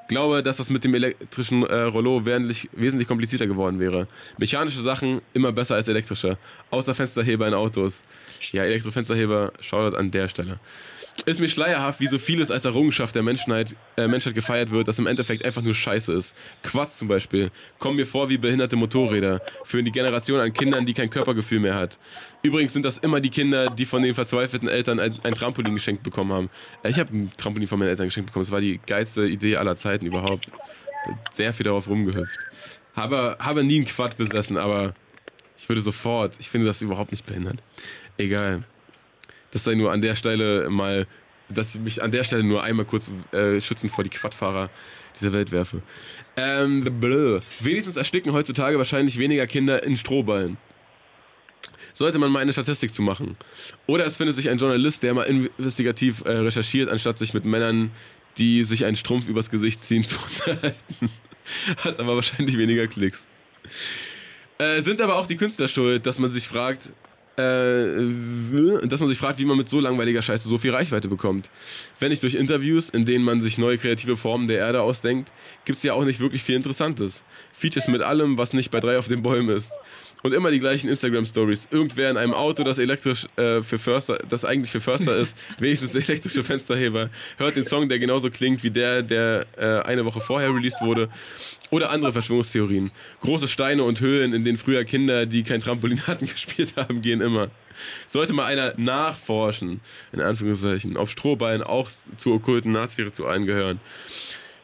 Glaube, 0.09 0.43
dass 0.43 0.59
das 0.59 0.69
mit 0.69 0.85
dem 0.85 0.95
elektrischen 0.95 1.65
äh, 1.65 1.83
Rollo 1.83 2.27
wesentlich, 2.27 2.69
wesentlich 2.73 3.09
komplizierter 3.09 3.47
geworden 3.47 3.81
wäre. 3.81 4.07
Mechanische 4.39 4.83
Sachen 4.83 5.23
immer 5.33 5.51
besser 5.53 5.77
als 5.77 5.89
elektrische. 5.89 6.37
Außer 6.71 6.95
Fensterheber 6.95 7.49
in 7.49 7.55
Autos. 7.55 8.03
Ja, 8.53 8.65
Elektrofensterheber, 8.65 9.53
Shoutout 9.61 9.97
an 9.97 10.11
der 10.11 10.29
Stelle. 10.29 10.61
Ist 11.27 11.41
mir 11.41 11.49
schleierhaft, 11.49 12.01
wie 12.01 12.09
so 12.09 12.19
vieles 12.19 12.51
als 12.51 12.65
Errungenschaft 12.65 13.15
der 13.15 13.23
Menschheit, 13.23 13.75
äh, 13.97 14.09
Menschheit 14.09 14.35
gefeiert 14.35 14.71
wird, 14.71 14.89
das 14.89 14.99
im 14.99 15.07
Endeffekt 15.07 15.45
einfach 15.45 15.63
nur 15.63 15.75
Scheiße 15.75 16.13
ist. 16.13 16.35
Quatsch 16.63 16.91
zum 16.91 17.09
Beispiel. 17.09 17.51
Kommen 17.79 17.97
mir 17.97 18.07
vor 18.07 18.29
wie 18.29 18.37
behinderte 18.37 18.77
Motorräder. 18.77 19.41
Für 19.65 19.83
die 19.83 19.93
Generation 19.93 20.41
an 20.41 20.53
Kindern, 20.53 20.87
die 20.87 20.93
kein 20.93 21.11
Körpergefühl 21.11 21.61
mehr 21.61 21.77
hat. 21.77 21.99
Übrigens 22.45 22.75
sind 22.75 22.85
das 22.85 22.99
immer 22.99 23.23
die 23.23 23.31
Kinder, 23.31 23.71
die 23.71 23.87
von 23.87 24.03
den 24.03 24.15
verzweifelten 24.15 24.69
Eltern 24.69 25.01
ein, 25.01 25.19
ein 25.23 25.35
Trampolin 25.35 25.73
geschenkt 25.73 26.03
bekommen 26.03 26.31
haben. 26.31 26.51
Äh, 26.83 26.91
ich 26.91 26.99
habe 26.99 27.17
ein 27.17 27.33
Trampolin 27.39 27.67
von 27.67 27.79
meinen 27.79 27.89
Eltern 27.89 28.09
geschenkt 28.09 28.27
bekommen. 28.27 28.45
Das 28.45 28.53
war 28.53 28.61
die 28.61 28.79
geilste 28.87 29.27
Idee 29.27 29.57
aller 29.57 29.79
Zeiten 29.79 30.05
überhaupt. 30.05 30.49
Sehr 31.33 31.55
viel 31.55 31.65
darauf 31.65 31.89
rumgehüpft. 31.89 32.39
Habe, 32.95 33.39
habe 33.41 33.65
nie 33.65 33.77
einen 33.77 33.87
Quad 33.87 34.19
besessen, 34.19 34.59
aber 34.59 34.95
ich 35.57 35.71
würde 35.71 35.81
sofort, 35.81 36.35
ich 36.39 36.51
finde 36.51 36.67
das 36.67 36.83
überhaupt 36.83 37.13
nicht 37.13 37.25
behindert. 37.25 37.63
Egal. 38.19 38.65
Das 39.53 39.65
sei 39.65 39.75
nur 39.75 39.91
an 39.91 40.03
der 40.03 40.15
Stelle 40.15 40.69
mal, 40.69 41.07
dass 41.49 41.75
ich 41.75 41.81
mich 41.81 42.03
an 42.03 42.11
der 42.11 42.25
Stelle 42.25 42.45
nur 42.45 42.63
einmal 42.63 42.85
kurz 42.85 43.11
äh, 43.33 43.59
schützend 43.63 43.91
vor 43.91 44.05
die 44.05 44.11
Quadfahrer 44.11 44.69
dieser 45.19 45.33
Welt 45.33 45.51
werfe. 45.51 45.81
Ähm, 46.37 47.01
blö. 47.01 47.41
Wenigstens 47.61 47.97
ersticken 47.97 48.35
heutzutage 48.35 48.77
wahrscheinlich 48.77 49.19
weniger 49.19 49.47
Kinder 49.47 49.83
in 49.83 49.97
Strohballen. 49.97 50.59
Sollte 51.93 52.19
man 52.19 52.31
mal 52.31 52.41
eine 52.41 52.53
Statistik 52.53 52.93
zu 52.93 53.03
machen. 53.03 53.37
Oder 53.87 54.07
es 54.07 54.17
findet 54.17 54.37
sich 54.37 54.49
ein 54.49 54.59
Journalist, 54.59 55.03
der 55.03 55.15
mal 55.15 55.25
investigativ 55.25 56.25
äh, 56.25 56.31
recherchiert, 56.31 56.89
anstatt 56.89 57.19
sich 57.19 57.35
mit 57.35 57.45
Männern, 57.45 57.91
die 58.39 58.65
sich 58.65 58.85
einen 58.85 58.97
Strumpf 58.97 59.29
übers 59.29 59.51
Gesicht 59.51 59.83
ziehen, 59.83 60.05
zu 60.05 60.19
unterhalten. 60.19 61.11
Hat 61.79 62.01
aber 62.01 62.17
wahrscheinlich 62.17 62.57
weniger 62.57 62.87
Klicks. 62.87 63.27
Äh, 64.59 64.83
sind 64.83 65.01
aber 65.01 65.17
auch 65.17 65.27
die 65.27 65.37
Künstler 65.37 65.69
schuld, 65.69 66.07
dass 66.07 66.19
man 66.19 66.31
sich 66.31 66.49
fragt, 66.49 66.89
äh, 67.37 68.87
dass 68.87 69.01
man 69.01 69.09
sich 69.09 69.19
fragt, 69.19 69.39
wie 69.39 69.45
man 69.45 69.57
mit 69.57 69.69
so 69.69 69.81
langweiliger 69.81 70.23
Scheiße 70.23 70.49
so 70.49 70.59
viel 70.59 70.71
Reichweite 70.71 71.09
bekommt. 71.09 71.51
Wenn 71.99 72.11
nicht 72.11 72.23
durch 72.23 72.35
Interviews, 72.35 72.89
in 72.91 73.05
denen 73.05 73.25
man 73.25 73.41
sich 73.41 73.59
neue 73.59 73.79
kreative 73.79 74.17
Formen 74.17 74.47
der 74.47 74.59
Erde 74.59 74.83
ausdenkt, 74.83 75.33
gibt 75.65 75.79
es 75.79 75.83
ja 75.83 75.95
auch 75.95 76.05
nicht 76.05 76.21
wirklich 76.21 76.45
viel 76.45 76.55
Interessantes. 76.55 77.25
Features 77.53 77.89
mit 77.89 78.03
allem, 78.03 78.39
was 78.39 78.53
nicht 78.53 78.71
bei 78.71 78.79
drei 78.81 78.99
auf 78.99 79.09
den 79.09 79.23
Bäumen 79.23 79.57
ist. 79.57 79.73
Und 80.25 80.33
immer 80.33 80.51
die 80.51 80.59
gleichen 80.59 80.89
Instagram-Stories. 80.89 81.69
Irgendwer 81.71 82.11
in 82.11 82.17
einem 82.17 82.33
Auto, 82.33 82.65
das 82.65 82.79
elektrisch 82.79 83.27
äh, 83.37 83.61
für 83.61 83.79
Förster, 83.79 84.21
das 84.27 84.47
eigentlich 84.47 84.71
für 84.71 84.81
Förster 84.81 85.19
ist, 85.19 85.37
wenigstens 85.59 85.95
elektrische 85.95 86.43
Fensterheber, 86.43 87.11
hört 87.37 87.57
den 87.57 87.67
Song, 87.67 87.91
der 87.91 87.99
genauso 87.99 88.31
klingt 88.31 88.65
wie 88.65 88.71
der, 88.71 89.03
der 89.03 89.45
äh, 89.59 89.83
eine 89.87 90.07
Woche 90.07 90.23
vorher 90.23 90.49
released 90.49 90.81
wurde. 90.81 91.11
Oder 91.69 91.91
andere 91.91 92.15
Verschwörungstheorien. 92.15 92.91
Große 93.21 93.49
Steine 93.49 93.85
und 93.85 94.01
Höhlen, 94.01 94.33
in 94.33 94.47
denen 94.47 94.57
früher 94.57 94.85
Kinder, 94.85 95.27
die 95.27 95.43
kein 95.43 95.61
Trampolin 95.61 96.01
hatten, 96.07 96.25
gespielt 96.27 96.75
haben, 96.77 97.03
gehen 97.03 97.21
immer. 97.21 97.49
Sollte 98.09 98.33
mal 98.33 98.47
einer 98.47 98.73
nachforschen, 98.79 99.83
in 100.13 100.23
Anführungszeichen, 100.23 100.97
ob 100.97 101.11
Strohballen 101.11 101.63
auch 101.63 101.91
zu 102.17 102.33
okkulten 102.33 102.73
Nazi-Ritualen 102.73 103.45
gehören 103.45 103.79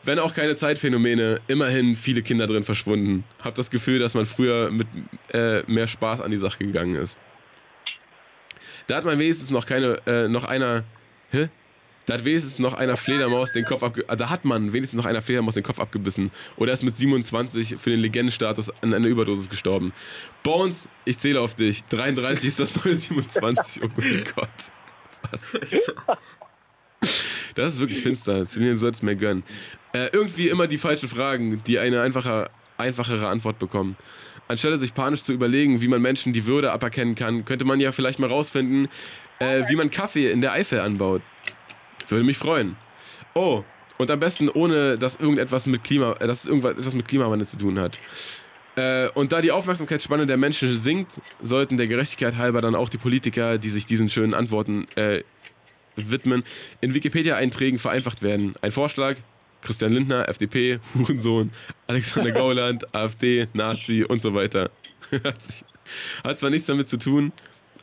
wenn 0.02 0.18
auch 0.18 0.34
keine 0.34 0.56
Zeitphänomene, 0.56 1.40
immerhin 1.46 1.96
viele 1.96 2.22
Kinder 2.22 2.46
drin 2.46 2.64
verschwunden. 2.64 3.24
Hab 3.42 3.54
das 3.54 3.70
Gefühl, 3.70 3.98
dass 3.98 4.14
man 4.14 4.26
früher 4.26 4.70
mit 4.70 4.86
äh, 5.32 5.62
mehr 5.70 5.88
Spaß 5.88 6.20
an 6.20 6.30
die 6.30 6.38
Sache 6.38 6.64
gegangen 6.64 6.96
ist. 6.96 7.18
Da 8.86 8.96
hat 8.96 9.04
man 9.04 9.18
wenigstens 9.18 9.50
noch 9.50 9.66
keine, 9.66 10.00
äh, 10.06 10.28
noch 10.28 10.44
einer, 10.44 10.84
hä? 11.30 11.48
Da 12.06 12.14
hat 12.14 12.24
wenigstens 12.24 12.58
noch 12.58 12.74
einer 12.74 12.96
Fledermaus 12.96 13.52
den 13.52 13.64
Kopf 13.64 13.84
abge 13.84 14.04
da 14.04 14.30
hat 14.30 14.44
man 14.44 14.72
wenigstens 14.72 14.98
noch 14.98 15.04
einer 15.04 15.22
Fledermaus 15.22 15.54
den 15.54 15.62
Kopf 15.62 15.78
abgebissen. 15.78 16.32
Oder 16.56 16.72
ist 16.72 16.82
mit 16.82 16.96
27 16.96 17.76
für 17.76 17.90
den 17.90 18.00
Legendenstatus 18.00 18.70
an 18.82 18.92
einer 18.92 19.06
Überdosis 19.06 19.48
gestorben. 19.48 19.92
Bones, 20.42 20.88
ich 21.04 21.18
zähle 21.18 21.40
auf 21.40 21.54
dich. 21.54 21.84
33 21.84 22.48
ist 22.48 22.58
das 22.58 22.84
neue 22.84 22.96
27. 22.96 23.82
Oh 23.84 23.88
Gott. 24.34 24.48
Was? 25.30 25.60
Das 27.54 27.74
ist 27.74 27.80
wirklich 27.80 28.00
finster. 28.00 28.44
Celine 28.46 28.76
soll 28.76 28.90
es 28.90 29.02
mir 29.02 29.14
gönnen. 29.16 29.44
Äh, 29.92 30.08
irgendwie 30.12 30.48
immer 30.48 30.66
die 30.66 30.78
falschen 30.78 31.08
Fragen, 31.08 31.62
die 31.66 31.78
eine 31.78 32.00
einfache, 32.02 32.50
einfachere 32.76 33.28
Antwort 33.28 33.58
bekommen. 33.58 33.96
Anstelle 34.46 34.78
sich 34.78 34.94
panisch 34.94 35.22
zu 35.22 35.32
überlegen, 35.32 35.80
wie 35.80 35.88
man 35.88 36.02
Menschen 36.02 36.32
die 36.32 36.46
Würde 36.46 36.72
aberkennen 36.72 37.14
kann, 37.14 37.44
könnte 37.44 37.64
man 37.64 37.80
ja 37.80 37.92
vielleicht 37.92 38.18
mal 38.18 38.28
rausfinden, 38.28 38.88
äh, 39.38 39.64
wie 39.68 39.76
man 39.76 39.90
Kaffee 39.90 40.30
in 40.30 40.40
der 40.40 40.52
Eifel 40.52 40.80
anbaut. 40.80 41.22
Würde 42.08 42.24
mich 42.24 42.38
freuen. 42.38 42.76
Oh, 43.34 43.64
und 43.98 44.10
am 44.10 44.18
besten 44.18 44.48
ohne, 44.48 44.98
dass 44.98 45.16
irgendetwas 45.16 45.66
mit 45.66 45.84
Klima, 45.84 46.14
äh, 46.20 46.26
dass 46.26 46.46
irgendwas 46.46 46.94
mit 46.94 47.06
Klimawandel 47.06 47.46
zu 47.46 47.58
tun 47.58 47.78
hat. 47.78 47.98
Äh, 48.76 49.08
und 49.10 49.32
da 49.32 49.40
die 49.40 49.52
Aufmerksamkeitsspanne 49.52 50.26
der 50.26 50.36
Menschen 50.36 50.80
sinkt, 50.80 51.12
sollten 51.42 51.76
der 51.76 51.86
Gerechtigkeit 51.86 52.36
halber 52.36 52.60
dann 52.60 52.74
auch 52.74 52.88
die 52.88 52.98
Politiker, 52.98 53.58
die 53.58 53.70
sich 53.70 53.86
diesen 53.86 54.08
schönen 54.08 54.34
Antworten 54.34 54.86
äh, 54.94 55.22
widmen, 55.96 56.44
in 56.80 56.94
Wikipedia-Einträgen 56.94 57.78
vereinfacht 57.78 58.22
werden. 58.22 58.54
Ein 58.62 58.72
Vorschlag, 58.72 59.16
Christian 59.62 59.92
Lindner, 59.92 60.28
FDP, 60.28 60.80
Hurensohn, 60.94 61.50
Alexander 61.86 62.32
Gauland, 62.32 62.94
AfD, 62.94 63.48
Nazi 63.52 64.04
und 64.04 64.22
so 64.22 64.34
weiter. 64.34 64.70
Hat 66.24 66.38
zwar 66.38 66.50
nichts 66.50 66.66
damit 66.66 66.88
zu 66.88 66.98
tun, 66.98 67.32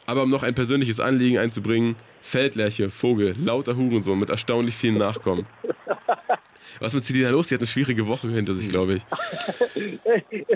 aber 0.05 0.23
um 0.23 0.29
noch 0.29 0.43
ein 0.43 0.55
persönliches 0.55 0.99
Anliegen 0.99 1.37
einzubringen, 1.37 1.95
Feldlerche, 2.21 2.89
Vogel, 2.89 3.35
lauter 3.37 3.75
Hurensohn 3.75 4.19
mit 4.19 4.29
erstaunlich 4.29 4.75
vielen 4.75 4.97
Nachkommen. 4.97 5.45
Was 6.79 6.93
mit 6.93 7.03
Selina 7.03 7.29
los? 7.29 7.47
Sie 7.47 7.55
hat 7.55 7.61
eine 7.61 7.67
schwierige 7.67 8.07
Woche 8.07 8.27
hinter 8.29 8.55
sich, 8.55 8.69
glaube 8.69 8.95
ich. 8.95 9.03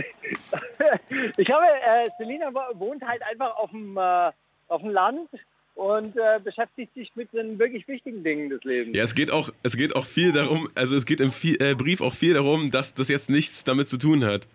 Ich 1.37 1.45
glaube, 1.45 1.65
äh, 1.65 2.09
Selina 2.17 2.53
wohnt 2.73 3.01
halt 3.03 3.21
einfach 3.23 3.55
auf 3.55 3.71
dem, 3.71 3.97
äh, 3.97 4.31
auf 4.67 4.81
dem 4.81 4.91
Land 4.91 5.29
und 5.75 6.15
äh, 6.17 6.39
beschäftigt 6.43 6.93
sich 6.93 7.11
mit 7.15 7.31
den 7.33 7.57
wirklich 7.57 7.87
wichtigen 7.87 8.23
Dingen 8.23 8.49
des 8.49 8.63
Lebens. 8.63 8.95
Ja, 8.95 9.03
es 9.03 9.15
geht 9.15 9.31
auch, 9.31 9.51
es 9.63 9.75
geht 9.75 9.95
auch 9.95 10.05
viel 10.05 10.31
darum, 10.31 10.69
also 10.75 10.95
es 10.95 11.05
geht 11.05 11.19
im 11.19 11.31
viel, 11.31 11.61
äh, 11.61 11.75
Brief 11.75 12.01
auch 12.01 12.13
viel 12.13 12.33
darum, 12.33 12.71
dass 12.71 12.93
das 12.93 13.07
jetzt 13.07 13.29
nichts 13.29 13.63
damit 13.63 13.89
zu 13.89 13.97
tun 13.97 14.25
hat. 14.25 14.47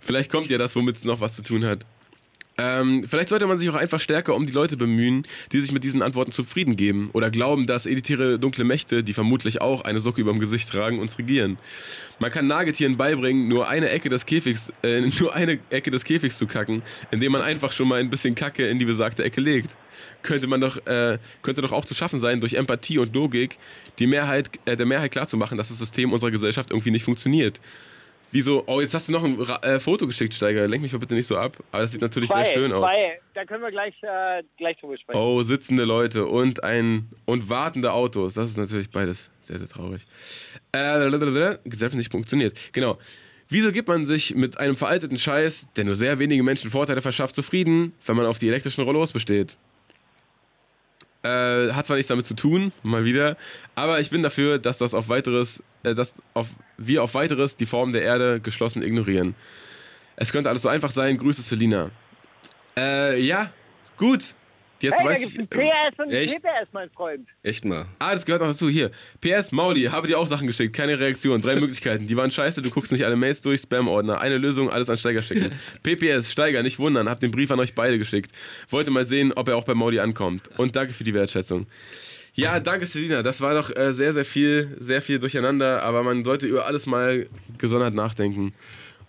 Vielleicht 0.00 0.30
kommt 0.30 0.50
ja 0.50 0.58
das, 0.58 0.74
womit 0.74 0.96
es 0.96 1.04
noch 1.04 1.20
was 1.20 1.34
zu 1.34 1.42
tun 1.42 1.64
hat. 1.64 1.84
Ähm, 2.60 3.04
vielleicht 3.08 3.28
sollte 3.28 3.46
man 3.46 3.56
sich 3.58 3.70
auch 3.70 3.76
einfach 3.76 4.00
stärker 4.00 4.34
um 4.34 4.44
die 4.44 4.52
Leute 4.52 4.76
bemühen, 4.76 5.26
die 5.52 5.60
sich 5.60 5.70
mit 5.70 5.84
diesen 5.84 6.02
Antworten 6.02 6.32
zufrieden 6.32 6.76
geben 6.76 7.10
oder 7.12 7.30
glauben, 7.30 7.68
dass 7.68 7.86
elitäre 7.86 8.40
dunkle 8.40 8.64
Mächte, 8.64 9.04
die 9.04 9.14
vermutlich 9.14 9.60
auch 9.60 9.82
eine 9.82 10.00
Socke 10.00 10.20
über 10.20 10.32
dem 10.32 10.40
Gesicht 10.40 10.68
tragen, 10.68 10.98
uns 10.98 11.16
regieren. 11.18 11.56
Man 12.18 12.32
kann 12.32 12.48
Nagetieren 12.48 12.96
beibringen, 12.96 13.46
nur 13.46 13.68
eine 13.68 13.90
Ecke 13.90 14.08
des 14.08 14.26
Käfigs, 14.26 14.72
äh, 14.82 15.00
nur 15.20 15.32
eine 15.32 15.60
Ecke 15.70 15.92
des 15.92 16.04
Käfigs 16.04 16.36
zu 16.36 16.48
kacken, 16.48 16.82
indem 17.12 17.30
man 17.30 17.42
einfach 17.42 17.70
schon 17.70 17.86
mal 17.86 18.00
ein 18.00 18.10
bisschen 18.10 18.34
Kacke 18.34 18.66
in 18.66 18.80
die 18.80 18.86
besagte 18.86 19.22
Ecke 19.22 19.40
legt. 19.40 19.76
Könnte 20.22 20.48
man 20.48 20.60
doch, 20.60 20.84
äh, 20.86 21.18
könnte 21.42 21.62
doch 21.62 21.72
auch 21.72 21.84
zu 21.84 21.94
schaffen 21.94 22.18
sein, 22.18 22.40
durch 22.40 22.54
Empathie 22.54 22.98
und 22.98 23.14
Logik 23.14 23.56
die 24.00 24.08
Mehrheit, 24.08 24.50
äh, 24.64 24.76
der 24.76 24.86
Mehrheit 24.86 25.12
klarzumachen, 25.12 25.56
dass 25.56 25.68
das 25.68 25.78
System 25.78 26.12
unserer 26.12 26.32
Gesellschaft 26.32 26.70
irgendwie 26.70 26.90
nicht 26.90 27.04
funktioniert. 27.04 27.60
Wieso? 28.30 28.62
Oh, 28.66 28.80
jetzt 28.80 28.92
hast 28.94 29.08
du 29.08 29.12
noch 29.12 29.24
ein 29.24 29.40
äh, 29.62 29.80
Foto 29.80 30.06
geschickt, 30.06 30.34
Steiger. 30.34 30.66
Lenk 30.68 30.82
mich 30.82 30.92
mal 30.92 30.98
bitte 30.98 31.14
nicht 31.14 31.26
so 31.26 31.36
ab. 31.36 31.56
Aber 31.72 31.82
das 31.82 31.92
sieht 31.92 32.02
natürlich 32.02 32.28
zwei, 32.28 32.44
sehr 32.44 32.54
schön 32.54 32.72
aus. 32.72 32.84
Zwei. 32.84 33.20
Da 33.34 33.44
können 33.44 33.62
wir 33.62 33.70
gleich, 33.70 33.94
äh, 34.02 34.42
gleich 34.58 34.78
drüber 34.78 34.98
sprechen. 34.98 35.18
Oh, 35.18 35.42
sitzende 35.42 35.84
Leute 35.84 36.26
und 36.26 36.62
ein 36.62 37.08
und 37.24 37.48
wartende 37.48 37.92
Autos. 37.92 38.34
Das 38.34 38.50
ist 38.50 38.58
natürlich 38.58 38.90
beides 38.90 39.30
sehr, 39.44 39.58
sehr 39.58 39.68
traurig. 39.68 40.06
Äh, 40.72 41.58
Gesellschaft 41.64 41.96
nicht 41.96 42.12
funktioniert. 42.12 42.56
Genau. 42.72 42.98
Wieso 43.48 43.72
gibt 43.72 43.88
man 43.88 44.04
sich 44.04 44.34
mit 44.34 44.60
einem 44.60 44.76
veralteten 44.76 45.18
Scheiß, 45.18 45.66
der 45.76 45.84
nur 45.84 45.96
sehr 45.96 46.18
wenige 46.18 46.42
Menschen 46.42 46.70
Vorteile 46.70 47.00
verschafft, 47.00 47.34
zufrieden, 47.34 47.94
wenn 48.04 48.16
man 48.16 48.26
auf 48.26 48.38
die 48.38 48.48
elektrischen 48.48 48.84
Rollos 48.84 49.12
besteht? 49.12 49.56
Äh, 51.22 51.72
hat 51.72 51.86
zwar 51.86 51.96
nichts 51.96 52.08
damit 52.08 52.26
zu 52.26 52.34
tun, 52.34 52.72
mal 52.82 53.04
wieder, 53.04 53.36
aber 53.74 53.98
ich 54.00 54.10
bin 54.10 54.22
dafür, 54.22 54.58
dass 54.58 54.78
das 54.78 54.94
auf 54.94 55.08
weiteres, 55.08 55.62
dass 55.94 56.14
auf, 56.34 56.48
wir 56.76 57.02
auf 57.02 57.14
weiteres 57.14 57.56
die 57.56 57.66
Form 57.66 57.92
der 57.92 58.02
Erde 58.02 58.40
geschlossen 58.40 58.82
ignorieren. 58.82 59.34
Es 60.16 60.32
könnte 60.32 60.50
alles 60.50 60.62
so 60.62 60.68
einfach 60.68 60.90
sein. 60.90 61.16
Grüße 61.16 61.42
Selina. 61.42 61.90
Äh, 62.76 63.20
ja, 63.20 63.50
gut. 63.96 64.34
Jetzt 64.80 65.00
Hey, 65.00 65.06
weiß 65.06 65.34
ich, 65.34 65.50
PS 65.50 65.98
und 65.98 66.12
Echt? 66.12 66.34
TPS, 66.36 66.68
mein 66.72 66.88
Freund. 66.90 67.26
Echt 67.42 67.64
mal. 67.64 67.86
Ah, 67.98 68.14
das 68.14 68.24
gehört 68.24 68.42
noch 68.42 68.48
dazu. 68.48 68.68
Hier. 68.68 68.92
PS, 69.20 69.50
Mauli, 69.50 69.84
habe 69.84 70.06
dir 70.06 70.18
auch 70.18 70.28
Sachen 70.28 70.46
geschickt. 70.46 70.74
Keine 70.74 70.98
Reaktion. 71.00 71.42
Drei 71.42 71.56
Möglichkeiten. 71.60 72.06
Die 72.06 72.16
waren 72.16 72.30
scheiße, 72.30 72.62
du 72.62 72.70
guckst 72.70 72.92
nicht 72.92 73.04
alle 73.04 73.16
Mails 73.16 73.40
durch, 73.40 73.62
Spam-Ordner. 73.62 74.20
Eine 74.20 74.38
Lösung, 74.38 74.70
alles 74.70 74.88
an 74.88 74.96
Steiger 74.96 75.22
schicken. 75.22 75.50
PPS, 75.82 76.30
Steiger, 76.30 76.62
nicht 76.62 76.78
wundern. 76.78 77.08
Hab 77.08 77.18
den 77.18 77.32
Brief 77.32 77.50
an 77.50 77.58
euch 77.58 77.74
beide 77.74 77.98
geschickt. 77.98 78.30
Wollte 78.70 78.92
mal 78.92 79.04
sehen, 79.04 79.32
ob 79.32 79.48
er 79.48 79.56
auch 79.56 79.64
bei 79.64 79.74
Mauli 79.74 79.98
ankommt. 79.98 80.48
Und 80.58 80.76
danke 80.76 80.92
für 80.92 81.04
die 81.04 81.14
Wertschätzung. 81.14 81.66
Ja, 82.34 82.60
danke 82.60 82.86
Selina. 82.86 83.22
Das 83.22 83.40
war 83.40 83.54
doch 83.54 83.74
äh, 83.74 83.92
sehr, 83.92 84.12
sehr 84.12 84.24
viel, 84.24 84.76
sehr 84.80 85.02
viel 85.02 85.18
durcheinander. 85.18 85.82
Aber 85.82 86.02
man 86.02 86.24
sollte 86.24 86.46
über 86.46 86.66
alles 86.66 86.86
mal 86.86 87.26
gesondert 87.58 87.94
nachdenken. 87.94 88.54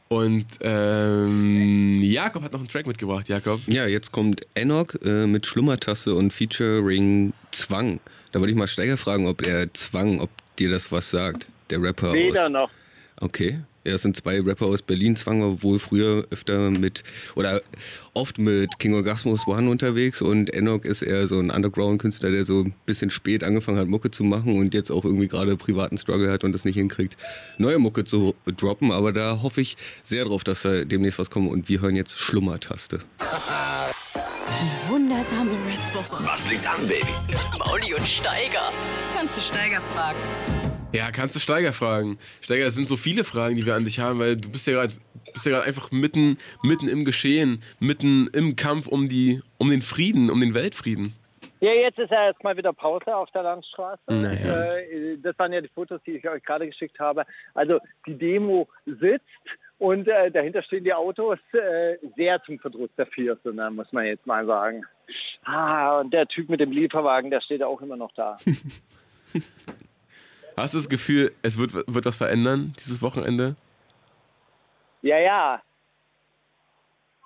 Und 0.08 0.48
ähm, 0.62 2.00
Jakob 2.02 2.42
hat 2.42 2.54
noch 2.54 2.60
einen 2.60 2.68
Track 2.70 2.88
mitgebracht, 2.88 3.30
Jakob. 3.30 3.62
Ja, 3.68 3.86
jetzt 3.86 4.12
kommt 4.12 4.42
Enoch 4.56 4.96
äh, 5.04 5.28
mit 5.28 5.46
Schlummertasse 5.46 6.16
und 6.16 6.34
Featuring 6.34 7.34
Zwang. 7.52 8.00
Da 8.32 8.40
wollte 8.40 8.52
ich 8.52 8.58
mal 8.58 8.68
Steiger 8.68 8.98
fragen, 8.98 9.28
ob 9.28 9.46
er 9.46 9.72
Zwang, 9.76 10.20
ob 10.20 10.32
dir 10.58 10.70
das 10.72 10.92
was 10.92 11.12
sagt. 11.12 11.48
Der 11.70 11.80
Rapper 11.82 12.14
Weder 12.14 12.46
aus. 12.46 12.52
noch. 12.52 12.70
Okay. 13.22 13.60
Ja, 13.90 13.96
es 13.96 14.04
sind 14.04 14.16
zwei 14.16 14.40
Rapper 14.40 14.68
aus 14.68 14.84
Berlin. 14.84 15.16
Zwang 15.16 15.64
wohl 15.64 15.80
früher 15.80 16.28
öfter 16.30 16.70
mit, 16.70 17.04
oder 17.34 17.60
oft 18.14 18.38
mit 18.38 18.78
King 18.78 18.94
Orgasmus 18.94 19.48
One 19.48 19.68
unterwegs 19.68 20.22
und 20.22 20.54
Enoch 20.54 20.84
ist 20.84 21.02
eher 21.02 21.28
so 21.28 21.40
ein 21.40 21.50
Underground-Künstler, 21.50 22.30
der 22.30 22.46
so 22.46 22.66
ein 22.66 22.76
bisschen 22.86 23.10
spät 23.10 23.44
angefangen 23.44 23.80
hat, 23.80 23.88
Mucke 23.88 24.12
zu 24.12 24.24
machen 24.24 24.60
und 24.60 24.76
jetzt 24.76 24.92
auch 24.92 25.06
irgendwie 25.06 25.28
gerade 25.28 25.58
privaten 25.58 25.98
Struggle 25.98 26.32
hat 26.32 26.44
und 26.44 26.54
es 26.54 26.66
nicht 26.66 26.76
hinkriegt, 26.76 27.18
neue 27.58 27.80
Mucke 27.80 28.06
zu 28.06 28.36
droppen. 28.46 28.92
Aber 28.92 29.12
da 29.12 29.42
hoffe 29.42 29.62
ich 29.62 29.76
sehr 30.04 30.26
drauf, 30.26 30.44
dass 30.44 30.62
da 30.62 30.86
demnächst 30.86 31.18
was 31.18 31.32
kommt 31.32 31.50
und 31.50 31.68
wir 31.68 31.82
hören 31.82 31.96
jetzt 31.96 32.20
Schlummertaste. 32.20 33.00
Die 33.18 34.92
wundersame 34.92 35.50
Rap-Woche. 35.68 36.24
Was 36.26 36.48
liegt 36.48 36.68
an, 36.68 36.88
Baby? 36.88 37.08
Mauli 37.58 37.96
und 37.96 38.08
Steiger. 38.08 38.72
Kannst 39.16 39.36
du 39.36 39.42
Steiger 39.42 39.82
fragen? 39.82 40.20
Ja, 40.92 41.12
kannst 41.12 41.36
du 41.36 41.40
Steiger 41.40 41.72
fragen. 41.72 42.18
Steiger, 42.42 42.66
es 42.66 42.74
sind 42.74 42.88
so 42.88 42.98
viele 42.98 43.24
Fragen, 43.24 43.56
die 43.56 43.66
wir 43.66 43.76
an 43.76 43.86
dich 43.86 44.00
haben, 44.00 44.20
weil 44.20 44.36
du 44.36 44.50
bist 44.50 44.66
ja 44.66 44.74
gerade 44.74 44.94
bist 45.34 45.46
ja 45.46 45.52
gerade 45.52 45.66
einfach 45.66 45.92
mitten, 45.92 46.40
mitten 46.64 46.88
im 46.88 47.06
Geschehen, 47.06 47.62
mitten 47.80 48.28
im 48.34 48.56
Kampf 48.56 48.88
um 48.88 49.08
die, 49.08 49.42
um 49.60 49.70
den 49.70 49.84
Frieden, 49.84 50.32
um 50.32 50.40
den 50.40 50.56
Weltfrieden. 50.56 51.14
Ja, 51.60 51.74
jetzt 51.74 52.00
ist 52.00 52.10
ja 52.10 52.28
erstmal 52.28 52.58
wieder 52.58 52.74
Pause 52.74 53.16
auf 53.16 53.30
der 53.32 53.44
Landstraße. 53.44 54.02
Naja. 54.08 54.78
Äh, 54.78 55.18
das 55.22 55.38
waren 55.38 55.54
ja 55.54 55.62
die 55.62 55.68
Fotos, 55.68 56.02
die 56.08 56.14
ich 56.14 56.28
euch 56.28 56.42
gerade 56.44 56.66
geschickt 56.68 57.00
habe. 57.00 57.26
Also 57.54 57.80
die 58.08 58.18
Demo 58.18 58.68
sitzt 58.86 59.26
und 59.78 60.08
äh, 60.08 60.32
dahinter 60.32 60.64
stehen 60.64 60.86
die 60.86 60.94
Autos 60.94 61.38
äh, 61.54 61.98
sehr 62.16 62.42
zum 62.44 62.60
Verdruss 62.60 62.90
der 62.98 63.08
Vierste, 63.08 63.54
ne, 63.54 63.70
muss 63.70 63.92
man 63.92 64.06
jetzt 64.06 64.26
mal 64.26 64.46
sagen. 64.46 64.86
Ah, 65.44 66.00
und 66.00 66.12
der 66.14 66.28
Typ 66.28 66.50
mit 66.50 66.62
dem 66.62 66.72
Lieferwagen, 66.72 67.30
der 67.30 67.42
steht 67.42 67.62
auch 67.62 67.82
immer 67.82 67.98
noch 67.98 68.14
da. 68.14 68.38
Hast 70.60 70.74
du 70.74 70.78
das 70.78 70.90
Gefühl, 70.90 71.32
es 71.42 71.58
wird, 71.58 71.74
wird 71.74 72.06
was 72.06 72.18
verändern 72.18 72.74
dieses 72.80 73.02
Wochenende? 73.02 73.56
ja, 75.02 75.18
ja. 75.18 75.62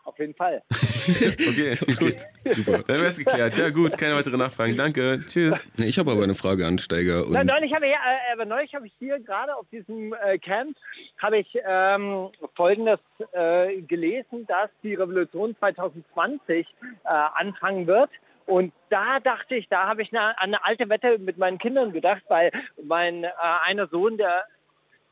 Auf 0.05 0.19
jeden 0.19 0.34
Fall. 0.34 0.61
Okay, 1.05 1.76
gut. 1.99 2.15
Super. 2.55 2.84
Dann 2.88 2.97
wäre 3.01 3.07
es 3.07 3.18
geklärt. 3.18 3.57
Ja, 3.57 3.69
gut, 3.69 3.97
keine 3.97 4.15
weitere 4.15 4.38
Nachfragen. 4.38 4.77
Danke. 4.77 5.22
Tschüss. 5.27 5.61
Ich 5.77 5.99
habe 5.99 6.11
aber 6.11 6.23
eine 6.23 6.35
Frage 6.35 6.65
an 6.65 6.80
Steiger. 6.80 7.26
Und 7.26 7.34
Na, 7.34 7.43
neulich 7.43 7.73
habe 7.73 7.88
ich, 7.88 7.93
äh, 7.93 8.45
neulich 8.45 8.73
habe 8.73 8.88
ich 8.88 8.93
hier 8.99 9.19
gerade 9.19 9.53
auf 9.53 9.65
diesem 9.69 10.14
äh, 10.14 10.38
Camp 10.38 10.77
habe 11.18 11.39
ich 11.39 11.57
ähm, 11.65 12.30
Folgendes 12.55 12.99
äh, 13.34 13.81
gelesen, 13.81 14.45
dass 14.47 14.69
die 14.81 14.93
Revolution 14.93 15.57
2020 15.60 16.68
äh, 17.03 17.10
anfangen 17.35 17.85
wird. 17.85 18.10
Und 18.45 18.74
da 18.90 19.20
dachte 19.20 19.56
ich, 19.56 19.68
da 19.70 19.88
habe 19.88 20.02
ich 20.02 20.14
an 20.14 20.34
eine 20.38 20.64
alte 20.65 20.90
Wette 20.90 21.18
mit 21.18 21.38
meinen 21.38 21.57
Kindern 21.57 21.94
gedacht, 21.94 22.24
weil 22.28 22.52
mein 22.84 23.24
äh, 23.24 23.30
einer 23.65 23.88
Sohn, 23.88 24.18
der 24.18 24.44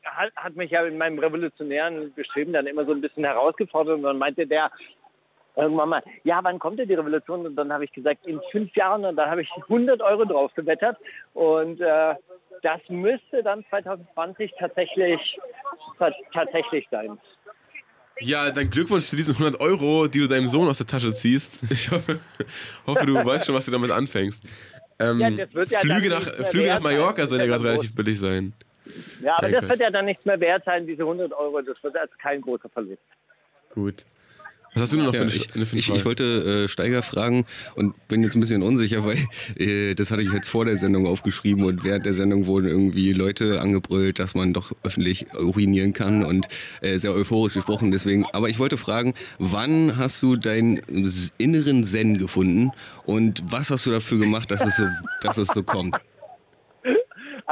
hat, 0.04 0.32
hat 0.36 0.56
mich 0.56 0.70
ja 0.70 0.84
in 0.84 0.98
meinem 0.98 1.18
revolutionären 1.18 2.12
Bestreben 2.14 2.52
dann 2.52 2.66
immer 2.66 2.84
so 2.84 2.92
ein 2.92 3.00
bisschen 3.00 3.24
herausgefordert 3.24 3.96
und 3.96 4.02
dann 4.02 4.18
meinte 4.18 4.46
der, 4.46 4.70
irgendwann 5.56 5.88
mal, 5.90 6.02
ja, 6.24 6.40
wann 6.42 6.58
kommt 6.58 6.78
denn 6.78 6.88
die 6.88 6.94
Revolution? 6.94 7.46
Und 7.46 7.56
dann 7.56 7.72
habe 7.72 7.84
ich 7.84 7.92
gesagt, 7.92 8.26
in 8.26 8.40
fünf 8.50 8.74
Jahren 8.74 9.04
und 9.04 9.16
dann 9.16 9.30
habe 9.30 9.42
ich 9.42 9.50
100 9.56 10.00
Euro 10.02 10.24
drauf 10.24 10.52
gewettert 10.54 10.96
und 11.34 11.80
äh, 11.80 12.14
das 12.62 12.80
müsste 12.88 13.42
dann 13.42 13.64
2020 13.70 14.54
tatsächlich 14.58 15.38
ta- 15.98 16.14
tatsächlich 16.32 16.86
sein. 16.90 17.18
Ja, 18.20 18.50
dann 18.50 18.70
Glückwunsch 18.70 19.06
zu 19.06 19.16
diesen 19.16 19.34
100 19.34 19.60
Euro, 19.60 20.06
die 20.06 20.20
du 20.20 20.28
deinem 20.28 20.46
Sohn 20.46 20.68
aus 20.68 20.78
der 20.78 20.86
Tasche 20.86 21.12
ziehst. 21.12 21.58
Ich 21.70 21.90
hoffe, 21.90 22.20
hoffe 22.86 23.06
du 23.06 23.14
weißt 23.14 23.46
schon, 23.46 23.54
was 23.54 23.64
du 23.64 23.70
damit 23.70 23.90
anfängst. 23.90 24.42
Ähm, 24.98 25.18
Ja, 25.18 25.28
ja 25.28 25.78
Flüge 25.80 26.08
nach, 26.08 26.22
Flüge 26.50 26.68
nach. 26.68 26.80
Mallorca 26.80 27.26
sollen 27.26 27.40
ja 27.40 27.46
gerade 27.46 27.64
relativ 27.64 27.94
billig 27.94 28.20
sein. 28.20 28.52
Ja, 29.20 29.38
aber 29.38 29.48
Nein, 29.48 29.60
das 29.60 29.68
wird 29.70 29.80
ja 29.80 29.90
dann 29.90 30.04
nichts 30.04 30.24
mehr 30.24 30.38
wert 30.40 30.64
sein, 30.64 30.86
diese 30.86 31.02
100 31.02 31.32
Euro. 31.32 31.60
Das 31.62 31.82
wird 31.82 31.96
also 31.96 32.14
kein 32.18 32.40
großer 32.40 32.68
Verlust. 32.68 33.02
Gut. 33.70 34.04
Was 34.74 34.84
hast 34.84 34.92
du 34.92 34.96
denn 34.96 35.06
noch 35.06 35.12
Ja, 35.12 35.20
für 35.20 35.26
eine, 35.26 35.34
ich, 35.34 35.54
eine 35.54 35.66
ich, 35.70 35.90
ich 35.90 36.04
wollte 36.06 36.64
äh, 36.64 36.68
Steiger 36.68 37.02
fragen 37.02 37.44
und 37.74 38.08
bin 38.08 38.22
jetzt 38.22 38.34
ein 38.34 38.40
bisschen 38.40 38.62
unsicher, 38.62 39.04
weil 39.04 39.18
äh, 39.58 39.94
das 39.94 40.10
hatte 40.10 40.22
ich 40.22 40.32
jetzt 40.32 40.48
vor 40.48 40.64
der 40.64 40.78
Sendung 40.78 41.06
aufgeschrieben 41.06 41.64
und 41.64 41.84
während 41.84 42.06
der 42.06 42.14
Sendung 42.14 42.46
wurden 42.46 42.68
irgendwie 42.68 43.12
Leute 43.12 43.60
angebrüllt, 43.60 44.18
dass 44.18 44.34
man 44.34 44.54
doch 44.54 44.72
öffentlich 44.82 45.26
urinieren 45.34 45.92
kann 45.92 46.24
und 46.24 46.48
äh, 46.80 46.98
sehr 46.98 47.12
euphorisch 47.12 47.52
gesprochen 47.52 47.90
deswegen. 47.92 48.24
Aber 48.32 48.48
ich 48.48 48.58
wollte 48.58 48.78
fragen, 48.78 49.12
wann 49.38 49.98
hast 49.98 50.22
du 50.22 50.36
deinen 50.36 50.78
inneren 51.36 51.84
Zen 51.84 52.16
gefunden 52.16 52.70
und 53.04 53.42
was 53.50 53.70
hast 53.70 53.84
du 53.84 53.90
dafür 53.90 54.18
gemacht, 54.18 54.50
dass 54.50 54.62
es 54.62 54.76
so, 54.76 54.86
dass 55.20 55.36
es 55.36 55.48
so 55.48 55.62
kommt? 55.62 55.96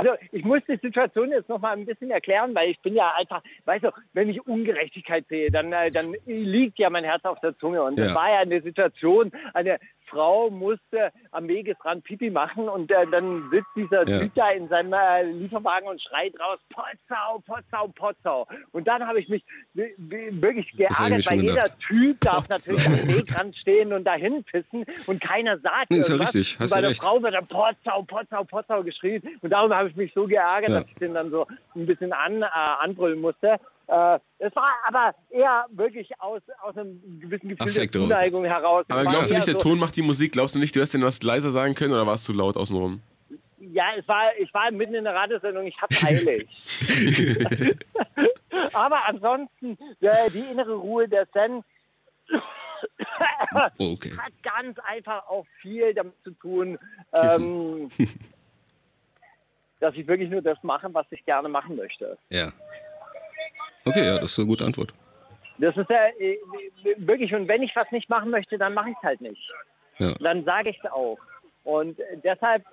Also 0.01 0.14
ich 0.32 0.44
muss 0.44 0.60
die 0.68 0.77
Situation 0.77 1.31
jetzt 1.31 1.48
noch 1.48 1.60
mal 1.60 1.77
ein 1.77 1.85
bisschen 1.86 2.10
erklären, 2.10 2.55
weil 2.55 2.70
ich 2.70 2.81
bin 2.81 2.94
ja 2.94 3.12
einfach, 3.16 3.43
weißt 3.66 3.85
du, 3.85 3.90
wenn 4.14 4.28
ich 4.31 4.47
Ungerechtigkeit 4.47 5.27
sehe, 5.28 5.51
dann, 5.51 5.72
äh, 5.72 5.90
dann 5.90 6.14
liegt 6.27 6.78
ja 6.78 6.89
mein 6.90 7.05
Herz 7.05 7.24
auf 7.24 7.39
der 7.40 7.56
Zunge. 7.59 7.82
Und 7.82 7.98
Ja. 7.98 8.06
das 8.06 8.14
war 8.14 8.31
ja 8.31 8.39
eine 8.39 8.62
Situation, 8.62 9.31
eine 9.55 9.78
Frau 10.11 10.51
musste 10.51 11.12
am 11.31 11.49
Wegesrand 11.49 12.05
Pipi 12.05 12.31
machen 12.31 12.69
und 12.69 12.91
äh, 12.91 13.07
dann 13.11 13.49
sitzt 13.51 13.69
dieser 13.77 14.07
Ja. 14.09 14.19
Typ 14.20 14.35
da 14.35 14.51
in 14.51 14.69
seinem 14.69 14.93
äh, 14.93 15.23
Lieferwagen 15.23 15.89
und 15.89 16.03
schreit 16.03 16.35
raus, 16.41 16.59
Potsau, 16.70 17.39
Potsau, 17.47 17.89
Potsau. 17.95 18.47
Und 18.73 18.87
dann 18.89 19.07
habe 19.07 19.20
ich 19.20 19.28
mich 19.28 19.45
wirklich 19.74 20.70
geärgert, 20.73 21.27
weil 21.31 21.41
jeder 21.41 21.55
gedacht. 21.62 21.73
Typ 21.87 22.20
darf 22.20 22.49
Potsau. 22.49 22.73
natürlich 22.73 22.87
am 22.87 23.09
Wegrand 23.09 23.57
stehen 23.57 23.93
und 23.93 24.05
dahin 24.05 24.45
pissen 24.45 24.85
und 25.07 25.20
keiner 25.20 25.59
sagt 25.59 25.91
Nee, 25.91 25.99
ist 25.99 26.09
ja 26.09 26.16
richtig, 26.16 26.57
hast 26.59 26.65
und 26.65 26.70
bei 26.70 26.81
der 26.81 26.91
recht. 26.91 27.03
Frau 27.03 27.23
wird 27.23 27.35
dann 27.35 27.47
Potsau, 27.47 28.03
Potsau, 28.03 28.45
Potsau 28.45 28.82
geschrien. 28.82 29.23
Und 29.43 29.51
darüber 29.51 29.77
habe 29.77 29.89
ich 29.89 29.97
mich 29.97 30.12
so 30.15 30.27
geärgert, 30.27 30.70
Ja. 30.70 30.81
dass 30.81 30.89
ich 30.89 30.95
den 30.97 31.15
dann 31.15 31.31
so 31.31 31.47
ein 31.74 31.87
bisschen 31.87 32.12
an, 32.12 32.43
äh, 32.43 32.47
anbrüllen 32.81 33.20
musste. 33.20 33.57
Äh, 33.91 34.21
es 34.39 34.55
war 34.55 34.71
aber 34.87 35.15
eher 35.31 35.67
wirklich 35.71 36.09
aus, 36.21 36.41
aus 36.62 36.77
einem 36.77 37.01
gewissen 37.19 37.49
Gefühl 37.49 37.69
Affekt 37.69 37.95
der 37.95 38.03
raus. 38.03 38.09
Zuneigung 38.11 38.45
heraus. 38.45 38.85
Aber 38.89 39.05
glaubst 39.05 39.33
du 39.33 39.35
nicht, 39.35 39.49
der 39.49 39.55
so, 39.55 39.61
Ton 39.61 39.79
macht 39.81 39.97
die 39.97 40.03
Musik? 40.03 40.33
Glaubst 40.33 40.55
du 40.55 40.61
nicht, 40.61 40.77
du 40.77 40.81
hättest 40.81 40.95
denn 40.95 41.03
was 41.03 41.21
leiser 41.23 41.51
sagen 41.51 41.75
können 41.75 41.93
oder 41.93 42.07
war 42.07 42.15
es 42.15 42.23
zu 42.23 42.33
laut 42.33 42.57
außenrum? 42.57 43.01
Ja, 43.59 43.87
es 43.99 44.07
war, 44.07 44.31
ich 44.39 44.53
war 44.55 44.71
mitten 44.71 44.95
in 44.95 45.05
der 45.05 45.15
Radiosendung, 45.15 45.67
ich 45.67 45.77
hab's 45.83 46.05
eilig. 46.05 46.49
aber 48.73 49.05
ansonsten, 49.07 49.77
äh, 50.01 50.31
die 50.31 50.39
innere 50.51 50.75
Ruhe 50.75 51.09
der 51.09 51.31
Zen 51.33 51.65
Oh, 53.79 53.93
okay. 53.93 54.12
hat 54.17 54.33
ganz 54.43 54.79
einfach 54.81 55.27
auch 55.29 55.45
viel 55.61 55.93
damit 55.93 56.15
zu 56.23 56.31
tun, 56.31 56.79
ähm, 57.12 57.91
dass 59.81 59.95
ich 59.95 60.07
wirklich 60.07 60.31
nur 60.31 60.43
das 60.43 60.57
mache, 60.62 60.93
was 60.95 61.07
ich 61.11 61.25
gerne 61.25 61.49
machen 61.49 61.77
möchte. 61.77 62.17
Ja. 62.31 62.53
Okay, 63.85 64.05
ja, 64.05 64.19
das 64.19 64.32
ist 64.32 64.39
eine 64.39 64.48
gute 64.48 64.65
Antwort. 64.65 64.93
Das 65.59 65.77
ist 65.77 65.90
ja 65.90 66.07
äh, 66.19 66.39
wirklich, 66.97 67.35
und 67.35 67.48
wenn 67.48 67.62
ich 67.62 67.74
was 67.77 67.90
nicht 67.90 68.09
machen 68.09 68.31
möchte, 68.31 68.57
dann 68.57 68.74
mache 68.74 68.90
ich 68.90 68.97
es 68.97 69.02
halt 69.02 69.20
nicht. 69.20 69.51
Ja. 69.98 70.15
Dann 70.15 70.44
sage 70.44 70.70
ich 70.70 70.78
es 70.82 70.90
auch. 70.90 71.19
Und 71.65 71.98
deshalb 72.24 72.65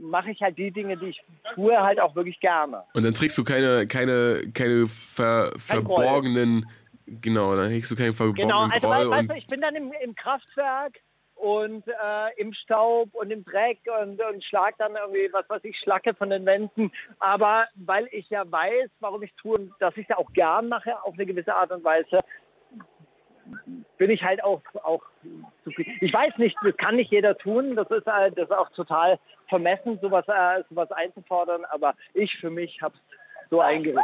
mache 0.00 0.30
ich 0.30 0.40
halt 0.40 0.56
die 0.56 0.70
Dinge, 0.70 0.96
die 0.96 1.08
ich 1.08 1.20
tue, 1.54 1.76
halt 1.78 2.00
auch 2.00 2.14
wirklich 2.14 2.40
gerne. 2.40 2.82
Und 2.94 3.04
dann 3.04 3.14
trägst 3.14 3.36
du 3.36 3.44
keine, 3.44 3.86
keine, 3.86 4.50
keine 4.54 4.88
ver, 4.88 5.52
Kein 5.68 5.84
Groll. 5.84 6.02
verborgenen, 6.02 6.66
genau, 7.06 7.54
dann 7.54 7.70
hegst 7.70 7.90
du 7.90 7.96
keinen 7.96 8.14
verborgenen 8.14 8.48
Genau, 8.48 8.62
also 8.62 8.80
Groll 8.80 9.10
weißt, 9.10 9.28
weißt 9.28 9.30
du, 9.30 9.34
ich 9.34 9.46
bin 9.46 9.60
dann 9.60 9.74
im, 9.74 9.92
im 10.02 10.14
Kraftwerk 10.14 10.98
und 11.44 11.86
äh, 11.86 12.40
im 12.40 12.54
Staub 12.54 13.10
und 13.12 13.30
im 13.30 13.44
Dreck 13.44 13.80
und, 14.00 14.18
und 14.18 14.42
schlag 14.44 14.78
dann 14.78 14.96
irgendwie, 14.96 15.30
was 15.30 15.46
weiß 15.50 15.62
ich, 15.64 15.78
Schlacke 15.78 16.14
von 16.14 16.30
den 16.30 16.46
Wänden. 16.46 16.90
Aber 17.18 17.66
weil 17.74 18.08
ich 18.12 18.30
ja 18.30 18.50
weiß, 18.50 18.88
warum 19.00 19.22
ich 19.22 19.34
tue 19.34 19.54
und 19.58 19.72
dass 19.78 19.94
ich 19.98 20.08
ja 20.08 20.16
auch 20.16 20.32
gern 20.32 20.68
mache, 20.68 20.96
auf 21.02 21.12
eine 21.12 21.26
gewisse 21.26 21.54
Art 21.54 21.70
und 21.70 21.84
Weise, 21.84 22.16
bin 23.98 24.08
ich 24.10 24.22
halt 24.22 24.42
auch, 24.42 24.62
auch. 24.84 25.02
Ich 26.00 26.14
weiß 26.14 26.38
nicht, 26.38 26.56
das 26.64 26.74
kann 26.78 26.96
nicht 26.96 27.10
jeder 27.10 27.36
tun. 27.36 27.76
Das 27.76 27.90
ist, 27.90 28.06
äh, 28.06 28.30
das 28.30 28.48
ist 28.48 28.56
auch 28.56 28.70
total 28.70 29.18
vermessen, 29.50 29.98
sowas, 30.00 30.24
äh, 30.28 30.62
sowas 30.70 30.90
einzufordern. 30.92 31.66
Aber 31.66 31.94
ich 32.14 32.34
für 32.40 32.48
mich 32.48 32.80
habe 32.80 32.94
es 32.94 33.18
so 33.54 33.60
eingerichtet. 33.60 34.02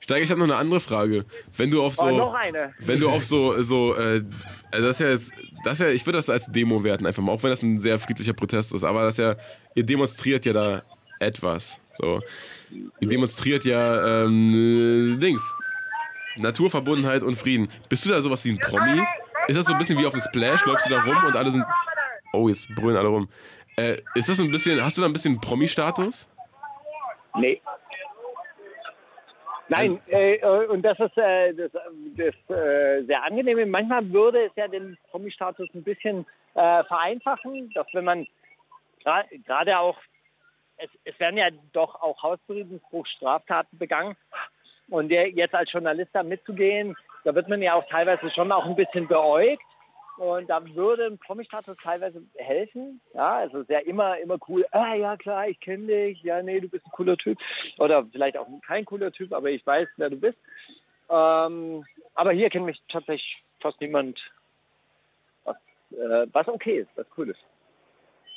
Steiger, 0.00 0.22
ich 0.22 0.30
habe 0.30 0.38
noch 0.40 0.46
eine 0.46 0.56
andere 0.56 0.80
Frage. 0.80 1.24
Wenn 1.56 1.70
du 1.70 1.82
auf 1.82 1.94
so, 1.96 2.04
Oh, 2.04 2.10
noch 2.10 2.34
eine. 2.34 2.72
wenn 2.78 3.00
du 3.00 3.08
auf 3.10 3.24
so, 3.24 3.60
so, 3.62 3.94
äh, 3.96 4.22
also 4.70 4.86
das 4.86 5.00
ist 5.00 5.00
ja 5.00 5.10
jetzt, 5.10 5.32
das 5.64 5.78
ja, 5.80 5.88
ich 5.88 6.06
würde 6.06 6.18
das 6.18 6.30
als 6.30 6.46
Demo 6.46 6.82
werten 6.84 7.06
einfach 7.06 7.22
mal, 7.22 7.32
auch 7.32 7.42
wenn 7.42 7.50
das 7.50 7.62
ein 7.62 7.78
sehr 7.80 7.98
friedlicher 7.98 8.32
Protest 8.32 8.72
ist, 8.72 8.84
aber 8.84 9.02
das 9.02 9.16
ja, 9.16 9.34
ihr 9.74 9.84
demonstriert 9.84 10.46
ja 10.46 10.52
da 10.52 10.82
etwas, 11.18 11.78
so. 11.98 12.20
Ihr 13.00 13.08
demonstriert 13.08 13.64
ja, 13.64 14.24
ähm, 14.24 15.16
äh, 15.16 15.20
Dings. 15.20 15.42
Naturverbundenheit 16.36 17.22
und 17.22 17.34
Frieden. 17.36 17.68
Bist 17.88 18.04
du 18.06 18.10
da 18.10 18.22
sowas 18.22 18.44
wie 18.44 18.50
ein 18.52 18.58
Promi? 18.58 19.02
Ist 19.48 19.56
das 19.58 19.66
so 19.66 19.72
ein 19.72 19.78
bisschen 19.78 19.98
wie 19.98 20.06
auf 20.06 20.12
dem 20.12 20.22
Splash? 20.22 20.64
Läufst 20.64 20.86
du 20.86 20.90
da 20.90 21.02
rum 21.02 21.24
und 21.26 21.34
alle 21.34 21.50
sind, 21.50 21.64
oh, 22.32 22.48
jetzt 22.48 22.68
brüllen 22.76 22.96
alle 22.96 23.08
rum. 23.08 23.28
Äh, 23.76 23.96
ist 24.14 24.28
das 24.28 24.36
so 24.36 24.44
ein 24.44 24.50
bisschen, 24.52 24.82
hast 24.82 24.96
du 24.96 25.00
da 25.00 25.08
ein 25.08 25.12
bisschen 25.12 25.40
Promi-Status? 25.40 26.28
Nee. 27.38 27.60
Nein, 29.70 30.00
äh, 30.08 30.34
äh, 30.34 30.66
und 30.66 30.82
das 30.82 30.98
ist 30.98 31.16
äh, 31.16 31.54
das, 31.54 31.70
das 32.16 32.56
äh, 32.56 33.04
sehr 33.04 33.22
angenehme. 33.22 33.64
Manchmal 33.66 34.12
würde 34.12 34.46
es 34.46 34.52
ja 34.56 34.66
den 34.66 34.98
Promi-Status 35.12 35.68
ein 35.74 35.84
bisschen 35.84 36.26
äh, 36.54 36.82
vereinfachen, 36.84 37.70
dass 37.72 37.86
wenn 37.92 38.04
man 38.04 38.26
gerade 39.04 39.78
auch, 39.78 39.96
es, 40.76 40.90
es 41.04 41.18
werden 41.20 41.38
ja 41.38 41.50
doch 41.72 42.02
auch 42.02 42.20
Hausfriedensbruch 42.20 43.06
Straftaten 43.06 43.78
begangen 43.78 44.16
und 44.88 45.10
jetzt 45.10 45.54
als 45.54 45.70
Journalist 45.70 46.10
da 46.14 46.24
mitzugehen, 46.24 46.96
da 47.22 47.32
wird 47.32 47.48
man 47.48 47.62
ja 47.62 47.74
auch 47.74 47.86
teilweise 47.88 48.28
schon 48.32 48.50
auch 48.50 48.66
ein 48.66 48.76
bisschen 48.76 49.06
beäugt. 49.06 49.62
Und 50.20 50.50
da 50.50 50.62
würde 50.74 51.06
ein 51.06 51.16
Promi-Status 51.16 51.78
teilweise 51.82 52.22
helfen. 52.36 53.00
Ja, 53.14 53.38
also 53.38 53.56
es 53.56 53.62
ist 53.62 53.70
ja 53.70 53.78
immer, 53.78 54.18
immer 54.18 54.36
cool. 54.48 54.66
Ah, 54.70 54.92
ja 54.92 55.16
klar, 55.16 55.48
ich 55.48 55.58
kenne 55.60 55.86
dich. 55.86 56.22
Ja, 56.22 56.42
nee, 56.42 56.60
du 56.60 56.68
bist 56.68 56.84
ein 56.84 56.90
cooler 56.90 57.16
Typ. 57.16 57.38
Oder 57.78 58.04
vielleicht 58.04 58.36
auch 58.36 58.46
kein 58.66 58.84
cooler 58.84 59.10
Typ, 59.12 59.32
aber 59.32 59.48
ich 59.48 59.66
weiß, 59.66 59.88
wer 59.96 60.10
du 60.10 60.16
bist. 60.16 60.36
Ähm, 61.08 61.86
aber 62.12 62.32
hier 62.32 62.50
kennt 62.50 62.66
mich 62.66 62.78
tatsächlich 62.90 63.42
fast 63.60 63.80
niemand, 63.80 64.20
was, 65.44 65.56
äh, 65.92 66.26
was 66.30 66.48
okay 66.48 66.80
ist, 66.80 66.90
was 66.96 67.06
cool 67.16 67.30
ist. 67.30 67.40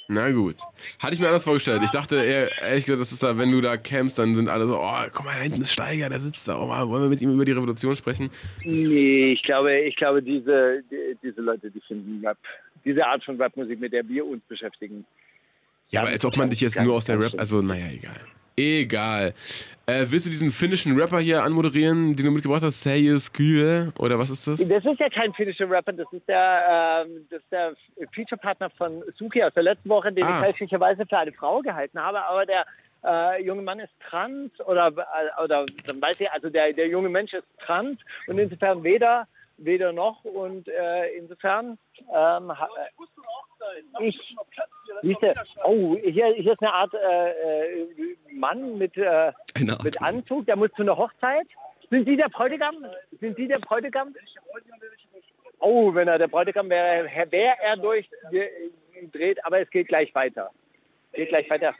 Na 0.09 0.31
gut. 0.31 0.57
Hatte 0.99 1.13
ich 1.13 1.19
mir 1.19 1.27
anders 1.27 1.45
vorgestellt. 1.45 1.81
Ich 1.83 1.91
dachte 1.91 2.15
eher, 2.15 2.51
ehrlich 2.61 2.85
gesagt, 2.85 3.01
das 3.01 3.11
ist 3.11 3.23
da, 3.23 3.37
wenn 3.37 3.51
du 3.51 3.61
da 3.61 3.77
campst, 3.77 4.19
dann 4.19 4.35
sind 4.35 4.49
alle 4.49 4.67
so, 4.67 4.77
oh, 4.77 4.93
guck 5.13 5.25
mal, 5.25 5.35
da 5.35 5.41
hinten 5.41 5.61
ist 5.61 5.71
Steiger, 5.71 6.09
der 6.09 6.19
sitzt 6.19 6.47
da. 6.47 6.59
Oh, 6.59 6.67
mal, 6.67 6.87
wollen 6.89 7.03
wir 7.03 7.09
mit 7.09 7.21
ihm 7.21 7.33
über 7.33 7.45
die 7.45 7.53
Revolution 7.53 7.95
sprechen? 7.95 8.29
Nee, 8.63 9.31
ich 9.31 9.43
glaube, 9.43 9.79
ich 9.79 9.95
glaube, 9.95 10.21
diese, 10.21 10.83
die, 10.91 11.17
diese 11.23 11.41
Leute, 11.41 11.71
die 11.71 11.79
finden 11.81 12.25
Rap, 12.25 12.37
diese 12.83 13.05
Art 13.05 13.23
von 13.23 13.41
Rapmusik, 13.41 13.79
mit 13.79 13.93
der 13.93 14.07
wir 14.07 14.25
uns 14.25 14.43
beschäftigen. 14.47 15.05
Ja, 15.89 16.01
aber 16.01 16.09
als 16.09 16.25
ob 16.25 16.35
man 16.35 16.49
dich 16.49 16.59
jetzt 16.61 16.79
nur 16.79 16.95
aus 16.95 17.05
der 17.05 17.19
Rap, 17.19 17.33
also 17.37 17.61
naja, 17.61 17.87
egal. 17.87 18.19
Egal. 18.55 19.33
Äh, 19.85 20.05
willst 20.09 20.25
du 20.25 20.29
diesen 20.29 20.51
finnischen 20.51 20.97
Rapper 20.99 21.19
hier 21.19 21.43
anmoderieren, 21.43 22.15
den 22.15 22.25
du 22.25 22.31
mitgebracht 22.31 22.61
hast? 22.63 22.81
Seyes 22.81 23.33
Kühe? 23.33 23.91
Oder 23.99 24.17
was 24.17 24.29
ist 24.29 24.47
das? 24.47 24.65
Das 24.65 24.85
ist 24.85 24.99
ja 24.99 25.09
kein 25.09 25.33
finnischer 25.33 25.69
Rapper, 25.69 25.91
das 25.91 26.07
ist 26.13 26.27
der, 26.27 27.03
ähm, 27.05 27.25
das 27.29 27.41
ist 27.41 27.51
der 27.51 27.73
Featurepartner 28.13 28.69
von 28.71 29.03
Suki 29.17 29.43
aus 29.43 29.53
der 29.53 29.63
letzten 29.63 29.89
Woche, 29.89 30.11
den 30.13 30.23
Ah. 30.23 30.37
ich 30.39 30.45
fälschlicherweise 30.45 31.05
für 31.05 31.17
eine 31.17 31.33
Frau 31.33 31.59
gehalten 31.61 31.99
habe, 31.99 32.23
aber 32.23 32.45
der 32.45 32.65
äh, 33.05 33.43
junge 33.43 33.61
Mann 33.61 33.79
ist 33.79 33.91
trans 34.09 34.51
oder, 34.61 34.87
äh, 34.87 35.43
oder 35.43 35.65
dann 35.85 36.01
weiß 36.01 36.17
ich, 36.21 36.31
also 36.31 36.49
der, 36.49 36.71
der 36.71 36.87
junge 36.87 37.09
Mensch 37.09 37.33
ist 37.33 37.43
trans 37.65 37.99
und 38.27 38.37
insofern 38.37 38.83
weder 38.85 39.27
weder 39.57 39.91
noch 39.93 40.23
und 40.23 40.67
äh, 40.67 41.07
insofern 41.17 41.77
ähm, 42.13 42.51
äh, 42.51 44.03
ich 44.03 44.19
siehste, 45.01 45.33
oh 45.63 45.95
hier, 45.97 46.33
hier 46.33 46.51
ist 46.53 46.61
eine 46.61 46.73
Art 46.73 46.93
äh, 46.93 47.81
äh, 47.81 47.87
Mann 48.33 48.77
mit 48.77 48.97
äh, 48.97 49.31
Eine 49.55 49.73
Art 49.73 49.83
mit 49.83 50.01
Anzug, 50.01 50.45
der 50.45 50.55
muss 50.55 50.71
zu 50.75 50.81
einer 50.81 50.97
Hochzeit. 50.97 51.47
Sind 51.89 52.05
Sie 52.05 52.17
der 52.17 52.29
Bräutigam? 52.29 52.85
Sind 53.19 53.37
Sie 53.37 53.47
der 53.47 53.59
Bräutigam? 53.59 54.13
Oh, 55.59 55.93
wenn 55.93 56.07
er 56.07 56.17
der 56.17 56.27
Bräutigam 56.27 56.69
wäre, 56.69 57.05
wäre 57.31 57.55
er 57.61 57.77
durchdreht, 57.77 59.45
aber 59.45 59.59
es 59.61 59.69
geht 59.69 59.87
gleich 59.87 60.13
weiter. 60.15 60.49
Geht 61.13 61.29
gleich 61.29 61.49
weiter. 61.49 61.73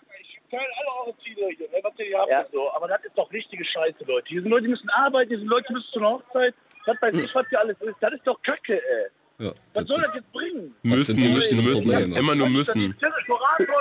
Teilen 0.51 0.65
alle 0.77 1.07
eure 1.07 1.17
Ziele 1.17 1.47
hier, 1.57 1.67
was 1.81 1.97
ihr 1.99 2.17
habt 2.19 2.29
Ja. 2.29 2.41
und 2.41 2.51
so. 2.51 2.71
Aber 2.73 2.87
das 2.87 3.03
ist 3.03 3.17
doch 3.17 3.31
richtige 3.33 3.65
Scheiße, 3.65 4.03
Leute. 4.05 4.27
Diese 4.29 4.47
Leute 4.47 4.67
müssen 4.67 4.87
arbeiten, 4.91 5.31
diese 5.31 5.43
Leute 5.45 5.73
müssen 5.73 5.91
zu 5.91 5.99
einer 5.99 6.11
Hochzeit. 6.11 6.53
Was 6.85 7.01
weiß 7.01 7.15
ich, 7.15 7.35
was 7.35 7.47
hier 7.49 7.59
alles 7.59 7.79
ist. 7.81 7.95
Das 8.01 8.13
ist 8.13 8.25
doch 8.25 8.41
Kacke, 8.41 8.75
ey. 8.75 9.07
Ja, 9.39 9.51
Was 9.73 9.87
soll 9.87 10.01
das 10.01 10.15
jetzt 10.15 10.31
bringen? 10.31 10.75
Müssen, 10.83 11.19
die 11.19 11.27
müssen, 11.27 11.63
müssen. 11.63 11.89
Probleme. 11.89 12.17
Immer 12.19 12.35
nur 12.35 12.49
müssen. 12.49 12.95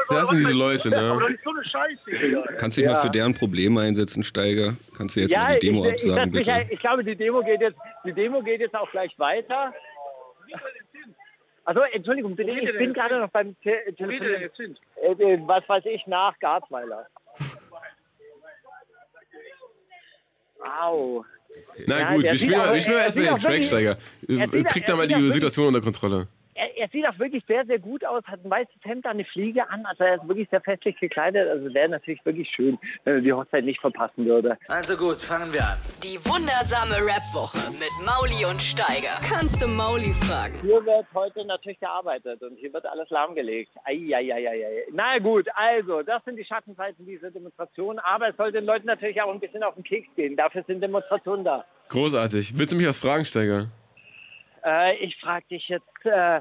Das 0.09 0.29
sind 0.29 0.39
diese 0.39 0.53
Leute, 0.53 0.89
ne? 0.89 1.37
Kannst 2.59 2.79
dich 2.79 2.87
mal 2.87 3.03
für 3.03 3.11
deren 3.11 3.35
Probleme 3.35 3.81
einsetzen, 3.83 4.23
Steiger? 4.23 4.77
Kannst 4.97 5.17
du 5.17 5.21
jetzt 5.21 5.33
Ja, 5.33 5.45
mal 5.45 5.59
die 5.59 5.67
ich, 5.67 5.73
Demo 5.73 5.85
ich, 5.85 5.93
absagen, 5.93 6.31
mich, 6.31 6.47
bitte? 6.47 6.67
ich 6.71 6.81
glaube, 6.81 7.05
die 7.05 7.17
Demo 7.17 7.43
geht 7.43 7.61
jetzt, 7.61 7.79
die 8.05 8.13
Demo 8.13 8.43
geht 8.43 8.61
jetzt 8.61 8.75
auch 8.75 8.91
gleich 8.91 9.17
weiter. 9.19 9.75
Also 11.65 11.81
Entschuldigung, 11.93 12.35
bitte, 12.35 12.51
ich 12.51 12.79
bin 12.79 12.93
gerade 12.93 13.21
noch 13.21 13.31
beim 13.31 13.55
Te 13.61 13.77
hin? 13.97 14.11
Äh, 14.97 15.13
äh, 15.13 15.39
was 15.47 15.69
weiß 15.69 15.85
ich, 15.85 16.07
nach 16.07 16.37
Garzweiler. 16.41 17.07
Au. 20.81 21.25
Na 21.87 21.99
Ja, 21.99 22.15
gut, 22.15 22.23
wir 22.25 22.31
sieht 22.33 22.51
spielen, 22.51 22.75
wir 22.75 22.83
er 22.97 23.05
erstmal 23.05 23.27
den 23.27 23.39
Tracksteiger. 23.39 23.99
er 24.29 24.65
Kriegt 24.65 24.89
da 24.89 24.97
mal 24.97 25.09
die 25.09 25.31
Situation 25.33 25.69
unter 25.69 25.81
Kontrolle. 25.81 26.29
Er, 26.63 26.77
er 26.79 26.89
sieht 26.91 27.05
auch 27.09 27.19
wirklich 27.19 27.43
sehr, 27.49 27.67
sehr 27.67 27.81
gut 27.81 28.05
aus, 28.05 28.23
hat 28.25 28.45
ein 28.45 28.51
weißes 28.51 28.75
Hemd, 28.83 29.05
eine 29.07 29.25
Fliege 29.25 29.69
an, 29.69 29.85
also 29.85 30.05
er 30.05 30.15
ist 30.15 30.29
wirklich 30.29 30.49
sehr 30.49 30.61
festlich 30.61 30.97
gekleidet. 31.01 31.49
Also 31.49 31.75
wäre 31.75 31.89
natürlich 31.89 32.25
wirklich 32.25 32.49
schön, 32.55 32.79
wenn 33.03 33.17
er 33.17 33.21
die 33.21 33.33
Hochzeit 33.33 33.65
nicht 33.65 33.81
verpassen 33.81 34.27
würde. 34.27 34.57
Also 34.69 34.97
gut, 34.97 35.21
fangen 35.21 35.53
wir 35.53 35.65
an. 35.65 35.79
Die 36.05 36.19
wundersame 36.25 36.95
Rap-Woche 36.95 37.73
mit 37.73 37.91
Mauli 38.07 38.45
und 38.45 38.63
Steiger. 38.63 39.19
Kannst 39.29 39.61
du 39.61 39.67
Mauli 39.67 40.13
fragen? 40.13 40.55
Hier 40.63 40.85
wird 40.87 41.07
heute 41.15 41.45
natürlich 41.45 41.81
gearbeitet 41.81 42.41
und 42.43 42.57
hier 42.57 42.73
wird 42.73 42.87
alles 42.87 43.11
lahmgelegt. 43.11 43.73
Eieieiei. 43.85 44.85
Na 44.93 45.19
gut, 45.19 45.49
also, 45.57 46.03
das 46.03 46.25
sind 46.25 46.37
die 46.37 46.45
Schattenseiten 46.45 47.05
dieser 47.05 47.33
Demonstration. 47.33 47.99
Aber 47.99 48.29
es 48.29 48.37
soll 48.37 48.53
den 48.53 48.67
Leuten 48.67 48.87
natürlich 48.87 49.21
auch 49.21 49.33
ein 49.33 49.41
bisschen 49.41 49.65
auf 49.65 49.75
den 49.75 49.83
Keks 49.83 50.15
gehen. 50.15 50.37
Dafür 50.37 50.63
sind 50.69 50.81
Demonstrationen 50.81 51.45
da. 51.45 51.65
Großartig. 51.89 52.57
Willst 52.57 52.73
du 52.73 52.77
mich 52.77 52.87
was 52.87 53.01
fragen, 53.01 53.25
Steiger? 53.25 53.67
Äh, 54.65 54.97
ich 54.99 55.19
frage 55.19 55.45
dich 55.51 55.69
jetzt 55.69 56.05
äh, 56.05 56.41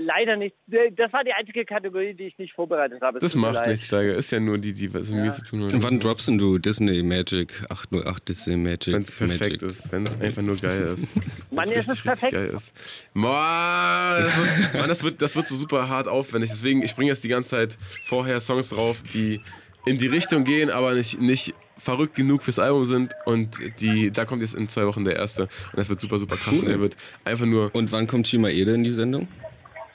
leider 0.00 0.36
nicht. 0.36 0.54
Das 0.66 1.12
war 1.12 1.24
die 1.24 1.32
einzige 1.32 1.64
Kategorie, 1.64 2.14
die 2.14 2.24
ich 2.24 2.38
nicht 2.38 2.52
vorbereitet 2.52 3.00
habe. 3.00 3.18
Das 3.20 3.34
macht 3.34 3.66
nichts, 3.66 3.86
Steiger. 3.86 4.14
Ist 4.14 4.30
ja 4.30 4.40
nur 4.40 4.58
die, 4.58 4.72
die 4.74 4.92
was 4.92 5.08
mit 5.08 5.24
mir 5.24 5.32
zu 5.32 5.42
tun 5.44 5.62
haben. 5.62 5.82
Wann 5.82 6.00
droppst 6.00 6.28
denn 6.28 6.38
du 6.38 6.58
Disney 6.58 7.02
Magic 7.02 7.52
808 7.70 8.28
Disney 8.28 8.56
Magic? 8.56 8.94
Wenn 8.94 9.02
es 9.02 9.10
perfekt 9.12 9.62
Magic. 9.62 9.62
ist, 9.62 9.92
wenn 9.92 10.06
es 10.06 10.20
einfach 10.20 10.42
nur 10.42 10.56
geil 10.56 10.94
ist. 10.94 11.08
Mann, 11.50 11.70
ist 11.70 11.88
es 11.88 12.02
perfekt. 12.02 12.32
geil 12.32 12.52
ist. 12.56 12.72
Boah, 13.14 14.18
das 14.20 14.36
wird, 14.36 14.74
Mann, 14.74 14.88
das, 14.88 15.02
wird, 15.02 15.22
das 15.22 15.36
wird 15.36 15.48
so 15.48 15.56
super 15.56 15.88
hart 15.88 16.08
aufwendig. 16.08 16.50
Deswegen, 16.50 16.82
ich 16.82 16.94
bringe 16.94 17.10
jetzt 17.10 17.24
die 17.24 17.28
ganze 17.28 17.50
Zeit 17.50 17.78
vorher 18.04 18.40
Songs 18.40 18.68
drauf, 18.70 19.02
die 19.14 19.40
in 19.86 19.98
die 19.98 20.06
Richtung 20.06 20.44
gehen, 20.44 20.70
aber 20.70 20.94
nicht, 20.94 21.20
nicht 21.20 21.54
verrückt 21.78 22.14
genug 22.14 22.42
fürs 22.42 22.58
Album 22.58 22.84
sind. 22.84 23.14
Und 23.24 23.58
die, 23.80 24.10
da 24.10 24.24
kommt 24.24 24.42
jetzt 24.42 24.54
in 24.54 24.68
zwei 24.68 24.86
Wochen 24.86 25.04
der 25.04 25.16
erste. 25.16 25.42
Und 25.42 25.76
das 25.76 25.88
wird 25.88 26.00
super, 26.00 26.18
super 26.18 26.36
krass. 26.36 26.58
Und 26.58 26.68
der 26.68 26.80
wird 26.80 26.96
einfach 27.24 27.46
nur. 27.46 27.74
Und 27.74 27.92
wann 27.92 28.06
kommt 28.06 28.28
Shima 28.28 28.48
Ede 28.48 28.74
in 28.74 28.84
die 28.84 28.92
Sendung? 28.92 29.28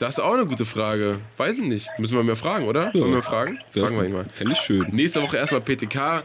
Das 0.03 0.15
ist 0.17 0.19
auch 0.19 0.33
eine 0.33 0.45
gute 0.45 0.65
Frage. 0.65 1.19
Weiß 1.37 1.57
ich 1.57 1.63
nicht. 1.63 1.87
Müssen 1.97 2.17
wir 2.17 2.23
mal 2.23 2.35
fragen, 2.35 2.65
oder? 2.65 2.91
Sollen 2.93 3.13
wir 3.13 3.21
fragen? 3.23 3.57
Fragen 3.71 3.95
wir 3.97 4.03
ihn 4.03 4.11
mal. 4.11 4.25
Fände 4.33 4.51
ich 4.51 4.59
schön. 4.59 4.85
Nächste 4.91 5.21
Woche 5.21 5.37
erstmal 5.37 5.61
PTK. 5.61 6.23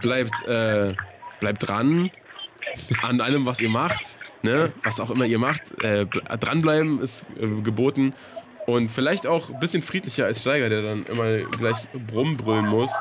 Bleibt, 0.00 0.46
äh, 0.46 0.94
bleibt 1.40 1.66
dran 1.66 2.08
an 3.02 3.20
allem, 3.20 3.44
was 3.44 3.60
ihr 3.60 3.68
macht. 3.68 4.16
Ne? 4.42 4.70
Was 4.84 5.00
auch 5.00 5.10
immer 5.10 5.24
ihr 5.24 5.40
macht. 5.40 5.60
Äh, 5.82 6.02
bl- 6.02 6.36
dranbleiben 6.38 7.02
ist 7.02 7.24
äh, 7.40 7.48
geboten. 7.62 8.14
Und 8.66 8.90
vielleicht 8.92 9.26
auch 9.26 9.50
ein 9.50 9.58
bisschen 9.58 9.82
friedlicher 9.82 10.24
als 10.26 10.42
Steiger, 10.42 10.68
der 10.68 10.82
dann 10.82 11.04
immer 11.06 11.38
gleich 11.50 11.76
rumbrüllen 12.14 12.66
muss. 12.68 12.92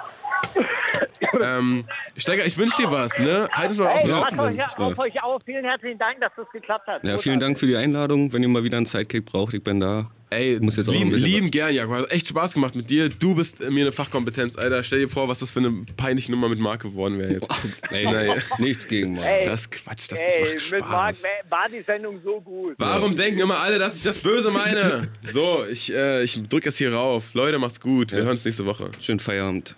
Ähm, 1.41 1.85
Steiger, 2.17 2.45
ich 2.45 2.57
wünsche 2.57 2.77
dir 2.81 2.91
was, 2.91 3.17
ne? 3.17 3.47
Halt 3.51 3.71
es 3.71 3.77
mal 3.77 3.87
auf 3.87 3.99
Hey, 3.99 4.09
Laufenden. 4.09 4.39
euch 4.59 4.77
auf 4.77 4.99
euch 4.99 5.23
auf. 5.23 5.41
Vielen 5.45 5.65
herzlichen 5.65 5.97
Dank, 5.99 6.19
dass 6.21 6.31
das 6.35 6.49
geklappt 6.51 6.87
hat. 6.87 7.03
Ja, 7.03 7.17
vielen 7.17 7.39
Dank 7.39 7.59
für 7.59 7.67
die 7.67 7.75
Einladung. 7.75 8.31
Wenn 8.33 8.41
ihr 8.43 8.49
mal 8.49 8.63
wieder 8.63 8.77
einen 8.77 8.85
Sidekick 8.85 9.25
braucht, 9.25 9.53
ich 9.53 9.63
bin 9.63 9.79
da. 9.79 10.07
Ey, 10.31 10.59
Muss 10.59 10.75
jetzt 10.75 10.89
auch 10.89 10.93
noch 10.93 10.99
ein 10.99 11.05
lieben, 11.05 11.11
bisschen- 11.11 11.29
lieben 11.29 11.51
gern, 11.51 11.73
Jakob. 11.73 11.95
Hat 11.95 12.11
echt 12.11 12.27
Spaß 12.27 12.53
gemacht 12.53 12.75
mit 12.75 12.89
dir. 12.89 13.09
Du 13.09 13.35
bist 13.35 13.59
mir 13.59 13.81
eine 13.81 13.91
Fachkompetenz, 13.91 14.57
Alter. 14.57 14.83
Stell 14.83 14.99
dir 15.01 15.07
vor, 15.07 15.27
was 15.27 15.39
das 15.39 15.51
für 15.51 15.59
eine 15.59 15.85
peinliche 15.95 16.31
Nummer 16.31 16.49
mit 16.49 16.59
Marc 16.59 16.81
geworden 16.81 17.19
wäre 17.19 17.33
jetzt. 17.35 17.47
Ey, 17.91 18.05
Nein. 18.11 18.41
nichts 18.57 18.87
gegen 18.87 19.13
Marc. 19.15 19.25
Ey, 19.25 19.45
Das 19.45 19.61
ist 19.61 19.71
Quatsch, 19.71 20.05
das 20.11 20.19
ey, 20.19 20.41
macht 20.55 20.71
mit 20.71 20.79
Marc 20.89 21.15
Spaß. 21.15 21.29
war 21.49 21.69
die 21.71 21.81
Sendung 21.83 22.19
so 22.23 22.41
gut. 22.41 22.73
Warum 22.79 23.15
denken 23.15 23.39
immer 23.39 23.59
alle, 23.59 23.77
dass 23.79 23.95
ich 23.97 24.03
das 24.03 24.17
Böse 24.17 24.49
meine? 24.51 25.07
So, 25.33 25.65
ich, 25.65 25.91
äh, 25.93 26.23
ich 26.23 26.41
drück 26.49 26.65
jetzt 26.65 26.77
hier 26.77 26.93
rauf. 26.93 27.25
Leute, 27.33 27.57
macht's 27.59 27.79
gut. 27.79 28.11
Wir 28.11 28.19
hören 28.19 28.29
uns 28.31 28.45
nächste 28.45 28.65
Woche. 28.65 28.89
Schönen 28.99 29.19
Feierabend. 29.19 29.75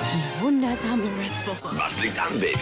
Die 0.00 0.42
wundersame 0.44 1.04
Rap-Woche. 1.04 1.76
Was 1.78 2.00
liegt 2.02 2.18
an, 2.20 2.38
Baby? 2.38 2.58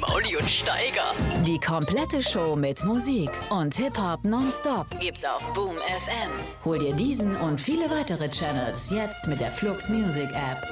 Mauli 0.00 0.36
und 0.36 0.48
Steiger. 0.48 1.14
Die 1.46 1.58
komplette 1.58 2.22
Show 2.22 2.54
mit 2.56 2.84
Musik 2.84 3.30
und 3.50 3.74
Hip-Hop 3.74 4.24
nonstop 4.24 4.86
gibt's 5.00 5.24
auf 5.24 5.52
Boom 5.54 5.76
FM. 6.00 6.30
Hol 6.64 6.78
dir 6.78 6.92
diesen 6.94 7.36
und 7.36 7.60
viele 7.60 7.88
weitere 7.88 8.28
Channels 8.28 8.90
jetzt 8.90 9.28
mit 9.28 9.40
der 9.40 9.52
Flux 9.52 9.88
Music 9.88 10.30
App. 10.32 10.66